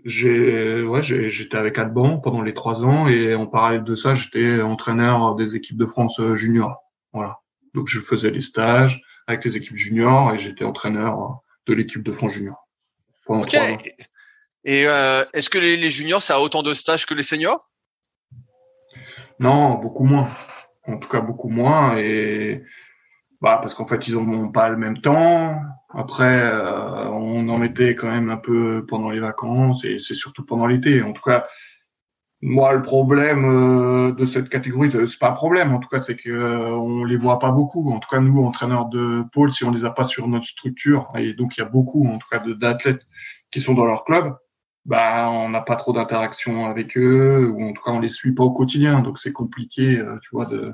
j'ai, 0.06 0.84
ouais, 0.84 1.02
j'étais 1.02 1.58
avec 1.58 1.80
Alban 1.80 2.20
pendant 2.20 2.44
les 2.44 2.54
trois 2.54 2.84
ans 2.84 3.08
et 3.08 3.34
en 3.34 3.48
parallèle 3.48 3.84
de 3.84 3.96
ça, 3.96 4.14
j'étais 4.14 4.62
entraîneur 4.62 5.34
des 5.34 5.56
équipes 5.56 5.78
de 5.78 5.88
France 5.88 6.22
junior. 6.36 6.84
Voilà. 7.14 7.40
Donc 7.74 7.88
je 7.88 8.00
faisais 8.00 8.30
les 8.30 8.42
stages 8.42 9.02
avec 9.26 9.44
les 9.44 9.58
équipes 9.58 9.76
juniors 9.76 10.34
et 10.34 10.38
j'étais 10.38 10.64
entraîneur 10.64 11.40
de 11.66 11.74
l'équipe 11.74 12.04
de 12.04 12.12
France 12.12 12.34
junior. 12.34 12.68
Pendant 13.26 13.42
trois 13.42 13.60
ans. 13.60 13.78
Et 14.66 14.86
euh, 14.86 15.26
est-ce 15.34 15.50
que 15.50 15.58
les, 15.58 15.78
les 15.78 15.90
juniors 15.90 16.22
ça 16.22 16.36
a 16.36 16.40
autant 16.42 16.62
de 16.62 16.76
stages 16.76 17.08
que 17.08 17.16
les 17.16 17.24
seniors? 17.24 17.72
Non, 19.40 19.76
beaucoup 19.80 20.04
moins. 20.04 20.30
En 20.86 20.98
tout 20.98 21.10
cas, 21.10 21.22
beaucoup 21.22 21.50
moins. 21.50 21.98
Et 21.98 22.64
bah, 23.42 23.60
parce 23.62 23.74
qu'en 23.74 23.86
fait, 23.86 24.08
ils 24.08 24.16
n'ont 24.16 24.50
pas 24.50 24.70
le 24.70 24.78
même 24.78 25.00
temps. 25.00 25.56
Après, 25.90 26.42
euh, 26.44 27.08
on 27.10 27.48
en 27.50 27.58
mettait 27.58 27.96
quand 27.96 28.10
même 28.10 28.30
un 28.30 28.38
peu 28.38 28.86
pendant 28.88 29.10
les 29.10 29.20
vacances 29.20 29.86
et 29.86 30.00
c'est 30.00 30.14
surtout 30.16 30.46
pendant 30.46 30.68
l'été. 30.68 31.02
En 31.02 31.14
tout 31.14 31.24
cas, 31.24 31.46
moi, 32.42 32.74
le 32.74 32.84
problème 32.84 33.46
euh, 33.46 34.12
de 34.12 34.26
cette 34.26 34.50
catégorie, 34.50 34.92
c'est 34.92 35.06
c'est 35.08 35.20
pas 35.20 35.30
un 35.30 35.34
problème. 35.34 35.74
En 35.74 35.80
tout 35.80 35.90
cas, 35.90 36.00
c'est 36.00 36.16
que 36.16 36.30
euh, 36.30 36.70
on 36.70 37.04
les 37.04 37.18
voit 37.18 37.40
pas 37.40 37.52
beaucoup. 37.52 37.92
En 37.92 38.00
tout 38.00 38.10
cas, 38.10 38.20
nous, 38.20 38.44
entraîneurs 38.44 38.86
de 38.88 39.24
pôle, 39.32 39.52
si 39.52 39.64
on 39.64 39.72
les 39.72 39.86
a 39.86 39.90
pas 39.90 40.04
sur 40.04 40.28
notre 40.28 40.46
structure, 40.46 41.12
et 41.16 41.34
donc 41.34 41.58
il 41.58 41.62
y 41.62 41.64
a 41.64 41.70
beaucoup, 41.70 42.08
en 42.08 42.18
tout 42.20 42.28
cas, 42.30 42.40
d'athlètes 42.40 43.08
qui 43.52 43.60
sont 43.60 43.74
dans 43.74 43.86
leur 43.86 44.04
club, 44.04 44.36
bah, 44.86 45.30
on 45.32 45.50
n'a 45.50 45.62
pas 45.62 45.76
trop 45.78 45.94
d'interaction 45.94 46.66
avec 46.68 46.98
eux, 46.98 47.52
ou 47.54 47.64
en 47.64 47.74
tout 47.74 47.82
cas, 47.84 47.92
on 47.92 48.00
les 48.00 48.10
suit 48.10 48.34
pas 48.34 48.44
au 48.44 48.52
quotidien. 48.52 49.02
Donc, 49.02 49.20
c'est 49.20 49.34
compliqué, 49.34 50.00
euh, 50.00 50.18
tu 50.22 50.30
vois, 50.34 50.46
de, 50.46 50.74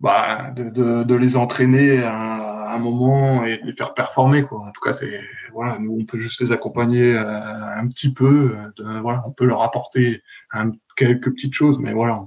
bah, 0.00 0.50
de, 0.56 0.70
de, 0.70 1.04
de 1.04 1.14
les 1.14 1.36
entraîner 1.36 2.02
à, 2.02 2.72
un 2.72 2.78
moment 2.78 3.44
et 3.44 3.58
de 3.58 3.66
les 3.66 3.74
faire 3.74 3.94
performer, 3.94 4.44
quoi. 4.44 4.60
En 4.60 4.70
tout 4.70 4.80
cas, 4.80 4.92
c'est, 4.92 5.20
voilà, 5.52 5.78
nous, 5.78 5.98
on 6.00 6.04
peut 6.04 6.18
juste 6.18 6.40
les 6.40 6.52
accompagner 6.52 7.14
euh, 7.16 7.76
un 7.76 7.88
petit 7.88 8.12
peu, 8.12 8.56
de- 8.76 9.00
voilà, 9.00 9.22
on 9.26 9.32
peut 9.32 9.44
leur 9.44 9.62
apporter 9.62 10.22
un- 10.52 10.72
quelques 10.96 11.32
petites 11.32 11.54
choses, 11.54 11.78
mais 11.80 11.92
voilà, 11.92 12.24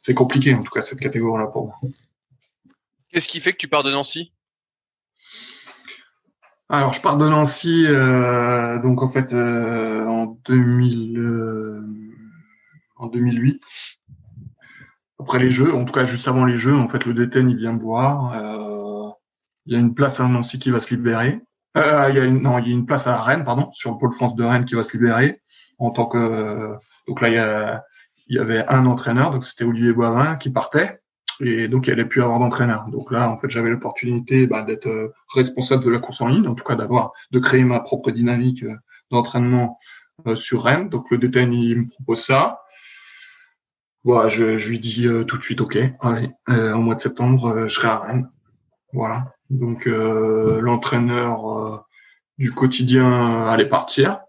c'est 0.00 0.14
compliqué, 0.14 0.54
en 0.54 0.62
tout 0.62 0.70
cas, 0.72 0.82
cette 0.82 1.00
catégorie-là 1.00 1.48
pour 1.48 1.66
moi. 1.66 1.74
Qu'est-ce 3.10 3.28
qui 3.28 3.40
fait 3.40 3.52
que 3.52 3.58
tu 3.58 3.68
pars 3.68 3.82
de 3.82 3.90
Nancy? 3.90 4.32
Alors, 6.68 6.92
je 6.92 7.00
pars 7.00 7.16
de 7.16 7.28
Nancy, 7.28 7.86
euh, 7.86 8.78
donc 8.80 9.02
en 9.02 9.10
fait, 9.10 9.32
euh, 9.32 10.04
en 10.06 10.38
2000, 10.46 11.18
euh, 11.18 11.80
en 12.96 13.06
2008. 13.06 13.62
Après 15.18 15.38
les 15.38 15.50
Jeux, 15.50 15.74
en 15.74 15.84
tout 15.84 15.92
cas 15.92 16.04
juste 16.04 16.28
avant 16.28 16.44
les 16.44 16.56
Jeux, 16.56 16.74
en 16.76 16.88
fait, 16.88 17.04
le 17.06 17.14
DTN 17.14 17.48
il 17.50 17.56
vient 17.56 17.72
me 17.72 17.80
voir. 17.80 18.34
euh, 18.34 19.10
il 19.66 19.72
y 19.72 19.76
a 19.76 19.80
une 19.80 19.94
place 19.94 20.20
à 20.20 20.28
Nancy 20.28 20.58
qui 20.58 20.70
va 20.70 20.80
se 20.80 20.94
libérer. 20.94 21.40
Euh, 21.76 22.06
il 22.10 22.16
y 22.16 22.20
a 22.20 22.24
une, 22.24 22.40
non, 22.42 22.58
il 22.58 22.68
y 22.68 22.70
a 22.70 22.74
une 22.74 22.86
place 22.86 23.06
à 23.06 23.20
Rennes, 23.20 23.44
pardon, 23.44 23.70
sur 23.72 23.90
le 23.92 23.98
pôle 23.98 24.12
France 24.14 24.34
de 24.36 24.44
Rennes 24.44 24.64
qui 24.64 24.74
va 24.74 24.82
se 24.82 24.92
libérer 24.96 25.40
en 25.78 25.90
tant 25.90 26.06
que. 26.06 26.18
euh, 26.18 26.74
donc 27.08 27.20
là, 27.20 27.28
il 27.28 27.34
y, 27.34 27.38
a, 27.38 27.82
il 28.28 28.36
y 28.36 28.38
avait 28.38 28.64
un 28.68 28.86
entraîneur, 28.86 29.30
donc 29.30 29.44
c'était 29.44 29.64
Olivier 29.64 29.92
Boivin 29.92 30.36
qui 30.36 30.50
partait. 30.50 31.00
Et 31.40 31.68
donc, 31.68 31.86
il 31.86 31.92
allait 31.92 32.06
plus 32.06 32.22
avoir 32.22 32.38
d'entraîneur. 32.38 32.86
Donc 32.90 33.10
là, 33.10 33.28
en 33.30 33.36
fait, 33.36 33.50
j'avais 33.50 33.68
l'opportunité 33.68 34.46
bah, 34.46 34.62
d'être 34.62 34.86
euh, 34.88 35.12
responsable 35.34 35.84
de 35.84 35.90
la 35.90 35.98
course 35.98 36.20
en 36.22 36.28
ligne, 36.28 36.46
en 36.48 36.54
tout 36.54 36.64
cas 36.64 36.76
d'avoir, 36.76 37.12
de 37.30 37.38
créer 37.38 37.64
ma 37.64 37.80
propre 37.80 38.10
dynamique 38.10 38.62
euh, 38.62 38.74
d'entraînement 39.10 39.78
sur 40.34 40.62
Rennes. 40.64 40.88
Donc 40.88 41.10
le 41.10 41.18
DTN, 41.18 41.52
il 41.52 41.76
me 41.78 41.88
propose 41.88 42.24
ça. 42.24 42.60
Voilà, 44.06 44.28
je, 44.28 44.56
je 44.56 44.68
lui 44.68 44.78
dis 44.78 45.08
euh, 45.08 45.24
tout 45.24 45.36
de 45.36 45.42
suite, 45.42 45.60
ok, 45.60 45.76
allez, 46.00 46.30
euh, 46.48 46.74
au 46.74 46.78
mois 46.78 46.94
de 46.94 47.00
septembre, 47.00 47.46
euh, 47.46 47.66
je 47.66 47.74
serai 47.74 47.88
à 47.88 47.98
Rennes. 47.98 48.30
Voilà. 48.92 49.32
Donc 49.50 49.88
euh, 49.88 50.60
l'entraîneur 50.60 51.50
euh, 51.50 51.80
du 52.38 52.52
quotidien 52.52 53.48
allait 53.48 53.68
partir. 53.68 54.20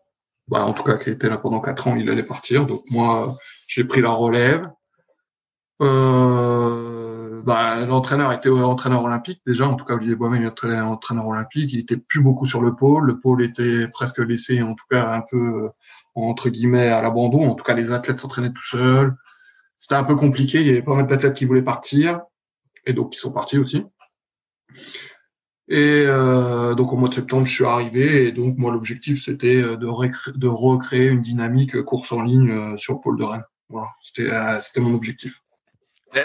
Bah, 0.48 0.66
en 0.66 0.74
tout 0.74 0.82
cas, 0.82 0.98
qui 0.98 1.12
était 1.12 1.30
là 1.30 1.38
pendant 1.38 1.62
quatre 1.62 1.88
ans, 1.88 1.96
il 1.96 2.10
allait 2.10 2.24
partir. 2.24 2.66
Donc 2.66 2.82
moi, 2.90 3.38
j'ai 3.68 3.84
pris 3.84 4.02
la 4.02 4.10
relève. 4.10 4.68
Euh, 5.84 7.44
bah, 7.44 7.86
l'entraîneur 7.86 8.32
était 8.34 8.50
entraîneur 8.50 9.04
olympique 9.04 9.44
déjà. 9.46 9.68
En 9.68 9.76
tout 9.76 9.86
cas, 9.86 9.94
Olivier 9.94 10.16
Boismin 10.16 10.48
était 10.48 10.80
entraîneur 10.80 11.28
olympique. 11.28 11.72
Il 11.72 11.80
était 11.82 11.98
plus 11.98 12.22
beaucoup 12.22 12.48
sur 12.48 12.62
le 12.64 12.76
pôle. 12.76 13.06
Le 13.06 13.20
pôle 13.20 13.44
était 13.44 13.88
presque 13.90 14.18
laissé, 14.18 14.64
en 14.64 14.74
tout 14.74 14.86
cas, 14.90 15.08
un 15.08 15.22
peu 15.30 15.66
euh, 15.66 15.70
entre 16.16 16.50
guillemets 16.50 16.90
à 16.90 17.04
l'abandon. 17.04 17.48
En 17.48 17.54
tout 17.54 17.64
cas, 17.64 17.76
les 17.76 17.92
athlètes 17.92 18.20
s'entraînaient 18.20 18.54
tout 18.54 18.66
seuls. 18.66 19.16
C'était 19.78 19.96
un 19.96 20.04
peu 20.04 20.16
compliqué. 20.16 20.62
Il 20.62 20.68
y 20.68 20.70
avait 20.70 20.82
pas 20.82 20.96
mal 20.96 21.08
d'athlètes 21.08 21.36
qui 21.36 21.46
voulaient 21.46 21.62
partir 21.62 22.22
et 22.86 22.94
donc 22.94 23.12
qui 23.14 23.20
sont 23.20 23.32
partis 23.32 23.58
aussi. 23.58 23.86
Et 25.70 26.04
euh, 26.08 26.76
donc 26.76 26.94
au 26.94 26.96
mois 26.96 27.10
de 27.10 27.16
septembre, 27.16 27.46
je 27.46 27.54
suis 27.54 27.66
arrivé 27.66 28.28
et 28.28 28.32
donc 28.32 28.58
moi 28.58 28.72
l'objectif 28.72 29.24
c'était 29.24 29.58
euh, 29.58 29.76
de, 29.76 29.86
recré- 29.86 30.32
de 30.34 30.48
recréer 30.48 31.08
une 31.08 31.22
dynamique 31.22 31.76
euh, 31.76 31.84
course 31.84 32.12
en 32.14 32.22
ligne 32.22 32.50
euh, 32.52 32.78
sur 32.78 32.94
le 32.94 33.00
pôle 33.02 33.18
de 33.20 33.26
Rennes. 33.26 33.44
Voilà, 33.68 33.90
c'était 34.02 34.32
euh, 34.32 34.60
c'était 34.62 34.80
mon 34.80 34.94
objectif. 34.94 35.34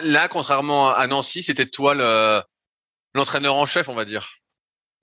Là, 0.05 0.29
contrairement 0.29 0.91
à 0.91 1.07
Nancy, 1.09 1.43
c'était 1.43 1.67
toi 1.67 1.95
le 1.95 2.41
l'entraîneur 3.15 3.57
en 3.57 3.67
chef, 3.67 3.89
on 3.89 3.95
va 3.95 4.05
dire. 4.05 4.29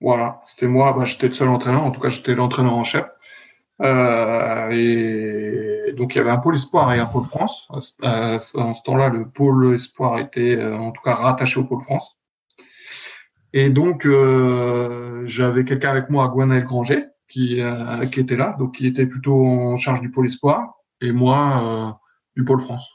Voilà, 0.00 0.40
c'était 0.46 0.66
moi, 0.66 0.94
bah, 0.94 1.04
j'étais 1.04 1.28
le 1.28 1.34
seul 1.34 1.48
entraîneur, 1.48 1.82
en 1.82 1.90
tout 1.90 2.00
cas 2.00 2.08
j'étais 2.08 2.34
l'entraîneur 2.34 2.72
en 2.72 2.84
chef. 2.84 3.04
Euh, 3.82 4.68
et 4.72 5.92
donc 5.94 6.14
il 6.14 6.18
y 6.18 6.20
avait 6.20 6.30
un 6.30 6.38
pôle 6.38 6.54
espoir 6.54 6.92
et 6.92 6.98
un 6.98 7.06
pôle 7.06 7.24
France. 7.24 7.66
Euh, 8.02 8.38
en 8.54 8.74
ce 8.74 8.82
temps-là, 8.82 9.08
le 9.08 9.28
pôle 9.28 9.74
espoir 9.74 10.18
était 10.18 10.56
euh, 10.56 10.76
en 10.76 10.92
tout 10.92 11.02
cas 11.02 11.14
rattaché 11.14 11.58
au 11.58 11.64
pôle 11.64 11.80
France. 11.80 12.18
Et 13.52 13.70
donc 13.70 14.06
euh, 14.06 15.22
j'avais 15.26 15.64
quelqu'un 15.64 15.90
avec 15.90 16.10
moi, 16.10 16.28
Gwenaël 16.28 16.64
Granger, 16.64 17.06
qui, 17.28 17.60
euh, 17.60 18.06
qui 18.06 18.20
était 18.20 18.36
là, 18.36 18.54
donc 18.58 18.74
qui 18.74 18.86
était 18.86 19.06
plutôt 19.06 19.46
en 19.46 19.76
charge 19.76 20.00
du 20.00 20.10
pôle 20.10 20.26
espoir, 20.26 20.74
et 21.00 21.12
moi 21.12 21.62
euh, 21.62 21.92
du 22.36 22.44
pôle 22.44 22.60
France. 22.60 22.86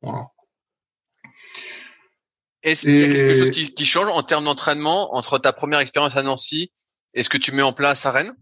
Voilà. 0.00 0.28
Est-ce 2.62 2.82
qu'il 2.82 3.00
y 3.00 3.04
a 3.04 3.08
quelque 3.08 3.34
chose 3.34 3.50
qui, 3.50 3.74
qui 3.74 3.84
change 3.84 4.08
en 4.08 4.22
termes 4.22 4.44
d'entraînement 4.44 5.16
entre 5.16 5.38
ta 5.38 5.52
première 5.52 5.80
expérience 5.80 6.16
à 6.16 6.22
Nancy 6.22 6.70
et 7.14 7.24
ce 7.24 7.28
que 7.28 7.38
tu 7.38 7.50
mets 7.52 7.62
en 7.62 7.72
place 7.72 8.06
à 8.06 8.12
Rennes? 8.12 8.36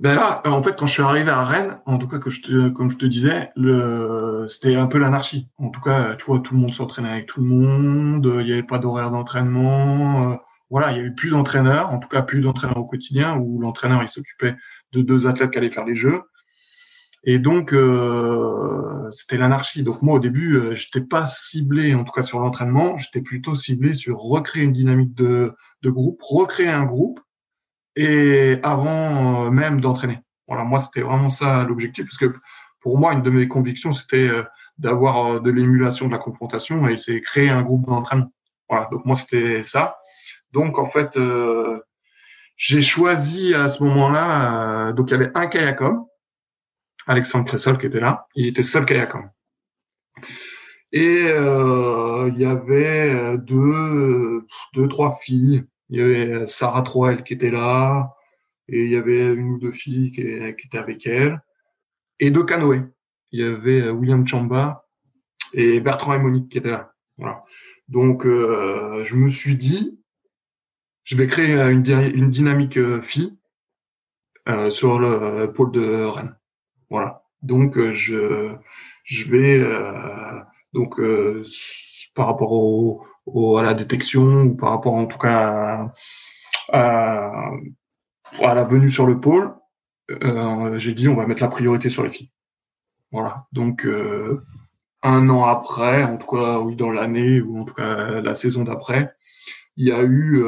Ben 0.00 0.14
là, 0.14 0.42
en 0.44 0.62
fait, 0.62 0.76
quand 0.76 0.86
je 0.86 0.92
suis 0.92 1.02
arrivé 1.02 1.30
à 1.30 1.44
Rennes, 1.44 1.80
en 1.84 1.98
tout 1.98 2.06
cas, 2.06 2.18
je 2.24 2.40
te, 2.40 2.68
comme 2.68 2.88
je 2.88 2.96
te 2.96 3.06
disais, 3.06 3.50
le, 3.56 4.46
c'était 4.48 4.76
un 4.76 4.86
peu 4.86 4.98
l'anarchie. 4.98 5.48
En 5.58 5.70
tout 5.70 5.80
cas, 5.80 6.14
tu 6.14 6.26
vois, 6.26 6.38
tout 6.38 6.54
le 6.54 6.60
monde 6.60 6.72
s'entraînait 6.72 7.08
avec 7.08 7.26
tout 7.26 7.40
le 7.40 7.46
monde, 7.46 8.32
il 8.40 8.46
n'y 8.46 8.52
avait 8.52 8.62
pas 8.62 8.78
d'horaire 8.78 9.10
d'entraînement. 9.10 10.32
Euh, 10.32 10.36
voilà, 10.70 10.92
il 10.92 10.98
y 10.98 11.00
avait 11.00 11.10
plus 11.10 11.30
d'entraîneurs, 11.30 11.92
en 11.92 11.98
tout 11.98 12.08
cas 12.08 12.22
plus 12.22 12.42
d'entraîneurs 12.42 12.76
au 12.78 12.84
quotidien, 12.84 13.36
où 13.38 13.58
l'entraîneur 13.60 14.02
il 14.02 14.08
s'occupait 14.08 14.54
de 14.92 15.02
deux 15.02 15.26
athlètes 15.26 15.50
qui 15.50 15.58
allaient 15.58 15.70
faire 15.70 15.84
les 15.86 15.96
jeux. 15.96 16.20
Et 17.24 17.40
donc, 17.40 17.72
euh, 17.72 19.10
c'était 19.10 19.36
l'anarchie. 19.36 19.82
Donc 19.82 20.02
moi, 20.02 20.14
au 20.16 20.20
début, 20.20 20.56
euh, 20.56 20.76
j'étais 20.76 21.00
pas 21.00 21.26
ciblé, 21.26 21.94
en 21.94 22.04
tout 22.04 22.12
cas 22.12 22.22
sur 22.22 22.38
l'entraînement, 22.38 22.98
j'étais 22.98 23.20
plutôt 23.20 23.56
ciblé 23.56 23.94
sur 23.94 24.18
recréer 24.18 24.62
une 24.62 24.72
dynamique 24.72 25.14
de, 25.14 25.54
de 25.82 25.90
groupe, 25.90 26.20
recréer 26.22 26.68
un 26.68 26.84
groupe, 26.84 27.18
et 27.98 28.58
avant 28.62 29.46
euh, 29.46 29.50
même 29.50 29.80
d'entraîner. 29.80 30.20
Voilà, 30.46 30.64
moi, 30.64 30.80
c'était 30.80 31.02
vraiment 31.02 31.30
ça 31.30 31.64
l'objectif, 31.64 32.04
parce 32.04 32.16
que 32.16 32.34
pour 32.80 32.98
moi, 32.98 33.12
une 33.12 33.22
de 33.22 33.30
mes 33.30 33.48
convictions, 33.48 33.92
c'était 33.92 34.28
euh, 34.28 34.44
d'avoir 34.78 35.40
de 35.40 35.50
l'émulation 35.50 36.06
de 36.06 36.12
la 36.12 36.18
confrontation, 36.18 36.88
et 36.88 36.98
c'est 36.98 37.20
créer 37.20 37.50
un 37.50 37.62
groupe 37.62 37.86
d'entraînement. 37.86 38.32
Voilà, 38.68 38.88
donc 38.90 39.04
moi, 39.04 39.16
c'était 39.16 39.62
ça. 39.62 39.98
Donc, 40.52 40.78
en 40.78 40.86
fait, 40.86 41.18
j'ai 42.56 42.80
choisi 42.80 43.54
à 43.54 43.68
ce 43.68 43.82
moment-là, 43.82 44.92
donc 44.92 45.10
il 45.10 45.12
y 45.12 45.14
avait 45.14 45.30
un 45.34 45.46
kayakом, 45.46 46.06
Alexandre 47.08 47.46
Cressol 47.46 47.78
qui 47.78 47.86
était 47.86 48.00
là. 48.00 48.26
Il 48.34 48.46
était 48.46 48.62
seul 48.62 48.84
kayakom. 48.84 49.30
Et 50.92 51.26
euh, 51.26 52.30
il 52.32 52.38
y 52.38 52.44
avait 52.44 53.10
euh, 53.10 53.36
deux, 53.36 54.46
deux, 54.74 54.88
trois 54.88 55.18
filles. 55.22 55.64
Il 55.90 55.98
y 55.98 56.02
avait 56.02 56.46
Sarah 56.46 56.82
Troel 56.82 57.24
qui 57.24 57.34
était 57.34 57.50
là, 57.50 58.14
et 58.68 58.84
il 58.84 58.90
y 58.90 58.96
avait 58.96 59.34
une 59.34 59.52
ou 59.52 59.58
deux 59.58 59.72
filles 59.72 60.12
qui, 60.12 60.20
étaient 60.20 60.78
avec 60.78 61.06
elle, 61.06 61.42
et 62.20 62.30
deux 62.30 62.44
canoës. 62.44 62.82
Il 63.32 63.40
y 63.40 63.44
avait 63.44 63.82
euh, 63.82 63.92
William 63.92 64.26
Chamba 64.26 64.86
et 65.52 65.80
Bertrand 65.80 66.14
et 66.14 66.18
Monique 66.18 66.50
qui 66.50 66.58
étaient 66.58 66.70
là. 66.70 66.92
Voilà. 67.16 67.44
Donc 67.88 68.24
je 68.24 69.16
me 69.16 69.30
suis 69.30 69.56
dit, 69.56 69.98
je 71.04 71.16
vais 71.16 71.26
créer 71.26 71.54
une, 71.54 72.30
dynamique 72.30 72.78
fille 73.00 73.38
sur 74.68 74.98
le 74.98 75.46
pôle 75.46 75.72
de 75.72 76.04
Rennes. 76.04 76.36
Voilà. 76.90 77.22
Donc 77.42 77.76
euh, 77.76 77.92
je 77.92 78.54
je 79.04 79.30
vais 79.30 79.60
euh, 79.60 80.40
donc 80.72 80.98
euh, 81.00 81.44
par 82.14 82.26
rapport 82.26 82.52
au, 82.52 83.56
à 83.56 83.62
la 83.62 83.74
détection 83.74 84.42
ou 84.42 84.56
par 84.56 84.70
rapport 84.70 84.94
en 84.94 85.06
tout 85.06 85.18
cas 85.18 85.92
à, 86.72 87.50
à, 88.40 88.54
la 88.54 88.64
venue 88.64 88.88
sur 88.88 89.06
le 89.06 89.20
pôle, 89.20 89.54
j'ai 90.76 90.94
dit 90.94 91.08
on 91.08 91.16
va 91.16 91.26
mettre 91.26 91.42
la 91.42 91.48
priorité 91.48 91.90
sur 91.90 92.02
les 92.02 92.10
filles. 92.10 92.30
Voilà. 93.12 93.46
Donc 93.52 93.86
un 95.02 95.28
an 95.28 95.44
après, 95.44 96.04
en 96.04 96.16
tout 96.16 96.26
cas 96.26 96.60
oui 96.60 96.76
dans 96.76 96.90
l'année 96.90 97.40
ou 97.40 97.60
en 97.60 97.64
tout 97.64 97.74
cas 97.74 98.20
la 98.20 98.34
saison 98.34 98.64
d'après, 98.64 99.12
il 99.76 99.86
y 99.86 99.92
a 99.92 100.02
eu 100.02 100.42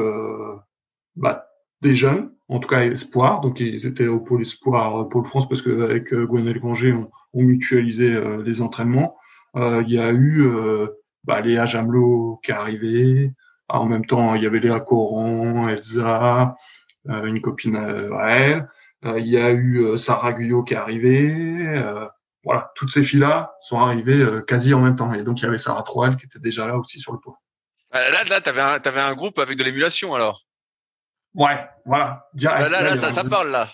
bah, 1.15 1.45
des 1.81 1.93
jeunes 1.93 2.31
en 2.51 2.59
tout 2.59 2.67
cas 2.67 2.81
espoir. 2.81 3.41
Donc 3.41 3.59
ils 3.59 3.87
étaient 3.87 4.07
au 4.07 4.19
pôle 4.19 4.41
espoir, 4.41 5.01
euh, 5.01 5.09
pôle 5.09 5.25
France, 5.25 5.47
parce 5.47 5.61
qu'avec 5.61 6.13
euh, 6.13 6.27
Gwenel 6.27 6.59
Granger, 6.59 6.93
on, 6.93 7.09
on 7.33 7.43
mutualisait 7.43 8.13
euh, 8.13 8.43
les 8.43 8.61
entraînements. 8.61 9.17
Il 9.55 9.89
y 9.89 9.99
a 9.99 10.11
eu 10.11 10.49
bah, 11.23 11.41
Léa 11.41 11.65
Jamelot 11.65 12.39
qui 12.43 12.51
est 12.51 12.55
arrivée. 12.55 13.31
En 13.67 13.85
même 13.85 14.05
temps, 14.05 14.35
il 14.35 14.43
y 14.43 14.45
avait 14.45 14.59
Léa 14.59 14.79
Coran, 14.79 15.69
Elsa, 15.69 16.55
une 17.05 17.41
copine 17.41 17.75
à 17.75 18.29
elle. 18.31 18.69
il 19.03 19.27
y 19.27 19.37
a 19.37 19.51
eu 19.51 19.97
Sarah 19.97 20.33
Guyot 20.33 20.63
qui 20.63 20.73
est 20.73 20.77
arrivée. 20.77 21.83
voilà, 22.43 22.71
toutes 22.75 22.91
ces 22.91 23.03
filles-là 23.03 23.53
sont 23.61 23.79
arrivées 23.79 24.25
quasi 24.47 24.73
en 24.73 24.81
même 24.81 24.95
temps. 24.95 25.13
Et 25.13 25.23
donc 25.23 25.39
il 25.41 25.43
y 25.43 25.47
avait 25.47 25.57
Sarah 25.57 25.83
Troel 25.83 26.17
qui 26.17 26.25
était 26.25 26.39
déjà 26.39 26.65
là 26.67 26.77
aussi 26.77 26.99
sur 26.99 27.13
le 27.13 27.19
pôle. 27.19 27.35
Là, 27.93 28.23
là, 28.23 28.41
t'avais 28.41 28.61
un, 28.61 28.79
avais 28.83 29.01
un 29.01 29.13
groupe 29.13 29.39
avec 29.39 29.57
de 29.57 29.63
l'émulation 29.63 30.13
alors. 30.13 30.43
Ouais, 31.33 31.65
voilà. 31.85 32.25
Direct. 32.33 32.69
Là, 32.69 32.81
là, 32.81 32.95
ça, 32.95 33.11
ça 33.11 33.23
parle 33.23 33.51
là. 33.51 33.69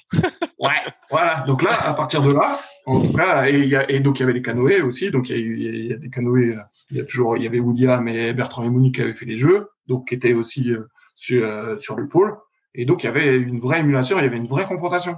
ouais, 0.60 0.84
voilà. 1.10 1.42
Donc 1.48 1.64
là, 1.64 1.72
à 1.88 1.94
partir 1.94 2.22
de 2.22 2.32
là, 2.32 2.60
en 2.88 3.02
tout 3.02 3.14
cas, 3.14 3.48
et, 3.48 3.68
y 3.68 3.76
a, 3.76 3.90
et 3.92 4.00
donc 4.00 4.18
il 4.18 4.22
y 4.22 4.24
avait 4.24 4.34
les 4.34 4.42
canoës 4.42 4.82
aussi. 4.82 5.12
Donc 5.12 5.30
il 5.30 5.38
y, 5.38 5.42
y, 5.42 5.88
y, 5.90 5.94
a 5.94 5.98
des 5.98 6.10
canoës. 6.10 6.58
Il 6.90 6.98
y 6.98 7.00
a 7.00 7.04
toujours, 7.04 7.38
il 7.38 7.44
y 7.44 7.48
avait 7.48 7.60
William 7.60 8.08
et 8.08 8.34
Bertrand 8.34 8.64
et 8.64 8.70
Monique 8.70 8.96
qui 8.96 9.02
avaient 9.02 9.14
fait 9.14 9.26
les 9.26 9.38
jeux, 9.38 9.70
donc 9.88 10.08
qui 10.08 10.16
étaient 10.16 10.34
aussi 10.34 10.72
euh, 10.72 10.88
sur, 11.16 11.46
euh, 11.46 11.78
sur 11.78 11.96
le 11.96 12.08
pôle. 12.08 12.36
Et 12.74 12.86
donc 12.86 13.04
il 13.04 13.08
y 13.08 13.10
avait 13.10 13.38
une 13.38 13.60
vraie 13.60 13.80
émulation, 13.80 14.18
il 14.18 14.24
y 14.24 14.28
avait 14.28 14.38
une 14.38 14.48
vraie 14.48 14.66
confrontation. 14.66 15.18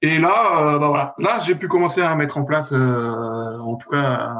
Et 0.00 0.18
là, 0.18 0.74
euh, 0.74 0.78
bah 0.78 0.88
voilà, 0.88 1.14
là 1.18 1.38
j'ai 1.44 1.54
pu 1.54 1.68
commencer 1.68 2.02
à 2.02 2.14
mettre 2.14 2.38
en 2.38 2.44
place, 2.44 2.72
en 2.72 3.76
tout 3.76 3.90
cas, 3.90 4.34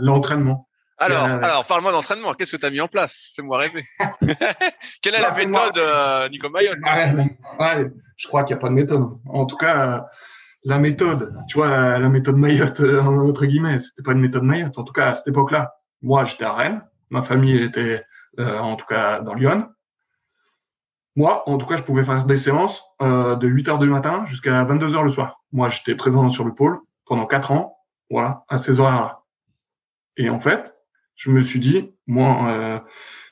l'entraînement. 0.00 0.68
Alors, 1.00 1.24
euh, 1.24 1.38
alors 1.40 1.64
parle-moi 1.64 1.92
d'entraînement. 1.92 2.34
Qu'est-ce 2.34 2.56
que 2.56 2.60
tu 2.60 2.66
as 2.66 2.70
mis 2.70 2.80
en 2.80 2.88
place? 2.88 3.32
Fais-moi 3.36 3.56
rêver. 3.58 3.84
Quelle 5.00 5.14
est 5.14 5.22
la 5.22 5.30
méthode, 5.32 5.78
euh, 5.78 6.28
Nico 6.28 6.50
Mayotte? 6.50 6.78
Ouais, 7.58 7.90
Je 8.16 8.26
crois 8.26 8.42
qu'il 8.42 8.56
n'y 8.56 8.58
a 8.58 8.62
pas 8.62 8.68
de 8.68 8.74
méthode. 8.74 9.06
En 9.28 9.46
tout 9.46 9.56
cas, 9.56 10.06
la 10.64 10.78
méthode, 10.78 11.34
tu 11.48 11.58
vois, 11.58 11.98
la, 11.98 12.08
méthode 12.08 12.36
Mayotte, 12.36 12.80
euh, 12.80 13.00
entre 13.00 13.46
guillemets, 13.46 13.80
c'était 13.80 14.02
pas 14.02 14.12
une 14.12 14.20
méthode 14.20 14.42
Mayotte. 14.42 14.78
En 14.78 14.84
tout 14.84 14.92
cas, 14.92 15.10
à 15.10 15.14
cette 15.14 15.28
époque-là, 15.28 15.74
moi, 16.02 16.24
j'étais 16.24 16.44
à 16.44 16.52
Rennes. 16.52 16.82
Ma 17.10 17.22
famille 17.22 17.56
était, 17.56 18.04
euh, 18.38 18.58
en 18.58 18.76
tout 18.76 18.86
cas, 18.86 19.20
dans 19.20 19.34
Lyon. 19.34 19.68
Moi, 21.16 21.48
en 21.48 21.58
tout 21.58 21.66
cas, 21.66 21.76
je 21.76 21.82
pouvais 21.82 22.04
faire 22.04 22.26
des 22.26 22.36
séances 22.36 22.84
euh, 23.02 23.34
de 23.34 23.48
8 23.48 23.68
heures 23.68 23.78
du 23.78 23.88
matin 23.88 24.24
jusqu'à 24.26 24.62
22 24.64 24.94
heures 24.94 25.04
le 25.04 25.10
soir. 25.10 25.42
Moi, 25.52 25.68
j'étais 25.68 25.94
présent 25.94 26.28
sur 26.28 26.44
le 26.44 26.54
pôle 26.54 26.78
pendant 27.06 27.26
4 27.26 27.52
ans, 27.52 27.78
voilà, 28.10 28.44
à 28.48 28.58
ces 28.58 28.78
horaires-là. 28.78 29.22
Et 30.16 30.30
en 30.30 30.38
fait, 30.38 30.74
je 31.16 31.30
me 31.30 31.40
suis 31.40 31.60
dit, 31.60 31.94
moi, 32.06 32.84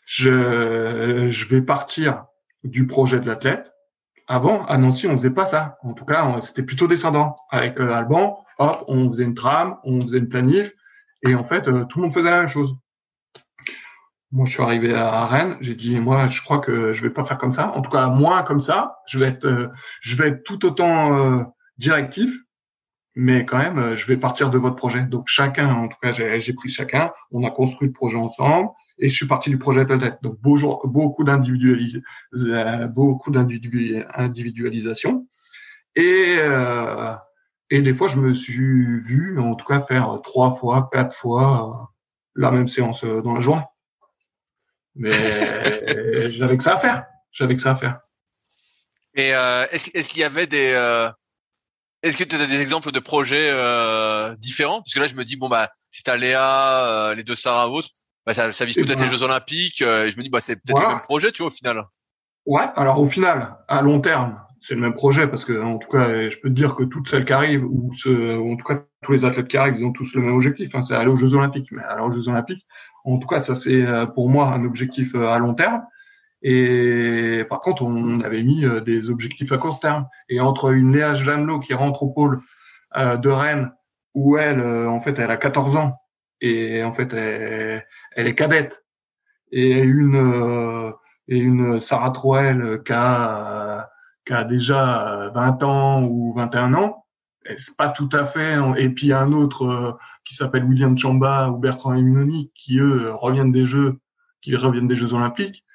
je 0.04 1.48
vais 1.48 1.62
partir 1.62 2.24
du 2.64 2.86
projet 2.86 3.20
de 3.20 3.26
l'athlète. 3.26 3.72
Avant, 4.26 4.64
à 4.66 4.76
Nancy, 4.76 5.06
on 5.06 5.12
faisait 5.12 5.30
pas 5.30 5.46
ça. 5.46 5.78
En 5.82 5.92
tout 5.92 6.04
cas, 6.04 6.40
c'était 6.40 6.62
plutôt 6.62 6.88
descendant. 6.88 7.36
Avec 7.50 7.80
euh, 7.80 7.92
Alban, 7.92 8.44
hop, 8.58 8.84
on 8.88 9.08
faisait 9.10 9.24
une 9.24 9.34
trame, 9.34 9.76
on 9.84 10.00
faisait 10.00 10.18
une 10.18 10.28
planif, 10.28 10.72
et 11.26 11.34
en 11.34 11.44
fait, 11.44 11.68
euh, 11.68 11.84
tout 11.84 11.98
le 11.98 12.04
monde 12.04 12.12
faisait 12.12 12.30
la 12.30 12.38
même 12.38 12.48
chose. 12.48 12.74
Moi, 14.32 14.46
je 14.46 14.52
suis 14.54 14.62
arrivé 14.62 14.94
à 14.94 15.24
Rennes, 15.26 15.56
j'ai 15.60 15.74
dit, 15.74 15.98
moi, 16.00 16.26
je 16.26 16.42
crois 16.42 16.58
que 16.58 16.92
je 16.92 17.02
vais 17.02 17.12
pas 17.12 17.24
faire 17.24 17.38
comme 17.38 17.52
ça. 17.52 17.72
En 17.74 17.80
tout 17.80 17.90
cas, 17.90 18.08
moins 18.08 18.42
comme 18.42 18.60
ça. 18.60 18.96
Je 19.06 19.18
vais 19.20 19.26
être, 19.26 19.70
je 20.00 20.16
vais 20.16 20.28
être 20.28 20.42
tout 20.42 20.66
autant 20.66 21.46
directif, 21.78 22.32
mais 23.16 23.46
quand 23.46 23.58
même, 23.58 23.78
euh, 23.78 23.96
je 23.96 24.06
vais 24.06 24.16
partir 24.16 24.50
de 24.50 24.58
votre 24.58 24.76
projet. 24.76 25.02
Donc 25.02 25.24
chacun, 25.26 25.74
en 25.74 25.88
tout 25.88 25.96
cas, 26.00 26.12
j'ai 26.12 26.52
pris 26.52 26.68
chacun, 26.68 27.12
on 27.32 27.44
a 27.44 27.50
construit 27.50 27.88
le 27.88 27.92
projet 27.92 28.18
ensemble, 28.18 28.68
et 28.99 29.09
je 29.09 29.14
suis 29.14 29.26
parti 29.26 29.51
du 29.51 29.59
projet 29.59 29.84
peut-être. 29.84 30.22
Donc 30.22 30.40
beaucoup 30.40 30.64
euh, 30.64 30.86
beaucoup 32.88 33.30
d'individualisation, 33.30 35.26
et 35.94 36.36
euh, 36.38 37.14
et 37.70 37.82
des 37.82 37.94
fois, 37.94 38.09
je 38.09 38.16
me 38.16 38.32
suis 38.32 39.01
vu, 39.01 39.38
en 39.40 39.55
tout 39.57 39.66
cas, 39.66 39.80
faire 39.80 40.20
trois 40.22 40.55
fois, 40.55 40.88
quatre 40.92 41.16
fois 41.16 41.90
la 42.34 42.51
même 42.53 42.68
séance 42.68 43.05
dans 43.05 43.34
la 43.34 43.40
journée. 43.40 43.64
Mais 44.94 45.11
j'avais 46.30 46.57
que 46.57 46.62
ça 46.62 46.74
à 46.74 46.78
faire. 46.78 47.05
J'avais 47.32 47.57
que 47.57 47.62
ça 47.62 47.72
à 47.72 47.76
faire. 47.76 47.99
Et 49.14 49.34
euh, 49.34 49.66
est-ce 49.72 50.09
qu'il 50.09 50.20
y 50.20 50.24
avait 50.24 50.47
des 50.47 50.74
est-ce 52.07 52.16
que 52.16 52.24
tu 52.24 52.36
as 52.36 52.47
des 52.47 52.61
exemples 52.61 52.92
de 52.92 53.01
projets 53.01 53.51
euh, 53.51 54.34
différents? 54.36 54.80
Parce 54.80 54.94
que 54.94 55.01
là, 55.01 55.07
je 55.07 55.14
me 55.14 55.24
dis, 55.24 55.36
bon, 55.36 55.49
bah, 55.49 55.70
si 55.90 56.03
tu 56.03 56.11
as 56.11 56.16
Léa, 56.16 56.86
euh, 56.86 57.14
les 57.14 57.24
deux 57.24 57.34
Sarah 57.34 57.68
autres, 57.68 57.88
bah, 58.26 58.34
ça, 58.34 58.52
ça 58.52 58.64
vise 58.64 58.76
peut-être 58.76 59.00
les 59.00 59.06
Jeux 59.06 59.22
Olympiques. 59.22 59.82
Euh, 59.82 60.06
et 60.06 60.10
je 60.10 60.16
me 60.18 60.22
dis, 60.22 60.30
bah, 60.30 60.40
c'est 60.40 60.56
peut-être 60.56 60.80
le 60.80 60.88
même 60.88 60.98
projet, 61.00 61.32
tu 61.32 61.42
vois, 61.42 61.48
au 61.48 61.54
final. 61.54 61.84
Ouais, 62.44 62.64
alors 62.76 63.00
au 63.00 63.06
final, 63.06 63.56
à 63.68 63.82
long 63.82 64.00
terme, 64.00 64.40
c'est 64.60 64.74
le 64.74 64.80
même 64.80 64.94
projet 64.94 65.26
parce 65.26 65.44
que, 65.44 65.60
en 65.60 65.78
tout 65.78 65.88
cas, 65.88 66.28
je 66.28 66.36
peux 66.38 66.48
te 66.48 66.54
dire 66.54 66.76
que 66.76 66.84
toutes 66.84 67.08
celles 67.08 67.24
qui 67.24 67.32
arrivent, 67.32 67.64
ou, 67.64 67.92
ce, 67.92 68.38
en 68.38 68.56
tout 68.56 68.64
cas, 68.64 68.82
tous 69.02 69.12
les 69.12 69.24
athlètes 69.24 69.48
qui 69.48 69.56
arrivent, 69.56 69.76
ils 69.78 69.84
ont 69.84 69.92
tous 69.92 70.14
le 70.14 70.22
même 70.22 70.34
objectif, 70.34 70.74
hein, 70.74 70.84
c'est 70.84 70.94
aller 70.94 71.08
aux 71.08 71.16
Jeux 71.16 71.34
Olympiques. 71.34 71.70
Mais 71.72 71.82
aller 71.82 72.02
aux 72.02 72.12
Jeux 72.12 72.28
Olympiques, 72.28 72.66
en 73.04 73.18
tout 73.18 73.28
cas, 73.28 73.42
ça, 73.42 73.54
c'est 73.54 73.84
pour 74.14 74.28
moi 74.28 74.52
un 74.52 74.64
objectif 74.64 75.14
à 75.14 75.38
long 75.38 75.54
terme. 75.54 75.82
Et 76.42 77.44
par 77.48 77.60
contre, 77.60 77.82
on 77.82 78.20
avait 78.20 78.42
mis 78.42 78.64
euh, 78.64 78.80
des 78.80 79.10
objectifs 79.10 79.52
à 79.52 79.58
court 79.58 79.80
terme. 79.80 80.06
Et 80.28 80.40
entre 80.40 80.72
une 80.72 80.92
Léa 80.92 81.14
Jamelot 81.14 81.60
qui 81.60 81.74
rentre 81.74 82.02
au 82.02 82.10
pôle 82.10 82.40
euh, 82.96 83.16
de 83.16 83.28
Rennes, 83.28 83.72
où 84.14 84.38
elle, 84.38 84.60
euh, 84.60 84.88
en 84.88 85.00
fait, 85.00 85.18
elle 85.18 85.30
a 85.30 85.36
14 85.36 85.76
ans, 85.76 85.98
et 86.41 86.82
en 86.82 86.93
fait, 86.93 87.12
elle, 87.12 88.26
est 88.26 88.34
cadette, 88.34 88.84
et 89.53 89.80
une 89.80 90.93
et 91.28 91.39
une 91.39 91.80
Sarah 91.80 92.11
Troel 92.11 92.82
qui 92.84 92.93
a, 92.93 93.89
qui 94.24 94.32
a 94.32 94.45
déjà 94.45 95.30
20 95.34 95.62
ans 95.62 96.05
ou 96.05 96.34
21 96.34 96.74
ans, 96.74 97.07
c'est 97.57 97.76
pas 97.76 97.89
tout 97.89 98.09
à 98.12 98.26
fait. 98.26 98.57
Et 98.78 98.91
puis 98.91 99.12
un 99.12 99.32
autre 99.32 99.99
qui 100.24 100.34
s'appelle 100.34 100.64
William 100.64 100.97
Chamba 100.97 101.49
ou 101.51 101.59
Bertrand 101.59 101.95
Eminoni 101.95 102.53
qui 102.55 102.78
eux 102.78 103.11
reviennent 103.12 103.53
des 103.53 103.66
Jeux, 103.66 103.99
qui 104.41 104.55
reviennent 104.57 104.89
des 104.89 104.95
Jeux 104.95 105.14
Olympiques 105.14 105.66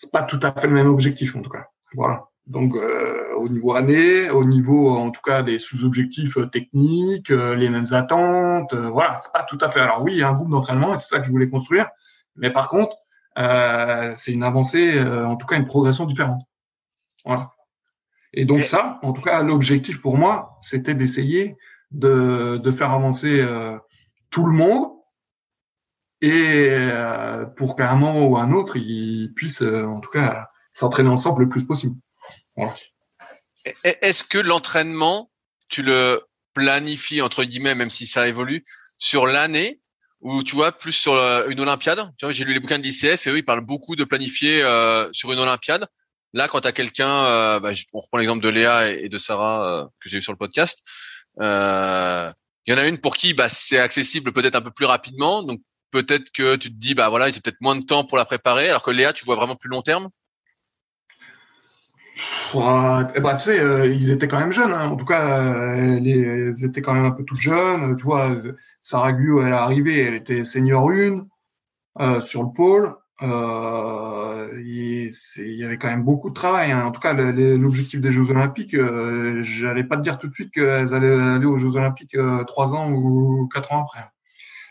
c'est 0.00 0.10
pas 0.10 0.22
tout 0.22 0.40
à 0.42 0.52
fait 0.52 0.66
le 0.66 0.72
même 0.72 0.88
objectif 0.88 1.36
en 1.36 1.42
tout 1.42 1.50
cas. 1.50 1.66
Voilà. 1.94 2.24
Donc 2.46 2.74
euh, 2.74 3.19
au 3.40 3.48
niveau 3.48 3.74
année, 3.74 4.30
au 4.30 4.44
niveau 4.44 4.90
en 4.90 5.10
tout 5.10 5.20
cas 5.22 5.42
des 5.42 5.58
sous-objectifs 5.58 6.38
techniques, 6.52 7.30
les 7.30 7.68
mêmes 7.68 7.92
attentes. 7.92 8.74
voilà, 8.74 9.18
c'est 9.18 9.32
pas 9.32 9.44
tout 9.44 9.58
à 9.60 9.68
fait. 9.68 9.80
Alors 9.80 10.02
oui, 10.02 10.12
il 10.12 10.18
y 10.18 10.22
a 10.22 10.28
un 10.28 10.34
groupe 10.34 10.50
d'entraînement 10.50 10.94
et 10.94 10.98
c'est 10.98 11.08
ça 11.08 11.20
que 11.20 11.26
je 11.26 11.30
voulais 11.30 11.48
construire. 11.48 11.88
Mais 12.36 12.50
par 12.50 12.68
contre, 12.68 12.96
c'est 14.16 14.32
une 14.32 14.42
avancée, 14.42 15.00
en 15.02 15.36
tout 15.36 15.46
cas 15.46 15.56
une 15.56 15.66
progression 15.66 16.06
différente. 16.06 16.42
Voilà. 17.24 17.52
Et 18.32 18.44
donc 18.44 18.64
ça, 18.64 18.98
en 19.02 19.12
tout 19.12 19.22
cas, 19.22 19.42
l'objectif 19.42 20.00
pour 20.00 20.16
moi, 20.16 20.56
c'était 20.60 20.94
d'essayer 20.94 21.56
de, 21.90 22.60
de, 22.62 22.70
faire 22.70 22.90
avancer 22.90 23.44
tout 24.30 24.46
le 24.46 24.52
monde 24.52 24.90
et 26.20 26.68
euh, 26.70 27.46
pour 27.46 27.76
qu'à 27.76 27.90
un 27.90 27.96
moment 27.96 28.26
ou 28.26 28.36
un 28.36 28.52
autre, 28.52 28.76
ils 28.76 29.32
puissent 29.34 29.62
euh, 29.62 29.84
en 29.84 30.00
tout 30.00 30.10
cas 30.10 30.50
s'entraîner 30.72 31.08
ensemble 31.08 31.44
le 31.44 31.48
plus 31.48 31.64
possible. 31.64 31.96
Est-ce 33.84 34.24
que 34.24 34.38
l'entraînement, 34.38 35.30
tu 35.68 35.82
le 35.82 36.22
planifies 36.54 37.22
entre 37.22 37.44
guillemets, 37.44 37.74
même 37.74 37.90
si 37.90 38.06
ça 38.06 38.28
évolue, 38.28 38.64
sur 38.98 39.26
l'année 39.26 39.80
ou 40.20 40.42
tu 40.42 40.54
vois 40.54 40.72
plus 40.72 40.92
sur 40.92 41.14
euh, 41.14 41.48
une 41.48 41.60
Olympiade? 41.60 42.10
Tu 42.18 42.26
vois, 42.26 42.32
j'ai 42.32 42.44
lu 42.44 42.52
les 42.52 42.60
bouquins 42.60 42.78
de 42.78 42.84
l'ICF 42.84 43.26
et 43.26 43.30
eux 43.30 43.38
ils 43.38 43.44
parlent 43.44 43.64
beaucoup 43.64 43.96
de 43.96 44.04
planifier 44.04 44.62
sur 45.12 45.32
une 45.32 45.38
Olympiade. 45.38 45.86
Là, 46.32 46.46
quand 46.48 46.60
tu 46.60 46.68
as 46.68 46.72
quelqu'un, 46.72 47.58
bah, 47.60 47.72
on 47.92 48.00
reprend 48.00 48.18
l'exemple 48.18 48.42
de 48.42 48.48
Léa 48.48 48.90
et, 48.90 49.08
de 49.08 49.18
Sarah 49.18 49.88
que 50.00 50.08
j'ai 50.08 50.18
eu 50.18 50.22
sur 50.22 50.32
le 50.32 50.38
podcast. 50.38 50.80
il 51.38 52.34
y 52.66 52.72
en 52.72 52.78
a 52.78 52.86
une 52.86 52.98
pour 52.98 53.16
qui 53.16 53.34
bah, 53.34 53.48
c'est 53.48 53.78
accessible 53.78 54.32
peut-être 54.32 54.54
un 54.54 54.62
peu 54.62 54.70
plus 54.70 54.86
rapidement, 54.86 55.42
donc 55.42 55.60
peut-être 55.90 56.30
que 56.32 56.56
tu 56.56 56.70
te 56.70 56.78
dis 56.78 56.94
bah 56.94 57.08
voilà, 57.08 57.30
j'ai 57.30 57.40
peut-être 57.40 57.60
moins 57.60 57.76
de 57.76 57.84
temps 57.84 58.04
pour 58.04 58.18
la 58.18 58.24
préparer, 58.24 58.68
alors 58.68 58.82
que 58.82 58.90
Léa, 58.90 59.12
tu 59.12 59.24
vois 59.24 59.36
vraiment 59.36 59.56
plus 59.56 59.68
long 59.68 59.82
terme? 59.82 60.08
Ben, 62.54 63.36
tu 63.38 63.44
sais, 63.44 63.60
euh, 63.60 63.86
ils 63.86 64.10
étaient 64.10 64.28
quand 64.28 64.40
même 64.40 64.52
jeunes. 64.52 64.72
Hein. 64.72 64.88
En 64.88 64.96
tout 64.96 65.04
cas, 65.04 65.24
euh, 65.26 65.98
ils 66.02 66.64
étaient 66.64 66.82
quand 66.82 66.94
même 66.94 67.04
un 67.04 67.10
peu 67.12 67.24
toutes 67.24 67.40
jeunes. 67.40 67.96
Tu 67.96 68.04
vois, 68.04 68.36
Sarah 68.82 69.12
Gu, 69.12 69.40
elle 69.42 69.48
est 69.48 69.52
arrivée, 69.52 70.00
elle 70.00 70.14
était 70.14 70.44
senior 70.44 70.90
1 70.90 71.26
euh, 72.00 72.20
sur 72.20 72.42
le 72.42 72.50
pôle. 72.54 72.96
il, 73.22 75.10
y 75.36 75.64
avait 75.64 75.78
quand 75.78 75.88
même 75.88 76.04
beaucoup 76.04 76.30
de 76.30 76.34
travail. 76.34 76.72
Hein. 76.72 76.84
En 76.86 76.92
tout 76.92 77.00
cas, 77.00 77.12
l'objectif 77.12 78.00
des 78.00 78.12
Jeux 78.12 78.30
Olympiques, 78.30 78.76
j'allais 79.42 79.84
pas 79.84 79.96
te 79.96 80.02
dire 80.02 80.18
tout 80.18 80.28
de 80.28 80.34
suite 80.34 80.52
qu'elles 80.52 80.94
allaient 80.94 81.20
aller 81.20 81.46
aux 81.46 81.58
Jeux 81.58 81.76
Olympiques 81.76 82.16
trois 82.46 82.74
ans 82.74 82.90
ou 82.92 83.48
quatre 83.52 83.72
ans 83.72 83.84
après. 83.84 84.08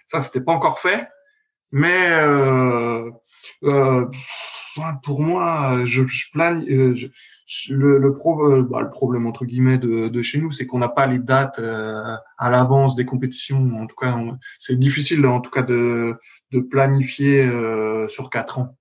Ça, 0.08 0.22
c'était 0.22 0.42
pas 0.42 0.54
encore 0.54 0.80
fait, 0.80 1.08
mais 1.72 2.10
euh, 2.10 3.12
euh, 3.64 4.06
pour 5.04 5.22
moi, 5.22 5.84
je, 5.84 6.06
je 6.08 6.32
plane. 6.32 6.66
Euh, 6.70 6.96
le, 7.70 7.98
le, 7.98 8.16
pro, 8.16 8.64
bah, 8.64 8.82
le, 8.82 8.90
problème 8.90 9.26
entre 9.28 9.46
guillemets 9.46 9.78
de, 9.78 10.08
de 10.08 10.22
chez 10.22 10.40
nous, 10.40 10.52
c'est 10.52 10.66
qu'on 10.66 10.80
n'a 10.80 10.90
pas 10.90 11.08
les 11.08 11.20
dates 11.20 11.60
à 11.60 12.50
l'avance 12.50 12.96
des 12.96 13.06
compétitions. 13.06 13.62
En 13.76 13.88
tout 13.88 13.96
cas, 13.96 14.16
c'est 14.60 14.78
difficile, 14.78 15.26
en 15.26 15.42
tout 15.42 15.52
cas, 15.52 15.64
de, 15.64 16.16
de 16.52 16.60
planifier 16.60 17.50
sur 18.08 18.30
quatre 18.30 18.60
ans. 18.60 18.78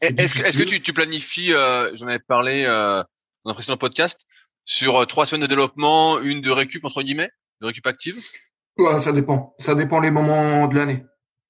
Est-ce 0.00 0.34
que, 0.34 0.42
est 0.42 0.56
que 0.56 0.64
tu, 0.64 0.80
tu 0.82 0.92
planifies, 0.92 1.52
j'en 1.94 2.06
avais 2.06 2.18
parlé 2.18 2.64
dans 2.64 3.50
un 3.50 3.54
précédent 3.54 3.76
podcast, 3.76 4.26
sur 4.64 5.06
trois 5.06 5.26
semaines 5.26 5.42
de 5.42 5.46
développement, 5.46 6.20
une 6.20 6.40
de 6.40 6.50
récup 6.50 6.84
entre 6.84 7.02
guillemets, 7.02 7.30
de 7.60 7.66
récup 7.66 7.86
active? 7.86 8.16
Ouais, 8.78 9.00
ça 9.00 9.12
dépend. 9.12 9.54
Ça 9.58 9.74
dépend 9.74 10.00
les 10.00 10.10
moments 10.10 10.66
de 10.66 10.76
l'année. 10.76 11.04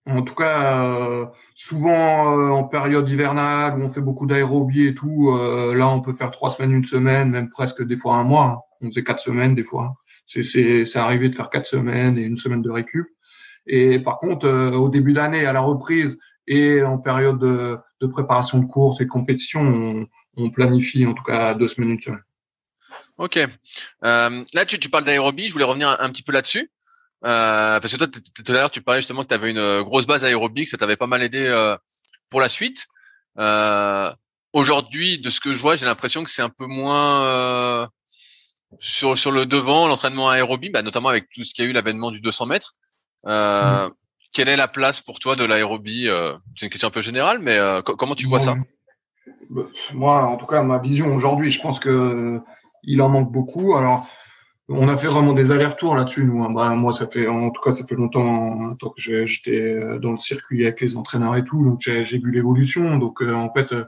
En 0.07 0.23
tout 0.23 0.35
cas, 0.35 0.99
euh, 1.01 1.27
souvent 1.55 2.37
euh, 2.37 2.51
en 2.51 2.65
période 2.65 3.09
hivernale 3.09 3.79
où 3.79 3.83
on 3.83 3.89
fait 3.89 4.01
beaucoup 4.01 4.27
d'aérobie 4.27 4.87
et 4.89 4.95
tout, 4.95 5.31
euh, 5.31 5.75
là 5.77 5.89
on 5.89 6.01
peut 6.01 6.13
faire 6.13 6.33
trois 6.33 6.51
semaines, 6.51 6.73
une 6.73 6.85
semaine, 6.85 7.31
même 7.31 7.51
presque 7.51 7.83
des 7.85 7.97
fois 7.97 8.17
un 8.17 8.25
mois. 8.25 8.65
On 8.81 8.89
faisait 8.89 9.05
quatre 9.05 9.21
semaines 9.21 9.55
des 9.55 9.63
fois. 9.63 9.95
C'est 10.27 10.43
c'est 10.43 10.85
c'est 10.87 10.99
arrivé 10.99 11.29
de 11.29 11.35
faire 11.37 11.51
quatre 11.51 11.67
semaines 11.67 12.19
et 12.19 12.25
une 12.25 12.37
semaine 12.37 12.63
de 12.63 12.71
récup. 12.71 13.07
Et 13.67 14.01
par 14.01 14.19
contre, 14.19 14.49
au 14.49 14.89
début 14.89 15.13
d'année, 15.13 15.47
à 15.47 15.53
la 15.53 15.61
reprise 15.61 16.19
et 16.49 16.83
en 16.83 16.99
période 16.99 17.39
de, 17.39 17.79
de 18.01 18.07
préparation 18.09 18.59
de 18.59 18.67
course 18.67 19.01
et 19.01 19.05
de 19.05 19.11
compétition, 19.11 19.61
on, 19.61 20.07
on, 20.37 20.51
planifie 20.51 21.07
en 21.07 21.15
tout 21.15 21.23
cas 21.23 21.55
deux 21.55 21.69
semaines, 21.69 21.91
une 21.91 22.01
semaine. 22.01 22.25
Ok. 23.19 23.39
là, 24.03 24.65
tu, 24.67 24.81
tu 24.81 24.91
parles 24.91 25.05
d'aérobie. 25.05 25.47
Je 25.47 25.53
voulais 25.53 25.65
revenir 25.65 25.97
un 26.01 26.09
petit 26.11 26.25
peu 26.25 26.33
là-dessus. 26.33 26.73
Euh, 27.25 27.79
parce 27.79 27.93
que 27.93 27.99
toi, 27.99 28.09
tout 28.09 28.45
à 28.49 28.53
l'heure, 28.53 28.71
tu 28.71 28.83
parlais 28.83 29.01
justement 29.01 29.23
que 29.23 29.29
tu 29.29 29.35
avais 29.35 29.51
une 29.51 29.59
euh, 29.59 29.83
grosse 29.85 30.07
base 30.07 30.25
aérobique, 30.25 30.69
ça 30.69 30.77
t'avait 30.77 30.97
pas 30.97 31.07
mal 31.07 31.23
aidé 31.23 31.45
euh, 31.47 31.77
pour 32.31 32.41
la 32.41 32.49
suite. 32.49 32.87
Aujourd'hui, 34.53 35.19
de 35.19 35.31
ce 35.31 35.41
que 35.41 35.55
je 35.55 35.63
vois, 35.63 35.77
j'ai 35.77 35.87
l'impression 35.87 36.25
que 36.25 36.31
c'est 36.31 36.43
un 36.43 36.51
peu 36.51 36.67
moins 36.67 37.89
sur 38.79 39.17
sur 39.17 39.31
le 39.31 39.47
devant 39.47 39.89
l'entraînement 39.89 40.29
aérobie, 40.29 40.69
bah, 40.69 40.83
notamment 40.83 41.09
avec 41.09 41.31
tout 41.31 41.43
ce 41.43 41.55
qu'il 41.55 41.65
y 41.65 41.69
a 41.69 41.71
eu 41.71 41.73
l'avènement 41.73 42.11
du 42.11 42.21
200 42.21 42.47
mètres. 42.47 42.75
Mmh. 43.25 43.89
Quelle 44.35 44.49
est 44.49 44.57
la 44.57 44.69
place 44.69 45.01
pour 45.01 45.21
toi 45.21 45.37
de 45.37 45.45
l'aérobie 45.45 46.07
C'est 46.55 46.67
une 46.67 46.71
question 46.71 46.89
un 46.89 46.91
peu 46.91 47.01
générale, 47.01 47.39
mais 47.39 47.59
comment 47.85 48.15
tu 48.15 48.27
vois 48.27 48.41
ça? 48.41 48.55
bah, 49.49 49.63
Moi, 49.95 50.23
en 50.23 50.37
tout 50.37 50.47
cas, 50.47 50.63
ma 50.63 50.79
vision 50.79 51.15
aujourd'hui, 51.15 51.51
je 51.51 51.61
pense 51.63 51.79
que 51.79 52.39
il 52.83 53.01
en 53.01 53.09
manque 53.09 53.33
beaucoup. 53.33 53.75
Alors, 53.77 54.07
on 54.75 54.89
a 54.89 54.97
fait 54.97 55.07
vraiment 55.07 55.33
des 55.33 55.53
allers-retours 55.53 55.95
là-dessus, 55.95 56.25
nous. 56.25 56.43
Hein. 56.43 56.53
Bah, 56.53 56.71
moi, 56.75 56.93
ça 56.93 57.07
fait, 57.07 57.27
en 57.27 57.51
tout 57.51 57.61
cas, 57.63 57.73
ça 57.73 57.87
fait 57.87 57.95
longtemps, 57.95 58.75
que 58.77 59.27
j'étais 59.27 59.99
dans 60.01 60.13
le 60.13 60.19
circuit 60.19 60.63
avec 60.65 60.81
les 60.81 60.97
entraîneurs 60.97 61.37
et 61.37 61.45
tout, 61.45 61.65
donc 61.65 61.81
j'ai 61.81 62.19
vu 62.19 62.31
l'évolution. 62.31 62.97
Donc, 62.99 63.23
euh, 63.23 63.35
en 63.35 63.53
fait, 63.53 63.73
euh, 63.73 63.85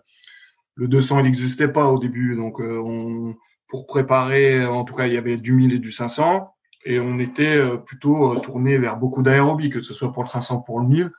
le 0.75 0.89
200, 0.89 1.21
il 1.21 1.25
n'existait 1.25 1.69
pas 1.69 1.89
au 1.89 1.99
début. 1.99 2.37
Donc, 2.37 2.61
euh, 2.61 2.81
on, 2.85 3.35
pour 3.69 3.87
préparer, 3.87 4.65
en 4.67 4.85
tout 4.85 4.95
cas, 4.95 5.07
il 5.07 5.15
y 5.15 5.17
avait 5.17 5.37
du 5.37 5.53
1000 5.53 5.73
et 5.73 5.79
du 5.79 5.93
500, 5.93 6.55
et 6.85 7.01
on 7.01 7.19
était 7.19 7.59
plutôt 7.87 8.37
tourné 8.41 8.77
vers 8.79 8.97
beaucoup 8.99 9.23
d'aérobie, 9.23 9.71
que 9.71 9.81
ce 9.81 9.95
soit 9.95 10.13
pour 10.13 10.23
le 10.23 10.29
500, 10.29 10.61
pour 10.61 10.81
le 10.81 10.87
1000. 10.87 11.11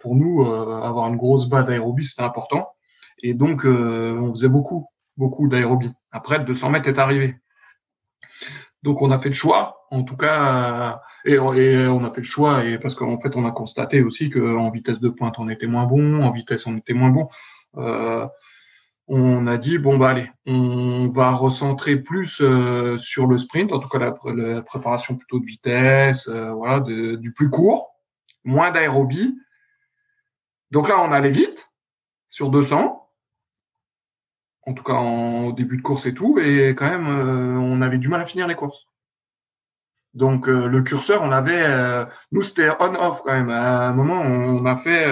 pour 0.00 0.16
nous, 0.16 0.44
avoir 0.44 1.08
une 1.08 1.16
grosse 1.16 1.48
base 1.48 1.68
aérobie, 1.70 2.04
c'était 2.04 2.22
important. 2.22 2.70
Et 3.22 3.34
donc, 3.34 3.64
on 3.64 4.32
faisait 4.32 4.48
beaucoup, 4.48 4.86
beaucoup 5.18 5.46
d'aérobie. 5.46 5.92
Après, 6.10 6.38
le 6.38 6.44
200 6.44 6.70
mètres 6.70 6.88
est 6.88 6.98
arrivé. 6.98 7.36
Donc 8.84 9.00
on 9.00 9.10
a 9.10 9.18
fait 9.18 9.30
le 9.30 9.34
choix, 9.34 9.86
en 9.90 10.02
tout 10.02 10.16
cas, 10.16 11.00
euh, 11.26 11.30
et, 11.30 11.38
on 11.38 12.04
a 12.04 12.12
fait 12.12 12.20
le 12.20 12.26
choix, 12.26 12.66
et 12.66 12.78
parce 12.78 12.94
qu'en 12.94 13.18
fait 13.18 13.34
on 13.34 13.46
a 13.46 13.50
constaté 13.50 14.02
aussi 14.02 14.28
qu'en 14.28 14.70
vitesse 14.70 15.00
de 15.00 15.08
pointe 15.08 15.36
on 15.38 15.48
était 15.48 15.66
moins 15.66 15.86
bon, 15.86 16.22
en 16.22 16.30
vitesse 16.32 16.66
on 16.66 16.76
était 16.76 16.92
moins 16.92 17.08
bon. 17.08 17.26
Euh, 17.78 18.26
on 19.08 19.46
a 19.46 19.56
dit 19.56 19.78
bon 19.78 19.96
bah 19.96 20.10
allez, 20.10 20.30
on 20.44 21.08
va 21.08 21.30
recentrer 21.32 21.96
plus 21.96 22.42
euh, 22.42 22.98
sur 22.98 23.26
le 23.26 23.38
sprint, 23.38 23.72
en 23.72 23.78
tout 23.78 23.88
cas 23.88 23.98
la, 23.98 24.12
préparation 24.62 25.16
plutôt 25.16 25.40
de 25.40 25.46
vitesse, 25.46 26.28
voilà, 26.28 26.80
du 26.80 27.32
plus 27.32 27.48
court, 27.48 27.94
moins 28.44 28.70
d'aérobie. 28.70 29.34
Donc 30.72 30.90
là 30.90 31.00
on 31.00 31.10
allait 31.10 31.30
vite 31.30 31.70
sur 32.28 32.50
200, 32.50 33.03
en 34.66 34.74
tout 34.74 34.82
cas 34.82 34.94
en, 34.94 35.50
début 35.50 35.76
de 35.76 35.82
course 35.82 36.06
et 36.06 36.14
tout, 36.14 36.38
et 36.38 36.70
quand 36.70 36.88
même, 36.88 37.06
euh, 37.06 37.58
on 37.58 37.82
avait 37.82 37.98
du 37.98 38.08
mal 38.08 38.20
à 38.20 38.26
finir 38.26 38.46
les 38.46 38.54
courses. 38.54 38.86
Donc 40.14 40.48
euh, 40.48 40.68
le 40.68 40.82
curseur, 40.82 41.22
on 41.22 41.32
avait, 41.32 41.64
euh, 41.64 42.06
nous 42.32 42.42
c'était 42.42 42.70
on-off 42.80 43.22
quand 43.24 43.32
même. 43.32 43.50
À 43.50 43.88
un 43.88 43.92
moment, 43.92 44.20
on, 44.20 44.64
a 44.64 44.76
fait, 44.76 45.06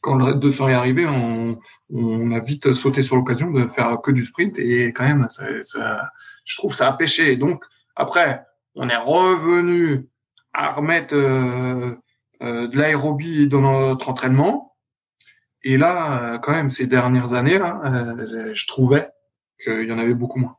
quand 0.00 0.16
le 0.16 0.24
Red 0.24 0.40
200 0.40 0.68
est 0.68 0.74
arrivé, 0.74 1.06
on, 1.06 1.58
on 1.90 2.32
a 2.32 2.40
vite 2.40 2.74
sauté 2.74 3.02
sur 3.02 3.16
l'occasion 3.16 3.50
de 3.50 3.66
faire 3.66 4.00
que 4.02 4.10
du 4.10 4.24
sprint, 4.24 4.58
et 4.58 4.92
quand 4.92 5.04
même, 5.04 5.28
ça, 5.30 5.44
ça, 5.62 6.10
je 6.44 6.56
trouve 6.56 6.74
ça 6.74 6.88
a 6.88 6.92
pêché. 6.94 7.36
Donc 7.36 7.64
après, 7.96 8.44
on 8.74 8.88
est 8.88 8.96
revenu 8.96 10.06
à 10.52 10.72
remettre 10.72 11.14
de 11.14 11.98
l'aérobie 12.76 13.48
dans 13.48 13.60
notre 13.60 14.08
entraînement. 14.08 14.75
Et 15.68 15.76
là, 15.76 16.22
euh, 16.22 16.38
quand 16.38 16.52
même, 16.52 16.70
ces 16.70 16.86
dernières 16.86 17.32
années, 17.32 17.58
là, 17.58 17.80
euh, 17.84 18.54
je 18.54 18.66
trouvais 18.68 19.10
qu'il 19.60 19.82
y 19.82 19.92
en 19.92 19.98
avait 19.98 20.14
beaucoup 20.14 20.38
moins. 20.38 20.58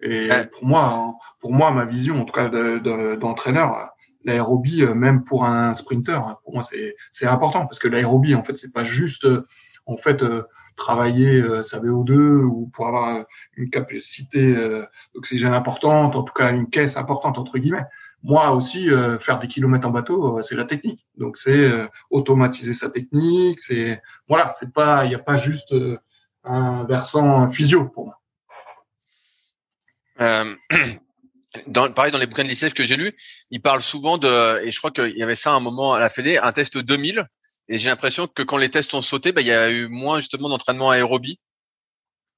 Et 0.00 0.28
pour 0.50 0.64
moi, 0.64 0.92
hein, 0.92 1.14
pour 1.38 1.52
moi, 1.52 1.70
ma 1.70 1.84
vision, 1.84 2.20
en 2.20 2.24
tout 2.24 2.32
cas 2.32 2.48
d'entraîneur, 2.48 3.90
l'aérobie, 4.24 4.82
euh, 4.82 4.92
même 4.92 5.22
pour 5.22 5.44
un 5.44 5.74
sprinter, 5.74 6.20
hein, 6.20 6.38
pour 6.42 6.54
moi, 6.54 6.64
c'est 6.64 7.26
important 7.26 7.66
parce 7.66 7.78
que 7.78 7.86
l'aérobie, 7.86 8.34
en 8.34 8.42
fait, 8.42 8.56
c'est 8.56 8.72
pas 8.72 8.82
juste 8.82 9.24
en 9.86 9.96
fait 9.98 10.20
travailler 10.76 11.40
sa 11.62 11.78
VO2 11.78 12.42
ou 12.42 12.70
pour 12.72 12.88
avoir 12.88 13.24
une 13.56 13.70
capacité 13.70 14.54
d'oxygène 15.14 15.54
importante, 15.54 16.16
en 16.16 16.24
tout 16.24 16.34
cas 16.34 16.50
une 16.50 16.68
caisse 16.68 16.96
importante 16.96 17.38
entre 17.38 17.58
guillemets. 17.58 17.86
Moi 18.22 18.50
aussi, 18.50 18.90
euh, 18.90 19.18
faire 19.18 19.38
des 19.38 19.48
kilomètres 19.48 19.86
en 19.86 19.90
bateau, 19.90 20.38
euh, 20.38 20.42
c'est 20.42 20.54
la 20.54 20.66
technique. 20.66 21.06
Donc 21.16 21.38
c'est 21.38 21.50
euh, 21.50 21.86
automatiser 22.10 22.74
sa 22.74 22.90
technique. 22.90 23.60
C'est 23.60 24.02
voilà, 24.28 24.50
c'est 24.50 24.72
pas, 24.72 25.04
il 25.06 25.08
n'y 25.08 25.14
a 25.14 25.20
pas 25.20 25.36
juste 25.36 25.74
un 26.44 26.84
versant 26.84 27.50
physio 27.50 27.88
pour 27.88 28.06
moi. 28.06 28.16
Dans, 31.66 31.92
pareil 31.92 32.12
dans 32.12 32.18
les 32.18 32.28
bouquins 32.28 32.44
de 32.44 32.48
l'ICF 32.48 32.74
que 32.74 32.84
j'ai 32.84 32.96
lus, 32.96 33.12
ils 33.50 33.60
parlent 33.60 33.82
souvent 33.82 34.18
de, 34.18 34.62
et 34.64 34.70
je 34.70 34.78
crois 34.78 34.92
qu'il 34.92 35.16
y 35.16 35.22
avait 35.24 35.34
ça 35.34 35.50
à 35.50 35.54
un 35.54 35.60
moment 35.60 35.94
à 35.94 35.98
la 35.98 36.08
Fédé, 36.08 36.38
un 36.38 36.52
test 36.52 36.78
2000. 36.78 37.26
Et 37.68 37.78
j'ai 37.78 37.88
l'impression 37.88 38.28
que 38.28 38.42
quand 38.42 38.56
les 38.56 38.68
tests 38.68 38.94
ont 38.94 39.02
sauté, 39.02 39.32
bah, 39.32 39.40
il 39.40 39.48
y 39.48 39.52
a 39.52 39.68
eu 39.70 39.88
moins 39.88 40.20
justement 40.20 40.48
d'entraînement 40.48 40.90
aérobie. 40.90 41.40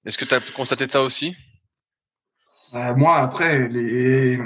Est-ce 0.07 0.17
que 0.17 0.25
tu 0.25 0.35
as 0.35 0.41
constaté 0.41 0.89
ça 0.89 1.03
aussi? 1.03 1.37
Euh, 2.75 2.95
Moi, 2.95 3.17
après, 3.17 3.69
les... 3.69 4.39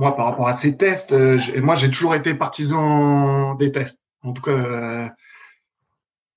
moi, 0.00 0.16
par 0.16 0.24
rapport 0.26 0.48
à 0.48 0.52
ces 0.54 0.76
tests, 0.76 1.12
euh, 1.12 1.38
moi, 1.62 1.74
j'ai 1.74 1.90
toujours 1.90 2.14
été 2.14 2.34
partisan 2.34 3.54
des 3.54 3.70
tests. 3.70 4.00
En 4.22 4.32
tout 4.32 4.42
cas, 4.42 4.50
euh, 4.50 5.08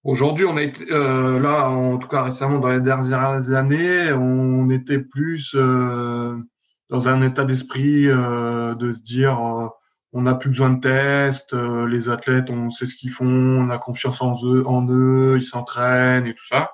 aujourd'hui, 0.03 0.45
on 0.45 0.57
a 0.57 0.61
été 0.61 0.85
là, 0.85 1.69
en 1.69 1.97
tout 1.97 2.07
cas 2.07 2.23
récemment, 2.23 2.59
dans 2.59 2.67
les 2.67 2.81
dernières 2.81 3.53
années, 3.53 4.11
on 4.13 4.69
était 4.69 4.99
plus 4.99 5.55
dans 5.55 7.07
un 7.07 7.21
état 7.21 7.45
d'esprit 7.45 8.03
de 8.03 8.93
se 8.93 9.01
dire 9.01 9.39
on 10.11 10.21
n'a 10.21 10.35
plus 10.35 10.49
besoin 10.49 10.69
de 10.71 10.79
tests, 10.79 11.53
les 11.53 12.09
athlètes, 12.09 12.49
on 12.49 12.69
sait 12.69 12.85
ce 12.85 12.95
qu'ils 12.95 13.11
font, 13.11 13.25
on 13.25 13.69
a 13.69 13.77
confiance 13.77 14.21
en 14.21 14.37
eux, 14.45 14.63
en 14.67 14.87
eux, 14.89 15.35
ils 15.37 15.43
s'entraînent 15.43 16.27
et 16.27 16.35
tout 16.35 16.47
ça. 16.47 16.71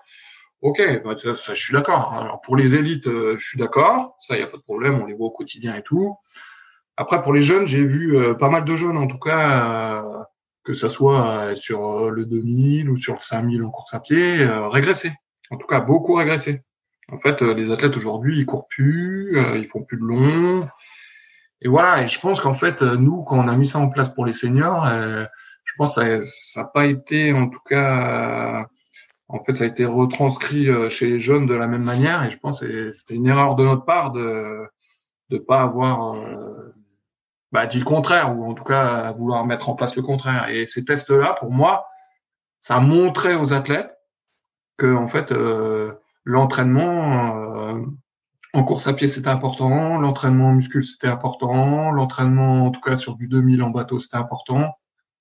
Ok, 0.61 0.81
bah, 1.05 1.15
ça, 1.17 1.53
je 1.53 1.63
suis 1.63 1.73
d'accord. 1.73 2.13
Alors 2.13 2.41
pour 2.41 2.57
les 2.57 2.75
élites, 2.75 3.07
euh, 3.07 3.37
je 3.37 3.47
suis 3.47 3.57
d'accord. 3.57 4.17
Ça, 4.27 4.35
il 4.35 4.39
n'y 4.39 4.43
a 4.43 4.47
pas 4.47 4.57
de 4.57 4.61
problème. 4.61 4.99
On 5.01 5.05
les 5.05 5.13
voit 5.13 5.27
au 5.27 5.31
quotidien 5.31 5.75
et 5.75 5.83
tout. 5.83 6.17
Après, 7.01 7.21
pour 7.23 7.33
les 7.33 7.41
jeunes, 7.41 7.65
j'ai 7.65 7.83
vu 7.83 8.17
euh, 8.17 8.33
pas 8.33 8.49
mal 8.49 8.65
de 8.65 8.75
jeunes, 8.75 8.97
en 8.97 9.07
tout 9.07 9.17
cas, 9.17 10.03
euh, 10.03 10.23
que 10.63 10.73
ça 10.73 10.89
soit 10.89 11.55
sur 11.55 12.11
le 12.11 12.25
2000 12.25 12.89
ou 12.89 12.97
sur 12.97 13.13
le 13.13 13.19
5000 13.19 13.63
en 13.63 13.71
course 13.71 13.93
à 13.93 13.99
pied, 13.99 14.45
régresser. 14.45 15.13
En 15.49 15.57
tout 15.57 15.65
cas, 15.65 15.79
beaucoup 15.79 16.13
régresser. 16.13 16.61
En 17.11 17.19
fait, 17.19 17.41
les 17.41 17.71
athlètes 17.71 17.97
aujourd'hui, 17.97 18.37
ils 18.37 18.45
courent 18.45 18.67
plus, 18.67 19.39
ils 19.55 19.65
font 19.65 19.83
plus 19.83 19.97
de 19.97 20.03
long. 20.03 20.67
Et 21.61 21.67
voilà. 21.67 22.03
Et 22.03 22.07
je 22.07 22.19
pense 22.19 22.39
qu'en 22.39 22.53
fait, 22.53 22.83
nous, 22.83 23.23
quand 23.23 23.39
on 23.39 23.47
a 23.47 23.57
mis 23.57 23.65
ça 23.65 23.79
en 23.79 23.89
place 23.89 24.09
pour 24.09 24.25
les 24.25 24.33
seniors, 24.33 24.85
je 24.85 25.73
pense 25.77 25.95
que 25.95 26.21
ça 26.21 26.61
n'a 26.61 26.67
pas 26.67 26.85
été, 26.85 27.33
en 27.33 27.47
tout 27.47 27.61
cas 27.67 28.67
en 29.29 29.43
fait, 29.43 29.55
ça 29.55 29.63
a 29.63 29.67
été 29.67 29.85
retranscrit 29.85 30.67
euh, 30.67 30.89
chez 30.89 31.07
les 31.07 31.19
jeunes 31.19 31.45
de 31.45 31.53
la 31.53 31.67
même 31.67 31.83
manière, 31.83 32.23
et 32.25 32.31
je 32.31 32.37
pense 32.39 32.61
que 32.61 32.91
c'était 32.91 33.13
une 33.13 33.27
erreur 33.27 33.55
de 33.55 33.63
notre 33.63 33.85
part 33.85 34.11
de 34.11 34.65
ne 35.29 35.37
pas 35.37 35.61
avoir 35.61 36.15
euh, 36.15 36.73
bah, 37.51 37.65
dit 37.65 37.79
le 37.79 37.85
contraire, 37.85 38.37
ou 38.37 38.45
en 38.45 38.53
tout 38.53 38.63
cas 38.63 39.11
vouloir 39.13 39.45
mettre 39.45 39.69
en 39.69 39.75
place 39.75 39.95
le 39.95 40.01
contraire. 40.01 40.49
Et 40.49 40.65
ces 40.65 40.85
tests-là, 40.85 41.35
pour 41.39 41.51
moi, 41.51 41.87
ça 42.61 42.79
montrait 42.79 43.35
aux 43.35 43.53
athlètes 43.53 43.91
que 44.77 44.93
en 44.95 45.07
fait 45.07 45.31
euh, 45.31 45.93
l'entraînement 46.23 47.81
en 48.53 48.63
course 48.63 48.87
à 48.87 48.93
pied 48.93 49.07
c'était 49.07 49.29
important, 49.29 49.99
l'entraînement 49.99 50.49
en 50.49 50.53
muscule 50.53 50.85
c'était 50.85 51.07
important, 51.07 51.91
l'entraînement 51.91 52.65
en 52.65 52.71
tout 52.71 52.81
cas 52.81 52.97
sur 52.97 53.15
du 53.15 53.27
2000 53.27 53.61
en 53.61 53.69
bateau 53.69 53.99
c'était 53.99 54.17
important. 54.17 54.73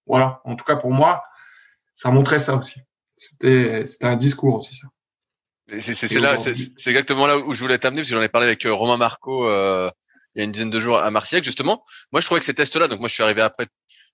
Voilà, 0.06 0.40
en 0.44 0.56
tout 0.56 0.64
cas 0.64 0.76
pour 0.76 0.90
moi, 0.90 1.22
ça 1.94 2.10
montrait 2.10 2.38
ça 2.38 2.56
aussi. 2.56 2.80
C'était 3.16 3.84
c'était 3.84 4.06
un 4.06 4.16
discours 4.16 4.56
aussi 4.56 4.76
ça. 4.76 4.88
C'est 5.78 6.90
exactement 6.90 7.26
là 7.26 7.38
où 7.38 7.52
je 7.52 7.60
voulais 7.60 7.78
t'amener 7.78 8.00
parce 8.00 8.08
que 8.08 8.14
j'en 8.14 8.22
ai 8.22 8.30
parlé 8.30 8.46
avec 8.46 8.64
euh, 8.64 8.72
Romain 8.72 8.96
Marco 8.96 9.46
euh, 9.46 9.90
il 10.38 10.42
y 10.42 10.42
a 10.42 10.44
une 10.44 10.52
dizaine 10.52 10.70
de 10.70 10.78
jours 10.78 10.98
à 10.98 11.10
Marseille 11.10 11.42
justement. 11.42 11.84
Moi, 12.12 12.20
je 12.20 12.26
trouvais 12.26 12.38
que 12.38 12.46
ces 12.46 12.54
tests-là, 12.54 12.86
donc 12.86 13.00
moi 13.00 13.08
je 13.08 13.14
suis 13.14 13.24
arrivé 13.24 13.42
après, 13.42 13.66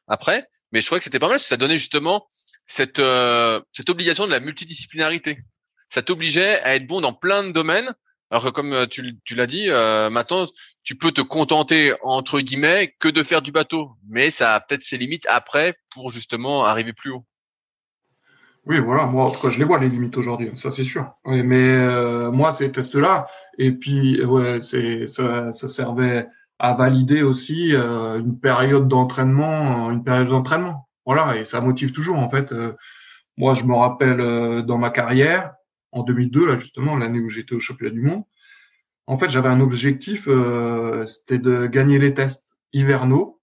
après, 0.08 0.46
mais 0.72 0.80
je 0.80 0.86
trouvais 0.86 0.98
que 0.98 1.04
c'était 1.04 1.18
pas 1.18 1.26
mal 1.26 1.34
parce 1.34 1.42
que 1.44 1.48
ça 1.50 1.58
donnait 1.58 1.76
justement 1.76 2.26
cette 2.66 2.98
euh, 2.98 3.60
cette 3.74 3.90
obligation 3.90 4.26
de 4.26 4.30
la 4.30 4.40
multidisciplinarité. 4.40 5.38
Ça 5.90 6.02
t'obligeait 6.02 6.62
à 6.62 6.76
être 6.76 6.86
bon 6.86 7.02
dans 7.02 7.12
plein 7.12 7.42
de 7.42 7.52
domaines. 7.52 7.94
Alors 8.30 8.44
que 8.44 8.48
comme 8.48 8.72
euh, 8.72 8.86
tu, 8.86 9.18
tu 9.24 9.34
l'as 9.34 9.46
dit, 9.46 9.68
euh, 9.68 10.08
maintenant 10.08 10.46
tu 10.82 10.96
peux 10.96 11.12
te 11.12 11.20
contenter 11.20 11.94
entre 12.02 12.40
guillemets 12.40 12.94
que 12.98 13.08
de 13.08 13.22
faire 13.22 13.42
du 13.42 13.52
bateau, 13.52 13.92
mais 14.08 14.30
ça 14.30 14.54
a 14.54 14.60
peut-être 14.60 14.82
ses 14.82 14.96
limites 14.96 15.26
après 15.28 15.76
pour 15.90 16.10
justement 16.10 16.64
arriver 16.64 16.94
plus 16.94 17.10
haut. 17.10 17.26
Oui, 18.66 18.78
voilà, 18.80 19.04
moi, 19.06 19.24
en 19.24 19.30
tout 19.30 19.40
cas, 19.40 19.50
je 19.50 19.58
les 19.58 19.64
vois 19.64 19.78
les 19.78 19.90
limites 19.90 20.16
aujourd'hui, 20.16 20.50
ça 20.54 20.70
c'est 20.70 20.84
sûr. 20.84 21.12
mais 21.26 21.76
euh, 21.76 22.30
moi, 22.30 22.50
ces 22.52 22.72
tests-là, 22.72 23.26
et 23.58 23.72
puis, 23.72 24.24
ouais, 24.24 24.62
c'est 24.62 25.06
ça, 25.06 25.52
ça 25.52 25.68
servait 25.68 26.26
à 26.58 26.72
valider 26.72 27.22
aussi 27.22 27.74
euh, 27.74 28.18
une 28.20 28.40
période 28.40 28.88
d'entraînement, 28.88 29.90
une 29.90 30.02
période 30.02 30.28
d'entraînement. 30.28 30.88
Voilà, 31.04 31.36
et 31.36 31.44
ça 31.44 31.60
motive 31.60 31.92
toujours 31.92 32.18
en 32.18 32.30
fait. 32.30 32.52
Euh, 32.52 32.72
moi, 33.36 33.52
je 33.54 33.64
me 33.64 33.74
rappelle 33.74 34.64
dans 34.64 34.78
ma 34.78 34.90
carrière, 34.90 35.54
en 35.92 36.02
2002, 36.02 36.46
là 36.46 36.56
justement, 36.56 36.96
l'année 36.96 37.20
où 37.20 37.28
j'étais 37.28 37.54
au 37.54 37.60
championnat 37.60 37.92
du 37.92 38.00
monde, 38.00 38.22
en 39.06 39.18
fait, 39.18 39.28
j'avais 39.28 39.48
un 39.48 39.60
objectif, 39.60 40.28
c'était 41.06 41.38
de 41.38 41.66
gagner 41.66 41.98
les 41.98 42.14
tests 42.14 42.56
hivernaux. 42.72 43.40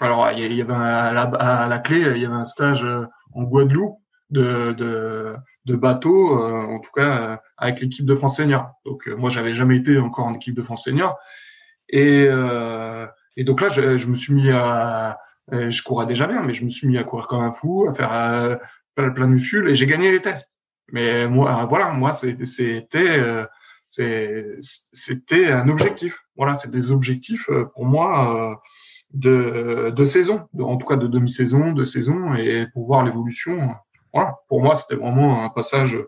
Alors, 0.00 0.30
il 0.32 0.52
y 0.52 0.60
avait 0.60 0.74
à 0.74 1.12
la, 1.12 1.22
à 1.22 1.68
la 1.68 1.78
clé, 1.78 2.00
il 2.00 2.22
y 2.22 2.26
avait 2.26 2.34
un 2.34 2.44
stage 2.44 2.86
en 3.32 3.42
Guadeloupe 3.42 3.96
de, 4.30 4.72
de, 4.72 5.36
de 5.66 5.76
bateau, 5.76 6.42
euh, 6.42 6.62
en 6.62 6.80
tout 6.80 6.90
cas 6.94 7.22
euh, 7.22 7.36
avec 7.56 7.80
l'équipe 7.80 8.04
de 8.06 8.14
France 8.14 8.36
senior. 8.36 8.70
Donc 8.84 9.08
euh, 9.08 9.16
moi 9.16 9.30
j'avais 9.30 9.54
jamais 9.54 9.76
été 9.76 9.98
encore 9.98 10.26
en 10.26 10.34
équipe 10.34 10.54
de 10.54 10.62
France 10.62 10.84
senior 10.84 11.16
et, 11.88 12.26
et 13.36 13.44
donc 13.44 13.60
là 13.60 13.68
je, 13.68 13.96
je, 13.96 14.06
me 14.08 14.16
suis 14.16 14.34
mis 14.34 14.50
à 14.50 15.18
je 15.52 15.82
courais 15.84 16.06
déjà 16.06 16.26
bien 16.26 16.42
mais 16.42 16.52
je 16.52 16.64
me 16.64 16.68
suis 16.68 16.88
mis 16.88 16.98
à 16.98 17.04
courir 17.04 17.28
comme 17.28 17.42
un 17.42 17.52
fou, 17.52 17.86
à 17.88 17.94
faire 17.94 18.58
plein 18.96 19.28
de 19.28 19.34
muscles 19.34 19.68
et 19.68 19.76
j'ai 19.76 19.86
gagné 19.86 20.10
les 20.10 20.20
tests. 20.20 20.50
Mais 20.90 21.28
moi 21.28 21.64
voilà 21.66 21.92
moi 21.92 22.10
c'était 22.10 22.44
c'était 24.92 25.46
un 25.52 25.68
objectif. 25.68 26.18
Voilà 26.34 26.58
c'est 26.58 26.72
des 26.72 26.90
objectifs 26.90 27.48
pour 27.74 27.84
moi 27.84 28.60
de, 29.14 29.92
de 29.94 30.04
saison, 30.04 30.48
en 30.58 30.76
tout 30.76 30.86
cas 30.86 30.96
de 30.96 31.06
demi-saison, 31.06 31.72
de 31.72 31.84
saison, 31.84 32.34
et 32.34 32.66
pour 32.72 32.86
voir 32.86 33.04
l'évolution 33.04 33.76
voilà, 34.16 34.38
pour 34.48 34.62
moi, 34.62 34.74
c'était 34.74 34.96
vraiment 34.96 35.44
un 35.44 35.50
passage 35.50 35.98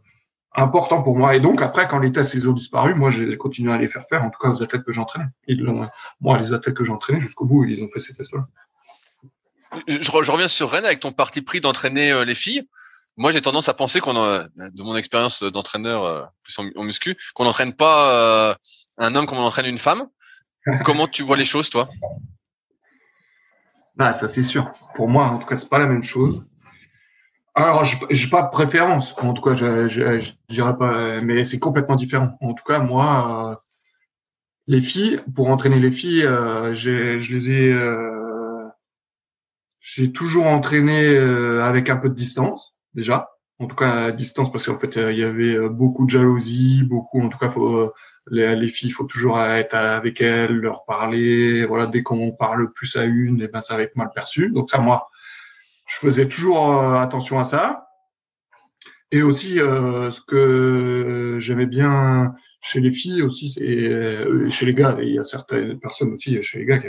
important 0.54 1.02
pour 1.02 1.14
moi. 1.14 1.36
Et 1.36 1.40
donc, 1.40 1.60
après, 1.60 1.86
quand 1.86 1.98
les 1.98 2.10
tests 2.10 2.46
ont 2.46 2.52
disparu, 2.52 2.94
moi, 2.94 3.10
j'ai 3.10 3.36
continué 3.36 3.70
à 3.70 3.76
les 3.76 3.86
faire 3.86 4.04
faire, 4.08 4.24
en 4.24 4.30
tout 4.30 4.38
cas 4.40 4.48
aux 4.48 4.62
athlètes 4.62 4.82
que 4.82 4.92
j'entraînais. 4.92 5.26
Moi, 6.20 6.38
les 6.38 6.54
athlètes 6.54 6.74
que 6.74 6.84
j'entraînais 6.84 7.20
jusqu'au 7.20 7.44
bout, 7.44 7.64
ils 7.64 7.82
ont 7.84 7.88
fait 7.88 8.00
ces 8.00 8.14
tests-là. 8.14 8.46
Je, 9.86 10.30
reviens 10.30 10.48
sur 10.48 10.70
Rennes 10.70 10.86
avec 10.86 11.00
ton 11.00 11.12
parti 11.12 11.42
pris 11.42 11.60
d'entraîner 11.60 12.10
euh, 12.10 12.24
les 12.24 12.34
filles. 12.34 12.66
Moi, 13.18 13.30
j'ai 13.30 13.42
tendance 13.42 13.68
à 13.68 13.74
penser 13.74 14.00
qu'on, 14.00 14.14
de 14.14 14.82
mon 14.82 14.96
expérience 14.96 15.42
d'entraîneur 15.42 16.04
euh, 16.04 16.24
plus 16.42 16.58
en, 16.58 16.84
muscu, 16.84 17.14
qu'on 17.34 17.44
n'entraîne 17.44 17.74
pas 17.74 18.50
euh, 18.50 18.54
un 18.96 19.14
homme 19.14 19.26
comme 19.26 19.36
on 19.36 19.44
entraîne 19.44 19.66
une 19.66 19.78
femme. 19.78 20.08
Comment 20.84 21.08
tu 21.08 21.24
vois 21.24 21.36
les 21.36 21.44
choses, 21.44 21.68
toi? 21.68 21.90
Bah, 23.96 24.14
ça 24.14 24.28
c'est 24.28 24.42
sûr. 24.42 24.72
Pour 24.94 25.08
moi, 25.08 25.26
en 25.26 25.38
tout 25.38 25.46
cas, 25.46 25.56
c'est 25.56 25.68
pas 25.68 25.78
la 25.78 25.86
même 25.86 26.02
chose. 26.02 26.47
Alors, 27.58 27.84
j'ai 27.84 28.28
pas 28.28 28.42
de 28.42 28.50
préférence. 28.50 29.16
En 29.18 29.34
tout 29.34 29.42
cas, 29.42 29.54
je, 29.56 29.88
je, 29.88 30.32
dirais 30.48 30.76
pas, 30.78 31.20
mais 31.20 31.44
c'est 31.44 31.58
complètement 31.58 31.96
différent. 31.96 32.30
En 32.40 32.54
tout 32.54 32.62
cas, 32.64 32.78
moi, 32.78 33.50
euh, 33.50 33.54
les 34.68 34.80
filles, 34.80 35.20
pour 35.34 35.48
entraîner 35.50 35.80
les 35.80 35.90
filles, 35.90 36.24
euh, 36.24 36.72
je 36.74 37.16
les 37.16 37.50
ai, 37.50 37.72
euh, 37.72 38.68
j'ai 39.80 40.12
toujours 40.12 40.46
entraîné 40.46 41.18
avec 41.18 41.90
un 41.90 41.96
peu 41.96 42.08
de 42.08 42.14
distance 42.14 42.76
déjà. 42.94 43.28
En 43.58 43.66
tout 43.66 43.74
cas, 43.74 44.12
distance 44.12 44.52
parce 44.52 44.66
qu'en 44.66 44.76
fait, 44.76 44.94
il 44.94 45.18
y 45.18 45.24
avait 45.24 45.68
beaucoup 45.68 46.04
de 46.06 46.10
jalousie, 46.10 46.84
beaucoup. 46.84 47.20
En 47.20 47.28
tout 47.28 47.38
cas, 47.38 47.50
faut 47.50 47.92
les, 48.30 48.54
les 48.54 48.68
filles, 48.68 48.90
il 48.90 48.92
faut 48.92 49.04
toujours 49.04 49.40
être 49.40 49.74
avec 49.74 50.20
elles, 50.20 50.54
leur 50.54 50.84
parler. 50.84 51.66
Voilà, 51.66 51.86
dès 51.88 52.04
qu'on 52.04 52.30
parle 52.30 52.72
plus 52.72 52.94
à 52.94 53.04
une, 53.04 53.40
et 53.40 53.44
eh 53.46 53.48
ben 53.48 53.62
ça 53.62 53.76
va 53.76 53.82
être 53.82 53.96
mal 53.96 54.10
perçu. 54.14 54.50
Donc 54.50 54.70
ça, 54.70 54.78
moi 54.78 55.08
je 55.88 55.96
faisais 55.98 56.28
toujours 56.28 56.70
euh, 56.70 56.96
attention 56.96 57.40
à 57.40 57.44
ça. 57.44 57.88
Et 59.10 59.22
aussi, 59.22 59.58
euh, 59.58 60.10
ce 60.10 60.20
que 60.20 61.38
j'aimais 61.40 61.66
bien 61.66 62.34
chez 62.60 62.80
les 62.80 62.92
filles 62.92 63.22
aussi, 63.22 63.48
c'est 63.48 63.62
euh, 63.62 64.50
chez 64.50 64.66
les 64.66 64.74
gars. 64.74 64.98
il 65.00 65.14
y 65.14 65.18
a 65.18 65.24
certaines 65.24 65.80
personnes 65.80 66.12
aussi 66.12 66.40
chez 66.42 66.58
les 66.58 66.66
gars 66.66 66.80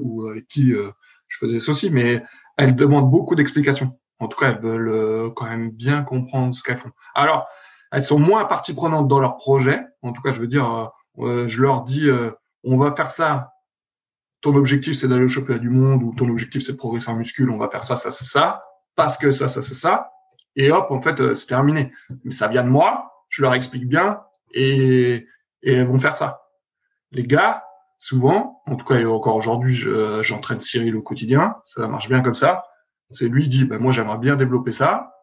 ou 0.00 0.28
avec 0.28 0.46
qui 0.48 0.72
je 0.72 1.38
faisais 1.38 1.58
ça 1.58 1.72
aussi, 1.72 1.90
mais 1.90 2.22
elles 2.58 2.76
demandent 2.76 3.10
beaucoup 3.10 3.34
d'explications. 3.34 3.98
En 4.18 4.28
tout 4.28 4.38
cas, 4.38 4.50
elles 4.50 4.60
veulent 4.60 5.32
quand 5.34 5.46
même 5.46 5.70
bien 5.70 6.02
comprendre 6.02 6.54
ce 6.54 6.62
qu'elles 6.62 6.78
font. 6.78 6.90
Alors, 7.14 7.48
elles 7.90 8.04
sont 8.04 8.18
moins 8.18 8.44
partie 8.44 8.74
prenante 8.74 9.08
dans 9.08 9.18
leur 9.18 9.36
projet. 9.36 9.80
En 10.02 10.12
tout 10.12 10.20
cas, 10.20 10.32
je 10.32 10.40
veux 10.40 10.46
dire, 10.46 10.90
je 11.16 11.62
leur 11.62 11.84
dis, 11.84 12.10
on 12.64 12.76
va 12.76 12.94
faire 12.94 13.10
ça 13.10 13.51
ton 14.42 14.54
objectif 14.56 14.98
c'est 14.98 15.08
d'aller 15.08 15.24
au 15.24 15.28
championnat 15.28 15.60
du 15.60 15.70
monde 15.70 16.02
ou 16.02 16.14
ton 16.14 16.28
objectif 16.28 16.62
c'est 16.62 16.72
de 16.72 16.76
progresser 16.76 17.10
en 17.10 17.16
muscule, 17.16 17.50
on 17.50 17.58
va 17.58 17.70
faire 17.70 17.84
ça, 17.84 17.96
ça, 17.96 18.10
ça, 18.10 18.24
ça, 18.24 18.64
parce 18.94 19.16
que 19.16 19.30
ça, 19.30 19.48
ça, 19.48 19.62
c'est 19.62 19.74
ça. 19.74 20.10
Et 20.56 20.70
hop, 20.70 20.90
en 20.90 21.00
fait, 21.00 21.18
euh, 21.20 21.34
c'est 21.34 21.46
terminé. 21.46 21.92
Mais 22.24 22.34
ça 22.34 22.48
vient 22.48 22.64
de 22.64 22.68
moi, 22.68 23.10
je 23.30 23.40
leur 23.40 23.54
explique 23.54 23.88
bien 23.88 24.20
et, 24.52 25.26
et 25.62 25.72
elles 25.72 25.86
vont 25.86 25.98
faire 25.98 26.16
ça. 26.16 26.42
Les 27.12 27.22
gars, 27.22 27.64
souvent, 27.96 28.62
en 28.66 28.76
tout 28.76 28.84
cas 28.84 29.02
encore 29.06 29.36
aujourd'hui, 29.36 29.76
j'entraîne 30.22 30.60
Cyril 30.60 30.96
au 30.96 31.02
quotidien, 31.02 31.56
ça 31.64 31.86
marche 31.86 32.08
bien 32.08 32.20
comme 32.20 32.34
ça. 32.34 32.64
C'est 33.10 33.28
lui 33.28 33.48
dit, 33.48 33.64
ben 33.64 33.78
moi 33.78 33.92
j'aimerais 33.92 34.18
bien 34.18 34.36
développer 34.36 34.72
ça 34.72 35.14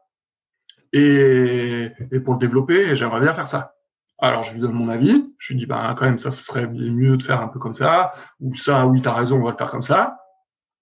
et, 0.94 1.92
et 2.12 2.20
pour 2.20 2.36
le 2.36 2.40
développer, 2.40 2.96
j'aimerais 2.96 3.20
bien 3.20 3.34
faire 3.34 3.48
ça. 3.48 3.76
Alors 4.22 4.44
je 4.44 4.54
lui 4.54 4.60
donne 4.60 4.74
mon 4.74 4.90
avis, 4.90 5.34
je 5.38 5.54
lui 5.54 5.60
dis 5.60 5.66
ben 5.66 5.96
quand 5.98 6.06
même 6.06 6.20
ça 6.20 6.32
ce 6.32 6.44
serait 6.44 6.68
mieux 6.68 7.16
de 7.16 7.24
faire 7.24 7.40
un 7.40 7.48
peu 7.48 7.60
comme 7.60 7.74
ça 7.74 8.14
ou 8.42 8.54
ça 8.54 8.86
oui 8.86 9.02
tu 9.02 9.08
as 9.08 9.14
raison 9.14 9.38
on 9.38 9.44
va 9.44 9.52
le 9.52 9.58
faire 9.58 9.72
comme 9.72 9.84
ça. 9.84 10.18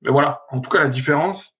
Mais 0.01 0.11
voilà, 0.11 0.41
en 0.49 0.59
tout 0.59 0.69
cas 0.69 0.79
la 0.79 0.89
différence 0.89 1.53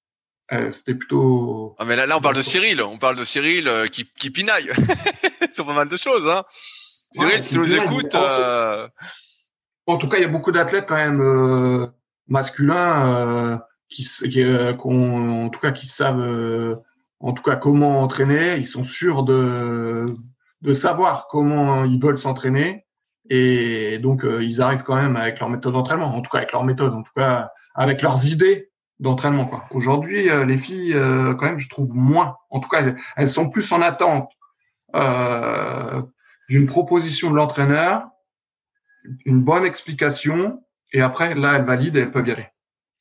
c'était 0.72 0.96
plutôt. 0.96 1.76
Ah 1.78 1.86
mais 1.86 1.96
là, 1.96 2.06
là, 2.06 2.18
on 2.18 2.22
parle 2.22 2.38
de 2.38 2.42
Cyril. 2.42 2.82
On 2.82 2.98
parle 2.98 3.18
de 3.18 3.26
Cyril 3.26 3.70
qui, 3.92 4.10
qui 4.18 4.30
pinaille 4.30 4.72
sur 5.52 5.66
pas 5.66 5.74
mal 5.74 5.90
de 5.90 5.98
choses. 5.98 6.28
Hein. 6.28 6.44
Cyril, 7.12 7.44
si 7.44 7.50
tu 7.50 7.58
nous 7.58 7.76
écoutes. 7.76 8.16
En 8.16 9.98
tout 9.98 10.10
cas, 10.10 10.18
il 10.18 10.22
y 10.22 10.26
a 10.26 10.30
beaucoup 10.30 10.52
d'athlètes 10.52 10.86
quand 10.88 10.96
même 10.96 11.92
masculins 12.28 13.62
qui, 13.90 14.08
qui 14.30 14.46
en 14.46 15.50
tout 15.50 15.60
cas, 15.60 15.72
qui 15.72 15.86
savent 15.86 16.78
en 17.20 17.34
tout 17.34 17.44
cas 17.44 17.56
comment 17.58 18.02
entraîner. 18.02 18.56
Ils 18.56 18.68
sont 18.68 18.86
sûrs 18.86 19.24
de 19.24 20.06
de 20.62 20.74
savoir 20.74 21.28
comment 21.30 21.84
ils 21.84 22.02
veulent 22.02 22.18
s'entraîner 22.18 22.88
et 23.30 24.00
donc 24.00 24.24
euh, 24.24 24.44
ils 24.44 24.62
arrivent 24.62 24.84
quand 24.84 24.96
même 24.96 25.16
avec 25.16 25.40
leur 25.40 25.50
méthode 25.50 25.74
d'entraînement, 25.74 26.16
en 26.16 26.22
tout 26.22 26.30
cas 26.30 26.40
avec 26.40 26.52
leur 26.52 26.64
méthode, 26.64 26.94
en 26.94 27.04
tout 27.04 27.12
cas 27.16 27.52
avec 27.76 28.02
leurs 28.02 28.26
idées 28.26 28.72
d'entraînement. 29.00 29.50
Aujourd'hui, 29.72 30.30
euh, 30.30 30.46
les 30.46 30.58
filles, 30.58 30.94
euh, 30.94 31.34
quand 31.36 31.46
même, 31.46 31.60
je 31.60 31.70
trouve 31.70 31.94
moins. 31.94 32.38
En 32.50 32.60
tout 32.60 32.70
cas, 32.70 32.84
elles, 33.16 33.28
sont 33.28 33.50
plus 33.50 33.72
en 33.72 33.82
attente 33.82 34.32
d'une 36.50 36.66
proposition 36.66 37.30
de 37.30 37.36
l'entraîneur, 37.36 38.08
une 39.26 39.44
bonne 39.44 39.66
explication, 39.66 40.64
et 40.94 41.02
après, 41.02 41.36
là, 41.36 41.58
elles 41.58 41.66
valident 41.66 41.98
et 41.98 42.00
elles 42.02 42.12
peuvent 42.12 42.28
y 42.28 42.32
aller. 42.32 42.48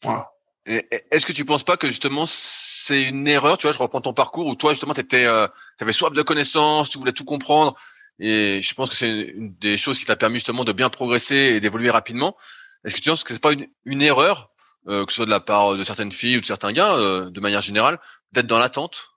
Voilà. 0.03 0.31
Est-ce 0.67 1.25
que 1.25 1.33
tu 1.33 1.45
penses 1.45 1.63
pas 1.63 1.77
que 1.77 1.87
justement 1.87 2.25
c'est 2.27 3.05
une 3.05 3.29
erreur 3.29 3.57
Tu 3.57 3.67
vois, 3.67 3.73
je 3.73 3.79
reprends 3.79 4.01
ton 4.01 4.13
parcours 4.13 4.47
où 4.47 4.57
toi 4.57 4.73
justement 4.73 4.95
tu 4.95 5.05
euh, 5.15 5.47
avais 5.81 5.93
soif 5.93 6.13
de 6.13 6.23
connaissances, 6.23 6.91
tu 6.91 6.99
voulais 6.99 7.13
tout 7.13 7.25
comprendre, 7.25 7.77
et 8.19 8.61
je 8.61 8.75
pense 8.75 8.91
que 8.91 8.97
c'est 8.97 9.11
une 9.11 9.55
des 9.55 9.77
choses 9.77 9.99
qui 9.99 10.05
t'a 10.07 10.17
permis 10.17 10.37
justement 10.37 10.65
de 10.65 10.73
bien 10.73 10.91
progresser 10.91 11.37
et 11.37 11.61
d'évoluer 11.61 11.91
rapidement. 11.91 12.37
Est-ce 12.85 12.97
que 12.97 13.01
tu 13.01 13.11
penses 13.11 13.23
que 13.23 13.33
c'est 13.33 13.41
pas 13.41 13.53
une, 13.53 13.69
une 13.85 14.03
erreur, 14.03 14.51
euh, 14.89 15.05
que 15.05 15.13
ce 15.13 15.17
soit 15.17 15.27
de 15.27 15.31
la 15.31 15.41
part 15.41 15.77
de 15.77 15.85
certaines 15.85 16.13
filles 16.13 16.39
ou 16.39 16.41
de 16.41 16.47
certains 16.47 16.73
gars, 16.73 16.95
euh, 16.95 17.31
de 17.31 17.41
manière 17.41 17.61
générale, 17.61 18.01
d'être 18.33 18.47
dans 18.47 18.59
l'attente 18.59 19.16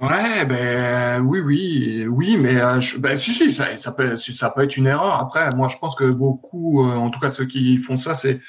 Ouais, 0.00 0.44
ben 0.44 1.22
oui, 1.22 1.40
oui, 1.40 2.06
oui, 2.06 2.36
mais 2.38 2.56
euh, 2.60 2.80
ben, 2.98 3.16
si, 3.16 3.32
si, 3.32 3.52
ça, 3.52 3.76
ça, 3.78 3.92
peut, 3.92 4.16
ça 4.16 4.50
peut 4.50 4.62
être 4.62 4.76
une 4.76 4.86
erreur. 4.86 5.14
Après, 5.18 5.50
moi, 5.54 5.68
je 5.68 5.78
pense 5.78 5.94
que 5.96 6.04
beaucoup, 6.10 6.84
euh, 6.86 6.94
en 6.94 7.08
tout 7.10 7.18
cas 7.18 7.30
ceux 7.30 7.46
qui 7.46 7.78
font 7.78 7.96
ça, 7.96 8.12
c'est 8.12 8.40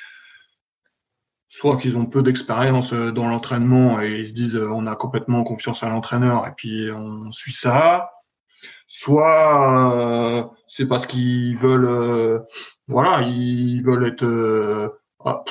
soit 1.47 1.77
qu'ils 1.77 1.97
ont 1.97 2.05
peu 2.05 2.21
d'expérience 2.21 2.91
euh, 2.93 3.11
dans 3.11 3.29
l'entraînement 3.29 4.01
et 4.01 4.19
ils 4.19 4.27
se 4.27 4.33
disent 4.33 4.57
on 4.57 4.85
a 4.87 4.95
complètement 4.97 5.43
confiance 5.45 5.83
à 5.83 5.89
l'entraîneur 5.89 6.45
et 6.47 6.51
puis 6.55 6.89
on 6.93 7.31
suit 7.31 7.53
ça, 7.53 8.11
soit 8.87 10.53
c'est 10.67 10.85
parce 10.87 11.05
qu'ils 11.05 11.57
veulent, 11.57 12.43
voilà, 12.87 13.21
ils 13.21 13.81
veulent 13.83 14.05
être, 14.05 14.97
ah, 15.23 15.43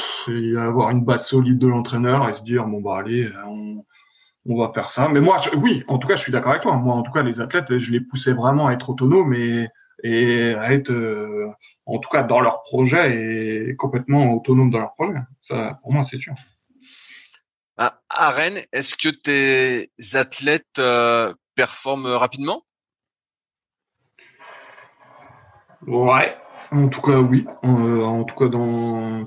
avoir 0.58 0.90
une 0.90 1.04
base 1.04 1.26
solide 1.26 1.58
de 1.58 1.68
l'entraîneur 1.68 2.28
et 2.28 2.32
se 2.34 2.42
dire 2.42 2.66
bon 2.66 2.80
bah 2.82 2.98
allez, 2.98 3.28
on 3.46 3.85
on 4.48 4.56
va 4.56 4.72
faire 4.72 4.88
ça. 4.90 5.08
Mais 5.08 5.20
moi, 5.20 5.40
oui, 5.56 5.84
en 5.88 5.98
tout 5.98 6.08
cas, 6.08 6.16
je 6.16 6.22
suis 6.22 6.32
d'accord 6.32 6.52
avec 6.52 6.62
toi. 6.62 6.76
Moi, 6.76 6.94
en 6.94 7.02
tout 7.02 7.12
cas, 7.12 7.22
les 7.22 7.40
athlètes, 7.40 7.78
je 7.78 7.92
les 7.92 8.00
poussais 8.00 8.32
vraiment 8.32 8.68
à 8.68 8.72
être 8.72 8.90
autonomes 8.90 9.34
et, 9.34 9.68
et 10.02 10.54
à 10.54 10.72
être, 10.72 10.90
euh, 10.90 11.50
en 11.86 11.98
tout 11.98 12.08
cas, 12.08 12.22
dans 12.22 12.40
leur 12.40 12.62
projet 12.62 13.70
et 13.70 13.76
complètement 13.76 14.32
autonomes 14.32 14.70
dans 14.70 14.80
leur 14.80 14.94
projet. 14.94 15.18
Ça, 15.42 15.78
pour 15.82 15.92
moi, 15.92 16.04
c'est 16.04 16.16
sûr. 16.16 16.34
À, 17.78 18.30
Rennes, 18.30 18.60
est-ce 18.72 18.96
que 18.96 19.10
tes 19.10 19.90
athlètes 20.16 20.78
euh, 20.78 21.34
performent 21.54 22.06
rapidement? 22.06 22.62
Ouais, 25.86 26.34
en 26.72 26.88
tout 26.88 27.02
cas, 27.02 27.18
oui. 27.18 27.46
Euh, 27.64 28.02
en 28.02 28.24
tout 28.24 28.34
cas, 28.34 28.48
dans 28.48 29.26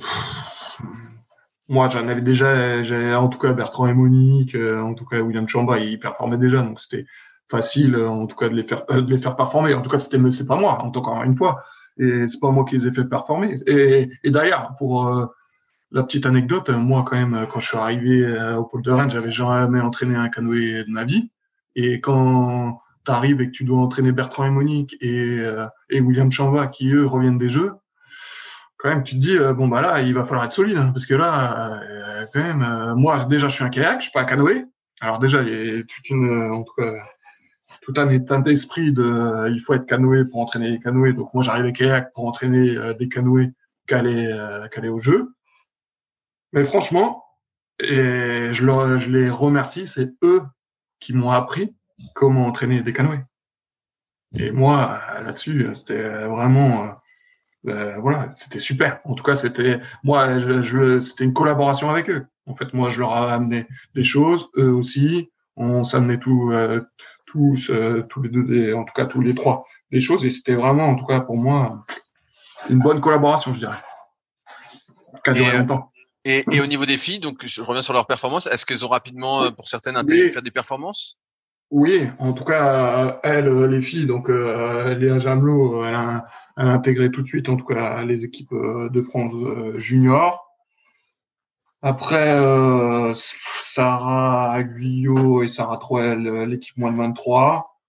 moi, 1.70 1.88
j'en 1.88 2.08
avais 2.08 2.22
déjà, 2.22 2.82
en 3.20 3.30
tout 3.30 3.38
cas 3.38 3.54
Bertrand 3.54 3.88
et 3.88 3.94
Monique, 3.94 4.56
euh, 4.56 4.82
en 4.82 4.96
tout 4.96 5.06
cas 5.06 5.20
William 5.20 5.48
Chamba, 5.48 5.78
ils 5.78 6.00
performaient 6.00 6.40
déjà, 6.40 6.64
donc 6.64 6.82
c'était 6.82 7.06
facile, 7.48 7.94
euh, 7.96 8.10
en 8.10 8.26
tout 8.26 8.36
cas 8.36 8.50
de 8.50 8.56
les 8.56 8.64
faire, 8.64 8.86
euh, 8.90 9.02
de 9.02 9.12
les 9.12 9.20
faire 9.20 9.36
performer. 9.36 9.76
En 9.76 9.84
tout 9.84 9.90
cas, 9.92 10.00
c'était, 10.00 10.20
c'est 10.32 10.48
pas 10.48 10.56
moi, 10.56 10.82
encore 10.82 11.22
une 11.22 11.36
fois, 11.36 11.64
et 12.00 12.28
c'est 12.28 12.40
pas 12.40 12.50
moi 12.50 12.66
qui 12.66 12.76
les 12.76 12.88
ai 12.88 12.92
fait 12.92 13.06
performer. 13.06 13.56
Et, 13.68 14.10
et 14.24 14.32
d'ailleurs, 14.32 14.74
pour 14.80 15.30
la 15.92 16.04
petite 16.04 16.26
anecdote, 16.26 16.70
moi 16.70 17.06
quand 17.08 17.18
même, 17.18 17.46
quand 17.52 17.60
je 17.60 17.68
suis 17.68 17.78
arrivé 17.78 18.54
au 18.58 18.64
pôle 18.64 18.82
de 18.82 18.92
Rennes, 18.92 19.12
j'avais 19.12 19.32
jamais 19.32 19.80
entraîné 19.80 20.16
un 20.16 20.30
canoë 20.30 20.86
de 20.86 20.92
ma 20.92 21.04
vie, 21.04 21.30
et 21.76 22.00
quand 22.02 22.80
tu 23.06 23.12
arrives 23.12 23.42
et 23.42 23.48
que 23.48 23.52
tu 23.52 23.64
dois 23.64 23.80
entraîner 23.80 24.12
Bertrand 24.12 24.46
et 24.46 24.50
Monique 24.50 24.96
et, 25.02 25.40
et 25.90 26.02
William 26.02 26.32
Chamba 26.32 26.68
qui 26.68 26.90
eux 26.90 27.06
reviennent 27.06 27.38
des 27.38 27.50
jeux, 27.50 27.74
quand 28.80 28.90
même, 28.90 29.04
tu 29.04 29.16
te 29.16 29.20
dis, 29.20 29.38
euh, 29.38 29.54
bon, 29.54 29.68
bah 29.68 29.82
là, 29.82 30.02
il 30.02 30.14
va 30.14 30.24
falloir 30.24 30.46
être 30.46 30.54
solide, 30.54 30.78
hein, 30.78 30.92
parce 30.94 31.06
que 31.06 31.14
là, 31.14 31.82
euh, 31.84 32.26
quand 32.34 32.42
même, 32.42 32.64
euh, 32.64 32.96
moi, 32.96 33.26
déjà, 33.26 33.50
je 33.50 33.56
suis 33.56 33.64
un 33.64 33.70
kayak, 33.70 34.00
je 34.00 34.04
suis 34.04 34.12
pas 34.12 34.22
un 34.22 34.26
canoë. 34.26 34.66
Alors, 35.02 35.20
déjà, 35.20 35.42
il 35.44 35.50
y 35.50 35.80
a 35.80 35.84
toute 35.84 36.10
une, 36.10 36.50
en 36.52 36.64
tout 36.64 36.74
cas, 36.78 36.94
tout 37.82 37.94
un 37.98 38.10
état 38.10 38.40
d'esprit 38.42 38.94
de, 38.94 39.50
il 39.52 39.60
faut 39.60 39.74
être 39.74 39.86
canoë 39.86 40.26
pour 40.26 40.40
entraîner 40.40 40.70
les 40.70 40.80
canoës. 40.80 41.14
Donc, 41.14 41.34
moi, 41.34 41.44
j'arrive 41.44 41.74
kayak 41.74 42.14
pour 42.14 42.26
entraîner 42.26 42.78
des 42.98 43.10
canoës 43.10 43.52
calés, 43.86 44.34
calés 44.72 44.90
au 44.90 45.00
jeu. 45.00 45.34
Mais 46.54 46.64
franchement, 46.64 47.26
et 47.80 48.50
je, 48.52 48.66
leur, 48.66 48.98
je 48.98 49.10
les 49.12 49.30
remercie, 49.30 49.88
c'est 49.88 50.10
eux 50.24 50.42
qui 51.00 51.14
m'ont 51.14 51.32
appris 51.32 51.76
comment 52.16 52.48
entraîner 52.48 52.82
des 52.82 52.94
canoës. 52.94 53.20
Et 54.36 54.52
moi, 54.52 55.02
là-dessus, 55.22 55.68
c'était 55.76 56.26
vraiment, 56.26 57.00
euh, 57.68 57.98
voilà, 57.98 58.30
c'était 58.34 58.60
super. 58.60 59.00
En 59.04 59.16
tout 59.16 59.24
cas, 59.24 59.36
c'était 59.36 59.80
moi, 60.04 60.40
je, 60.40 60.62
je 60.62 61.02
c'était 61.02 61.26
une 61.26 61.34
collaboration 61.34 61.90
avec 61.90 62.10
eux. 62.10 62.26
En 62.46 62.56
fait, 62.56 62.74
moi, 62.74 62.90
je 62.90 63.00
leur 63.00 63.12
ai 63.12 63.32
amené 63.32 63.68
des 63.96 64.04
choses, 64.04 64.50
eux 64.58 64.72
aussi. 64.72 65.30
On 65.56 65.84
s'amenait 65.84 66.20
euh, 66.26 66.82
tous, 67.26 67.70
euh, 67.70 68.04
tous 68.10 68.22
les 68.22 68.30
deux, 68.30 68.74
en 68.74 68.86
tout 68.86 68.94
cas 68.94 69.06
tous 69.06 69.22
les 69.22 69.36
trois, 69.36 69.66
des 69.92 70.00
choses. 70.00 70.26
Et 70.26 70.32
c'était 70.32 70.56
vraiment, 70.56 70.88
en 70.88 70.96
tout 70.96 71.06
cas 71.06 71.20
pour 71.20 71.38
moi, 71.38 71.86
une 72.70 72.80
bonne 72.80 73.02
collaboration, 73.02 73.54
je 73.54 73.60
dirais. 73.60 73.78
et, 75.28 75.58
longtemps. 75.58 75.92
Et, 76.24 76.46
et, 76.52 76.62
au 76.62 76.66
niveau 76.66 76.86
des 76.86 76.98
filles, 76.98 77.20
donc 77.20 77.46
je 77.46 77.62
reviens 77.62 77.82
sur 77.82 77.94
leur 77.94 78.08
performance. 78.08 78.48
Est-ce 78.48 78.66
qu'elles 78.66 78.86
ont 78.86 78.90
rapidement, 78.90 79.52
pour 79.52 79.68
certaines, 79.68 79.98
intégré 79.98 80.30
faire 80.30 80.42
des 80.42 80.52
performances? 80.52 81.18
Oui, 81.72 82.08
en 82.18 82.34
tout 82.34 82.46
cas, 82.46 83.20
elles, 83.24 83.48
les 83.66 83.82
filles, 83.82 84.08
donc 84.08 84.28
Léa 84.30 85.20
Jamelot, 85.20 85.84
elle 85.86 85.94
a 85.94 86.26
intégré 86.60 87.10
tout 87.10 87.22
de 87.22 87.28
suite, 87.28 87.50
en 87.50 87.56
tout 87.56 87.66
cas, 87.66 88.04
les 88.04 88.26
équipes 88.26 88.52
euh, 88.52 88.90
de 88.90 89.02
France 89.02 89.34
euh, 89.34 89.80
junior. 89.80 90.46
Après, 91.82 92.32
euh, 92.32 93.14
Sarah 93.66 94.62
Guyot 94.64 95.44
et 95.44 95.48
Sarah 95.48 95.78
Troel, 95.78 96.44
l'équipe 96.44 96.76
moins 96.78 96.92
de 96.92 96.98
23. 96.98 97.80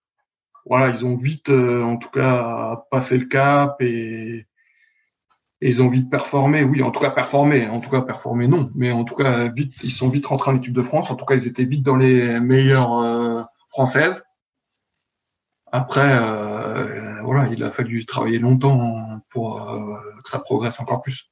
Voilà, 0.66 0.90
ils 0.90 1.04
ont 1.04 1.16
vite, 1.16 1.48
en 1.48 1.96
tout 1.96 2.10
cas, 2.10 2.84
passé 2.90 3.18
le 3.18 3.24
cap 3.24 3.76
et, 3.80 4.46
ils 5.62 5.82
ont 5.82 5.88
vite 5.88 6.08
performé. 6.08 6.62
Oui, 6.62 6.82
en 6.82 6.90
tout 6.90 7.00
cas, 7.00 7.10
performé. 7.10 7.66
En 7.66 7.80
tout 7.80 7.90
cas, 7.90 8.02
performé, 8.02 8.46
non. 8.46 8.70
Mais 8.74 8.92
en 8.92 9.04
tout 9.04 9.14
cas, 9.14 9.48
vite, 9.48 9.74
ils 9.82 9.90
sont 9.90 10.08
vite 10.08 10.26
rentrés 10.26 10.52
en 10.52 10.56
équipe 10.56 10.72
de 10.72 10.82
France. 10.82 11.10
En 11.10 11.16
tout 11.16 11.24
cas, 11.24 11.34
ils 11.34 11.48
étaient 11.48 11.64
vite 11.64 11.82
dans 11.82 11.96
les 11.96 12.40
meilleures 12.40 13.48
françaises. 13.70 14.24
Après, 15.72 16.18
euh, 16.18 17.22
voilà, 17.22 17.48
il 17.52 17.62
a 17.62 17.70
fallu 17.70 18.04
travailler 18.04 18.38
longtemps 18.38 19.20
pour 19.30 19.70
euh, 19.70 19.96
que 20.22 20.28
ça 20.28 20.40
progresse 20.40 20.80
encore 20.80 21.02
plus. 21.02 21.30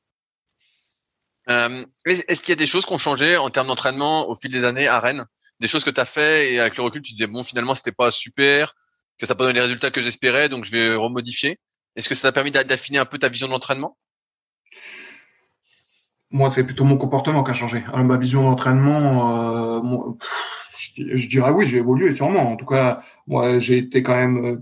Euh, 1.51 1.85
est-ce 2.05 2.41
qu'il 2.41 2.51
y 2.51 2.53
a 2.53 2.57
des 2.57 2.67
choses 2.67 2.87
qui 2.87 2.93
ont 2.93 2.99
changé 2.99 3.37
en 3.37 3.51
termes 3.51 3.69
d'entraînement 3.69 4.29
au 4.29 4.37
fil 4.37 4.53
des 4.53 4.65
années 4.65 4.87
à 4.87 5.01
Rennes? 5.01 5.25
Des 5.61 5.67
choses 5.67 5.83
que 5.83 5.91
tu 5.91 6.01
as 6.01 6.05
fait 6.05 6.53
et 6.53 6.61
avec 6.61 6.77
le 6.77 6.85
recul, 6.85 7.03
tu 7.03 7.13
disais 7.13 7.27
bon, 7.27 7.43
finalement, 7.43 7.75
c'était 7.75 7.91
pas 7.91 8.13
super, 8.13 8.75
que 9.19 9.27
ça 9.27 9.35
n'a 9.35 9.39
pas 9.39 9.45
donné 9.45 9.55
les 9.55 9.63
résultats 9.65 9.91
que 9.91 10.03
j'espérais, 10.03 10.49
donc 10.49 10.65
je 10.65 10.71
vais 10.71 10.95
remodifier. 10.95 11.59
Est-ce 11.97 12.09
que 12.09 12.15
ça 12.15 12.29
t'a 12.29 12.33
permis 12.33 12.53
d'affiner 12.53 12.99
un 12.99 13.07
peu 13.07 13.19
ta 13.19 13.29
vision 13.29 13.49
d'entraînement 13.49 13.99
Moi, 16.31 16.51
c'est 16.51 16.63
plutôt 16.63 16.85
mon 16.85 16.97
comportement 16.97 17.43
qui 17.43 17.51
a 17.51 17.55
changé. 17.55 17.83
ma 17.93 18.19
vision 18.19 18.43
d'entraînement, 18.45 19.83
je, 20.79 21.29
dirais 21.29 21.51
oui, 21.51 21.67
j'ai 21.67 21.79
évolué 21.79 22.15
sûrement. 22.15 22.53
En 22.53 22.57
tout 22.57 22.67
cas, 22.67 23.03
moi, 23.27 23.59
j'ai 23.59 23.79
été 23.79 24.03
quand 24.03 24.17
même 24.17 24.45
euh, 24.45 24.57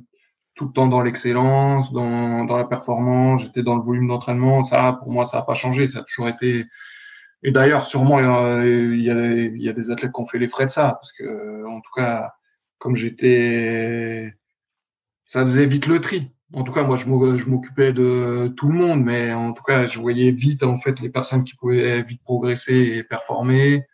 tout 0.54 0.66
le 0.66 0.72
temps 0.72 0.86
dans 0.86 1.02
l'excellence, 1.02 1.92
dans, 1.92 2.44
dans 2.44 2.56
la 2.56 2.64
performance, 2.64 3.42
j'étais 3.42 3.62
dans 3.62 3.76
le 3.76 3.82
volume 3.82 4.08
d'entraînement. 4.08 4.64
Ça, 4.64 4.98
pour 5.02 5.12
moi, 5.12 5.26
ça 5.26 5.38
n'a 5.38 5.42
pas 5.42 5.54
changé. 5.54 5.88
Ça 5.88 6.00
a 6.00 6.02
toujours 6.02 6.28
été. 6.28 6.64
Et 7.42 7.50
d'ailleurs, 7.52 7.84
sûrement, 7.84 8.18
il 8.18 8.24
y, 9.02 9.10
a, 9.10 9.34
il 9.34 9.62
y 9.62 9.68
a 9.68 9.72
des 9.72 9.90
athlètes 9.90 10.12
qui 10.12 10.20
ont 10.20 10.26
fait 10.26 10.38
les 10.38 10.48
frais 10.48 10.66
de 10.66 10.70
ça, 10.70 10.94
parce 10.94 11.12
que, 11.12 11.66
en 11.66 11.80
tout 11.80 11.92
cas, 11.94 12.32
comme 12.78 12.96
j'étais, 12.96 14.34
ça 15.24 15.42
faisait 15.42 15.66
vite 15.66 15.86
le 15.86 16.00
tri. 16.00 16.30
En 16.54 16.62
tout 16.64 16.72
cas, 16.72 16.82
moi, 16.84 16.96
je 16.96 17.08
m'occupais 17.08 17.92
de 17.92 18.52
tout 18.56 18.68
le 18.68 18.74
monde, 18.74 19.04
mais 19.04 19.32
en 19.32 19.52
tout 19.52 19.64
cas, 19.64 19.84
je 19.84 20.00
voyais 20.00 20.30
vite 20.30 20.62
en 20.62 20.76
fait 20.76 21.00
les 21.00 21.10
personnes 21.10 21.44
qui 21.44 21.56
pouvaient 21.56 22.02
vite 22.02 22.22
progresser 22.22 22.74
et 22.96 23.02
performer 23.04 23.84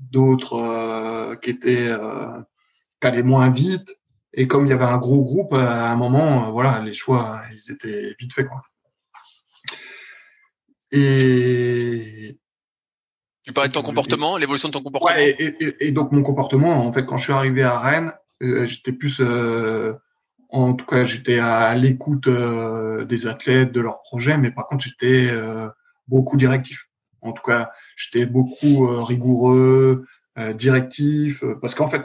d'autres 0.00 0.54
euh, 0.54 1.36
qui 1.36 1.50
étaient 1.50 1.88
euh, 1.88 2.40
qui 3.00 3.06
allaient 3.06 3.22
moins 3.22 3.50
vite. 3.50 3.96
Et 4.32 4.46
comme 4.46 4.66
il 4.66 4.70
y 4.70 4.72
avait 4.72 4.84
un 4.84 4.98
gros 4.98 5.22
groupe, 5.22 5.52
à 5.54 5.90
un 5.90 5.96
moment, 5.96 6.46
euh, 6.46 6.50
voilà, 6.50 6.80
les 6.80 6.92
choix, 6.92 7.42
ils 7.52 7.72
étaient 7.72 8.14
vite 8.18 8.32
faits, 8.32 8.46
quoi. 8.46 8.62
Et 10.92 12.38
Tu 13.44 13.52
parlais 13.52 13.68
de 13.68 13.74
ton 13.74 13.82
comportement, 13.82 14.36
l'évolution 14.36 14.68
de 14.68 14.72
ton 14.72 14.82
comportement? 14.82 15.14
Ouais, 15.14 15.36
et, 15.38 15.86
et, 15.86 15.92
donc 15.92 16.12
mon 16.12 16.22
comportement, 16.22 16.84
en 16.84 16.92
fait, 16.92 17.06
quand 17.06 17.16
je 17.16 17.24
suis 17.24 17.32
arrivé 17.32 17.62
à 17.62 17.78
Rennes, 17.78 18.12
euh, 18.42 18.64
j'étais 18.66 18.92
plus, 18.92 19.20
euh, 19.20 19.94
en 20.48 20.74
tout 20.74 20.86
cas, 20.86 21.04
j'étais 21.04 21.38
à 21.38 21.74
l'écoute 21.74 22.26
euh, 22.26 23.04
des 23.04 23.26
athlètes, 23.26 23.72
de 23.72 23.80
leurs 23.80 24.02
projets, 24.02 24.36
mais 24.38 24.50
par 24.50 24.66
contre, 24.66 24.84
j'étais 24.84 25.30
beaucoup 26.08 26.36
directif. 26.36 26.89
En 27.22 27.32
tout 27.32 27.42
cas, 27.42 27.70
j'étais 27.96 28.26
beaucoup 28.26 28.86
rigoureux, 29.04 30.06
directif, 30.54 31.44
parce 31.60 31.74
qu'en 31.74 31.88
fait, 31.88 32.02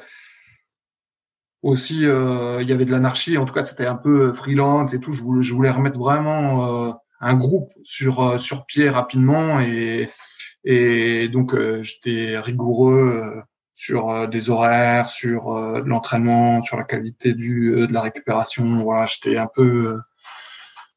aussi, 1.61 1.99
il 1.99 2.69
y 2.69 2.73
avait 2.73 2.85
de 2.85 2.91
l'anarchie. 2.91 3.37
En 3.37 3.45
tout 3.45 3.53
cas, 3.53 3.63
c'était 3.63 3.85
un 3.85 3.95
peu 3.95 4.33
freelance 4.33 4.93
et 4.93 4.99
tout. 4.99 5.13
Je 5.13 5.23
voulais, 5.23 5.43
je 5.43 5.53
voulais 5.53 5.71
remettre 5.71 5.97
vraiment 5.97 6.99
un 7.21 7.33
groupe 7.35 7.71
sur 7.83 8.39
sur 8.39 8.65
pied 8.65 8.89
rapidement 8.89 9.59
et 9.61 10.09
et 10.65 11.29
donc 11.29 11.55
j'étais 11.81 12.37
rigoureux 12.39 13.43
sur 13.75 14.09
euh, 14.09 14.25
des 14.27 14.49
horaires, 14.49 15.09
sur 15.09 15.51
euh, 15.51 15.81
l'entraînement, 15.85 16.61
sur 16.61 16.77
la 16.77 16.85
qualité 16.85 17.33
du 17.33 17.75
euh, 17.75 17.87
de 17.87 17.93
la 17.93 18.01
récupération. 18.01 18.83
Voilà, 18.83 19.05
j'étais 19.05 19.37
un 19.37 19.49
peu 19.53 19.99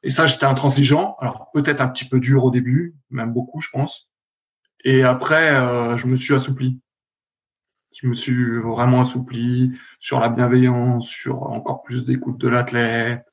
et 0.03 0.11
ça 0.11 0.27
j'étais 0.27 0.47
intransigeant. 0.47 1.17
Alors 1.21 1.51
peut-être 1.53 1.83
un 1.83 1.89
petit 1.89 2.07
peu 2.07 2.21
dur 2.21 2.45
au 2.45 2.51
début, 2.51 2.95
même 3.11 3.33
beaucoup 3.33 3.61
je 3.61 3.69
pense. 3.71 4.08
Et 4.85 5.03
après 5.03 5.51
je 5.97 6.07
me 6.07 6.17
suis 6.17 6.35
assoupli. 6.35 6.81
Je 8.01 8.07
me 8.07 8.15
suis 8.15 8.61
vraiment 8.61 9.01
assoupli 9.01 9.73
sur 9.99 10.21
la 10.21 10.29
bienveillance, 10.29 11.09
sur 11.09 11.43
encore 11.45 11.83
plus 11.83 12.05
d'écoute 12.05 12.39
de 12.39 12.49
l'athlète. 12.49 13.25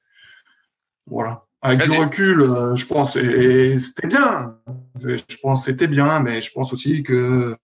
Voilà. 1.06 1.46
Avec 1.62 1.84
du 1.84 1.98
recul, 1.98 2.74
je 2.76 2.86
pense, 2.86 3.16
et 3.16 3.80
c'était 3.80 4.08
bien. 4.08 4.58
Je 5.04 5.38
pense 5.42 5.66
c'était 5.66 5.88
bien, 5.88 6.20
mais 6.20 6.42
je 6.42 6.52
pense 6.52 6.74
aussi 6.74 7.04
que 7.04 7.58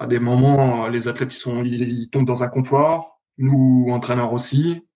à 0.00 0.06
des 0.06 0.18
moments, 0.18 0.88
les 0.88 1.08
athlètes 1.08 1.34
ils 1.34 1.38
sont, 1.38 1.62
ils, 1.62 2.08
tombent 2.08 2.26
dans 2.26 2.42
un 2.42 2.48
confort, 2.48 3.20
nous 3.36 3.86
entraîneurs 3.90 4.32
aussi, 4.32 4.86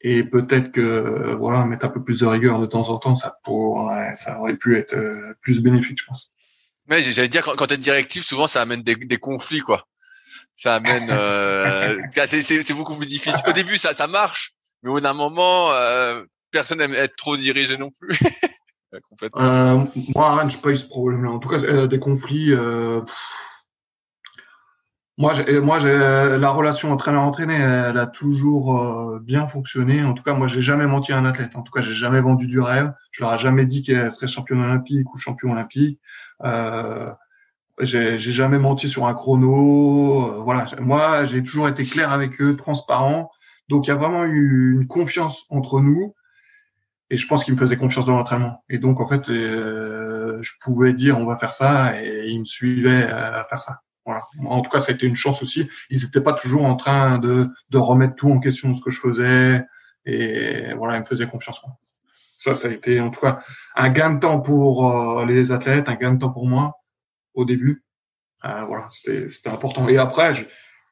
et 0.00 0.24
peut-être 0.24 0.72
que 0.72 1.34
voilà, 1.34 1.66
mettre 1.66 1.84
un 1.84 1.90
peu 1.90 2.02
plus 2.02 2.20
de 2.20 2.26
rigueur 2.26 2.58
de 2.58 2.66
temps 2.66 2.88
en 2.88 2.98
temps, 2.98 3.14
ça 3.14 3.38
pourrait, 3.44 4.14
ça 4.14 4.40
aurait 4.40 4.56
pu 4.56 4.76
être 4.76 4.94
euh, 4.94 5.34
plus 5.42 5.60
bénéfique, 5.60 5.98
je 6.00 6.06
pense. 6.06 6.32
Mais 6.88 7.02
j'allais 7.02 7.28
dire 7.28 7.44
quand, 7.44 7.54
quand 7.56 7.66
tu 7.66 7.74
es 7.74 7.78
directif, 7.78 8.24
souvent 8.24 8.46
ça 8.46 8.60
amène 8.60 8.82
des, 8.82 8.96
des 8.96 9.18
conflits, 9.18 9.60
quoi. 9.60 9.86
Ça 10.58 10.74
amène, 10.74 11.08
euh, 11.08 11.96
c'est 12.26 12.74
beaucoup 12.74 12.96
plus 12.96 13.06
difficile. 13.06 13.40
Au 13.46 13.52
début, 13.52 13.78
ça, 13.78 13.94
ça 13.94 14.08
marche, 14.08 14.54
mais 14.82 14.90
au 14.90 14.94
bout 14.94 15.00
d'un 15.00 15.12
moment, 15.12 15.70
euh, 15.70 16.24
personne 16.50 16.78
n'aime 16.78 16.94
être 16.94 17.14
trop 17.14 17.36
dirigé 17.36 17.78
non 17.78 17.90
plus. 17.90 18.18
euh, 19.36 19.84
moi, 20.16 20.48
j'ai 20.48 20.58
pas 20.58 20.70
eu 20.70 20.76
ce 20.76 20.86
problème-là. 20.86 21.30
En 21.30 21.38
tout 21.38 21.48
cas, 21.48 21.86
des 21.86 22.00
conflits. 22.00 22.52
Moi, 25.16 25.32
moi, 25.60 25.78
la 25.78 26.50
relation 26.50 26.90
entraîneur-entraîné, 26.90 27.54
elle 27.54 27.98
a 27.98 28.06
toujours 28.06 29.20
bien 29.20 29.46
fonctionné. 29.46 30.02
En 30.02 30.14
tout 30.14 30.24
cas, 30.24 30.32
moi, 30.32 30.48
j'ai 30.48 30.62
jamais 30.62 30.86
menti 30.88 31.12
à 31.12 31.18
un 31.18 31.24
athlète. 31.24 31.54
En 31.54 31.62
tout 31.62 31.72
cas, 31.72 31.82
j'ai 31.82 31.94
jamais 31.94 32.20
vendu 32.20 32.48
du 32.48 32.58
rêve. 32.58 32.92
Je 33.12 33.22
leur 33.22 33.32
ai 33.34 33.38
jamais 33.38 33.64
dit 33.64 33.84
qu'elle 33.84 34.10
serait 34.10 34.26
championne 34.26 34.60
olympique 34.60 35.14
ou 35.14 35.18
champion 35.18 35.52
olympique. 35.52 36.00
Euh, 36.44 37.12
j'ai 37.80 38.18
jamais 38.18 38.58
menti 38.58 38.88
sur 38.88 39.06
un 39.06 39.14
chrono. 39.14 40.26
Euh, 40.26 40.42
voilà. 40.42 40.66
Moi, 40.80 41.24
j'ai 41.24 41.42
toujours 41.42 41.68
été 41.68 41.84
clair 41.84 42.12
avec 42.12 42.40
eux, 42.40 42.56
transparent. 42.56 43.30
Donc, 43.68 43.86
il 43.86 43.90
y 43.90 43.92
a 43.92 43.96
vraiment 43.96 44.24
eu 44.24 44.72
une 44.72 44.86
confiance 44.86 45.44
entre 45.50 45.80
nous. 45.80 46.14
Et 47.10 47.16
je 47.16 47.26
pense 47.26 47.44
qu'ils 47.44 47.54
me 47.54 47.58
faisaient 47.58 47.76
confiance 47.76 48.06
dans 48.06 48.16
l'entraînement. 48.16 48.64
Et 48.68 48.78
donc, 48.78 49.00
en 49.00 49.06
fait, 49.06 49.28
euh, 49.30 50.38
je 50.42 50.52
pouvais 50.62 50.92
dire 50.92 51.16
on 51.16 51.24
va 51.24 51.36
faire 51.38 51.54
ça, 51.54 51.98
et 52.02 52.26
ils 52.28 52.40
me 52.40 52.44
suivaient 52.44 53.04
à 53.04 53.46
faire 53.48 53.60
ça. 53.60 53.80
En 54.46 54.62
tout 54.62 54.70
cas, 54.70 54.80
ça 54.80 54.92
a 54.92 54.94
été 54.94 55.06
une 55.06 55.16
chance 55.16 55.42
aussi. 55.42 55.68
Ils 55.90 56.02
n'étaient 56.02 56.20
pas 56.20 56.32
toujours 56.32 56.64
en 56.64 56.76
train 56.76 57.18
de, 57.18 57.48
de 57.70 57.78
remettre 57.78 58.14
tout 58.14 58.30
en 58.30 58.40
question 58.40 58.74
ce 58.74 58.80
que 58.80 58.90
je 58.90 59.00
faisais. 59.00 59.66
Et 60.06 60.72
voilà, 60.74 60.96
ils 60.96 61.00
me 61.00 61.04
faisaient 61.04 61.26
confiance. 61.26 61.60
Ça, 62.38 62.54
ça 62.54 62.68
a 62.68 62.70
été 62.70 63.00
en 63.00 63.10
tout 63.10 63.20
cas 63.20 63.42
un 63.76 63.90
gain 63.90 64.14
de 64.14 64.20
temps 64.20 64.40
pour 64.40 65.20
euh, 65.20 65.26
les 65.26 65.52
athlètes, 65.52 65.90
un 65.90 65.96
gain 65.96 66.14
de 66.14 66.20
temps 66.20 66.30
pour 66.30 66.46
moi 66.46 66.72
au 67.34 67.44
début. 67.44 67.84
Euh, 68.44 68.64
voilà, 68.64 68.88
c'était 68.90 69.50
important. 69.50 69.88
Et 69.88 69.98
après, 69.98 70.32
je, 70.32 70.44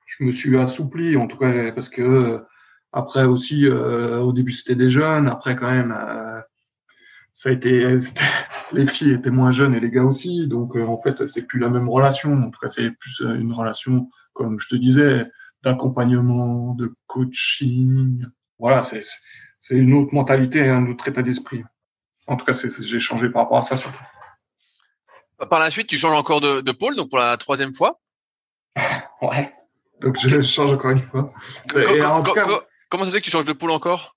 je, 0.07 0.25
me 0.25 0.33
suis 0.33 0.59
assoupli, 0.59 1.17
en 1.17 1.27
tout 1.27 1.39
cas, 1.39 1.73
parce 1.73 1.89
que 1.89 2.45
après 2.93 3.25
aussi, 3.25 3.67
euh, 3.67 4.19
au 4.19 4.33
début, 4.33 4.53
c'était 4.53 4.75
des 4.75 4.91
jeunes. 4.91 5.29
Après, 5.29 5.57
quand 5.57 5.71
même, 5.71 5.93
ça 7.37 7.51
a 7.51 7.53
été, 7.53 7.99
les 8.73 8.87
filles 8.87 9.13
étaient 9.13 9.31
moins 9.31 9.51
jeunes 9.51 9.75
et 9.75 9.81
les 9.81 9.91
gars 9.91 10.05
aussi, 10.05 10.47
donc 10.49 10.75
euh, 10.75 10.87
en 10.87 10.97
fait 10.97 11.27
c'est 11.27 11.43
plus 11.43 11.59
la 11.61 11.69
même 11.69 11.89
relation. 11.89 12.33
En 12.33 12.51
tout 12.51 12.59
cas 12.59 12.69
c'est 12.69 12.91
plus 12.93 13.21
euh, 13.21 13.35
une 13.35 13.53
relation, 13.53 14.09
comme 14.33 14.59
je 14.59 14.69
te 14.71 14.75
disais, 14.75 15.31
d'accompagnement, 15.63 16.75
de 16.75 16.95
coaching. 17.07 18.25
Voilà, 18.59 18.81
c'est 18.81 19.03
c'est 19.67 19.75
une 19.75 19.95
autre 19.95 20.15
mentalité, 20.15 20.69
un 20.69 20.87
autre 20.87 21.09
état 21.09 21.23
d'esprit. 21.23 21.65
En 22.29 22.37
tout 22.37 22.45
cas, 22.45 22.53
j'ai 22.53 23.01
changé 23.01 23.29
par 23.31 23.43
rapport 23.43 23.59
à 23.59 23.63
ça 23.63 23.77
surtout. 23.77 23.99
Par 25.51 25.59
la 25.59 25.71
suite, 25.71 25.89
tu 25.89 25.99
changes 25.99 26.17
encore 26.17 26.41
de, 26.41 26.61
de 26.61 26.73
pôle, 26.73 26.95
donc 26.95 27.11
pour 27.11 27.19
la 27.19 27.37
troisième 27.37 27.75
fois. 27.75 28.01
ouais. 29.23 29.53
Donc 30.01 30.19
je 30.21 30.41
change 30.41 30.73
encore 30.73 30.93
une 30.93 30.99
fois. 30.99 31.33
comment 32.89 33.05
ça 33.05 33.11
se 33.11 33.15
fait 33.17 33.21
que 33.21 33.25
tu 33.25 33.31
changes 33.31 33.45
de 33.45 33.53
pôle 33.53 33.73
encore? 33.73 34.17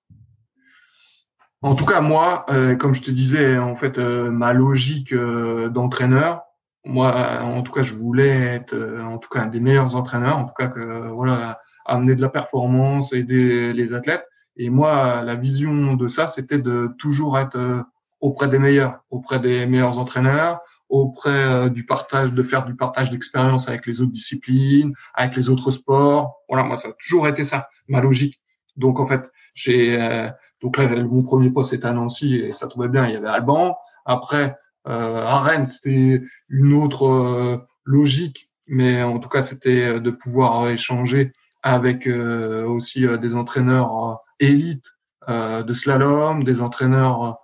En 1.63 1.75
tout 1.75 1.85
cas, 1.85 1.99
moi, 1.99 2.45
euh, 2.49 2.75
comme 2.75 2.93
je 2.93 3.01
te 3.01 3.11
disais, 3.11 3.57
en 3.57 3.75
fait, 3.75 3.97
euh, 3.97 4.29
ma 4.29 4.53
logique 4.53 5.13
euh, 5.13 5.69
d'entraîneur, 5.69 6.43
moi, 6.85 7.41
en 7.41 7.63
tout 7.63 7.71
cas, 7.71 7.81
je 7.81 7.95
voulais 7.95 8.29
être, 8.29 8.75
en 9.01 9.17
tout 9.17 9.29
cas, 9.29 9.41
un 9.41 9.47
des 9.47 9.59
meilleurs 9.59 9.95
entraîneurs, 9.95 10.37
en 10.37 10.45
tout 10.45 10.53
cas, 10.53 10.67
que 10.67 11.09
voilà, 11.09 11.59
amener 11.85 12.15
de 12.15 12.21
la 12.21 12.29
performance, 12.29 13.13
aider 13.13 13.73
les 13.73 13.93
athlètes. 13.93 14.25
Et 14.57 14.69
moi, 14.69 15.23
la 15.23 15.35
vision 15.35 15.95
de 15.95 16.07
ça, 16.07 16.27
c'était 16.27 16.59
de 16.59 16.93
toujours 16.97 17.37
être 17.37 17.85
auprès 18.19 18.47
des 18.49 18.59
meilleurs, 18.59 18.99
auprès 19.09 19.39
des 19.39 19.65
meilleurs 19.65 19.97
entraîneurs, 19.97 20.59
auprès 20.89 21.69
du 21.69 21.85
partage, 21.85 22.33
de 22.33 22.43
faire 22.43 22.65
du 22.65 22.75
partage 22.75 23.09
d'expérience 23.09 23.69
avec 23.69 23.85
les 23.85 24.01
autres 24.01 24.11
disciplines, 24.11 24.93
avec 25.13 25.35
les 25.35 25.49
autres 25.49 25.71
sports. 25.71 26.35
Voilà, 26.49 26.63
moi, 26.63 26.77
ça 26.77 26.89
a 26.89 26.91
toujours 26.99 27.27
été 27.27 27.43
ça, 27.43 27.69
ma 27.87 28.01
logique. 28.01 28.41
Donc, 28.75 28.99
en 28.99 29.05
fait, 29.05 29.31
j'ai 29.53 30.29
donc 30.61 30.77
là, 30.77 31.03
mon 31.03 31.23
premier 31.23 31.49
poste 31.49 31.71
c'était 31.71 31.87
à 31.87 31.93
Nancy 31.93 32.35
et 32.35 32.53
ça 32.53 32.67
trouvait 32.67 32.89
bien. 32.89 33.05
Il 33.07 33.13
y 33.13 33.15
avait 33.15 33.27
Alban. 33.27 33.77
Après, 34.05 34.57
euh, 34.87 35.23
à 35.25 35.39
Rennes, 35.39 35.67
c'était 35.67 36.21
une 36.49 36.73
autre 36.73 37.03
euh, 37.07 37.57
logique, 37.83 38.49
mais 38.67 39.01
en 39.03 39.19
tout 39.19 39.29
cas, 39.29 39.41
c'était 39.41 39.83
euh, 39.85 39.99
de 39.99 40.11
pouvoir 40.11 40.67
échanger 40.69 41.31
avec 41.63 42.07
euh, 42.07 42.65
aussi 42.65 43.05
des 43.21 43.35
entraîneurs 43.35 44.19
élites 44.39 44.91
de 45.27 45.73
slalom, 45.73 46.43
des 46.43 46.61
entraîneurs 46.61 47.37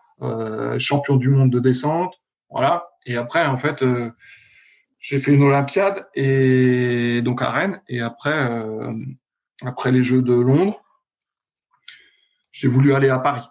champions 0.80 1.18
du 1.18 1.30
monde 1.30 1.52
de 1.52 1.60
descente, 1.60 2.14
voilà. 2.50 2.88
Et 3.06 3.18
après, 3.18 3.46
en 3.46 3.58
fait, 3.58 3.84
j'ai 5.00 5.20
fait 5.20 5.34
une 5.34 5.43
Olympiade 5.43 6.08
et 6.16 7.22
donc 7.22 7.41
à 7.41 7.52
Rennes. 7.52 7.82
Et 7.88 8.02
après, 8.02 8.66
après 9.62 9.91
les 9.91 10.04
Jeux 10.04 10.22
de 10.22 10.34
Londres, 10.34 10.82
j'ai 12.52 12.70
voulu 12.70 12.93
aller 12.93 13.10
à 13.10 13.20
Paris. 13.20 13.46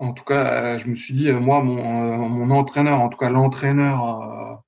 En 0.00 0.12
tout 0.12 0.24
cas, 0.24 0.74
euh, 0.74 0.78
je 0.78 0.88
me 0.88 0.96
suis 0.96 1.14
dit, 1.14 1.28
euh, 1.28 1.38
moi, 1.38 1.62
mon, 1.62 1.78
euh, 1.78 2.28
mon 2.28 2.50
entraîneur, 2.50 3.00
en 3.00 3.08
tout 3.08 3.18
cas 3.18 3.30
l'entraîneur 3.30 4.62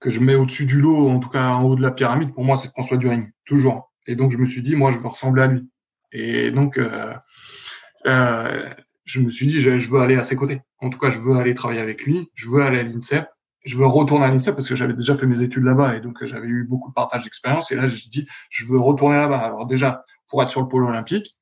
que 0.00 0.10
je 0.10 0.20
mets 0.20 0.34
au-dessus 0.34 0.66
du 0.66 0.80
lot, 0.80 1.08
en 1.08 1.20
tout 1.20 1.30
cas 1.30 1.48
en 1.48 1.62
haut 1.64 1.76
de 1.76 1.82
la 1.82 1.90
pyramide, 1.90 2.34
pour 2.34 2.44
moi, 2.44 2.56
c'est 2.56 2.68
François 2.70 2.96
During, 2.96 3.30
toujours. 3.44 3.92
Et 4.06 4.16
donc, 4.16 4.32
je 4.32 4.38
me 4.38 4.46
suis 4.46 4.62
dit, 4.62 4.76
moi, 4.76 4.90
je 4.90 4.98
veux 4.98 5.06
ressembler 5.06 5.42
à 5.42 5.46
lui. 5.46 5.70
Et 6.12 6.50
donc, 6.50 6.78
euh, 6.78 7.14
je 9.04 9.20
me 9.20 9.28
suis 9.28 9.46
dit, 9.46 9.60
je, 9.60 9.90
veux 9.90 10.00
aller 10.00 10.16
à 10.16 10.22
ses 10.22 10.36
côtés. 10.36 10.62
En 10.78 10.90
tout 10.90 10.98
cas, 10.98 11.10
je 11.10 11.20
veux 11.20 11.36
aller 11.36 11.54
travailler 11.54 11.80
avec 11.80 12.02
lui. 12.02 12.30
Je 12.34 12.48
veux 12.48 12.62
aller 12.62 12.80
à 12.80 12.82
l'INSEP. 12.82 13.28
Je 13.64 13.76
veux 13.76 13.86
retourner 13.86 14.26
à 14.26 14.28
l'INSEP 14.28 14.54
parce 14.54 14.68
que 14.68 14.76
j'avais 14.76 14.94
déjà 14.94 15.16
fait 15.16 15.26
mes 15.26 15.42
études 15.42 15.64
là-bas 15.64 15.96
et 15.96 16.00
donc 16.00 16.24
j'avais 16.24 16.46
eu 16.46 16.64
beaucoup 16.64 16.90
de 16.90 16.94
partage 16.94 17.24
d'expérience. 17.24 17.72
Et 17.72 17.74
là, 17.74 17.88
je 17.88 18.08
dit, 18.08 18.26
je 18.50 18.64
veux 18.66 18.78
retourner 18.78 19.16
là-bas. 19.16 19.38
Alors 19.38 19.66
déjà, 19.66 20.04
pour 20.28 20.42
être 20.42 20.50
sur 20.50 20.62
le 20.62 20.68
pôle 20.68 20.84
olympique, 20.84 21.36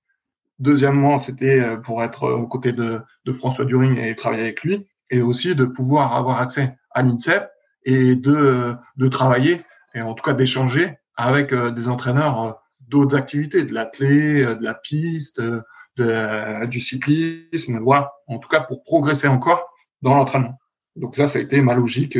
Deuxièmement, 0.60 1.18
c'était 1.18 1.60
euh, 1.60 1.76
pour 1.76 2.02
être 2.02 2.28
aux 2.30 2.46
côtés 2.46 2.72
de, 2.72 3.02
François 3.32 3.64
During 3.64 3.98
et 3.98 4.14
travailler 4.14 4.42
avec 4.42 4.62
lui, 4.62 4.86
et 5.10 5.20
aussi 5.20 5.54
de 5.54 5.64
pouvoir 5.64 6.14
avoir 6.14 6.40
accès 6.40 6.76
à 6.92 7.02
l'INSEP 7.02 7.50
et 7.84 8.14
de, 8.14 8.74
de 8.96 9.08
travailler, 9.08 9.62
et 9.94 10.00
en 10.00 10.14
tout 10.14 10.22
cas 10.22 10.32
d'échanger 10.32 10.96
avec 11.16 11.52
euh, 11.52 11.70
des 11.70 11.88
entraîneurs 11.88 12.42
euh, 12.42 12.52
d'autres 12.88 13.16
activités, 13.16 13.64
de 13.64 13.72
l'athlé, 13.72 14.44
de 14.44 14.64
la 14.64 14.74
piste, 14.74 15.40
de, 15.40 16.66
du 16.66 16.80
cyclisme, 16.80 17.78
voilà. 17.80 18.12
En 18.26 18.38
tout 18.38 18.48
cas, 18.48 18.60
pour 18.60 18.82
progresser 18.82 19.28
encore 19.28 19.68
dans 20.02 20.14
l'entraînement. 20.14 20.58
Donc 20.96 21.16
ça, 21.16 21.26
ça 21.26 21.38
a 21.38 21.42
été 21.42 21.60
ma 21.60 21.74
logique 21.74 22.18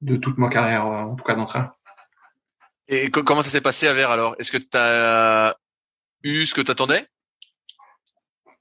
de 0.00 0.16
toute 0.16 0.38
ma 0.38 0.48
carrière, 0.48 0.86
en 0.86 1.14
tout 1.14 1.24
cas 1.24 1.34
d'entraîneur. 1.34 1.78
Et 2.88 3.10
comment 3.10 3.42
ça 3.42 3.50
s'est 3.50 3.60
passé 3.60 3.88
à 3.88 3.94
Vers 3.94 4.10
alors? 4.10 4.36
Est-ce 4.38 4.52
que 4.52 4.58
tu 4.58 4.68
as 4.74 5.56
eu 6.22 6.44
ce 6.44 6.54
que 6.54 6.60
tu 6.60 6.70
attendais 6.70 7.06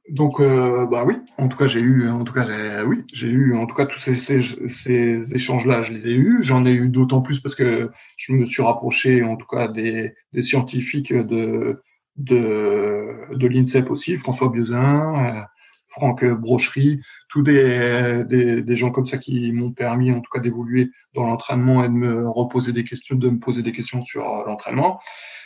Donc 0.10 0.42
euh, 0.42 0.86
bah 0.86 1.06
oui, 1.06 1.16
en 1.38 1.48
tout 1.48 1.58
cas 1.58 1.66
j'ai 1.66 1.80
eu, 1.80 2.10
en 2.10 2.26
tout 2.26 2.34
cas 2.34 2.84
oui, 2.84 3.04
j'ai 3.14 3.30
eu, 3.30 3.56
en 3.56 3.66
tout 3.66 3.76
cas 3.76 3.86
tous 3.86 4.00
ces, 4.00 4.14
ces, 4.14 4.42
ces 4.68 5.34
échanges-là, 5.34 5.84
je 5.84 5.94
les 5.94 6.10
ai 6.12 6.14
eus. 6.14 6.40
J'en 6.42 6.66
ai 6.66 6.74
eu 6.74 6.90
d'autant 6.90 7.22
plus 7.22 7.40
parce 7.40 7.56
que 7.56 7.90
je 8.18 8.34
me 8.34 8.46
suis 8.46 8.62
rapproché, 8.62 9.24
en 9.24 9.38
tout 9.38 9.48
cas 9.48 9.70
des, 9.70 10.14
des 10.34 10.42
scientifiques 10.42 11.14
de 11.14 11.82
de, 12.18 13.34
de 13.36 13.48
l'INSEP 13.48 13.90
aussi, 13.90 14.18
François 14.18 14.50
Biozin, 14.50 15.26
euh, 15.26 15.42
Franck 15.90 16.26
Brocherie, 16.26 17.02
tous 17.30 17.44
des, 17.44 18.24
des, 18.28 18.62
des, 18.62 18.76
gens 18.76 18.92
comme 18.92 19.06
ça 19.06 19.18
qui 19.18 19.52
m'ont 19.52 19.72
permis 19.72 20.12
en 20.12 20.22
tout 20.22 20.30
cas 20.32 20.40
d'évoluer 20.40 20.90
dans 21.14 21.24
l'entraînement 21.24 21.84
et 21.84 21.88
de 21.88 21.94
me 21.94 22.30
reposer 22.30 22.74
des 22.74 22.84
questions, 22.84 23.16
de 23.16 23.30
me 23.30 23.40
poser 23.40 23.62
des 23.62 23.72
questions 23.72 24.02
sur 24.02 24.24
l'entraînement. 24.46 25.00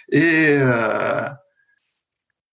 Et 0.09 0.49
euh, 0.51 1.27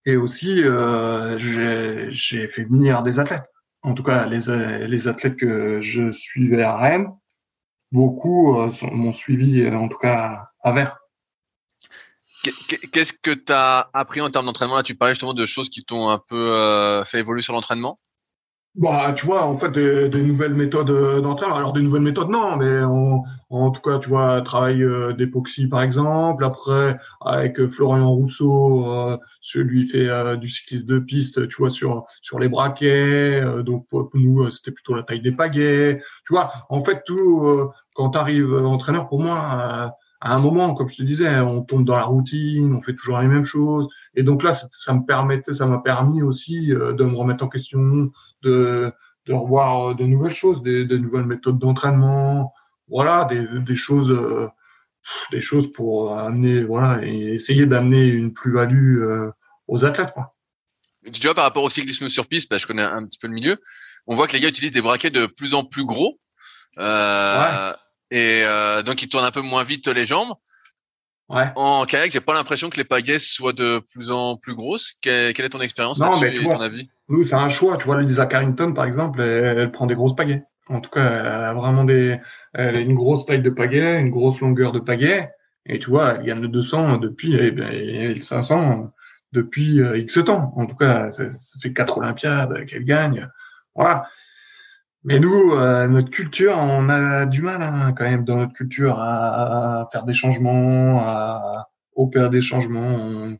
et 0.05 0.17
aussi, 0.17 0.63
euh, 0.63 1.37
j'ai 1.37 2.47
fait 2.47 2.63
venir 2.63 3.03
des 3.03 3.19
athlètes. 3.19 3.49
En 3.81 3.93
tout 3.93 4.03
cas, 4.03 4.25
les, 4.25 4.87
les 4.87 5.07
athlètes 5.07 5.35
que 5.35 5.79
je 5.81 6.11
suivais 6.11 6.63
à 6.63 6.77
Rennes, 6.77 7.07
beaucoup 7.91 8.59
euh, 8.59 8.71
m'ont 8.91 9.13
suivi, 9.13 9.61
euh, 9.61 9.75
en 9.75 9.87
tout 9.87 9.97
cas, 9.97 10.49
à 10.63 10.71
Vers. 10.71 10.97
Qu'est-ce 12.91 13.13
que 13.13 13.31
tu 13.31 13.51
as 13.51 13.89
appris 13.93 14.21
en 14.21 14.29
termes 14.29 14.45
d'entraînement? 14.45 14.75
Là, 14.75 14.83
tu 14.83 14.95
parlais 14.95 15.15
justement 15.15 15.33
de 15.33 15.45
choses 15.47 15.69
qui 15.69 15.83
t'ont 15.83 16.09
un 16.09 16.19
peu 16.19 16.51
euh, 16.51 17.03
fait 17.03 17.19
évoluer 17.19 17.41
sur 17.41 17.53
l'entraînement. 17.53 17.99
Bah, 18.77 19.13
tu 19.15 19.25
vois, 19.25 19.45
en 19.45 19.57
fait, 19.57 19.71
des, 19.71 20.21
nouvelles 20.21 20.53
méthodes 20.53 20.89
euh, 20.89 21.21
d'entraînement. 21.21 21.55
Alors, 21.55 21.71
des 21.71 21.81
nouvelles 21.81 22.01
méthodes, 22.01 22.29
non, 22.29 22.57
mais 22.57 22.83
en, 22.83 23.23
en 23.49 23.71
tout 23.71 23.81
cas, 23.81 23.99
tu 23.99 24.09
vois, 24.09 24.41
travail 24.41 24.83
euh, 24.83 25.13
d'époxy, 25.13 25.67
par 25.67 25.81
exemple. 25.81 26.43
Après, 26.43 26.97
avec 27.21 27.57
euh, 27.57 27.69
Florian 27.69 28.11
Rousseau, 28.11 28.91
euh, 28.91 29.17
celui 29.39 29.87
fait 29.87 30.37
du 30.37 30.49
cyclisme 30.49 30.87
de 30.87 30.99
piste, 30.99 31.47
tu 31.47 31.55
vois, 31.57 31.69
sur 31.69 32.03
sur 32.21 32.37
les 32.37 32.49
braquets. 32.49 33.41
donc, 33.63 33.87
pour 33.87 34.09
nous, 34.13 34.49
c'était 34.51 34.71
plutôt 34.71 34.93
la 34.93 35.03
taille 35.03 35.21
des 35.21 35.31
pagaies. 35.31 36.01
Tu 36.25 36.33
vois, 36.33 36.51
en 36.69 36.81
fait, 36.81 37.03
tout, 37.05 37.71
quand 37.93 38.09
tu 38.09 38.17
arrives 38.17 38.53
entraîneur, 38.55 39.07
pour 39.07 39.21
moi, 39.21 39.95
à 40.21 40.35
un 40.35 40.39
moment, 40.39 40.73
comme 40.73 40.89
je 40.89 40.97
te 40.97 41.03
disais, 41.03 41.39
on 41.39 41.61
tombe 41.61 41.85
dans 41.85 41.93
la 41.93 42.03
routine, 42.03 42.73
on 42.73 42.81
fait 42.81 42.95
toujours 42.95 43.19
les 43.19 43.27
mêmes 43.27 43.45
choses. 43.45 43.87
Et 44.15 44.23
donc 44.23 44.43
là, 44.43 44.53
ça, 44.53 44.93
me 44.93 45.05
permettait, 45.05 45.53
ça 45.53 45.65
m'a 45.65 45.79
permis 45.79 46.21
aussi 46.21 46.73
euh, 46.73 46.93
de 46.93 47.03
me 47.03 47.15
remettre 47.15 47.43
en 47.43 47.49
question, 47.49 48.11
de, 48.41 48.91
de 49.25 49.33
revoir 49.33 49.91
euh, 49.91 49.93
de 49.93 50.05
nouvelles 50.05 50.33
choses, 50.33 50.63
des, 50.63 50.85
de 50.85 50.97
nouvelles 50.97 51.25
méthodes 51.25 51.59
d'entraînement, 51.59 52.53
voilà, 52.87 53.25
des, 53.25 53.45
des 53.59 53.75
choses, 53.75 54.11
euh, 54.11 54.47
des 55.31 55.41
choses 55.41 55.71
pour 55.71 56.17
amener, 56.17 56.63
voilà, 56.63 57.05
et 57.05 57.33
essayer 57.33 57.65
d'amener 57.65 58.07
une 58.07 58.33
plus-value 58.33 59.03
aux 59.67 59.85
athlètes, 59.85 60.11
quoi. 60.13 60.35
Tu 61.11 61.21
vois, 61.21 61.35
par 61.35 61.43
rapport 61.43 61.63
au 61.63 61.69
cyclisme 61.69 62.09
sur 62.09 62.27
piste, 62.27 62.49
bah, 62.49 62.57
je 62.57 62.65
connais 62.65 62.81
un 62.81 63.05
petit 63.05 63.19
peu 63.19 63.27
le 63.27 63.33
milieu. 63.33 63.57
On 64.07 64.15
voit 64.15 64.27
que 64.27 64.33
les 64.33 64.39
gars 64.39 64.49
utilisent 64.49 64.71
des 64.71 64.81
braquets 64.81 65.11
de 65.11 65.27
plus 65.27 65.53
en 65.53 65.63
plus 65.63 65.85
gros. 65.85 66.19
Euh, 66.79 67.73
et 68.11 68.43
euh, 68.43 68.83
donc 68.83 69.01
il 69.01 69.09
tourne 69.09 69.25
un 69.25 69.31
peu 69.31 69.41
moins 69.41 69.63
vite 69.63 69.87
les 69.87 70.05
jambes. 70.05 70.33
Ouais. 71.27 71.51
En 71.55 71.85
kayak, 71.85 72.11
j'ai 72.11 72.19
pas 72.19 72.35
l'impression 72.35 72.69
que 72.69 72.77
les 72.77 72.83
pagaies 72.83 73.17
soient 73.17 73.53
de 73.53 73.81
plus 73.93 74.11
en 74.11 74.37
plus 74.37 74.53
grosses. 74.53 74.93
Quelle, 75.01 75.33
est 75.35 75.49
ton 75.49 75.61
expérience 75.61 75.99
Non, 75.99 76.19
mais 76.19 76.33
tu 76.33 76.43
ton 76.43 76.61
avis? 76.61 76.89
Nous, 77.09 77.23
c'est 77.23 77.35
un 77.35 77.49
choix. 77.49 77.77
Tu 77.77 77.85
vois, 77.85 77.99
Lisa 77.99 78.27
Carrington, 78.27 78.73
par 78.73 78.85
exemple, 78.85 79.21
elle, 79.21 79.71
prend 79.71 79.87
des 79.87 79.95
grosses 79.95 80.15
pagaies. 80.15 80.43
En 80.67 80.81
tout 80.81 80.89
cas, 80.91 81.03
elle 81.03 81.27
a 81.27 81.53
vraiment 81.53 81.83
des, 81.83 82.19
elle 82.53 82.75
a 82.75 82.79
une 82.79 82.93
grosse 82.93 83.25
taille 83.25 83.41
de 83.41 83.49
pagaie, 83.49 83.99
une 83.99 84.11
grosse 84.11 84.39
longueur 84.39 84.71
de 84.71 84.79
pagaie. 84.79 85.31
Et 85.65 85.79
tu 85.79 85.89
vois, 85.89 86.15
elle 86.15 86.25
gagne 86.25 86.41
le 86.41 86.47
200 86.47 86.97
depuis, 86.97 87.35
eh 87.39 87.51
ben, 87.51 87.71
et 87.71 88.13
le 88.13 88.21
500 88.21 88.91
depuis 89.31 89.81
euh, 89.81 89.97
X 89.97 90.19
temps. 90.25 90.53
En 90.55 90.67
tout 90.67 90.75
cas, 90.75 91.11
ça, 91.11 91.31
ça 91.31 91.59
fait 91.61 91.73
quatre 91.73 91.97
Olympiades 91.97 92.65
qu'elle 92.67 92.85
gagne. 92.85 93.29
Voilà. 93.73 94.07
Mais 95.07 95.19
nous, 95.19 95.51
euh, 95.51 95.87
notre 95.87 96.09
culture, 96.09 96.57
on 96.57 96.89
a 96.89 97.27
du 97.27 97.43
mal 97.43 97.61
hein, 97.61 97.93
quand 97.95 98.05
même 98.05 98.25
dans 98.25 98.37
notre 98.37 98.53
culture 98.53 98.99
à, 98.99 99.87
faire 99.91 100.03
des 100.03 100.13
changements, 100.13 100.99
à 100.99 101.69
opérer 101.95 102.31
des 102.31 102.41
changements. 102.41 103.37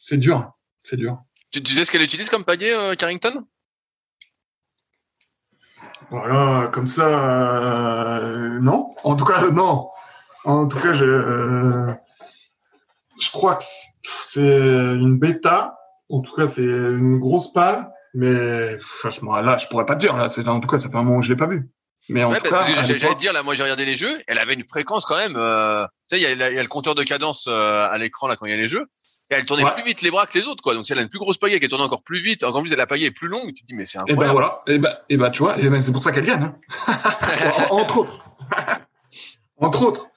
C'est 0.00 0.16
dur, 0.16 0.52
c'est 0.82 0.96
dur. 0.96 1.22
Tu, 1.52 1.62
tu, 1.62 1.72
sais 1.74 1.84
ce 1.84 1.92
qu'elle 1.92 2.02
utilise 2.02 2.28
comme 2.28 2.42
panier, 2.42 2.72
euh, 2.72 2.96
Carrington? 2.96 3.46
Voilà, 6.10 6.70
comme 6.72 6.88
ça, 6.88 8.18
euh, 8.18 8.58
non. 8.58 8.96
En 9.04 9.14
tout 9.14 9.26
cas, 9.26 9.48
non. 9.52 9.90
En 10.44 10.66
tout 10.66 10.80
cas, 10.80 10.92
je, 10.92 11.04
euh, 11.04 11.94
je 13.20 13.30
crois 13.30 13.54
que 13.54 13.64
c'est 14.26 14.40
une 14.40 15.20
bêta. 15.20 15.78
En 16.08 16.20
tout 16.20 16.34
cas, 16.34 16.48
c'est 16.48 16.64
une 16.64 17.20
grosse 17.20 17.52
palle 17.52 17.92
mais 18.14 18.78
franchement, 18.80 19.40
là, 19.40 19.56
je 19.56 19.66
pourrais 19.68 19.86
pas 19.86 19.94
te 19.94 20.00
dire. 20.00 20.16
Là, 20.16 20.28
en 20.46 20.60
tout 20.60 20.68
cas, 20.68 20.78
ça 20.78 20.88
fait 20.88 20.96
un 20.96 21.02
moment 21.02 21.20
que 21.20 21.26
je 21.26 21.32
l'ai 21.32 21.36
pas 21.36 21.46
vu. 21.46 21.68
Mais 22.08 22.24
en 22.24 22.34
tout 22.34 22.50
cas, 22.50 22.62
j'allais 22.62 23.14
dire 23.16 23.32
là, 23.32 23.42
moi 23.42 23.54
j'ai 23.54 23.62
regardé 23.62 23.84
les 23.84 23.94
jeux. 23.94 24.20
Elle 24.26 24.38
avait 24.38 24.54
une 24.54 24.64
fréquence 24.64 25.06
quand 25.06 25.16
même. 25.16 25.36
Euh, 25.36 25.84
tu 26.10 26.16
sais, 26.16 26.22
il 26.22 26.38
y, 26.38 26.58
a 26.58 26.62
le 26.62 26.68
compteur 26.68 26.94
de 26.94 27.04
cadence 27.04 27.46
euh, 27.48 27.86
à 27.88 27.96
l'écran 27.98 28.26
là 28.26 28.36
quand 28.36 28.46
il 28.46 28.50
y 28.50 28.54
a 28.54 28.56
les 28.56 28.68
jeux. 28.68 28.86
Et 29.30 29.34
elle 29.34 29.44
tournait 29.44 29.64
plus 29.70 29.84
vite 29.84 30.02
les 30.02 30.10
bras 30.10 30.26
que 30.26 30.36
les 30.36 30.46
autres, 30.46 30.60
quoi. 30.60 30.74
Donc, 30.74 30.86
si 30.86 30.92
elle 30.92 30.98
a 30.98 31.02
une 31.02 31.08
plus 31.08 31.20
grosse 31.20 31.38
pagaie 31.38 31.60
qui 31.60 31.68
tournait 31.68 31.84
encore 31.84 32.02
plus 32.02 32.18
vite, 32.18 32.42
encore 32.42 32.62
plus, 32.62 32.74
la 32.74 32.86
pagaie 32.88 33.06
est 33.06 33.10
plus 33.12 33.28
longue, 33.28 33.52
tu 33.54 33.62
te 33.62 33.66
dis, 33.68 33.74
mais 33.74 33.86
c'est 33.86 33.98
incroyable. 33.98 34.24
Et 34.24 34.26
ben 34.26 34.32
voilà. 34.32 34.60
Et 34.66 34.78
ben, 34.80 34.96
et 35.08 35.16
ben, 35.16 35.30
tu 35.30 35.44
vois, 35.44 35.54
ben, 35.56 35.80
c'est 35.80 35.92
pour 35.92 36.02
ça 36.02 36.10
qu'elle 36.10 36.26
gagne, 36.26 36.42
hein. 36.42 36.56
Entre 37.70 37.98
autres. 37.98 38.24
Entre 39.58 39.82
autres. 39.82 40.09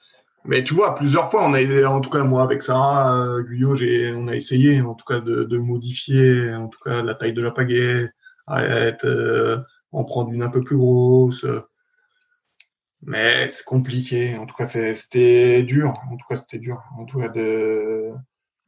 Mais 0.46 0.62
tu 0.62 0.74
vois, 0.74 0.94
plusieurs 0.94 1.30
fois, 1.30 1.46
on 1.48 1.54
a, 1.54 1.86
en 1.86 2.00
tout 2.00 2.10
cas 2.10 2.22
moi 2.24 2.42
avec 2.42 2.62
Sarah 2.62 3.16
euh, 3.16 3.42
Guyot, 3.42 3.76
on 4.14 4.28
a 4.28 4.36
essayé 4.36 4.80
en 4.82 4.94
tout 4.94 5.04
cas 5.06 5.20
de, 5.20 5.44
de, 5.44 5.58
modifier, 5.58 6.52
en 6.54 6.68
tout 6.68 6.78
cas 6.84 7.02
la 7.02 7.14
taille 7.14 7.32
de 7.32 7.42
la 7.42 7.50
pagaie, 7.50 8.10
être, 8.50 9.06
euh, 9.06 9.58
en 9.92 10.04
prendre 10.04 10.32
une 10.32 10.42
un 10.42 10.50
peu 10.50 10.62
plus 10.62 10.76
grosse. 10.76 11.46
Mais 13.02 13.48
c'est 13.50 13.64
compliqué. 13.64 14.36
En 14.36 14.46
tout 14.46 14.54
cas, 14.56 14.66
c'était 14.66 15.62
dur. 15.62 15.92
En 16.10 16.16
tout 16.16 16.26
cas, 16.28 16.36
c'était 16.36 16.58
dur. 16.58 16.82
En 16.98 17.04
tout 17.04 17.18
cas, 17.20 17.28
de 17.28 18.12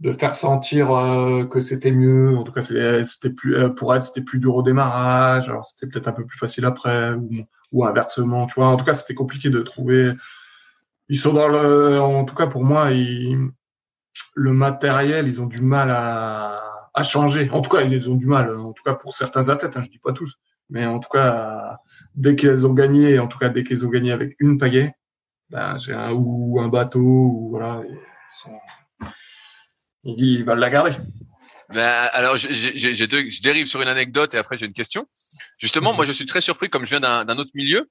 de 0.01 0.13
faire 0.13 0.35
sentir 0.35 0.91
euh, 0.93 1.45
que 1.45 1.61
c'était 1.61 1.91
mieux. 1.91 2.37
En 2.37 2.45
tout 2.45 2.53
cas, 2.53 2.63
c'était 2.63 3.31
plus 3.31 3.55
euh, 3.57 3.71
pour 3.71 3.95
elle, 3.95 4.03
c'était 4.03 4.21
plus 4.21 4.39
dur 4.39 4.55
au 4.57 4.63
démarrage. 4.63 5.49
Alors, 5.49 5.65
c'était 5.65 5.87
peut-être 5.87 6.09
un 6.09 6.13
peu 6.13 6.27
plus 6.27 6.39
facile 6.39 6.67
après 6.67 7.13
ou, 7.13 7.31
ou 7.73 7.85
inversement. 7.87 8.47
Tu 8.47 8.55
vois. 8.57 8.69
En 8.69 8.77
tout 8.77 8.85
cas, 8.85 8.95
c'était 8.95 9.15
compliqué 9.15 9.51
de 9.51 9.61
trouver 9.61 10.13
ils 11.09 11.19
sont 11.19 11.33
dans 11.33 11.49
le, 11.49 12.01
en 12.01 12.25
tout 12.25 12.35
cas 12.35 12.47
pour 12.47 12.65
moi, 12.65 12.93
ils, 12.93 13.51
le 14.35 14.53
matériel, 14.53 15.27
ils 15.27 15.41
ont 15.41 15.47
du 15.47 15.61
mal 15.61 15.91
à, 15.91 16.91
à 16.95 17.03
changer. 17.03 17.49
En 17.51 17.61
tout 17.61 17.71
cas, 17.71 17.83
ils 17.83 18.09
ont 18.09 18.17
du 18.17 18.27
mal. 18.27 18.51
En 18.57 18.73
tout 18.73 18.83
cas 18.83 18.95
pour 18.95 19.15
certains 19.15 19.49
athlètes, 19.49 19.77
hein, 19.77 19.83
je 19.83 19.91
dis 19.91 19.99
pas 19.99 20.13
tous, 20.13 20.35
mais 20.71 20.87
en 20.87 20.99
tout 20.99 21.11
cas, 21.11 21.79
dès 22.15 22.35
qu'ils 22.35 22.67
ont 22.67 22.73
gagné, 22.73 23.19
en 23.19 23.29
tout 23.29 23.39
cas 23.39 23.51
dès 23.51 23.65
qu'ils 23.65 23.87
ont 23.87 23.91
gagné 23.91 24.13
avec 24.13 24.37
une 24.41 24.59
pagaie, 24.59 24.95
ben 25.51 25.79
j'ai 25.79 25.93
un 25.93 26.13
ou 26.13 26.59
un 26.61 26.69
bateau 26.69 27.01
ou 27.01 27.49
voilà, 27.51 27.83
ils, 27.89 27.99
sont, 28.43 29.09
ils, 30.05 30.45
veulent 30.45 30.59
la 30.59 30.71
garder. 30.71 30.97
Ben, 31.69 32.09
alors, 32.13 32.37
je, 32.37 32.53
je, 32.53 32.71
je, 32.77 32.93
je, 32.93 33.43
dérive 33.43 33.67
sur 33.67 33.83
une 33.83 33.89
anecdote 33.89 34.35
et 34.35 34.39
après 34.39 34.57
j'ai 34.57 34.67
une 34.67 34.73
question. 34.73 35.07
Justement, 35.59 35.95
moi, 35.95 36.05
je 36.05 36.13
suis 36.13 36.27
très 36.27 36.41
surpris, 36.41 36.69
comme 36.69 36.85
je 36.85 36.97
viens 36.97 37.25
d'un 37.25 37.39
autre 37.39 37.51
milieu, 37.55 37.89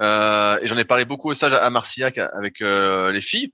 euh, 0.00 0.58
et 0.60 0.66
j'en 0.66 0.78
ai 0.78 0.84
parlé 0.84 1.04
beaucoup 1.04 1.30
au 1.30 1.34
stage 1.34 1.54
à 1.54 1.68
Marcillac 1.70 2.18
avec 2.18 2.60
euh, 2.60 3.12
les 3.12 3.20
filles, 3.20 3.52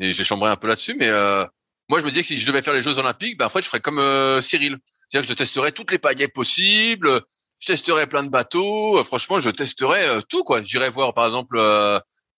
et 0.00 0.12
j'ai 0.12 0.24
chambré 0.24 0.50
un 0.50 0.56
peu 0.56 0.68
là-dessus. 0.68 0.94
Mais 0.98 1.08
euh, 1.08 1.44
moi, 1.88 1.98
je 1.98 2.04
me 2.04 2.10
disais 2.10 2.22
que 2.22 2.26
si 2.26 2.38
je 2.38 2.46
devais 2.46 2.62
faire 2.62 2.74
les 2.74 2.82
Jeux 2.82 2.98
Olympiques, 2.98 3.38
ben 3.38 3.46
en 3.46 3.48
fait, 3.48 3.62
je 3.62 3.68
ferais 3.68 3.80
comme 3.80 4.00
Cyril, 4.42 4.78
c'est-à-dire 5.08 5.26
que 5.26 5.32
je 5.32 5.38
testerais 5.38 5.72
toutes 5.72 5.92
les 5.92 5.98
paillettes 5.98 6.34
possibles, 6.34 7.22
je 7.60 7.66
testerais 7.66 8.06
plein 8.06 8.24
de 8.24 8.28
bateaux. 8.28 9.02
franchement, 9.04 9.38
je 9.38 9.50
testerais 9.50 10.22
tout 10.28 10.44
quoi. 10.44 10.62
J'irais 10.62 10.90
voir 10.90 11.14
par 11.14 11.26
exemple 11.26 11.58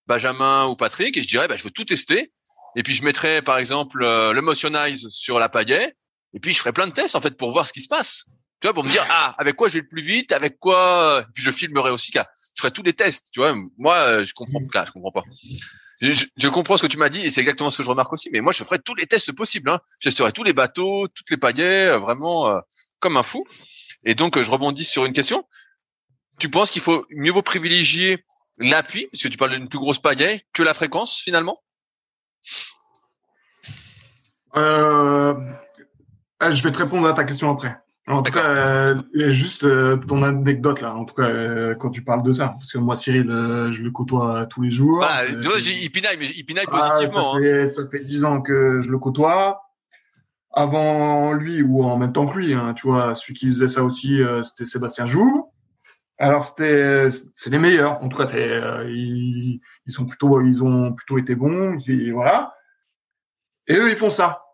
Benjamin 0.07 0.67
ou 0.67 0.77
Patrick 0.77 1.17
et 1.17 1.23
je 1.23 1.29
dirais, 1.29 1.49
ben, 1.49 1.57
je 1.57 1.65
veux 1.65 1.71
tout 1.71 1.85
tester. 1.85 2.33
Et 2.77 2.83
puis 2.83 2.95
je 2.95 3.03
mettrais 3.03 3.43
par 3.43 3.59
exemple 3.59 4.01
le 4.01 4.41
Motionize 4.41 5.09
sur 5.09 5.39
la 5.39 5.49
paillette. 5.49 5.97
Et 6.35 6.41
puis 6.41 6.53
je 6.53 6.59
ferais 6.59 6.73
plein 6.73 6.87
de 6.87 6.93
tests 6.93 7.17
en 7.17 7.21
fait 7.23 7.37
pour 7.37 7.51
voir 7.53 7.67
ce 7.67 7.73
qui 7.73 7.81
se 7.81 7.89
passe. 7.89 8.25
Tu 8.61 8.67
vois, 8.67 8.75
pour 8.75 8.85
me 8.85 8.91
dire 8.91 9.07
ah 9.09 9.35
avec 9.39 9.57
quoi 9.57 9.69
je 9.69 9.75
vais 9.75 9.81
le 9.81 9.89
plus 9.89 10.03
vite, 10.03 10.33
avec 10.33 10.59
quoi. 10.59 11.25
Et 11.27 11.33
puis 11.33 11.43
je 11.43 11.51
filmerais 11.51 11.91
aussi 11.91 12.11
je 12.59 12.63
ferais 12.63 12.73
tous 12.73 12.83
les 12.83 12.93
tests. 12.93 13.29
Tu 13.33 13.39
vois, 13.39 13.55
moi, 13.77 13.95
euh, 13.99 14.25
je 14.25 14.35
comprends 14.35 14.59
pas, 14.73 14.85
je 14.85 14.91
comprends 14.91 15.13
pas. 15.13 15.23
Je, 16.01 16.49
comprends 16.49 16.77
ce 16.77 16.83
que 16.83 16.89
tu 16.89 16.99
m'as 16.99 17.09
dit 17.09 17.25
et 17.25 17.31
c'est 17.31 17.41
exactement 17.41 17.71
ce 17.71 17.77
que 17.77 17.83
je 17.85 17.89
remarque 17.89 18.13
aussi. 18.13 18.31
Mais 18.33 18.41
moi, 18.41 18.53
je 18.53 18.65
ferais 18.65 18.81
tous 18.81 18.97
les 18.97 19.07
tests 19.07 19.31
possibles. 19.31 19.71
Hein. 19.71 19.81
Je 20.01 20.09
testerais 20.09 20.33
tous 20.33 20.43
les 20.43 20.53
bateaux, 20.53 21.07
toutes 21.07 21.31
les 21.31 21.37
pagaies, 21.37 21.87
euh, 21.87 21.99
vraiment 21.99 22.49
euh, 22.49 22.59
comme 22.99 23.17
un 23.17 23.23
fou. 23.23 23.47
Et 24.05 24.17
donc, 24.17 24.41
je 24.43 24.51
rebondis 24.51 24.85
sur 24.85 25.05
une 25.05 25.13
question. 25.13 25.47
Tu 26.41 26.51
penses 26.51 26.73
qu'il 26.73 26.83
faut 26.83 27.07
mieux 27.11 27.31
vaut 27.31 27.43
privilégier 27.43 28.25
l'appui, 28.59 29.07
parce 29.13 29.23
que 29.23 29.29
tu 29.29 29.37
parles 29.37 29.53
d'une 29.53 29.69
plus 29.69 29.79
grosse 29.79 30.01
pagaie, 30.01 30.43
que 30.53 30.65
la 30.65 30.75
fréquence 30.75 31.21
finalement? 31.21 31.63
Euh, 34.57 35.35
Je 36.41 36.63
vais 36.65 36.73
te 36.73 36.79
répondre 36.79 37.07
à 37.07 37.13
ta 37.13 37.23
question 37.23 37.53
après. 37.53 37.77
En 38.09 38.23
tout 38.23 38.33
cas, 38.33 38.51
euh, 38.51 39.03
juste 39.15 39.65
euh, 39.65 39.97
ton 39.97 40.23
anecdote 40.23 40.81
là, 40.81 40.95
en 40.95 41.05
tout 41.05 41.15
cas, 41.15 41.29
euh, 41.29 41.75
quand 41.75 41.91
tu 41.91 42.03
parles 42.03 42.23
de 42.23 42.33
ça, 42.33 42.49
parce 42.59 42.73
que 42.73 42.79
moi, 42.79 42.97
Cyril, 42.97 43.31
euh, 43.31 43.71
je 43.71 43.83
le 43.83 43.91
côtoie 43.91 44.47
tous 44.47 44.63
les 44.63 44.71
jours. 44.71 45.05
Ah, 45.07 45.25
tu 45.27 45.47
vois, 45.47 45.59
il 45.59 45.91
pinaille, 45.91 46.17
mais 46.19 46.29
il 46.35 46.45
pinaille 46.45 46.67
positivement. 46.67 47.33
ça, 47.35 47.39
hein. 47.39 47.43
fait, 47.43 47.69
ça 47.69 47.83
fait 47.91 48.01
10 48.01 48.25
ans 48.25 48.41
que 48.41 48.81
je 48.81 48.91
le 48.91 48.99
côtoie. 48.99 49.61
avant 50.53 51.35
lui 51.35 51.63
ou 51.63 51.85
en 51.85 51.99
même 51.99 52.13
temps 52.13 52.27
que 52.27 52.39
lui, 52.39 52.55
hein, 52.55 52.73
tu 52.75 52.87
vois, 52.87 53.15
celui 53.15 53.35
qui 53.35 53.47
faisait 53.49 53.69
ça 53.69 53.83
aussi, 53.83 54.23
euh, 54.23 54.43
c'était 54.43 54.65
Sébastien 54.65 55.05
Jouve. 55.05 55.45
Alors 56.19 56.45
c'était, 56.45 57.11
c'est 57.35 57.51
les 57.51 57.59
meilleurs. 57.59 58.03
En 58.03 58.09
tout 58.09 58.17
cas, 58.17 58.27
c'est, 58.27 58.51
euh, 58.51 58.91
ils, 58.91 59.61
ils, 59.87 59.93
sont 59.93 60.07
plutôt, 60.07 60.41
ils 60.41 60.65
ont 60.65 60.95
plutôt 60.95 61.19
été 61.19 61.35
bons. 61.35 61.79
Et 61.87 62.11
voilà. 62.11 62.55
Et 63.69 63.77
eux, 63.77 63.91
ils 63.91 63.97
font 63.97 64.11
ça. 64.11 64.48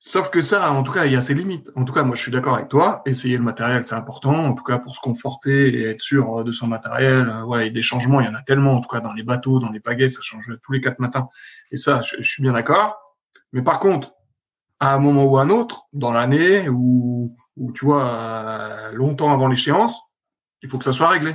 Sauf 0.00 0.30
que 0.30 0.40
ça, 0.42 0.70
en 0.72 0.84
tout 0.84 0.92
cas, 0.92 1.06
il 1.06 1.12
y 1.12 1.16
a 1.16 1.20
ses 1.20 1.34
limites. 1.34 1.70
En 1.74 1.84
tout 1.84 1.92
cas, 1.92 2.04
moi, 2.04 2.14
je 2.14 2.22
suis 2.22 2.30
d'accord 2.30 2.54
avec 2.54 2.68
toi. 2.68 3.02
Essayer 3.04 3.36
le 3.36 3.42
matériel, 3.42 3.84
c'est 3.84 3.96
important. 3.96 4.32
En 4.32 4.54
tout 4.54 4.62
cas, 4.62 4.78
pour 4.78 4.94
se 4.94 5.00
conforter 5.00 5.74
et 5.74 5.82
être 5.86 6.00
sûr 6.00 6.44
de 6.44 6.52
son 6.52 6.68
matériel. 6.68 7.28
Euh, 7.28 7.44
ouais, 7.44 7.68
et 7.68 7.70
des 7.72 7.82
changements, 7.82 8.20
il 8.20 8.26
y 8.26 8.28
en 8.28 8.34
a 8.34 8.42
tellement. 8.42 8.74
En 8.74 8.80
tout 8.80 8.88
cas, 8.88 9.00
dans 9.00 9.12
les 9.12 9.24
bateaux, 9.24 9.58
dans 9.58 9.70
les 9.70 9.80
pagaies, 9.80 10.08
ça 10.08 10.20
change 10.22 10.50
tous 10.62 10.72
les 10.72 10.80
quatre 10.80 11.00
matins. 11.00 11.28
Et 11.72 11.76
ça, 11.76 12.00
je, 12.02 12.22
suis 12.22 12.42
bien 12.42 12.52
d'accord. 12.52 12.96
Mais 13.52 13.62
par 13.62 13.80
contre, 13.80 14.12
à 14.78 14.94
un 14.94 14.98
moment 14.98 15.24
ou 15.24 15.36
à 15.36 15.42
un 15.42 15.50
autre, 15.50 15.88
dans 15.92 16.12
l'année 16.12 16.68
ou, 16.68 17.34
ou 17.56 17.72
tu 17.72 17.84
vois, 17.84 18.08
euh, 18.08 18.92
longtemps 18.92 19.32
avant 19.32 19.48
l'échéance, 19.48 19.98
il 20.62 20.68
faut 20.68 20.78
que 20.78 20.84
ça 20.84 20.92
soit 20.92 21.08
réglé. 21.08 21.34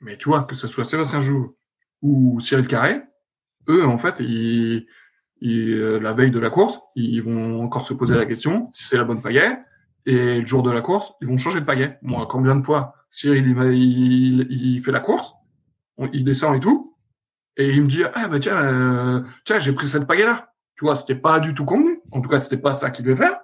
Mais 0.00 0.16
tu 0.16 0.30
vois, 0.30 0.44
que 0.44 0.54
ce 0.54 0.66
soit 0.68 0.84
Sébastien 0.84 1.20
Jou 1.20 1.58
ou 2.00 2.40
Cyril 2.40 2.66
Carré, 2.66 3.02
eux, 3.68 3.86
en 3.86 3.98
fait, 3.98 4.16
ils, 4.20 4.86
ils, 5.44 5.74
euh, 5.74 6.00
la 6.00 6.14
veille 6.14 6.30
de 6.30 6.40
la 6.40 6.48
course, 6.48 6.80
ils 6.96 7.22
vont 7.22 7.62
encore 7.62 7.82
se 7.82 7.92
poser 7.92 8.16
la 8.16 8.24
question 8.24 8.70
si 8.72 8.84
c'est 8.84 8.96
la 8.96 9.04
bonne 9.04 9.20
pagaie. 9.20 9.58
Et 10.06 10.40
le 10.40 10.46
jour 10.46 10.62
de 10.62 10.70
la 10.70 10.80
course, 10.80 11.12
ils 11.20 11.28
vont 11.28 11.36
changer 11.36 11.60
de 11.60 11.66
pagaie. 11.66 11.98
Moi, 12.02 12.26
combien 12.28 12.56
de 12.56 12.62
fois 12.64 12.94
Cyril, 13.10 13.54
il, 13.72 14.46
il, 14.50 14.82
fait 14.82 14.90
la 14.90 15.00
course, 15.00 15.34
il 16.12 16.24
descend 16.24 16.56
et 16.56 16.60
tout, 16.60 16.96
et 17.56 17.70
il 17.70 17.82
me 17.82 17.86
dit, 17.86 18.02
ah 18.14 18.28
ben 18.28 18.40
tiens, 18.40 18.56
euh, 18.56 19.22
tiens, 19.44 19.60
j'ai 19.60 19.72
pris 19.72 19.88
cette 19.88 20.06
pagaie-là. 20.06 20.50
Tu 20.76 20.84
vois, 20.84 20.96
c'était 20.96 21.14
pas 21.14 21.38
du 21.38 21.54
tout 21.54 21.64
convenu. 21.64 22.00
En 22.10 22.20
tout 22.20 22.28
cas, 22.28 22.40
c'était 22.40 22.58
pas 22.58 22.72
ça 22.72 22.90
qu'il 22.90 23.04
devait 23.04 23.16
faire. 23.16 23.38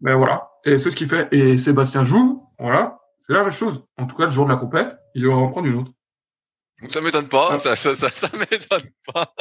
Mais 0.00 0.14
voilà. 0.16 0.48
Et 0.64 0.78
c'est 0.78 0.90
ce 0.90 0.96
qu'il 0.96 1.08
fait. 1.08 1.28
Et 1.32 1.58
Sébastien 1.58 2.04
joue, 2.04 2.48
voilà. 2.58 2.98
C'est 3.20 3.32
la 3.32 3.42
même 3.42 3.52
chose. 3.52 3.84
En 3.98 4.06
tout 4.06 4.16
cas, 4.16 4.24
le 4.24 4.30
jour 4.30 4.46
de 4.46 4.50
la 4.50 4.56
compète, 4.56 4.96
il 5.14 5.26
va 5.26 5.34
en 5.34 5.48
prendre 5.48 5.66
une 5.66 5.80
autre. 5.80 5.92
Ça 6.88 7.00
m'étonne 7.00 7.28
pas, 7.28 7.50
ah. 7.52 7.58
ça, 7.58 7.76
ça, 7.76 7.94
ça, 7.94 8.08
ça 8.10 8.28
m'étonne 8.36 8.90
pas. 9.12 9.34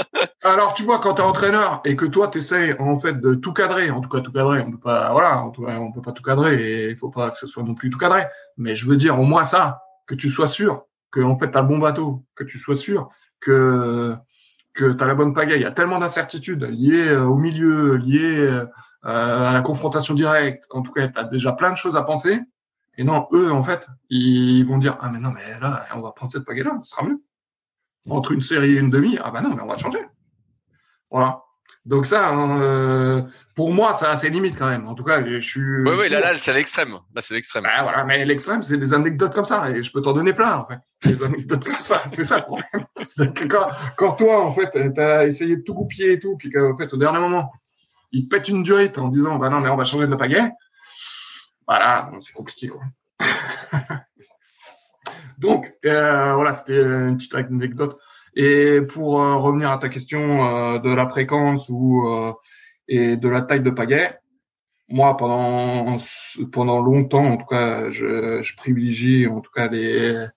Alors, 0.43 0.73
tu 0.73 0.83
vois, 0.83 0.99
quand 0.99 1.15
tu 1.15 1.21
es 1.21 1.25
entraîneur 1.25 1.81
et 1.83 1.95
que 1.95 2.05
toi, 2.05 2.27
tu 2.27 2.37
essaies, 2.37 2.79
en 2.79 2.97
fait, 2.97 3.19
de 3.19 3.33
tout 3.33 3.53
cadrer, 3.53 3.89
en 3.89 4.01
tout 4.01 4.09
cas, 4.09 4.21
tout 4.21 4.31
cadrer, 4.31 4.61
on 4.61 4.71
peut 4.71 4.79
pas, 4.79 5.11
voilà, 5.11 5.43
on 5.43 5.91
peut 5.91 6.01
pas 6.01 6.11
tout 6.11 6.23
cadrer 6.23 6.55
et 6.55 6.89
il 6.91 6.97
faut 6.97 7.09
pas 7.09 7.31
que 7.31 7.37
ce 7.37 7.47
soit 7.47 7.63
non 7.63 7.75
plus 7.75 7.89
tout 7.89 7.97
cadré. 7.97 8.25
Mais 8.57 8.75
je 8.75 8.87
veux 8.87 8.97
dire, 8.97 9.19
au 9.19 9.23
moins 9.23 9.43
ça, 9.43 9.81
que 10.05 10.15
tu 10.15 10.29
sois 10.29 10.47
sûr 10.47 10.85
que, 11.11 11.21
en 11.21 11.37
fait, 11.37 11.51
t'as 11.51 11.61
le 11.61 11.67
bon 11.67 11.79
bateau, 11.79 12.23
que 12.35 12.43
tu 12.43 12.59
sois 12.59 12.75
sûr 12.75 13.07
que, 13.39 14.15
que 14.73 14.93
tu 14.93 15.03
as 15.03 15.07
la 15.07 15.15
bonne 15.15 15.33
pagaie. 15.33 15.55
Il 15.55 15.61
y 15.61 15.65
a 15.65 15.71
tellement 15.71 15.99
d'incertitudes 15.99 16.63
liées 16.63 17.09
euh, 17.09 17.23
au 17.23 17.37
milieu, 17.37 17.95
liées 17.95 18.39
euh, 18.39 18.65
à 19.03 19.53
la 19.53 19.61
confrontation 19.61 20.13
directe. 20.13 20.65
En 20.71 20.81
tout 20.81 20.91
cas, 20.91 21.07
tu 21.07 21.19
as 21.19 21.25
déjà 21.25 21.51
plein 21.51 21.71
de 21.71 21.77
choses 21.77 21.95
à 21.95 22.03
penser. 22.03 22.39
Et 22.97 23.03
non, 23.03 23.27
eux, 23.31 23.51
en 23.51 23.63
fait, 23.63 23.87
ils 24.09 24.63
vont 24.65 24.77
dire, 24.77 24.97
ah 24.99 25.09
mais 25.09 25.19
non, 25.19 25.31
mais 25.31 25.59
là, 25.59 25.85
on 25.95 26.01
va 26.01 26.11
prendre 26.11 26.31
cette 26.31 26.45
pagaie-là, 26.45 26.77
ce 26.83 26.91
sera 26.91 27.03
mieux. 27.03 27.21
Entre 28.09 28.31
une 28.33 28.41
série 28.41 28.75
et 28.75 28.79
une 28.79 28.89
demi, 28.89 29.17
ah 29.23 29.31
bah 29.31 29.41
non, 29.41 29.55
mais 29.55 29.61
on 29.61 29.67
va 29.67 29.77
changer. 29.77 30.05
Voilà. 31.09 31.41
Donc 31.85 32.05
ça, 32.05 32.29
hein, 32.29 32.61
euh, 32.61 33.21
pour 33.55 33.73
moi, 33.73 33.95
ça 33.95 34.11
a 34.11 34.17
ses 34.17 34.29
limites 34.29 34.57
quand 34.57 34.69
même. 34.69 34.87
En 34.87 34.95
tout 34.95 35.03
cas, 35.03 35.23
je 35.25 35.39
suis. 35.39 35.61
Oui, 35.61 35.91
oui, 35.99 36.09
là, 36.09 36.21
là, 36.21 36.37
c'est 36.37 36.53
l'extrême. 36.53 36.97
Là, 37.13 37.21
c'est 37.21 37.33
l'extrême. 37.33 37.65
Ah, 37.67 37.83
voilà, 37.83 38.05
mais 38.05 38.23
l'extrême, 38.25 38.63
c'est 38.63 38.77
des 38.77 38.93
anecdotes 38.93 39.33
comme 39.33 39.45
ça, 39.45 39.69
et 39.69 39.83
je 39.83 39.91
peux 39.91 40.01
t'en 40.01 40.13
donner 40.13 40.31
plein, 40.31 40.57
en 40.57 40.65
fait. 40.65 40.79
Des 41.09 41.21
anecdotes 41.23 41.65
comme 41.65 41.79
ça, 41.79 42.03
c'est 42.13 42.23
ça 42.23 42.37
le 42.37 42.43
problème. 42.43 42.85
quand, 43.49 43.67
quand, 43.97 44.13
toi, 44.13 44.45
en 44.45 44.53
fait, 44.53 44.93
t'as 44.93 45.27
essayé 45.27 45.57
de 45.57 45.61
tout 45.61 45.73
couper 45.73 46.13
et 46.13 46.19
tout, 46.19 46.37
puis 46.37 46.49
qu'en 46.49 46.77
fait, 46.77 46.93
au 46.93 46.97
dernier 46.97 47.19
moment, 47.19 47.51
il 48.13 48.25
te 48.25 48.35
pète 48.35 48.47
une 48.47 48.63
durite 48.63 48.97
en 48.97 49.09
disant, 49.09 49.37
bah 49.37 49.49
non, 49.49 49.59
mais 49.59 49.69
on 49.69 49.75
va 49.75 49.83
changer 49.83 50.05
de 50.05 50.11
la 50.11 50.17
pagaie. 50.17 50.51
Voilà, 51.67 52.11
c'est 52.21 52.33
compliqué, 52.33 52.67
quoi. 52.67 52.83
Donc, 55.37 55.73
euh, 55.85 56.33
voilà, 56.35 56.53
c'était 56.53 56.81
une 56.81 57.17
petite 57.17 57.35
anecdote. 57.35 57.99
Et 58.35 58.81
pour 58.81 59.21
euh, 59.21 59.35
revenir 59.37 59.71
à 59.71 59.77
ta 59.77 59.89
question 59.89 60.45
euh, 60.45 60.79
de 60.79 60.89
la 60.89 61.07
fréquence 61.07 61.69
ou 61.69 62.07
euh, 62.07 62.33
et 62.87 63.15
de 63.17 63.29
la 63.29 63.41
taille 63.41 63.61
de 63.61 63.69
pagaie, 63.69 64.19
moi 64.89 65.15
pendant 65.17 65.97
pendant 66.51 66.81
longtemps, 66.81 67.23
en 67.23 67.37
tout 67.37 67.45
cas, 67.45 67.89
je, 67.89 68.41
je 68.41 68.57
privilégie 68.57 69.27
en 69.27 69.41
tout 69.41 69.51
cas 69.51 69.67
les 69.67 70.27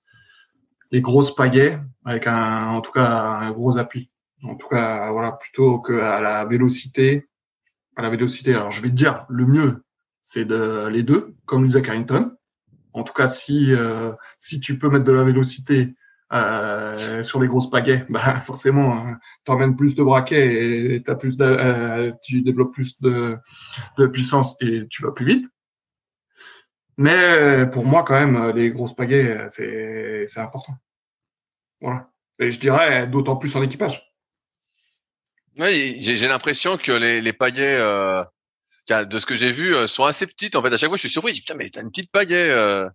les 0.93 1.01
grosses 1.01 1.35
pagaies 1.35 1.79
avec 2.05 2.27
un 2.27 2.69
en 2.69 2.81
tout 2.81 2.93
cas 2.93 3.07
un 3.07 3.51
gros 3.51 3.79
appui. 3.79 4.11
En 4.43 4.55
tout 4.57 4.69
cas, 4.69 5.11
voilà, 5.11 5.33
plutôt 5.33 5.81
que 5.81 5.95
à 6.01 6.21
la 6.21 6.45
vélocité. 6.45 7.27
À 7.97 8.03
la 8.03 8.11
vélocité, 8.11 8.53
alors 8.53 8.73
je 8.73 8.83
vais 8.83 8.91
te 8.91 8.95
dire, 8.95 9.25
le 9.31 9.47
mieux, 9.47 9.83
c'est 10.27 10.45
de 10.45 10.89
les 10.89 11.05
deux, 11.05 11.35
comme 11.47 11.65
Lisa 11.65 11.81
Carrington. 11.81 12.33
En 12.93 13.05
tout 13.05 13.13
cas, 13.13 13.29
si 13.29 13.73
si 14.39 14.61
tu 14.61 14.79
peux 14.79 14.91
mettre 14.91 15.05
de 15.05 15.13
la 15.13 15.25
vélocité 15.25 15.95
euh, 16.33 17.23
sur 17.23 17.41
les 17.41 17.47
grosses 17.47 17.71
pagaies, 17.71 18.05
bah 18.11 18.41
forcément, 18.41 18.93
hein, 18.93 19.19
tu 19.45 19.53
emmènes 19.53 19.77
plus 19.77 19.95
de 19.95 20.03
braquets 20.03 20.97
et 20.97 21.05
as 21.07 21.15
plus 21.15 21.37
de, 21.37 21.45
euh, 21.45 22.13
tu 22.25 22.43
développes 22.43 22.75
plus 22.75 23.01
de, 23.01 23.39
puissance 24.13 24.57
et 24.61 24.89
tu 24.89 25.05
vas 25.05 25.13
plus 25.13 25.25
vite. 25.25 25.47
Mais 26.99 27.67
pour 27.71 27.85
moi, 27.85 28.03
quand 28.03 28.15
même, 28.15 28.51
les 28.57 28.71
grosses 28.71 28.97
pagaies, 28.97 29.47
c'est 29.51 30.27
c'est 30.27 30.41
important. 30.41 30.75
Voilà. 31.81 32.11
Et 32.41 32.51
je 32.51 32.59
dirais 32.59 33.07
d'autant 33.07 33.37
plus 33.37 33.55
en 33.55 33.63
équipage. 33.63 34.03
Oui, 35.59 35.99
j'ai 36.01 36.29
l'impression 36.29 36.77
que 36.77 36.93
les, 36.93 37.21
les 37.21 37.33
pagaies, 37.33 37.79
euh, 37.79 38.23
de 38.89 39.19
ce 39.19 39.27
que 39.27 39.35
j'ai 39.35 39.51
vu, 39.51 39.75
euh, 39.75 39.87
sont 39.87 40.05
assez 40.05 40.27
petites. 40.27 40.57
En 40.57 40.63
fait, 40.63 40.73
à 40.73 40.77
chaque 40.77 40.89
fois, 40.89 40.97
je 40.97 41.01
suis 41.01 41.11
surpris. 41.11 41.33
Je 41.33 41.37
dis, 41.37 41.41
putain, 41.43 41.55
mais 41.55 41.69
t'as 41.69 41.83
une 41.83 41.91
petite 41.91 42.11
pagaie. 42.11 42.51
Euh. 42.51 42.89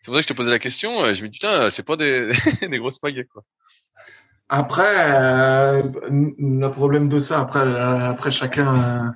C'est 0.00 0.06
pour 0.06 0.14
ça 0.14 0.20
que 0.20 0.28
je 0.28 0.28
te 0.28 0.36
posais 0.36 0.50
la 0.50 0.58
question. 0.58 1.04
Euh, 1.04 1.14
je 1.14 1.22
me 1.22 1.28
dis, 1.28 1.38
putain, 1.38 1.70
c'est 1.70 1.84
pas 1.84 1.96
des, 1.96 2.30
des 2.68 2.78
grosses 2.78 2.98
pagaies, 2.98 3.26
quoi. 3.32 3.42
Après, 4.48 5.06
euh, 5.14 5.82
le 6.10 6.68
problème 6.68 7.08
de 7.08 7.20
ça, 7.20 7.40
après, 7.40 7.60
après 7.60 8.30
chacun, 8.30 9.14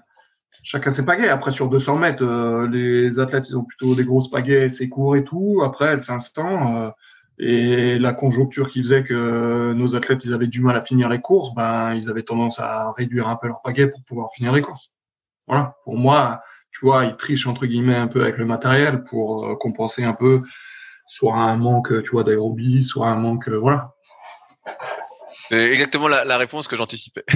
chacun 0.62 0.90
ses 0.90 1.05
pagaies. 1.05 1.28
Après, 1.28 1.51
sur 1.51 1.68
200 1.68 1.97
mètres, 1.97 2.24
les 2.73 3.18
athlètes, 3.18 3.51
ils 3.51 3.56
ont 3.56 3.64
plutôt 3.64 3.94
des 3.94 4.05
grosses 4.05 4.31
pagaies, 4.31 4.70
c'est 4.70 4.89
court 4.89 5.14
et 5.16 5.24
tout. 5.24 5.60
Après, 5.62 6.01
c'est 6.01 6.12
instant. 6.12 6.90
et 7.39 7.98
la 7.98 8.14
conjoncture 8.14 8.70
qui 8.70 8.82
faisait 8.82 9.05
que 9.05 9.74
nos 9.74 9.94
athlètes, 9.94 10.24
ils 10.24 10.32
avaient 10.32 10.47
du 10.47 10.62
mal 10.62 10.74
à 10.77 10.82
finir 10.82 11.10
les 11.10 11.20
courses, 11.20 11.55
ben, 11.55 11.93
ils 11.94 12.09
avaient 12.09 12.23
tendance 12.23 12.59
à 12.59 12.93
réduire 12.93 13.28
un 13.28 13.36
peu 13.36 13.48
leurs 13.48 13.60
pagaies 13.60 13.89
pour 13.89 14.02
pouvoir 14.05 14.31
finir 14.35 14.52
les 14.55 14.62
courses. 14.62 14.90
Voilà. 15.47 15.77
Pour 15.85 15.97
moi, 15.97 16.43
tu 16.73 16.85
vois, 16.85 17.05
ils 17.05 17.16
trichent 17.16 17.47
entre 17.47 17.66
guillemets 17.66 17.97
un 17.97 18.09
peu 18.09 18.23
avec 18.23 18.39
le 18.39 18.44
matériel 18.44 19.05
pour 19.05 19.59
compenser 19.59 20.05
un 20.05 20.12
peu 20.12 20.43
soit 21.06 21.36
un 21.36 21.56
manque, 21.56 22.02
tu 22.02 22.10
vois, 22.10 22.24
d'aérobie, 22.24 22.82
soit 22.82 23.09
un 23.09 23.16
manque, 23.16 23.48
euh, 23.48 23.59
voilà. 23.59 23.93
C'est 25.48 25.70
exactement 25.73 26.09
la, 26.09 26.39
réponse 26.39 26.66
que 26.66 26.77
j'anticipais. 26.77 27.24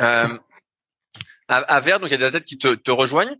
euh, 0.00 0.38
à, 1.48 1.56
à 1.56 1.80
Vert, 1.80 2.00
donc 2.00 2.10
il 2.10 2.12
y 2.12 2.14
a 2.14 2.18
des 2.18 2.24
athlètes 2.24 2.44
qui 2.44 2.58
te, 2.58 2.74
te 2.74 2.90
rejoignent. 2.90 3.36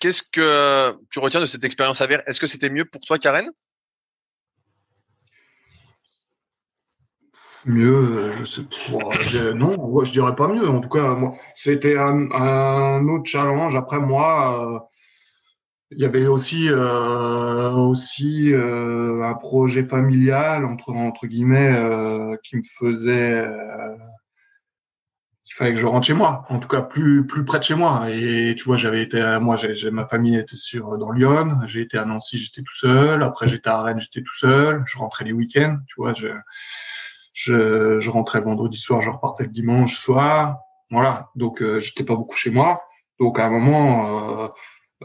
Qu'est-ce 0.00 0.22
que 0.22 0.96
tu 1.10 1.18
retiens 1.18 1.40
de 1.40 1.46
cette 1.46 1.64
expérience 1.64 2.00
à 2.00 2.06
Vert? 2.06 2.22
Est-ce 2.26 2.38
que 2.38 2.46
c'était 2.46 2.70
mieux 2.70 2.84
pour 2.84 3.00
toi, 3.02 3.18
Karen? 3.18 3.50
Mieux, 7.68 8.32
je 8.40 8.44
sais 8.46 8.62
pas. 8.62 9.52
non, 9.52 10.04
je 10.04 10.10
dirais 10.10 10.34
pas 10.34 10.48
mieux. 10.48 10.66
En 10.68 10.80
tout 10.80 10.88
cas, 10.88 11.14
moi, 11.14 11.34
c'était 11.54 11.98
un, 11.98 12.30
un, 12.32 13.06
autre 13.08 13.26
challenge. 13.26 13.76
Après, 13.76 13.98
moi, 13.98 14.64
euh, 14.64 14.78
il 15.90 15.98
y 15.98 16.04
avait 16.04 16.26
aussi 16.26 16.68
euh, 16.70 17.70
aussi 17.72 18.52
euh, 18.52 19.22
un 19.22 19.34
projet 19.34 19.84
familial 19.84 20.64
entre 20.64 20.90
entre 20.92 21.26
guillemets 21.26 21.72
euh, 21.74 22.36
qui 22.42 22.56
me 22.56 22.62
faisait 22.78 23.40
euh, 23.46 23.96
qu'il 25.44 25.54
fallait 25.56 25.72
que 25.72 25.80
je 25.80 25.86
rentre 25.86 26.06
chez 26.06 26.12
moi 26.12 26.44
en 26.50 26.58
tout 26.58 26.68
cas 26.68 26.82
plus 26.82 27.26
plus 27.26 27.44
près 27.44 27.58
de 27.58 27.64
chez 27.64 27.74
moi 27.74 28.10
et 28.10 28.54
tu 28.58 28.64
vois 28.64 28.76
j'avais 28.76 29.02
été 29.02 29.38
moi 29.40 29.56
j'ai 29.56 29.90
ma 29.90 30.06
famille 30.06 30.36
était 30.36 30.56
sur 30.56 30.98
dans 30.98 31.10
Lyon 31.10 31.58
j'ai 31.66 31.80
été 31.80 31.96
à 31.96 32.04
Nancy 32.04 32.38
j'étais 32.38 32.60
tout 32.60 32.76
seul 32.76 33.22
après 33.22 33.48
j'étais 33.48 33.70
à 33.70 33.80
Rennes 33.82 34.00
j'étais 34.00 34.20
tout 34.20 34.36
seul 34.36 34.82
je 34.86 34.98
rentrais 34.98 35.24
les 35.24 35.32
week-ends 35.32 35.78
tu 35.86 35.94
vois 35.96 36.12
je, 37.38 38.00
je 38.00 38.10
rentrais 38.10 38.40
vendredi 38.40 38.76
soir 38.76 39.00
je 39.00 39.10
repartais 39.10 39.44
le 39.44 39.50
dimanche 39.50 40.00
soir. 40.00 40.58
Voilà. 40.90 41.30
Donc 41.36 41.62
euh, 41.62 41.78
j'étais 41.78 42.04
pas 42.04 42.16
beaucoup 42.16 42.36
chez 42.36 42.50
moi. 42.50 42.82
Donc 43.20 43.38
à 43.38 43.46
un 43.46 43.50
moment 43.50 44.44
euh, 44.44 44.48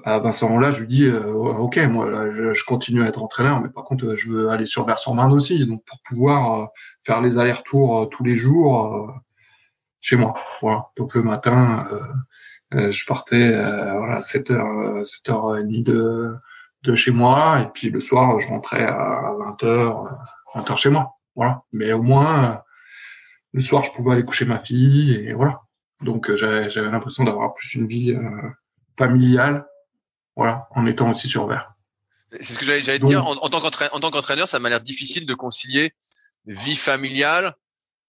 à 0.03 0.17
Vincent 0.17 0.57
là 0.57 0.71
je 0.71 0.81
lui 0.81 0.87
dis 0.87 1.05
euh, 1.05 1.31
ok 1.31 1.77
moi 1.89 2.31
je, 2.31 2.65
continue 2.65 3.03
à 3.03 3.07
être 3.07 3.21
entraîneur 3.21 3.61
mais 3.61 3.69
par 3.69 3.83
contre 3.83 4.15
je 4.15 4.31
veux 4.31 4.49
aller 4.49 4.65
sur 4.65 4.83
versant 4.85 5.13
marne 5.13 5.31
aussi. 5.33 5.63
Donc 5.67 5.83
pour 5.85 5.99
pouvoir 6.05 6.61
euh, 6.61 6.65
faire 7.05 7.21
les 7.21 7.37
allers-retours 7.37 8.01
euh, 8.01 8.05
tous 8.07 8.23
les 8.23 8.35
jours 8.35 9.13
chez 10.01 10.15
moi. 10.15 10.33
Voilà. 10.61 10.87
Donc 10.97 11.13
le 11.13 11.21
matin 11.21 11.87
je 12.71 13.05
partais 13.05 13.51
voilà 13.97 14.21
7 14.21 14.49
h 14.49 15.05
7 15.05 15.29
h 15.29 15.83
de 15.83 16.35
de 16.83 16.95
chez 16.95 17.11
moi. 17.11 17.61
Et 17.61 17.67
puis 17.73 17.91
le 17.91 17.99
soir 17.99 18.39
je 18.39 18.47
rentrais 18.47 18.85
à 18.85 19.33
20 19.37 19.61
h 19.61 20.17
20 20.55 20.63
h 20.63 20.77
chez 20.77 20.89
moi 20.89 21.13
voilà 21.35 21.63
mais 21.71 21.93
au 21.93 22.01
moins 22.01 22.63
le 23.53 23.61
soir, 23.61 23.83
je 23.83 23.91
pouvais 23.91 24.13
aller 24.13 24.25
coucher 24.25 24.45
ma 24.45 24.59
fille 24.59 25.13
et 25.13 25.33
voilà. 25.33 25.61
Donc 26.01 26.29
euh, 26.29 26.35
j'avais 26.35 26.89
l'impression 26.89 27.23
d'avoir 27.23 27.53
plus 27.53 27.75
une 27.75 27.87
vie 27.87 28.11
euh, 28.11 28.49
familiale, 28.97 29.65
voilà, 30.35 30.67
en 30.71 30.85
étant 30.85 31.11
aussi 31.11 31.29
sur 31.29 31.47
verre. 31.47 31.73
C'est 32.41 32.53
ce 32.53 32.57
que 32.57 32.65
j'allais 32.65 32.99
dire. 32.99 33.25
En, 33.25 33.35
en 33.35 33.49
tant 33.49 34.09
qu'entraîneur, 34.09 34.47
ça 34.47 34.59
m'a 34.59 34.69
l'air 34.69 34.81
difficile 34.81 35.27
de 35.27 35.33
concilier 35.35 35.93
vie 36.45 36.75
familiale 36.75 37.55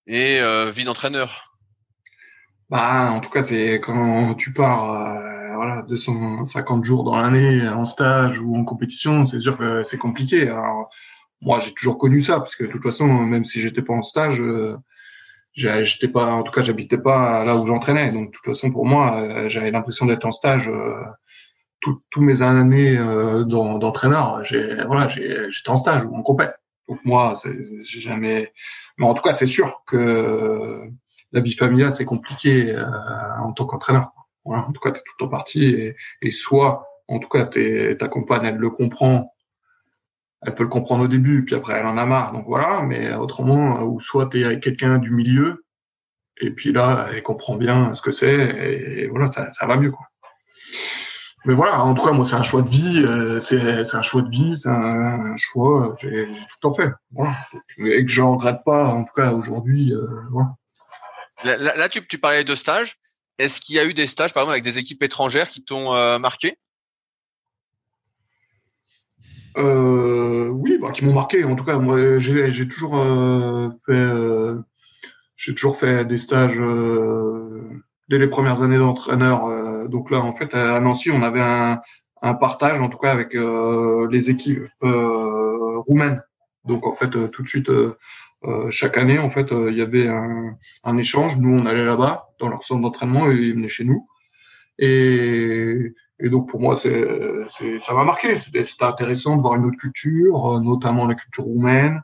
et 0.06 0.40
euh, 0.40 0.70
vie 0.70 0.84
d'entraîneur. 0.84 1.54
Bah, 2.70 3.10
en 3.12 3.20
tout 3.20 3.30
cas, 3.30 3.44
c'est 3.44 3.80
quand 3.80 4.34
tu 4.34 4.52
pars, 4.54 4.90
euh, 4.90 5.54
voilà, 5.54 5.82
250 5.82 6.84
jours 6.84 7.04
dans 7.04 7.20
l'année 7.20 7.68
en 7.68 7.84
stage 7.84 8.40
ou 8.40 8.56
en 8.56 8.64
compétition, 8.64 9.26
c'est 9.26 9.38
sûr 9.38 9.58
que 9.58 9.82
c'est 9.82 9.98
compliqué. 9.98 10.48
Alors, 10.48 10.88
moi, 11.44 11.60
j'ai 11.60 11.72
toujours 11.72 11.98
connu 11.98 12.20
ça 12.20 12.38
parce 12.40 12.56
que 12.56 12.64
de 12.64 12.70
toute 12.70 12.82
façon, 12.82 13.06
même 13.06 13.44
si 13.44 13.60
j'étais 13.60 13.82
pas 13.82 13.92
en 13.92 14.02
stage, 14.02 14.40
euh, 14.40 14.76
j'étais 15.54 16.08
pas, 16.08 16.26
en 16.26 16.42
tout 16.42 16.52
cas, 16.52 16.62
j'habitais 16.62 16.98
pas 16.98 17.44
là 17.44 17.56
où 17.56 17.66
j'entraînais. 17.66 18.12
Donc, 18.12 18.28
de 18.28 18.30
toute 18.32 18.46
façon, 18.46 18.72
pour 18.72 18.86
moi, 18.86 19.20
euh, 19.20 19.48
j'avais 19.48 19.70
l'impression 19.70 20.06
d'être 20.06 20.24
en 20.24 20.32
stage 20.32 20.68
euh, 20.68 20.94
toutes 21.80 22.16
mes 22.16 22.42
années 22.42 22.96
euh, 22.96 23.44
d'entraîneur. 23.44 24.42
j'ai, 24.44 24.82
voilà, 24.86 25.06
j'étais 25.08 25.68
en 25.68 25.76
stage 25.76 26.04
ou 26.04 26.16
en 26.16 26.22
compète. 26.22 26.54
Donc 26.88 26.98
moi, 27.04 27.34
j'ai 27.44 28.00
jamais. 28.00 28.52
Mais 28.98 29.06
en 29.06 29.14
tout 29.14 29.22
cas, 29.22 29.32
c'est 29.32 29.46
sûr 29.46 29.82
que 29.86 30.82
la 31.32 31.40
vie 31.40 31.52
familiale 31.52 31.92
c'est 31.92 32.04
compliqué 32.04 32.72
euh, 32.72 32.84
en 33.40 33.52
tant 33.52 33.66
qu'entraîneur. 33.66 34.12
Voilà, 34.44 34.66
en 34.66 34.72
tout 34.72 34.80
cas, 34.80 34.92
tu 34.92 34.98
es 34.98 35.02
tout 35.02 35.24
en 35.24 35.28
partie 35.28 35.64
et, 35.64 35.96
et, 36.20 36.30
soit, 36.30 36.86
en 37.08 37.18
tout 37.18 37.28
cas, 37.28 37.46
ta 37.46 38.08
compagne 38.08 38.44
elle 38.44 38.56
le 38.56 38.70
comprend 38.70 39.33
elle 40.44 40.54
peut 40.54 40.62
le 40.62 40.68
comprendre 40.68 41.04
au 41.04 41.08
début, 41.08 41.44
puis 41.44 41.54
après 41.54 41.74
elle 41.74 41.86
en 41.86 41.96
a 41.96 42.06
marre, 42.06 42.32
donc 42.32 42.46
voilà. 42.46 42.82
Mais 42.82 43.14
autrement, 43.14 43.82
ou 43.82 44.00
soit 44.00 44.28
tu 44.28 44.40
es 44.40 44.44
avec 44.44 44.62
quelqu'un 44.62 44.98
du 44.98 45.10
milieu, 45.10 45.64
et 46.40 46.50
puis 46.50 46.72
là, 46.72 47.08
elle 47.12 47.22
comprend 47.22 47.56
bien 47.56 47.94
ce 47.94 48.02
que 48.02 48.12
c'est, 48.12 48.34
et, 48.34 49.06
voilà, 49.06 49.26
ça, 49.28 49.50
ça 49.50 49.66
va 49.66 49.76
mieux. 49.76 49.92
Mais 51.46 51.54
voilà, 51.54 51.82
en 51.82 51.94
tout 51.94 52.02
cas, 52.02 52.12
moi, 52.12 52.24
c'est 52.24 52.34
un 52.34 52.42
choix 52.42 52.62
de 52.62 52.70
vie, 52.70 53.02
euh, 53.04 53.38
c'est 53.38 53.94
un 53.94 54.02
choix 54.02 54.22
de 54.22 54.30
vie, 54.30 54.54
c'est 54.56 54.70
un, 54.70 55.36
choix, 55.36 55.94
j'ai 55.98 56.26
tout 56.26 56.68
en 56.68 56.74
fait, 56.74 56.90
voilà. 57.12 57.36
Et 57.78 58.04
que 58.04 58.10
je 58.10 58.22
regrette 58.22 58.64
pas, 58.64 58.86
en 58.86 59.04
tout 59.04 59.12
cas, 59.14 59.32
aujourd'hui, 59.32 59.92
euh, 59.92 60.06
voilà. 60.30 60.54
Là, 61.44 61.88
tu, 61.88 62.06
tu 62.06 62.18
parlais 62.18 62.44
de 62.44 62.54
stages. 62.54 62.96
Est-ce 63.38 63.60
qu'il 63.60 63.74
y 63.74 63.78
a 63.78 63.84
eu 63.84 63.92
des 63.92 64.06
stages, 64.06 64.32
par 64.32 64.44
exemple, 64.44 64.52
avec 64.52 64.64
des 64.64 64.78
équipes 64.78 65.02
étrangères 65.02 65.48
qui 65.48 65.64
t'ont 65.64 65.92
euh, 65.92 66.18
marqué? 66.18 66.50
euh, 66.50 66.63
oui, 69.56 70.78
bah, 70.80 70.90
qui 70.92 71.04
m'ont 71.04 71.12
marqué. 71.12 71.44
En 71.44 71.54
tout 71.54 71.64
cas, 71.64 71.78
moi, 71.78 72.18
j'ai 72.18 72.68
toujours 72.68 72.98
euh, 72.98 73.70
fait, 73.86 73.92
euh, 73.92 74.58
j'ai 75.36 75.54
toujours 75.54 75.76
fait 75.76 76.04
des 76.04 76.18
stages 76.18 76.60
euh, 76.60 77.60
dès 78.08 78.18
les 78.18 78.28
premières 78.28 78.62
années 78.62 78.78
d'entraîneur. 78.78 79.46
Euh, 79.46 79.88
donc 79.88 80.10
là, 80.10 80.20
en 80.20 80.32
fait, 80.32 80.54
à 80.54 80.80
Nancy, 80.80 81.10
on 81.10 81.22
avait 81.22 81.40
un, 81.40 81.80
un 82.22 82.34
partage, 82.34 82.80
en 82.80 82.88
tout 82.88 82.98
cas, 82.98 83.12
avec 83.12 83.34
les 83.34 84.30
équipes 84.30 84.68
roumaines. 84.80 86.22
Donc 86.64 86.86
en 86.86 86.92
fait, 86.92 87.10
tout 87.30 87.42
de 87.42 87.48
suite, 87.48 87.70
chaque 88.70 88.96
année, 88.96 89.18
en 89.18 89.28
fait, 89.28 89.48
il 89.50 89.76
y 89.76 89.82
avait 89.82 90.08
un, 90.08 90.56
un 90.84 90.96
échange. 90.96 91.36
Nous, 91.38 91.54
on 91.54 91.66
allait 91.66 91.84
là-bas 91.84 92.28
dans 92.40 92.48
leur 92.48 92.62
centre 92.62 92.80
d'entraînement 92.80 93.30
et 93.30 93.34
ils 93.34 93.54
venaient 93.54 93.68
chez 93.68 93.84
nous. 93.84 94.08
Et 94.78 95.92
et 96.20 96.30
donc 96.30 96.48
pour 96.48 96.60
moi, 96.60 96.76
c'est, 96.76 97.48
ça 97.80 97.94
m'a 97.94 98.04
marqué. 98.04 98.36
C'était, 98.36 98.64
intéressant 98.80 99.36
de 99.36 99.42
voir 99.42 99.54
une 99.56 99.64
autre 99.64 99.78
culture, 99.78 100.56
euh, 100.56 100.60
notamment 100.60 101.06
la 101.06 101.14
culture 101.14 101.44
roumaine. 101.44 102.02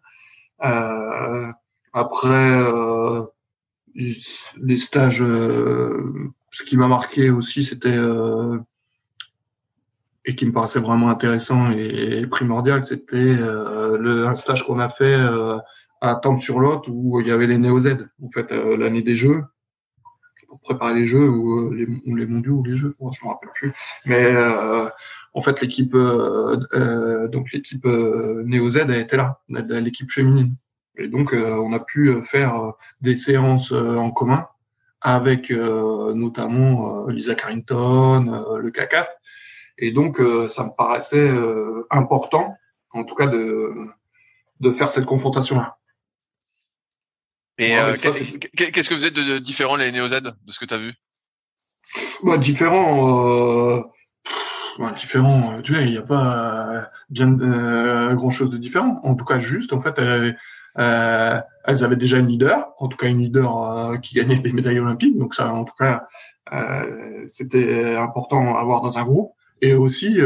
Euh, 0.64 1.52
après, 1.92 2.28
euh, 2.28 3.22
les 3.94 4.76
stages, 4.76 5.22
euh, 5.22 6.12
ce 6.50 6.64
qui 6.64 6.76
m'a 6.76 6.88
marqué 6.88 7.30
aussi, 7.30 7.64
c'était 7.64 7.96
euh, 7.96 8.58
et 10.24 10.34
qui 10.34 10.44
me 10.46 10.52
paraissait 10.52 10.80
vraiment 10.80 11.08
intéressant 11.08 11.70
et 11.70 12.26
primordial, 12.26 12.84
c'était 12.84 13.36
le 13.36 14.26
un 14.26 14.34
stage 14.34 14.66
qu'on 14.66 14.78
a 14.78 14.90
fait 14.90 15.16
à 16.02 16.14
Tempe-sur-Lot 16.16 16.84
où 16.88 17.20
il 17.20 17.26
y 17.26 17.30
avait 17.30 17.46
les 17.46 17.56
Néo-Z, 17.56 18.06
en 18.22 18.28
fait, 18.28 18.50
l'année 18.52 19.00
des 19.00 19.16
Jeux 19.16 19.42
pour 20.50 20.60
préparer 20.60 20.94
les 20.94 21.06
jeux 21.06 21.28
ou 21.28 21.70
euh, 21.70 21.74
les, 21.74 21.86
les 22.04 22.26
mondiaux 22.26 22.56
ou 22.56 22.64
les 22.64 22.74
jeux, 22.74 22.92
je 22.98 23.24
me 23.24 23.30
rappelle 23.30 23.50
plus. 23.54 23.72
Mais 24.04 24.34
euh, 24.34 24.88
en 25.32 25.40
fait, 25.40 25.60
l'équipe 25.60 25.94
euh, 25.94 27.28
donc 27.28 27.52
l'équipe 27.52 27.86
Néo 27.86 28.68
Z 28.68 28.78
a 28.78 28.98
été 28.98 29.16
là, 29.16 29.40
l'équipe 29.48 30.10
féminine. 30.10 30.56
Et 30.98 31.06
donc, 31.06 31.32
on 31.32 31.72
a 31.72 31.78
pu 31.78 32.20
faire 32.22 32.72
des 33.00 33.14
séances 33.14 33.72
en 33.72 34.10
commun 34.10 34.48
avec 35.00 35.50
notamment 35.50 37.06
Lisa 37.06 37.34
Carrington, 37.36 38.58
le 38.60 38.70
CACAT. 38.70 39.08
Et 39.78 39.92
donc, 39.92 40.20
ça 40.48 40.64
me 40.64 40.76
paraissait 40.76 41.30
important, 41.90 42.54
en 42.92 43.04
tout 43.04 43.14
cas, 43.14 43.28
de, 43.28 43.72
de 44.58 44.70
faire 44.72 44.90
cette 44.90 45.06
confrontation-là. 47.68 48.18
Et 48.18 48.64
euh, 48.64 48.70
qu'est-ce 48.70 48.88
que 48.88 48.94
vous 48.94 49.06
êtes 49.06 49.14
de, 49.14 49.38
différent 49.38 49.76
les 49.76 49.92
Neo 49.92 50.08
Z 50.08 50.20
de 50.22 50.32
ce 50.48 50.58
que 50.58 50.64
tu 50.64 50.74
as 50.74 50.78
vu? 50.78 50.94
Bah, 52.22 52.38
Différent, 52.38 53.76
euh... 53.78 53.80
différent. 54.98 55.58
Euh, 55.58 55.62
tu 55.62 55.72
vois, 55.72 55.82
il 55.82 55.90
n'y 55.90 55.98
a 55.98 56.02
pas 56.02 56.74
euh, 56.74 56.82
bien 57.08 57.38
euh, 57.40 58.14
grand 58.14 58.30
chose 58.30 58.50
de 58.50 58.58
différent. 58.58 59.00
En 59.02 59.14
tout 59.14 59.24
cas, 59.24 59.38
juste 59.38 59.72
en 59.72 59.80
fait, 59.80 59.94
elles, 59.98 60.38
euh, 60.78 61.40
elles 61.64 61.84
avaient 61.84 61.96
déjà 61.96 62.18
une 62.18 62.28
leader, 62.28 62.72
en 62.78 62.88
tout 62.88 62.96
cas 62.96 63.08
une 63.08 63.20
leader 63.20 64.00
qui 64.02 64.14
gagnait 64.14 64.38
des 64.38 64.52
médailles 64.52 64.78
olympiques. 64.78 65.18
Donc 65.18 65.34
ça, 65.34 65.52
en 65.52 65.64
tout 65.64 65.74
cas, 65.78 66.06
c'était 67.26 67.94
important 67.96 68.56
à 68.56 68.60
avoir 68.60 68.80
dans 68.82 68.98
un 68.98 69.04
groupe. 69.04 69.32
Et 69.62 69.74
aussi, 69.74 70.18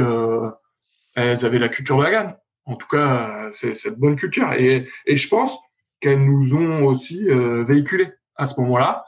elles 1.14 1.44
avaient 1.44 1.58
la 1.58 1.68
culture 1.68 1.98
de 1.98 2.02
la 2.02 2.10
gagne. 2.10 2.34
En 2.66 2.76
tout 2.76 2.86
cas, 2.86 3.48
c'est 3.50 3.74
cette 3.74 3.98
bonne 3.98 4.16
culture. 4.16 4.52
Et, 4.52 4.88
et 5.06 5.16
je 5.16 5.28
pense 5.28 5.58
qu'elles 6.04 6.22
nous 6.22 6.54
ont 6.54 6.84
aussi 6.84 7.26
euh, 7.30 7.64
véhiculé 7.64 8.12
à 8.36 8.44
ce 8.44 8.60
moment-là. 8.60 9.06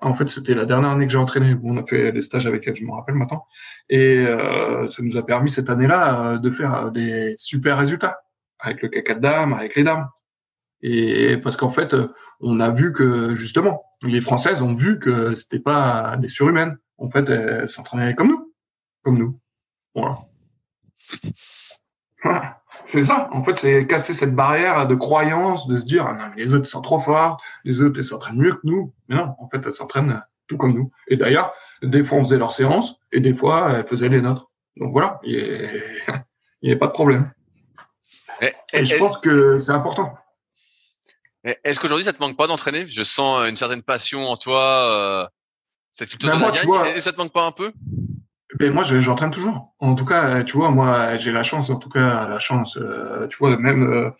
En 0.00 0.14
fait, 0.14 0.28
c'était 0.28 0.54
la 0.54 0.66
dernière 0.66 0.90
année 0.90 1.06
que 1.06 1.10
j'ai 1.10 1.18
entraîné. 1.18 1.56
on 1.64 1.76
a 1.76 1.84
fait 1.84 2.12
des 2.12 2.22
stages 2.22 2.46
avec 2.46 2.64
elles, 2.68 2.76
je 2.76 2.84
me 2.84 2.92
rappelle 2.92 3.16
maintenant. 3.16 3.44
Et 3.90 4.18
euh, 4.18 4.86
ça 4.86 5.02
nous 5.02 5.16
a 5.16 5.26
permis 5.26 5.50
cette 5.50 5.68
année-là 5.68 6.34
euh, 6.34 6.38
de 6.38 6.48
faire 6.52 6.92
des 6.92 7.34
super 7.36 7.76
résultats 7.76 8.20
avec 8.60 8.82
le 8.82 8.88
caca 8.88 9.14
de 9.14 9.20
dames, 9.20 9.52
avec 9.52 9.74
les 9.74 9.82
dames. 9.82 10.06
Et 10.80 11.38
parce 11.38 11.56
qu'en 11.56 11.70
fait, 11.70 11.96
on 12.38 12.60
a 12.60 12.70
vu 12.70 12.92
que 12.92 13.34
justement, 13.34 13.82
les 14.02 14.20
Françaises 14.20 14.62
ont 14.62 14.74
vu 14.74 15.00
que 15.00 15.34
c'était 15.34 15.58
pas 15.58 16.16
des 16.18 16.28
surhumaines. 16.28 16.78
En 16.98 17.08
fait, 17.10 17.28
elles 17.28 17.68
s'entraînaient 17.68 18.14
comme 18.14 18.28
nous, 18.28 18.54
comme 19.02 19.18
nous. 19.18 19.40
Voilà. 19.96 20.18
C'est 22.84 23.02
ça. 23.02 23.28
En 23.32 23.42
fait, 23.44 23.58
c'est 23.58 23.86
casser 23.86 24.14
cette 24.14 24.34
barrière 24.34 24.86
de 24.86 24.94
croyance, 24.94 25.66
de 25.66 25.78
se 25.78 25.84
dire, 25.84 26.06
ah 26.06 26.14
non, 26.14 26.34
les 26.36 26.54
autres 26.54 26.66
sont 26.66 26.82
trop 26.82 26.98
forts, 26.98 27.42
les 27.64 27.80
autres, 27.80 27.98
ils 27.98 28.04
s'entraînent 28.04 28.38
mieux 28.38 28.54
que 28.54 28.60
nous. 28.64 28.92
Mais 29.08 29.16
non, 29.16 29.34
en 29.38 29.48
fait, 29.48 29.60
elles 29.64 29.72
s'entraînent 29.72 30.22
tout 30.48 30.56
comme 30.56 30.74
nous. 30.74 30.90
Et 31.08 31.16
d'ailleurs, 31.16 31.52
des 31.82 32.04
fois, 32.04 32.18
on 32.18 32.24
faisait 32.24 32.38
leurs 32.38 32.52
séances, 32.52 32.94
et 33.12 33.20
des 33.20 33.34
fois, 33.34 33.72
elles 33.72 33.86
faisaient 33.86 34.08
les 34.08 34.20
nôtres. 34.20 34.50
Donc 34.76 34.92
voilà, 34.92 35.20
il 35.22 35.68
n'y 36.62 36.72
a, 36.72 36.76
pas 36.76 36.86
de 36.86 36.92
problème. 36.92 37.32
Et, 38.72 38.84
je 38.84 38.96
pense 38.96 39.18
que 39.18 39.58
c'est 39.58 39.72
important. 39.72 40.14
Est-ce 41.44 41.78
qu'aujourd'hui, 41.80 42.04
ça 42.04 42.12
te 42.12 42.20
manque 42.20 42.36
pas 42.36 42.46
d'entraîner? 42.46 42.86
Je 42.86 43.02
sens 43.02 43.48
une 43.48 43.56
certaine 43.56 43.82
passion 43.82 44.22
en 44.22 44.36
toi. 44.36 44.90
Euh, 44.90 45.26
c'est 45.90 46.08
plutôt 46.08 46.28
ben 46.28 46.38
de 46.38 46.96
Et 46.96 47.00
ça 47.00 47.12
te 47.12 47.18
manque 47.18 47.32
pas 47.32 47.44
un 47.44 47.52
peu? 47.52 47.72
Ben 48.58 48.72
moi, 48.72 48.82
j'entraîne 48.82 49.30
toujours. 49.30 49.74
En 49.78 49.94
tout 49.94 50.04
cas, 50.04 50.42
tu 50.44 50.56
vois, 50.56 50.70
moi, 50.70 51.16
j'ai 51.18 51.32
la 51.32 51.42
chance, 51.42 51.70
en 51.70 51.76
tout 51.76 51.88
cas, 51.88 52.28
la 52.28 52.38
chance, 52.38 52.76
euh, 52.76 53.26
tu 53.28 53.38
vois, 53.38 53.56
même 53.56 53.82
euh, 53.82 54.10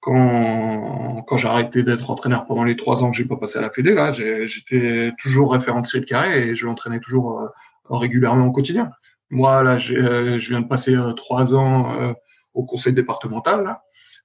quand, 0.00 1.24
quand 1.26 1.36
j'ai 1.36 1.48
arrêté 1.48 1.82
d'être 1.82 2.10
entraîneur 2.10 2.46
pendant 2.46 2.64
les 2.64 2.76
trois 2.76 3.02
ans 3.02 3.10
que 3.10 3.16
j'ai 3.16 3.24
pas 3.24 3.36
passé 3.36 3.58
à 3.58 3.62
la 3.62 3.70
Fédé, 3.70 3.94
là, 3.94 4.10
j'étais 4.10 5.12
toujours 5.18 5.52
référencié 5.52 6.00
de 6.00 6.04
carré 6.04 6.48
et 6.48 6.54
je 6.54 6.66
l'entraînais 6.66 7.00
toujours 7.00 7.40
euh, 7.40 7.48
régulièrement 7.90 8.46
au 8.46 8.52
quotidien. 8.52 8.90
Moi, 9.30 9.62
là, 9.62 9.78
je 9.78 10.48
viens 10.48 10.60
de 10.60 10.68
passer 10.68 10.96
trois 11.16 11.54
ans 11.54 12.14
au 12.54 12.64
conseil 12.64 12.92
départemental 12.92 13.78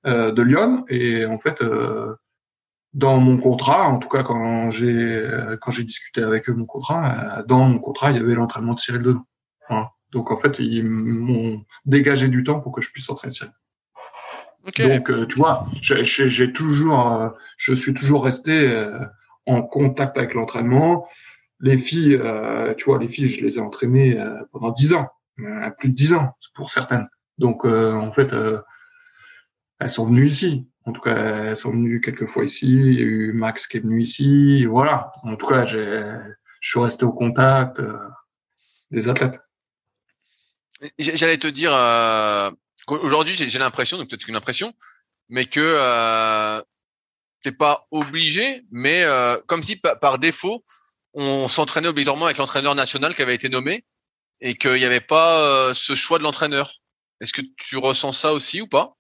là, 0.04 0.32
de 0.32 0.42
Lyon 0.42 0.84
et 0.90 1.26
en 1.28 1.38
fait, 1.38 1.64
dans 2.94 3.18
mon 3.20 3.38
contrat, 3.38 3.88
en 3.88 4.00
tout 4.00 4.10
cas 4.10 4.24
quand 4.24 4.72
j'ai 4.72 5.30
quand 5.62 5.70
j'ai 5.70 5.84
discuté 5.84 6.24
avec 6.24 6.50
eux 6.50 6.54
mon 6.54 6.66
contrat, 6.66 7.44
dans 7.48 7.68
mon 7.70 7.78
contrat, 7.78 8.12
il 8.12 8.18
y 8.18 8.20
avait 8.20 8.34
l'entraînement 8.34 8.74
de 8.74 8.80
Cyril 8.80 9.04
dedans. 9.04 9.26
Donc 10.12 10.32
en 10.32 10.38
fait, 10.38 10.60
ils 10.60 10.84
m'ont 10.84 11.64
dégagé 11.86 12.28
du 12.28 12.44
temps 12.44 12.62
pour 12.62 12.72
que 12.72 12.82
je 12.82 12.92
puisse 12.92 13.10
entraîner 13.10 13.36
Donc 14.64 15.10
euh, 15.10 15.26
tu 15.26 15.36
vois, 15.36 15.66
j'ai 15.82 16.54
toujours, 16.54 17.12
euh, 17.12 17.30
je 17.58 17.74
suis 17.74 17.94
toujours 17.94 18.24
resté 18.24 18.52
euh, 18.52 19.00
en 19.46 19.62
contact 19.62 20.18
avec 20.18 20.34
l'entraînement. 20.34 21.08
Les 21.60 21.78
filles, 21.78 22.20
tu 22.78 22.86
vois, 22.86 23.00
les 23.00 23.08
filles, 23.08 23.28
je 23.28 23.44
les 23.44 23.58
ai 23.58 23.62
entraînées 23.62 24.22
pendant 24.52 24.72
dix 24.72 24.94
ans, 24.94 25.08
plus 25.80 25.90
de 25.90 25.96
dix 25.96 26.14
ans 26.14 26.36
pour 26.54 26.70
certaines. 26.70 27.08
Donc 27.38 27.64
en 27.64 28.12
fait, 28.12 28.36
elles 29.80 29.90
sont 29.90 30.06
venues 30.06 30.28
ici. 30.28 30.68
En 30.84 30.92
tout 30.92 31.02
cas, 31.02 31.16
elles 31.16 31.58
sont 31.58 31.72
venues 31.72 32.02
quelques 32.02 32.28
fois 32.28 32.44
ici. 32.44 32.68
Il 32.68 32.94
y 32.94 33.00
a 33.00 33.06
eu 33.06 33.32
Max 33.32 33.68
qui 33.68 33.78
est 33.78 33.80
venu 33.80 34.02
ici. 34.02 34.66
Voilà. 34.66 35.14
En 35.24 35.38
tout 35.38 35.48
cas, 35.48 35.66
j'ai, 35.66 36.04
je 36.66 36.72
suis 36.72 36.80
resté 36.80 37.06
au 37.06 37.12
contact 37.12 37.80
euh, 37.80 37.96
des 38.90 39.08
athlètes. 39.08 39.40
J'allais 40.98 41.38
te 41.38 41.48
dire, 41.48 41.74
euh, 41.74 42.52
aujourd'hui, 42.88 43.36
j'ai 43.36 43.60
l'impression, 43.60 43.98
donc 43.98 44.10
peut-être 44.10 44.26
qu'une 44.26 44.36
impression, 44.36 44.74
mais 45.30 45.46
que 45.46 45.60
euh, 45.62 46.62
t'es 47.42 47.52
pas 47.52 47.88
obligé, 47.92 48.64
mais 48.72 49.04
euh, 49.04 49.38
comme 49.48 49.64
si 49.64 49.76
par 49.76 50.20
défaut, 50.20 50.64
on 51.14 51.48
s'entraînait 51.48 51.88
obligatoirement 51.88 52.26
avec 52.26 52.38
l'entraîneur 52.38 52.76
national 52.76 53.16
qui 53.16 53.22
avait 53.22 53.36
été 53.36 53.50
nommé 53.50 53.86
et 54.42 54.56
qu'il 54.56 54.74
n'y 54.74 54.86
avait 54.86 55.02
pas 55.02 55.40
euh, 55.42 55.74
ce 55.74 55.96
choix 55.96 56.18
de 56.18 56.24
l'entraîneur. 56.24 56.72
Est-ce 57.22 57.34
que 57.34 57.42
tu 57.58 57.78
ressens 57.78 58.12
ça 58.12 58.34
aussi 58.34 58.62
ou 58.62 58.68
pas? 58.68 58.96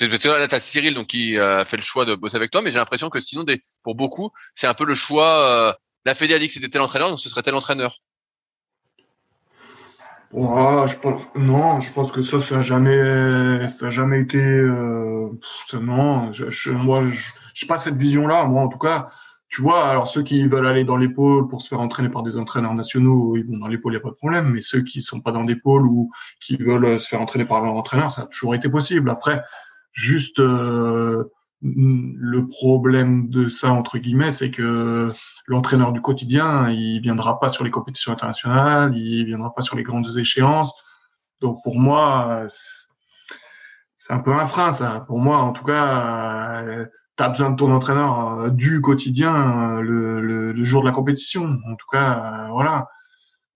Là, 0.00 0.48
t'as 0.48 0.60
Cyril 0.60 0.94
donc 0.94 1.08
qui 1.08 1.38
euh, 1.38 1.64
fait 1.64 1.76
le 1.76 1.82
choix 1.82 2.04
de 2.04 2.14
bosser 2.14 2.36
avec 2.36 2.50
toi, 2.50 2.62
mais 2.62 2.70
j'ai 2.70 2.78
l'impression 2.78 3.10
que 3.10 3.20
sinon, 3.20 3.44
des, 3.44 3.60
pour 3.84 3.94
beaucoup, 3.94 4.30
c'est 4.54 4.66
un 4.66 4.74
peu 4.74 4.86
le 4.86 4.94
choix. 4.94 5.48
Euh, 5.48 5.72
la 6.04 6.14
Fédé 6.14 6.34
a 6.34 6.38
dit 6.38 6.46
que 6.46 6.52
c'était 6.52 6.68
tel 6.68 6.80
entraîneur, 6.80 7.10
donc 7.10 7.20
ce 7.20 7.28
serait 7.28 7.42
tel 7.42 7.54
entraîneur. 7.54 7.98
Je 10.32 10.98
pense 10.98 11.22
non, 11.36 11.80
je 11.80 11.92
pense 11.92 12.12
que 12.12 12.22
ça, 12.22 12.40
ça 12.40 12.58
a 12.58 12.62
jamais, 12.62 13.68
ça 13.68 13.86
a 13.86 13.90
jamais 13.90 14.20
été. 14.20 14.38
Euh, 14.38 15.28
non, 15.74 16.32
je, 16.32 16.48
je, 16.50 16.70
moi, 16.72 17.04
je, 17.04 17.66
pas 17.66 17.76
cette 17.76 17.96
vision-là. 17.96 18.44
Moi, 18.44 18.62
en 18.62 18.68
tout 18.68 18.78
cas, 18.78 19.08
tu 19.48 19.60
vois, 19.60 19.88
alors 19.88 20.06
ceux 20.06 20.22
qui 20.22 20.46
veulent 20.46 20.66
aller 20.66 20.84
dans 20.84 20.96
les 20.96 21.08
pôles 21.08 21.48
pour 21.48 21.60
se 21.60 21.68
faire 21.68 21.80
entraîner 21.80 22.08
par 22.08 22.22
des 22.22 22.38
entraîneurs 22.38 22.74
nationaux, 22.74 23.36
ils 23.36 23.44
vont 23.44 23.58
dans 23.58 23.68
les 23.68 23.76
pôles, 23.78 23.92
il 23.92 23.96
n'y 23.96 24.00
a 24.00 24.02
pas 24.02 24.10
de 24.10 24.14
problème. 24.14 24.50
Mais 24.50 24.62
ceux 24.62 24.82
qui 24.82 25.02
sont 25.02 25.20
pas 25.20 25.32
dans 25.32 25.44
des 25.44 25.56
pôles 25.56 25.86
ou 25.86 26.10
qui 26.40 26.56
veulent 26.56 26.98
se 26.98 27.08
faire 27.08 27.20
entraîner 27.20 27.44
par 27.44 27.62
leur 27.62 27.74
entraîneur, 27.74 28.10
ça 28.10 28.22
a 28.22 28.26
toujours 28.26 28.54
été 28.54 28.68
possible. 28.70 29.10
Après, 29.10 29.42
juste 29.92 30.40
euh, 30.40 31.24
le 31.62 32.46
problème 32.48 33.28
de 33.28 33.48
ça 33.48 33.72
entre 33.72 33.98
guillemets, 33.98 34.32
c'est 34.32 34.50
que 34.50 35.12
l'entraîneur 35.46 35.92
du 35.92 36.00
quotidien, 36.00 36.68
il 36.70 37.00
viendra 37.00 37.38
pas 37.38 37.48
sur 37.48 37.64
les 37.64 37.70
compétitions 37.70 38.12
internationales, 38.12 38.96
il 38.96 39.26
viendra 39.26 39.54
pas 39.54 39.62
sur 39.62 39.76
les 39.76 39.82
grandes 39.82 40.16
échéances. 40.16 40.72
Donc 41.40 41.62
pour 41.62 41.78
moi, 41.78 42.46
c'est 43.96 44.12
un 44.12 44.18
peu 44.18 44.32
un 44.32 44.46
frein 44.46 44.72
ça. 44.72 45.04
Pour 45.06 45.18
moi, 45.18 45.38
en 45.38 45.52
tout 45.52 45.64
cas. 45.64 46.64
Tu 47.16 47.22
as 47.22 47.28
besoin 47.28 47.50
de 47.50 47.56
ton 47.56 47.70
entraîneur 47.70 48.40
euh, 48.40 48.48
du 48.50 48.80
quotidien 48.80 49.76
euh, 49.78 49.82
le, 49.82 50.52
le, 50.52 50.62
jour 50.64 50.82
de 50.82 50.86
la 50.86 50.92
compétition. 50.92 51.58
En 51.66 51.76
tout 51.76 51.86
cas, 51.92 52.46
euh, 52.46 52.48
voilà. 52.52 52.88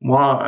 Moi, 0.02 0.42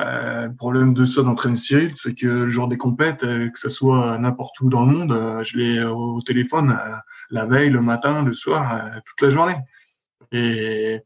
le 0.46 0.54
problème 0.54 0.92
de 0.92 1.06
ça 1.06 1.22
d'entraîner 1.22 1.56
Cyril, 1.56 1.92
c'est 1.96 2.14
que 2.14 2.26
le 2.26 2.50
jour 2.50 2.68
des 2.68 2.76
compètes, 2.76 3.20
que 3.20 3.58
ce 3.58 3.68
soit 3.70 4.18
n'importe 4.18 4.60
où 4.60 4.68
dans 4.68 4.84
le 4.84 4.92
monde, 4.92 5.42
je 5.42 5.56
l'ai 5.56 5.84
au 5.84 6.20
téléphone 6.20 6.78
la 7.30 7.46
veille, 7.46 7.70
le 7.70 7.80
matin, 7.80 8.22
le 8.22 8.34
soir, 8.34 8.90
toute 9.06 9.22
la 9.22 9.30
journée. 9.30 9.56
Et, 10.32 11.00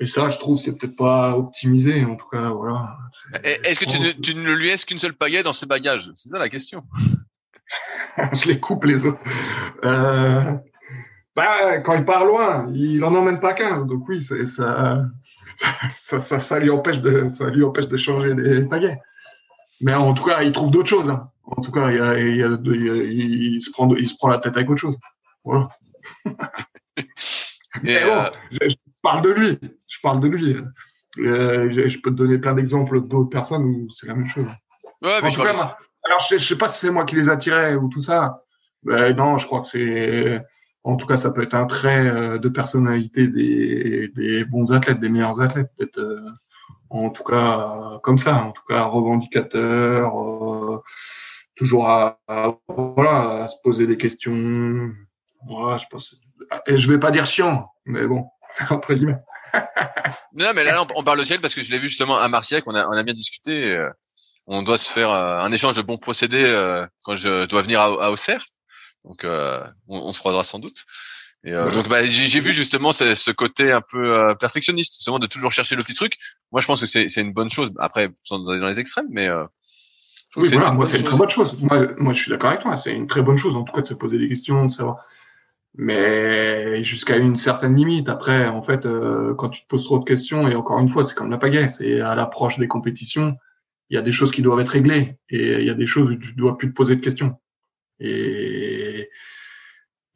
et 0.00 0.06
ça, 0.06 0.28
je 0.28 0.38
trouve, 0.38 0.58
c'est 0.58 0.72
peut-être 0.72 0.96
pas 0.96 1.36
optimisé. 1.36 2.04
En 2.04 2.16
tout 2.16 2.28
cas, 2.28 2.50
voilà. 2.50 2.96
Est-ce 3.42 3.80
que 3.80 3.90
tu 3.90 4.00
ne, 4.00 4.10
tu 4.10 4.34
ne 4.34 4.52
lui 4.52 4.66
laisses 4.66 4.84
qu'une 4.84 4.98
seule 4.98 5.14
pagaie 5.14 5.42
dans 5.42 5.52
ses 5.52 5.66
bagages? 5.66 6.12
C'est 6.14 6.28
ça 6.28 6.38
la 6.38 6.48
question. 6.48 6.84
je 8.32 8.48
les 8.48 8.60
coupe 8.60 8.84
les 8.84 9.06
autres. 9.06 9.20
Bah, 11.36 11.80
quand 11.80 11.94
il 11.94 12.06
part 12.06 12.24
loin, 12.24 12.66
il 12.74 13.04
en 13.04 13.14
emmène 13.14 13.40
pas 13.40 13.52
15. 13.52 13.86
Donc 13.86 14.08
oui, 14.08 14.22
ça, 14.22 14.34
ça, 14.46 16.18
ça, 16.18 16.40
ça, 16.40 16.58
lui 16.58 16.70
empêche 16.70 17.00
de, 17.00 17.28
ça 17.28 17.50
lui 17.50 17.62
empêche 17.62 17.88
de 17.88 17.96
changer 17.98 18.34
les 18.34 18.62
pagaies. 18.62 18.98
Mais 19.82 19.92
en 19.92 20.14
tout 20.14 20.24
cas, 20.24 20.42
il 20.42 20.52
trouve 20.52 20.70
d'autres 20.70 20.88
choses. 20.88 21.10
Hein. 21.10 21.30
En 21.44 21.60
tout 21.60 21.70
cas, 21.70 21.90
il, 21.90 22.36
il, 22.38 23.54
il, 23.54 23.62
se 23.62 23.70
prend, 23.70 23.94
il 23.94 24.08
se 24.08 24.16
prend 24.16 24.28
la 24.28 24.38
tête 24.38 24.56
avec 24.56 24.70
autre 24.70 24.80
chose. 24.80 24.96
Voilà. 25.44 25.68
Mais 27.82 28.02
bon, 28.02 28.12
euh, 28.12 28.30
je, 28.50 28.74
parle 29.02 29.20
de 29.20 29.30
lui. 29.30 29.58
Je 29.86 29.98
parle 30.02 30.20
de 30.20 30.28
lui. 30.28 30.56
Euh, 31.18 31.70
je, 31.70 32.00
peux 32.00 32.10
te 32.10 32.16
donner 32.16 32.38
plein 32.38 32.54
d'exemples 32.54 33.02
d'autres 33.02 33.28
personnes 33.28 33.64
où 33.64 33.88
c'est 33.94 34.06
la 34.06 34.14
même 34.14 34.26
chose. 34.26 34.48
Ouais, 35.02 35.20
mais 35.22 35.28
en 35.28 35.30
tout 35.30 35.42
cas, 35.42 35.76
alors 36.04 36.20
je, 36.30 36.38
je 36.38 36.46
sais 36.46 36.56
pas 36.56 36.68
si 36.68 36.80
c'est 36.80 36.90
moi 36.90 37.04
qui 37.04 37.16
les 37.16 37.28
attirais 37.28 37.74
ou 37.74 37.90
tout 37.90 38.00
ça. 38.00 38.42
Mais 38.82 39.12
non, 39.12 39.36
je 39.36 39.46
crois 39.46 39.60
que 39.60 39.68
c'est 39.68 40.42
en 40.86 40.94
tout 40.94 41.06
cas, 41.06 41.16
ça 41.16 41.30
peut 41.30 41.42
être 41.42 41.54
un 41.54 41.66
trait 41.66 42.06
euh, 42.06 42.38
de 42.38 42.48
personnalité 42.48 43.26
des, 43.26 44.06
des 44.14 44.44
bons 44.44 44.72
athlètes, 44.72 45.00
des 45.00 45.08
meilleurs 45.08 45.40
athlètes, 45.40 45.68
peut-être. 45.76 45.98
Euh, 45.98 46.20
en 46.90 47.10
tout 47.10 47.24
cas, 47.24 47.98
comme 48.04 48.18
ça. 48.18 48.36
En 48.36 48.52
tout 48.52 48.62
cas, 48.68 48.84
revendicateur, 48.84 50.16
euh, 50.16 50.80
toujours 51.56 51.90
à, 51.90 52.20
voilà, 52.68 53.42
à 53.42 53.48
se 53.48 53.56
poser 53.64 53.88
des 53.88 53.96
questions. 53.96 54.92
Voilà, 55.48 55.78
je 55.78 55.86
pense. 55.90 56.14
Et 56.68 56.78
je 56.78 56.88
vais 56.88 57.00
pas 57.00 57.10
dire 57.10 57.26
chiant, 57.26 57.68
mais 57.84 58.06
bon, 58.06 58.24
entre 58.70 58.94
guillemets. 58.94 59.18
non, 60.34 60.52
mais 60.54 60.62
là, 60.62 60.86
on 60.94 61.02
parle 61.02 61.18
de 61.18 61.24
ciel 61.24 61.40
parce 61.40 61.56
que 61.56 61.62
je 61.62 61.72
l'ai 61.72 61.78
vu 61.78 61.88
justement 61.88 62.16
à 62.16 62.28
Marseille, 62.28 62.62
qu'on 62.62 62.76
a, 62.76 62.86
on 62.86 62.92
a 62.92 63.02
bien 63.02 63.14
discuté. 63.14 63.76
on 64.46 64.62
doit 64.62 64.78
se 64.78 64.92
faire 64.92 65.10
un 65.10 65.50
échange 65.50 65.74
de 65.74 65.82
bons 65.82 65.98
procédés 65.98 66.46
quand 67.02 67.16
je 67.16 67.46
dois 67.46 67.62
venir 67.62 67.80
à, 67.80 67.86
à 67.86 68.10
Auxerre. 68.12 68.44
Donc 69.06 69.24
euh, 69.24 69.60
on, 69.88 70.12
se 70.12 70.18
croisera 70.18 70.44
sans 70.44 70.58
doute. 70.58 70.84
Et 71.44 71.52
euh, 71.52 71.70
donc 71.70 71.88
bah, 71.88 72.02
j'ai 72.04 72.40
vu 72.40 72.52
justement 72.52 72.92
ce, 72.92 73.14
ce, 73.14 73.30
côté 73.30 73.70
un 73.70 73.80
peu 73.80 74.14
euh, 74.14 74.34
perfectionniste, 74.34 74.94
justement 74.94 75.18
de 75.18 75.26
toujours 75.26 75.52
chercher 75.52 75.76
le 75.76 75.82
petit 75.82 75.94
truc. 75.94 76.18
Moi 76.50 76.60
je 76.60 76.66
pense 76.66 76.80
que 76.80 76.86
c'est 76.86 77.20
une 77.20 77.32
bonne 77.32 77.50
chose. 77.50 77.70
Après 77.78 78.10
sans 78.24 78.48
aller 78.48 78.60
dans 78.60 78.66
les 78.66 78.80
extrêmes, 78.80 79.06
mais 79.10 79.28
oui, 80.36 80.50
voilà, 80.52 80.72
moi 80.72 80.86
c'est 80.86 80.98
une 80.98 81.04
très 81.04 81.16
bonne 81.16 81.30
chose. 81.30 81.56
Moi, 81.62 81.86
moi 81.98 82.12
je 82.12 82.20
suis 82.20 82.30
d'accord 82.30 82.50
avec 82.50 82.62
toi. 82.62 82.76
C'est 82.78 82.94
une 82.94 83.06
très 83.06 83.22
bonne 83.22 83.36
chose 83.36 83.54
en 83.54 83.62
tout 83.62 83.72
cas 83.72 83.82
de 83.82 83.86
se 83.86 83.94
poser 83.94 84.18
des 84.18 84.28
questions, 84.28 84.66
de 84.66 84.72
savoir. 84.72 84.98
Mais 85.78 86.82
jusqu'à 86.82 87.16
une 87.18 87.36
certaine 87.36 87.76
limite. 87.76 88.08
Après, 88.08 88.46
en 88.46 88.62
fait, 88.62 88.88
quand 89.36 89.50
tu 89.50 89.62
te 89.62 89.66
poses 89.68 89.84
trop 89.84 89.98
de 89.98 90.04
questions, 90.04 90.48
et 90.48 90.54
encore 90.54 90.80
une 90.80 90.88
fois, 90.88 91.06
c'est 91.06 91.14
comme 91.14 91.30
la 91.30 91.38
pagaie, 91.38 91.68
c'est 91.68 92.00
à 92.00 92.14
l'approche 92.14 92.58
des 92.58 92.66
compétitions, 92.66 93.36
il 93.90 93.94
y 93.94 93.98
a 93.98 94.02
des 94.02 94.10
choses 94.10 94.32
qui 94.32 94.42
doivent 94.42 94.60
être 94.60 94.70
réglées 94.70 95.18
et 95.28 95.60
il 95.60 95.66
y 95.66 95.70
a 95.70 95.74
des 95.74 95.86
choses 95.86 96.10
où 96.10 96.16
tu 96.16 96.32
dois 96.32 96.56
plus 96.56 96.70
te 96.70 96.74
poser 96.74 96.96
de 96.96 97.00
questions. 97.00 97.36
Et, 98.00 99.08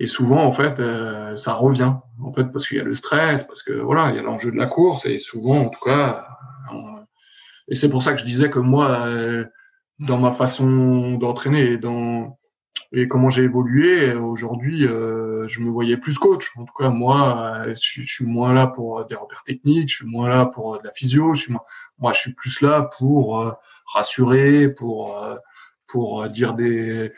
et 0.01 0.07
souvent, 0.07 0.44
en 0.44 0.52
fait, 0.52 0.81
euh, 0.81 1.36
ça 1.36 1.52
revient, 1.52 1.94
en 2.23 2.32
fait, 2.32 2.44
parce 2.44 2.66
qu'il 2.66 2.78
y 2.78 2.81
a 2.81 2.85
le 2.85 2.94
stress, 2.94 3.43
parce 3.43 3.62
que 3.62 3.73
voilà, 3.73 4.11
il 4.11 4.16
y 4.16 4.19
a 4.19 4.23
l'enjeu 4.23 4.51
de 4.51 4.57
la 4.57 4.66
course, 4.66 5.05
et 5.05 5.19
souvent, 5.19 5.61
en 5.61 5.69
tout 5.69 5.85
cas, 5.85 6.27
et 7.69 7.74
c'est 7.74 7.89
pour 7.89 8.02
ça 8.02 8.12
que 8.12 8.19
je 8.19 8.24
disais 8.24 8.51
que 8.51 8.59
moi, 8.59 9.07
euh, 9.07 9.44
dans 9.98 10.19
ma 10.19 10.32
façon 10.32 11.12
d'entraîner 11.19 11.73
et 11.73 11.78
dans 11.78 12.39
et 12.93 13.07
comment 13.07 13.31
j'ai 13.31 13.43
évolué 13.43 14.15
aujourd'hui, 14.15 14.85
euh, 14.86 15.47
je 15.48 15.61
me 15.61 15.70
voyais 15.70 15.97
plus 15.97 16.19
coach. 16.19 16.51
En 16.57 16.65
tout 16.65 16.74
cas, 16.77 16.89
moi, 16.89 17.62
je, 17.66 18.01
je, 18.02 18.15
suis 18.15 18.27
moins 18.27 18.52
là 18.52 18.66
pour 18.66 19.05
des 19.07 19.15
repères 19.15 19.44
techniques, 19.44 19.90
je 19.90 19.97
suis 19.97 20.07
moins 20.07 20.28
là 20.28 20.47
pour 20.47 20.78
de 20.81 20.85
la 20.85 20.93
physio. 20.93 21.35
Je 21.35 21.43
suis 21.43 21.55
moi, 21.98 22.12
je 22.12 22.19
suis 22.19 22.32
plus 22.32 22.61
là 22.62 22.90
pour 22.98 23.55
rassurer, 23.86 24.69
pour 24.69 25.24
pour 25.86 26.28
dire 26.28 26.55
des 26.55 27.12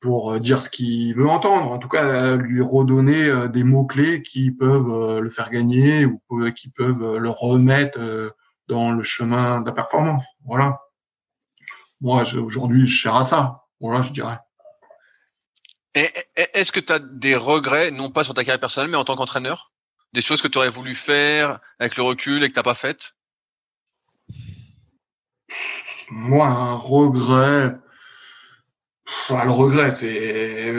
pour 0.00 0.32
euh, 0.32 0.38
dire 0.38 0.62
ce 0.62 0.70
qu'il 0.70 1.14
veut 1.14 1.28
entendre, 1.28 1.70
en 1.70 1.78
tout 1.78 1.88
cas 1.88 2.36
lui 2.36 2.62
redonner 2.62 3.24
euh, 3.26 3.48
des 3.48 3.64
mots-clés 3.64 4.22
qui 4.22 4.50
peuvent 4.50 4.90
euh, 4.90 5.20
le 5.20 5.30
faire 5.30 5.50
gagner 5.50 6.04
ou 6.04 6.20
qui 6.54 6.68
peuvent 6.68 7.16
le 7.16 7.30
remettre 7.30 7.98
dans 8.68 8.92
le 8.92 9.02
chemin 9.02 9.60
de 9.60 9.66
la 9.66 9.72
performance. 9.72 10.24
Voilà. 10.44 10.80
Moi, 12.00 12.22
aujourd'hui, 12.34 12.86
je 12.86 12.94
cherche 12.94 13.20
à 13.20 13.28
ça. 13.28 13.64
Voilà, 13.80 14.02
je 14.02 14.12
dirais. 14.12 14.38
Est-ce 15.94 16.70
que 16.70 16.80
tu 16.80 16.92
as 16.92 17.00
des 17.00 17.34
regrets, 17.34 17.90
non 17.90 18.10
pas 18.10 18.22
sur 18.22 18.34
ta 18.34 18.44
carrière 18.44 18.60
personnelle, 18.60 18.90
mais 18.90 18.96
en 18.96 19.04
tant 19.04 19.16
qu'entraîneur? 19.16 19.72
Des 20.12 20.20
choses 20.20 20.40
que 20.40 20.48
tu 20.48 20.58
aurais 20.58 20.68
voulu 20.68 20.94
faire 20.94 21.58
avec 21.80 21.96
le 21.96 22.02
recul 22.04 22.42
et 22.42 22.48
que 22.48 22.54
tu 22.54 22.62
pas 22.62 22.74
faites? 22.74 23.14
Moi, 26.10 26.46
un 26.46 26.74
regret, 26.74 27.76
le 29.30 29.50
regret, 29.50 29.90
c'est 29.90 30.72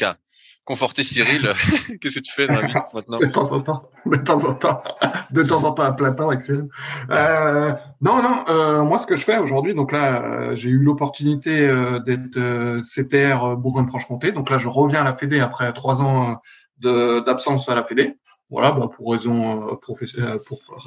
conforter 0.70 1.02
Cyril. 1.02 1.52
Qu'est-ce 2.00 2.20
que 2.20 2.24
tu 2.24 2.32
fais 2.32 2.46
dans 2.46 2.54
la 2.54 2.68
vie 2.68 2.74
maintenant 2.94 3.18
De 3.18 3.26
temps 3.26 3.50
en 3.50 3.60
temps, 3.60 3.90
de 4.06 4.16
temps 4.18 4.44
en 4.44 4.54
temps, 4.54 4.84
de 5.32 5.42
temps 5.42 5.64
en 5.64 5.72
temps 5.72 5.82
à 5.82 5.90
plein 5.90 6.12
temps 6.12 6.30
avec. 6.30 6.48
Euh, 6.48 7.72
non, 8.00 8.22
non. 8.22 8.44
Euh, 8.48 8.84
moi, 8.84 8.98
ce 8.98 9.06
que 9.08 9.16
je 9.16 9.24
fais 9.24 9.38
aujourd'hui, 9.38 9.74
donc 9.74 9.90
là, 9.90 10.22
euh, 10.22 10.54
j'ai 10.54 10.70
eu 10.70 10.78
l'opportunité 10.78 11.68
euh, 11.68 11.98
d'être 11.98 12.36
euh, 12.36 12.82
CTR 12.82 13.56
Bourgogne-Franche-Comté. 13.56 14.30
Donc 14.30 14.48
là, 14.48 14.58
je 14.58 14.68
reviens 14.68 15.00
à 15.00 15.04
la 15.04 15.16
Fédé 15.16 15.40
après 15.40 15.72
trois 15.72 16.02
ans 16.02 16.40
d'absence 16.80 17.68
à 17.68 17.74
la 17.74 17.82
Fédé. 17.82 18.14
Voilà, 18.48 18.70
bah, 18.70 18.88
pour 18.94 19.10
raison 19.10 19.76
pour 19.82 19.98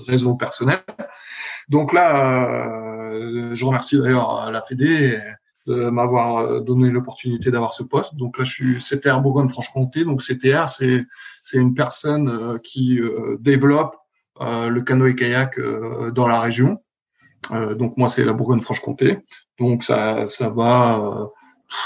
raison 0.08 0.36
personnelle. 0.38 0.84
Donc 1.68 1.92
là, 1.92 3.12
je 3.54 3.66
remercie 3.66 4.00
d'ailleurs 4.00 4.50
la 4.50 4.62
Fédé 4.62 5.20
de 5.68 5.90
m'avoir 5.90 6.38
euh, 6.38 6.60
donné 6.60 6.90
l'opportunité 6.90 7.52
d'avoir 7.52 7.74
ce 7.74 7.84
poste. 7.84 8.16
Donc 8.16 8.38
là, 8.38 8.44
je 8.44 8.52
suis 8.52 8.78
CTR 8.80 9.22
Bourgogne-Franche-Comté. 9.22 10.06
Donc 10.06 10.22
CTR, 10.22 10.70
c'est 10.70 11.06
c'est 11.42 11.58
une 11.58 11.74
personne 11.74 12.30
euh, 12.30 12.58
qui 12.58 13.00
euh, 13.00 13.38
développe 13.40 13.96
le 14.40 14.82
canoë-kayak 14.82 15.60
dans 16.12 16.28
la 16.28 16.42
région. 16.42 16.82
donc 17.52 17.98
moi, 17.98 18.10
c'est 18.10 18.26
la 18.26 18.34
Bourgogne-Franche-Comté. 18.34 19.20
Donc 19.60 19.84
ça 19.84 20.26
ça 20.28 20.50
va, 20.50 21.30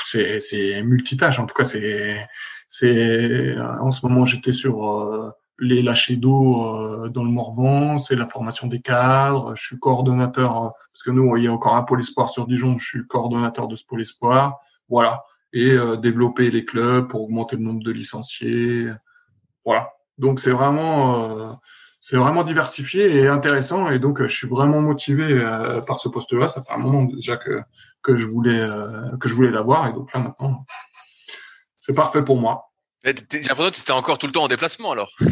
c'est 0.06 0.40
c'est 0.40 0.82
multitâche. 0.82 1.40
En 1.40 1.46
tout 1.46 1.54
cas, 1.54 1.66
c'est 1.66 2.26
c'est 2.70 3.60
en 3.60 3.92
ce 3.92 4.06
moment, 4.06 4.24
j'étais 4.26 4.54
sur 4.54 5.36
les 5.60 5.82
lâchers 5.82 6.18
d'eau 6.18 6.66
euh, 6.66 7.10
dans 7.10 7.24
le 7.24 7.32
Morvan, 7.32 8.00
c'est 8.00 8.16
la 8.16 8.28
formation 8.28 8.68
des 8.68 8.82
cadres. 8.82 9.56
Je 9.56 9.64
suis 9.64 9.80
coordonnateur 9.80 10.66
euh, 10.66 10.70
parce 10.94 11.04
que 11.04 11.12
nous 11.12 11.36
il 11.38 11.44
y 11.44 11.48
a 11.48 11.54
encore 11.54 11.76
un 11.76 11.84
pôle 11.84 12.00
espoir 12.00 12.30
sur 12.30 12.48
Dijon. 12.48 12.78
Je 12.78 12.86
suis 12.86 13.08
coordonnateur 13.08 13.68
de 13.68 13.76
ce 13.76 13.86
pôle 13.86 14.02
espoir. 14.02 14.60
Voilà 14.90 15.24
et 15.54 15.72
euh, 15.72 15.96
développer 15.96 16.52
les 16.52 16.66
clubs 16.66 17.08
pour 17.08 17.24
augmenter 17.24 17.56
le 17.56 17.64
nombre 17.64 17.84
de 17.84 17.92
licenciés. 17.92 18.90
Voilà. 19.66 19.90
Donc 20.18 20.40
c'est 20.40 20.52
vraiment 20.52 21.60
c'est 22.02 22.18
vraiment 22.18 22.44
diversifié 22.44 23.16
et 23.16 23.28
intéressant 23.28 23.90
et 23.90 24.00
donc 24.00 24.22
je 24.22 24.34
suis 24.34 24.48
vraiment 24.48 24.82
motivé 24.82 25.40
par 25.86 26.00
ce 26.00 26.10
poste-là. 26.10 26.48
Ça 26.48 26.64
fait 26.64 26.74
un 26.74 26.78
moment 26.78 27.04
déjà 27.04 27.38
que 27.38 27.62
que 28.02 28.18
je 28.18 28.26
voulais 28.26 28.68
que 29.20 29.30
je 29.30 29.36
voulais 29.36 29.52
l'avoir 29.52 29.88
et 29.88 29.94
donc 29.94 30.12
là 30.14 30.22
maintenant 30.22 30.66
c'est 31.78 31.94
parfait 31.94 32.24
pour 32.24 32.38
moi. 32.38 32.67
J'ai 33.08 33.40
l'impression 33.40 33.72
que 33.72 33.76
tu 33.76 33.82
étais 33.82 33.92
encore 33.92 34.18
tout 34.18 34.28
le 34.28 34.32
temps 34.32 34.44
en 34.44 34.48
déplacement 34.48 34.92
alors. 34.92 35.16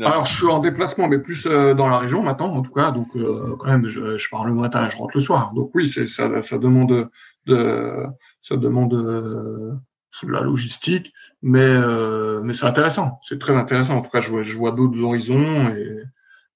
Alors 0.00 0.24
je 0.24 0.34
suis 0.34 0.46
en 0.46 0.58
déplacement, 0.58 1.08
mais 1.08 1.18
plus 1.18 1.46
euh, 1.46 1.74
dans 1.74 1.88
la 1.88 1.98
région 1.98 2.22
maintenant, 2.22 2.48
en 2.48 2.62
tout 2.62 2.72
cas. 2.72 2.90
Donc 2.90 3.08
euh, 3.16 3.54
quand 3.58 3.68
même, 3.68 3.86
je, 3.86 4.18
je, 4.18 4.28
pars 4.28 4.44
le 4.44 4.54
matin, 4.54 4.88
je 4.90 4.96
rentre 4.96 5.12
le 5.14 5.20
soir. 5.20 5.52
Donc 5.54 5.70
oui, 5.74 5.86
ça, 5.86 6.42
ça 6.42 6.58
demande 6.58 7.08
de, 7.46 8.06
ça 8.40 8.56
demande 8.56 8.90
de 8.92 10.32
la 10.32 10.40
logistique, 10.40 11.12
mais 11.42 11.74
mais 12.42 12.54
c'est 12.54 12.66
intéressant, 12.66 13.20
c'est 13.22 13.38
très 13.38 13.54
intéressant. 13.54 13.96
En 13.96 14.02
tout 14.02 14.10
cas, 14.10 14.20
je 14.20 14.30
vois, 14.30 14.42
je 14.42 14.56
vois 14.56 14.72
d'autres 14.72 15.00
horizons 15.00 15.68
et, 15.68 16.02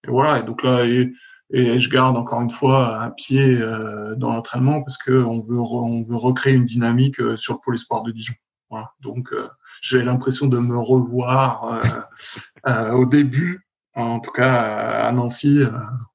et, 0.04 0.10
voilà. 0.10 0.40
Et 0.40 0.42
donc 0.42 0.62
là, 0.62 0.84
et, 0.86 1.12
et 1.50 1.78
je 1.78 1.90
garde 1.90 2.16
encore 2.16 2.40
une 2.40 2.50
fois 2.50 3.02
un 3.02 3.10
pied 3.10 3.58
euh, 3.60 4.14
dans 4.16 4.32
l'entraînement 4.32 4.82
parce 4.82 4.98
que 4.98 5.12
on 5.12 5.40
veut 5.40 5.58
on 5.58 6.02
veut 6.02 6.16
recréer 6.16 6.54
une 6.54 6.66
dynamique 6.66 7.16
sur 7.36 7.54
le 7.54 7.60
pôle 7.64 7.74
espoir 7.74 8.02
de 8.02 8.10
Dijon. 8.10 8.34
Voilà. 8.70 8.92
Donc, 9.00 9.32
euh, 9.32 9.48
j'ai 9.80 10.02
l'impression 10.02 10.46
de 10.46 10.58
me 10.58 10.76
revoir 10.76 11.64
euh, 11.64 12.70
euh, 12.70 12.92
au 12.92 13.06
début, 13.06 13.66
en 13.94 14.20
tout 14.20 14.30
cas 14.30 15.06
à 15.06 15.12
Nancy, 15.12 15.62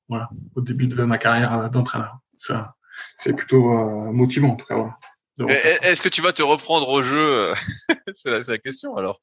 voilà, 0.08 0.30
au 0.56 0.62
début 0.62 0.88
de 0.88 1.04
ma 1.04 1.18
carrière 1.18 1.70
d'entraîneur. 1.70 2.20
Ça, 2.36 2.76
c'est 3.18 3.34
plutôt 3.34 3.64
motivant, 4.12 4.50
en 4.50 4.56
tout 4.56 4.66
cas. 4.66 4.76
Voilà. 4.76 5.56
Est-ce 5.82 6.02
que 6.02 6.10
tu 6.10 6.22
vas 6.22 6.32
te 6.32 6.44
reprendre 6.44 6.90
au 6.90 7.02
jeu 7.02 7.54
C'est 8.14 8.30
la, 8.30 8.40
la, 8.48 8.58
question 8.58 8.96
alors? 8.96 9.20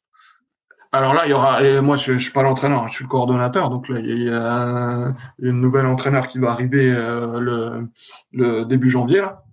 Alors 0.93 1.15
là, 1.15 1.27
il 1.27 1.31
y 1.31 1.33
aura. 1.33 1.63
Et 1.63 1.81
moi, 1.81 1.97
je, 1.97 2.15
je 2.15 2.19
suis 2.19 2.33
pas 2.33 2.43
l'entraîneur, 2.43 2.89
je 2.89 2.95
suis 2.95 3.05
le 3.05 3.09
coordonnateur. 3.09 3.71
Donc 3.71 3.89
là, 3.89 4.01
il 4.01 4.25
y 4.25 4.29
a 4.29 4.53
un, 4.53 5.17
une 5.39 5.61
nouvelle 5.61 5.87
entraîneur 5.87 6.27
qui 6.27 6.39
va 6.39 6.51
arriver 6.51 6.91
le, 6.91 7.89
le 8.33 8.65
début 8.65 8.91
janvier. 8.91 9.21
Là. 9.21 9.45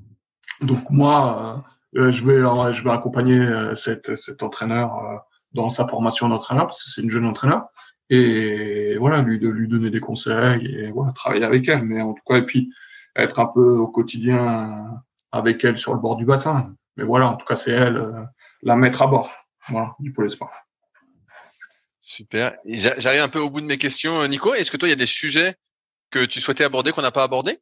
Donc 0.62 0.90
moi, 0.90 1.58
euh, 1.58 1.72
je 1.98 2.26
vais 2.26 2.34
euh, 2.34 2.74
je 2.74 2.84
vais 2.84 2.92
accompagner 2.92 3.40
euh, 3.40 3.76
cet, 3.76 4.16
cet 4.16 4.44
entraîneur 4.44 5.24
dans 5.54 5.70
sa 5.70 5.88
formation 5.88 6.30
d'entraîneur 6.30 6.68
parce 6.68 6.84
que 6.84 6.90
c'est 6.90 7.02
une 7.02 7.10
jeune 7.10 7.26
entraîneur. 7.26 7.68
Et 8.10 8.96
voilà 8.98 9.22
lui 9.22 9.40
de 9.40 9.50
lui 9.50 9.68
donner 9.68 9.90
des 9.90 10.00
conseils 10.00 10.66
et 10.66 10.92
voilà 10.92 11.12
travailler 11.14 11.44
avec 11.44 11.68
elle. 11.68 11.84
Mais 11.84 12.02
en 12.02 12.14
tout 12.14 12.24
cas 12.26 12.38
et 12.38 12.46
puis 12.46 12.72
être 13.16 13.40
un 13.40 13.48
peu 13.48 13.78
au 13.78 13.88
quotidien 13.88 15.02
avec 15.32 15.64
elle 15.64 15.78
sur 15.78 15.94
le 15.94 16.00
bord 16.00 16.16
du 16.16 16.26
bassin. 16.26 16.74
Mais 16.96 17.04
voilà 17.04 17.30
en 17.30 17.36
tout 17.36 17.46
cas 17.46 17.56
c'est 17.56 17.72
elle 17.72 18.28
la 18.64 18.76
mettre 18.76 19.02
à 19.02 19.08
bord 19.08 19.32
voilà 19.70 19.96
du 20.00 20.14
pôle 20.14 20.28
espoir. 20.28 20.52
Super. 22.02 22.56
J'arrive 22.66 23.22
un 23.22 23.28
peu 23.28 23.40
au 23.40 23.50
bout 23.50 23.60
de 23.60 23.66
mes 23.66 23.78
questions 23.78 24.26
Nico. 24.28 24.54
Est-ce 24.54 24.72
que 24.72 24.78
toi 24.78 24.88
il 24.88 24.92
y 24.92 24.94
a 24.94 24.98
des 24.98 25.06
sujets 25.06 25.56
que 26.10 26.24
tu 26.26 26.40
souhaitais 26.40 26.64
aborder 26.64 26.92
qu'on 26.92 27.02
n'a 27.02 27.12
pas 27.12 27.24
abordé 27.24 27.60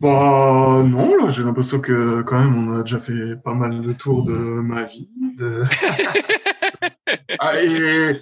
bah 0.00 0.82
non, 0.84 1.16
là 1.16 1.30
j'ai 1.30 1.42
l'impression 1.42 1.80
que 1.80 2.22
quand 2.22 2.38
même 2.38 2.56
on 2.56 2.78
a 2.78 2.82
déjà 2.82 3.00
fait 3.00 3.34
pas 3.42 3.54
mal 3.54 3.82
de 3.82 3.92
tours 3.92 4.24
de 4.24 4.32
ma 4.32 4.84
vie. 4.84 5.08
De... 5.36 5.64
ah, 7.40 7.60
et, 7.60 8.20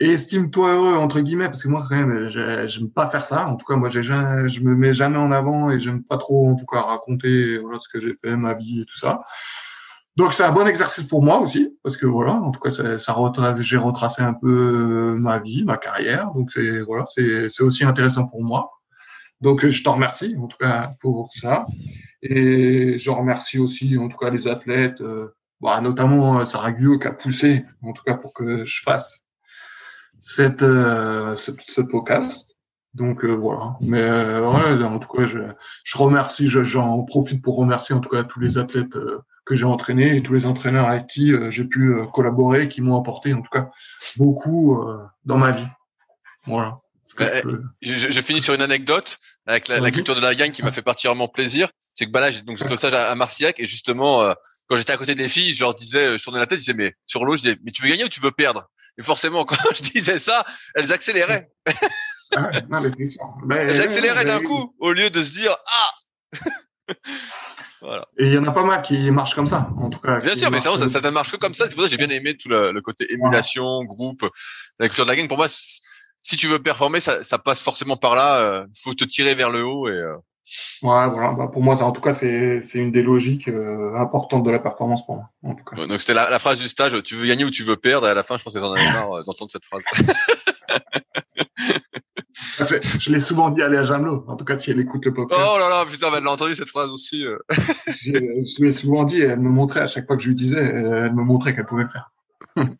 estime-toi 0.00 0.72
heureux 0.74 0.94
entre 0.96 1.20
guillemets 1.20 1.46
parce 1.46 1.62
que 1.62 1.68
moi 1.68 1.84
quand 1.86 1.96
même 1.96 2.28
j'aime 2.28 2.90
pas 2.90 3.08
faire 3.08 3.26
ça. 3.26 3.46
En 3.46 3.56
tout 3.56 3.66
cas 3.66 3.76
moi 3.76 3.90
j'ai 3.90 4.02
je 4.02 4.60
me 4.62 4.74
mets 4.74 4.94
jamais 4.94 5.18
en 5.18 5.32
avant 5.32 5.70
et 5.70 5.78
j'aime 5.78 6.02
pas 6.02 6.16
trop 6.16 6.48
en 6.48 6.56
tout 6.56 6.66
cas 6.66 6.80
raconter 6.80 7.58
voilà 7.58 7.78
ce 7.78 7.88
que 7.88 8.00
j'ai 8.00 8.14
fait, 8.14 8.34
ma 8.34 8.54
vie 8.54 8.80
et 8.80 8.84
tout 8.86 8.96
ça. 8.96 9.20
Donc 10.16 10.32
c'est 10.32 10.44
un 10.44 10.52
bon 10.52 10.66
exercice 10.66 11.04
pour 11.04 11.22
moi 11.22 11.40
aussi 11.40 11.76
parce 11.82 11.98
que 11.98 12.06
voilà 12.06 12.32
en 12.32 12.52
tout 12.52 12.60
cas 12.60 12.70
ça, 12.70 12.98
ça 12.98 13.12
retrace, 13.12 13.60
j'ai 13.60 13.76
retracé 13.76 14.22
un 14.22 14.34
peu 14.34 15.14
ma 15.18 15.38
vie, 15.40 15.62
ma 15.64 15.76
carrière. 15.76 16.30
Donc 16.34 16.50
c'est 16.52 16.80
voilà 16.80 17.04
c'est 17.14 17.50
c'est 17.50 17.62
aussi 17.62 17.84
intéressant 17.84 18.26
pour 18.26 18.42
moi. 18.42 18.70
Donc, 19.42 19.66
je 19.66 19.82
t'en 19.82 19.94
remercie, 19.94 20.36
en 20.38 20.46
tout 20.46 20.56
cas, 20.58 20.94
pour 21.00 21.32
ça. 21.32 21.66
Et 22.22 22.96
je 22.98 23.10
remercie 23.10 23.58
aussi, 23.58 23.98
en 23.98 24.08
tout 24.08 24.16
cas, 24.16 24.30
les 24.30 24.46
athlètes, 24.46 25.00
euh, 25.00 25.34
bah, 25.60 25.80
notamment 25.80 26.40
euh, 26.40 26.44
Sarah 26.44 26.72
Guyot 26.72 26.98
qui 26.98 27.08
a 27.08 27.12
poussé, 27.12 27.64
en 27.82 27.92
tout 27.92 28.02
cas, 28.04 28.14
pour 28.14 28.32
que 28.32 28.64
je 28.64 28.82
fasse 28.82 29.22
cette, 30.22 30.62
euh, 30.62 31.34
ce, 31.36 31.80
podcast. 31.80 32.50
Donc, 32.94 33.24
euh, 33.24 33.32
voilà. 33.32 33.76
Mais 33.80 34.02
euh, 34.02 34.40
voilà, 34.40 34.86
en 34.86 34.98
tout 34.98 35.08
cas, 35.08 35.26
je, 35.26 35.40
je 35.84 35.98
remercie, 35.98 36.46
j'en 36.46 37.02
profite 37.02 37.42
pour 37.42 37.56
remercier, 37.56 37.94
en 37.94 38.00
tout 38.00 38.10
cas, 38.10 38.22
tous 38.22 38.40
les 38.40 38.58
athlètes 38.58 38.96
que 39.44 39.54
j'ai 39.56 39.64
entraînés 39.64 40.16
et 40.16 40.22
tous 40.22 40.34
les 40.34 40.46
entraîneurs 40.46 40.88
avec 40.88 41.08
qui 41.08 41.32
j'ai 41.50 41.64
pu 41.64 41.96
collaborer, 42.12 42.68
qui 42.68 42.80
m'ont 42.80 42.96
apporté, 42.96 43.34
en 43.34 43.42
tout 43.42 43.50
cas, 43.50 43.70
beaucoup 44.16 44.80
dans 45.24 45.38
ma 45.38 45.50
vie. 45.50 45.66
Voilà. 46.46 46.81
Je, 47.18 48.10
je, 48.10 48.20
finis 48.20 48.42
sur 48.42 48.54
une 48.54 48.62
anecdote 48.62 49.18
avec 49.46 49.68
la, 49.68 49.80
la, 49.80 49.90
culture 49.90 50.14
de 50.14 50.20
la 50.20 50.34
gang 50.34 50.50
qui 50.50 50.62
m'a 50.62 50.72
fait 50.72 50.82
particulièrement 50.82 51.28
plaisir. 51.28 51.70
C'est 51.94 52.06
que 52.06 52.10
bah 52.10 52.20
là, 52.20 52.30
donc 52.42 52.58
j'étais 52.58 52.72
au 52.72 52.76
stage 52.76 52.94
à, 52.94 53.14
Marciac 53.14 53.60
et 53.60 53.66
justement, 53.66 54.22
euh, 54.22 54.34
quand 54.68 54.76
j'étais 54.76 54.92
à 54.92 54.96
côté 54.96 55.14
des 55.14 55.28
filles, 55.28 55.52
je 55.52 55.60
leur 55.60 55.74
disais, 55.74 56.16
je 56.16 56.24
tournais 56.24 56.38
la 56.38 56.46
tête, 56.46 56.58
je 56.58 56.64
disais 56.64 56.76
mais 56.76 56.94
sur 57.06 57.24
l'eau, 57.24 57.36
je 57.36 57.42
disais 57.42 57.56
mais 57.64 57.72
tu 57.72 57.82
veux 57.82 57.88
gagner 57.88 58.04
ou 58.04 58.08
tu 58.08 58.20
veux 58.20 58.30
perdre? 58.30 58.68
Et 58.98 59.02
forcément, 59.02 59.44
quand 59.46 59.56
je 59.74 59.82
disais 59.82 60.18
ça, 60.18 60.44
elles 60.74 60.92
accéléraient. 60.92 61.50
Ah 62.34 62.50
non, 62.68 62.80
mais 62.80 62.90
mais, 63.46 63.56
elles 63.56 63.82
accéléraient 63.82 64.24
d'un 64.24 64.42
coup 64.42 64.74
au 64.78 64.92
lieu 64.92 65.10
de 65.10 65.22
se 65.22 65.32
dire 65.32 65.56
ah. 65.66 65.90
Voilà. 67.82 68.06
Et 68.16 68.26
il 68.26 68.32
y 68.32 68.38
en 68.38 68.46
a 68.46 68.52
pas 68.52 68.62
mal 68.62 68.80
qui 68.80 69.10
marchent 69.10 69.34
comme 69.34 69.48
ça, 69.48 69.68
en 69.76 69.90
tout 69.90 69.98
cas. 69.98 70.20
Bien 70.20 70.36
sûr, 70.36 70.52
mais 70.52 70.60
ça, 70.60 70.78
ça, 70.78 70.88
ça 70.88 71.00
ne 71.00 71.10
marche 71.10 71.32
que 71.32 71.36
comme 71.36 71.52
ça. 71.52 71.68
C'est 71.68 71.74
pour 71.74 71.82
ça 71.82 71.88
que 71.88 71.90
j'ai 71.90 72.06
bien 72.06 72.16
aimé 72.16 72.36
tout 72.36 72.48
le, 72.48 72.70
le 72.70 72.80
côté 72.80 73.12
émulation, 73.12 73.82
groupe, 73.82 74.24
la 74.78 74.86
culture 74.86 75.04
de 75.04 75.10
la 75.10 75.16
gang. 75.16 75.26
Pour 75.26 75.36
moi, 75.36 75.48
si 76.22 76.36
tu 76.36 76.46
veux 76.46 76.60
performer, 76.60 77.00
ça, 77.00 77.24
ça 77.24 77.38
passe 77.38 77.60
forcément 77.60 77.96
par 77.96 78.14
là. 78.14 78.40
Il 78.40 78.44
euh, 78.44 78.66
faut 78.82 78.94
te 78.94 79.04
tirer 79.04 79.34
vers 79.34 79.50
le 79.50 79.64
haut 79.64 79.88
et. 79.88 79.92
Euh... 79.92 80.14
Ouais, 80.82 81.08
voilà. 81.08 81.32
Bah, 81.32 81.48
pour 81.52 81.62
moi, 81.62 81.80
en 81.82 81.92
tout 81.92 82.00
cas, 82.00 82.14
c'est 82.14 82.60
une 82.74 82.92
des 82.92 83.02
logiques 83.02 83.48
euh, 83.48 83.94
importantes 83.96 84.44
de 84.44 84.50
la 84.50 84.58
performance 84.58 85.04
pour 85.06 85.16
moi. 85.16 85.30
En 85.42 85.54
tout 85.54 85.64
cas. 85.64 85.86
donc 85.86 86.00
c'était 86.00 86.14
la, 86.14 86.30
la, 86.30 86.38
phrase 86.38 86.58
du 86.58 86.68
stage. 86.68 87.00
Tu 87.02 87.14
veux 87.16 87.26
gagner 87.26 87.44
ou 87.44 87.50
tu 87.50 87.64
veux 87.64 87.76
perdre. 87.76 88.06
Et 88.06 88.10
à 88.10 88.14
la 88.14 88.22
fin, 88.22 88.36
je 88.36 88.44
pense 88.44 88.54
que 88.54 88.58
t'en 88.58 88.72
avais 88.72 88.84
marre 88.92 89.24
d'entendre 89.24 89.50
cette 89.50 89.64
phrase. 89.64 89.82
je 92.98 93.12
l'ai 93.12 93.20
souvent 93.20 93.50
dit 93.50 93.62
à 93.62 93.68
Léa 93.68 93.84
Jamelot. 93.84 94.24
En 94.28 94.36
tout 94.36 94.44
cas, 94.44 94.58
si 94.58 94.70
elle 94.70 94.80
écoute 94.80 95.04
le 95.04 95.14
podcast. 95.14 95.40
Oh 95.42 95.58
là 95.58 95.68
là, 95.68 95.84
putain, 95.90 96.12
elle 96.14 96.24
l'a 96.24 96.32
entendu 96.32 96.54
cette 96.54 96.68
phrase 96.68 96.90
aussi. 96.90 97.24
je, 97.86 98.12
je 98.12 98.60
lui 98.60 98.68
ai 98.68 98.72
souvent 98.72 99.04
dit, 99.04 99.20
et 99.20 99.26
elle 99.26 99.40
me 99.40 99.50
montrait 99.50 99.80
à 99.80 99.86
chaque 99.86 100.06
fois 100.06 100.16
que 100.16 100.22
je 100.22 100.28
lui 100.28 100.36
disais, 100.36 100.60
elle 100.60 101.14
me 101.14 101.22
montrait 101.22 101.54
qu'elle 101.54 101.66
pouvait 101.66 101.84
le 101.84 101.88
faire. 101.88 102.10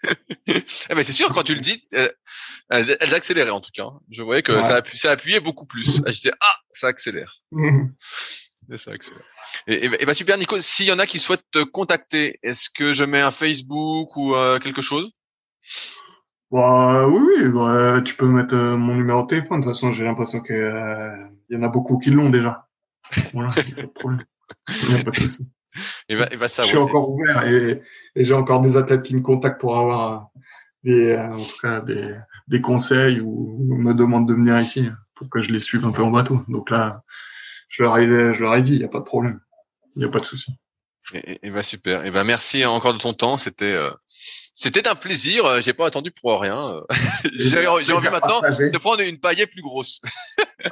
Eh 0.46 0.94
ben, 0.94 1.02
c'est 1.02 1.12
sûr, 1.12 1.32
quand 1.32 1.44
tu 1.44 1.54
le 1.54 1.60
dis, 1.60 1.84
elles, 2.70 2.96
elles 3.00 3.14
accéléraient 3.14 3.50
en 3.50 3.60
tout 3.60 3.70
cas. 3.74 3.88
Je 4.10 4.22
voyais 4.22 4.42
que 4.42 4.52
Ouais. 4.52 4.62
ça, 4.62 4.80
appu- 4.80 4.96
ça 4.96 5.10
appuyait 5.12 5.40
beaucoup 5.40 5.66
plus. 5.66 6.00
Ah, 6.06 6.12
J'étais, 6.12 6.32
ah, 6.40 6.56
ça 6.72 6.86
accélère. 6.88 7.40
Et 8.72 8.78
ça 8.78 8.92
accélère. 8.92 9.24
Et, 9.66 9.86
et, 9.86 10.02
et 10.02 10.06
bah 10.06 10.14
super 10.14 10.38
Nico, 10.38 10.58
s'il 10.60 10.86
y 10.86 10.92
en 10.92 10.98
a 11.00 11.04
qui 11.06 11.18
souhaitent 11.18 11.44
te 11.50 11.62
contacter, 11.64 12.38
est-ce 12.44 12.70
que 12.70 12.92
je 12.92 13.02
mets 13.04 13.20
un 13.20 13.32
Facebook 13.32 14.16
ou 14.16 14.34
euh, 14.36 14.58
quelque 14.60 14.80
chose? 14.82 15.10
Bah, 16.50 17.06
oui, 17.08 17.20
oui, 17.38 17.48
bah, 17.48 18.00
tu 18.04 18.14
peux 18.14 18.26
mettre 18.26 18.54
euh, 18.54 18.76
mon 18.76 18.94
numéro 18.94 19.22
de 19.22 19.26
téléphone. 19.26 19.60
De 19.60 19.64
toute 19.64 19.72
façon, 19.74 19.90
j'ai 19.90 20.04
l'impression 20.04 20.40
que 20.40 20.52
euh, 20.52 21.16
il 21.48 21.56
y 21.56 21.58
en 21.58 21.62
a 21.64 21.68
beaucoup 21.68 21.98
qui 21.98 22.10
l'ont 22.10 22.30
déjà. 22.30 22.68
Voilà, 23.32 23.50
pas 23.50 23.62
de 23.62 23.86
problème. 23.86 24.24
A 24.68 25.04
pas 25.04 25.10
de 25.10 25.16
souci. 25.16 25.46
Et 26.08 26.16
bah, 26.16 26.28
et 26.30 26.36
bah 26.36 26.48
ça. 26.48 26.62
je 26.62 26.68
suis 26.68 26.76
ouais. 26.76 26.82
encore 26.82 27.10
ouvert 27.10 27.46
et, 27.46 27.82
et 28.14 28.24
j'ai 28.24 28.34
encore 28.34 28.60
des 28.60 28.76
athlètes 28.76 29.02
qui 29.02 29.16
me 29.16 29.22
contactent 29.22 29.60
pour 29.60 29.76
avoir 29.78 30.28
des, 30.84 31.12
euh, 31.12 31.32
en 31.32 31.42
tout 31.42 31.58
cas 31.62 31.80
des, 31.80 32.14
des 32.48 32.60
conseils 32.60 33.20
ou 33.20 33.58
me 33.76 33.94
demandent 33.94 34.28
de 34.28 34.34
venir 34.34 34.58
ici 34.58 34.88
pour 35.14 35.28
que 35.30 35.42
je 35.42 35.50
les 35.52 35.60
suive 35.60 35.84
un 35.84 35.92
peu 35.92 36.02
en 36.02 36.10
bateau. 36.10 36.42
Donc 36.48 36.70
là, 36.70 37.02
je 37.68 37.82
leur 37.82 37.96
ai, 37.98 38.06
je 38.06 38.40
leur 38.40 38.54
ai 38.54 38.62
dit, 38.62 38.72
il 38.74 38.78
n'y 38.78 38.84
a 38.84 38.88
pas 38.88 38.98
de 39.00 39.04
problème. 39.04 39.40
Il 39.94 40.00
n'y 40.00 40.04
a 40.04 40.08
pas 40.08 40.20
de 40.20 40.24
souci. 40.24 40.52
Et, 41.14 41.18
et- 41.32 41.46
et 41.46 41.50
bah 41.50 41.62
super. 41.62 42.04
Et 42.04 42.10
bah 42.10 42.24
merci 42.24 42.64
encore 42.64 42.94
de 42.94 42.98
ton 42.98 43.12
temps. 43.14 43.36
C'était 43.38 43.72
euh, 43.72 43.90
c'était 44.54 44.86
un 44.88 44.94
plaisir. 44.94 45.44
Euh, 45.46 45.60
J'ai 45.60 45.72
pas 45.72 45.86
attendu 45.86 46.10
pour 46.12 46.40
rien. 46.40 46.74
Euh, 46.76 46.80
J'ai 47.34 47.66
envie 47.66 48.08
maintenant 48.08 48.40
de 48.40 48.78
prendre 48.78 49.02
une 49.02 49.18
paillette 49.18 49.50
plus 49.50 49.62
grosse. 49.62 50.00
de 50.64 50.68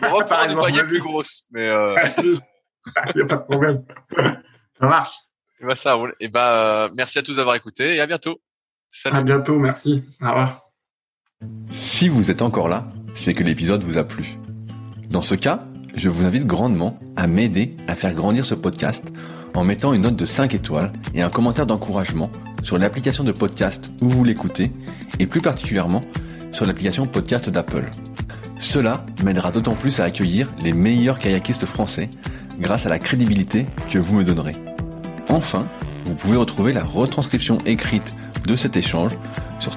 Par 0.00 0.12
reprendre 0.12 0.50
une 0.50 0.56
paillette 0.62 0.86
plus 0.86 1.00
grosse. 1.00 1.44
Mais 1.50 1.66
euh, 1.68 1.94
Il 2.24 3.16
n'y 3.16 3.22
a 3.22 3.26
pas 3.26 3.36
de 3.36 3.42
problème. 3.44 3.84
Ça 4.78 4.86
marche. 4.86 5.14
et 5.60 5.66
bah 5.66 5.76
ça 5.76 5.94
roule. 5.94 6.14
Et 6.20 6.28
bah 6.28 6.84
euh, 6.86 6.90
merci 6.96 7.18
à 7.18 7.22
tous 7.22 7.36
d'avoir 7.36 7.54
écouté 7.56 7.94
et 7.96 8.00
à 8.00 8.06
bientôt. 8.06 8.40
Salut. 8.88 9.16
À 9.16 9.22
bientôt. 9.22 9.58
Merci. 9.58 10.02
Au 10.22 10.28
revoir. 10.28 10.63
Si 11.70 12.08
vous 12.08 12.30
êtes 12.30 12.42
encore 12.42 12.68
là, 12.68 12.84
c'est 13.14 13.34
que 13.34 13.42
l'épisode 13.44 13.82
vous 13.84 13.98
a 13.98 14.04
plu. 14.04 14.38
Dans 15.10 15.22
ce 15.22 15.34
cas, 15.34 15.64
je 15.94 16.08
vous 16.08 16.24
invite 16.24 16.46
grandement 16.46 16.98
à 17.16 17.26
m'aider 17.26 17.76
à 17.88 17.96
faire 17.96 18.14
grandir 18.14 18.44
ce 18.44 18.54
podcast 18.54 19.04
en 19.54 19.64
mettant 19.64 19.92
une 19.92 20.02
note 20.02 20.16
de 20.16 20.24
5 20.24 20.54
étoiles 20.54 20.92
et 21.14 21.22
un 21.22 21.30
commentaire 21.30 21.66
d'encouragement 21.66 22.30
sur 22.62 22.78
l'application 22.78 23.24
de 23.24 23.32
podcast 23.32 23.92
où 24.00 24.08
vous 24.08 24.24
l'écoutez 24.24 24.72
et 25.18 25.26
plus 25.26 25.40
particulièrement 25.40 26.00
sur 26.52 26.64
l'application 26.64 27.06
podcast 27.06 27.50
d'Apple. 27.50 27.90
Cela 28.58 29.04
m'aidera 29.24 29.50
d'autant 29.50 29.74
plus 29.74 30.00
à 30.00 30.04
accueillir 30.04 30.52
les 30.62 30.72
meilleurs 30.72 31.18
kayakistes 31.18 31.66
français 31.66 32.08
grâce 32.60 32.86
à 32.86 32.88
la 32.88 32.98
crédibilité 32.98 33.66
que 33.90 33.98
vous 33.98 34.16
me 34.16 34.24
donnerez. 34.24 34.56
Enfin, 35.28 35.68
vous 36.06 36.14
pouvez 36.14 36.36
retrouver 36.36 36.72
la 36.72 36.84
retranscription 36.84 37.58
écrite 37.66 38.12
de 38.46 38.56
cet 38.56 38.76
échange 38.76 39.12
sur 39.58 39.76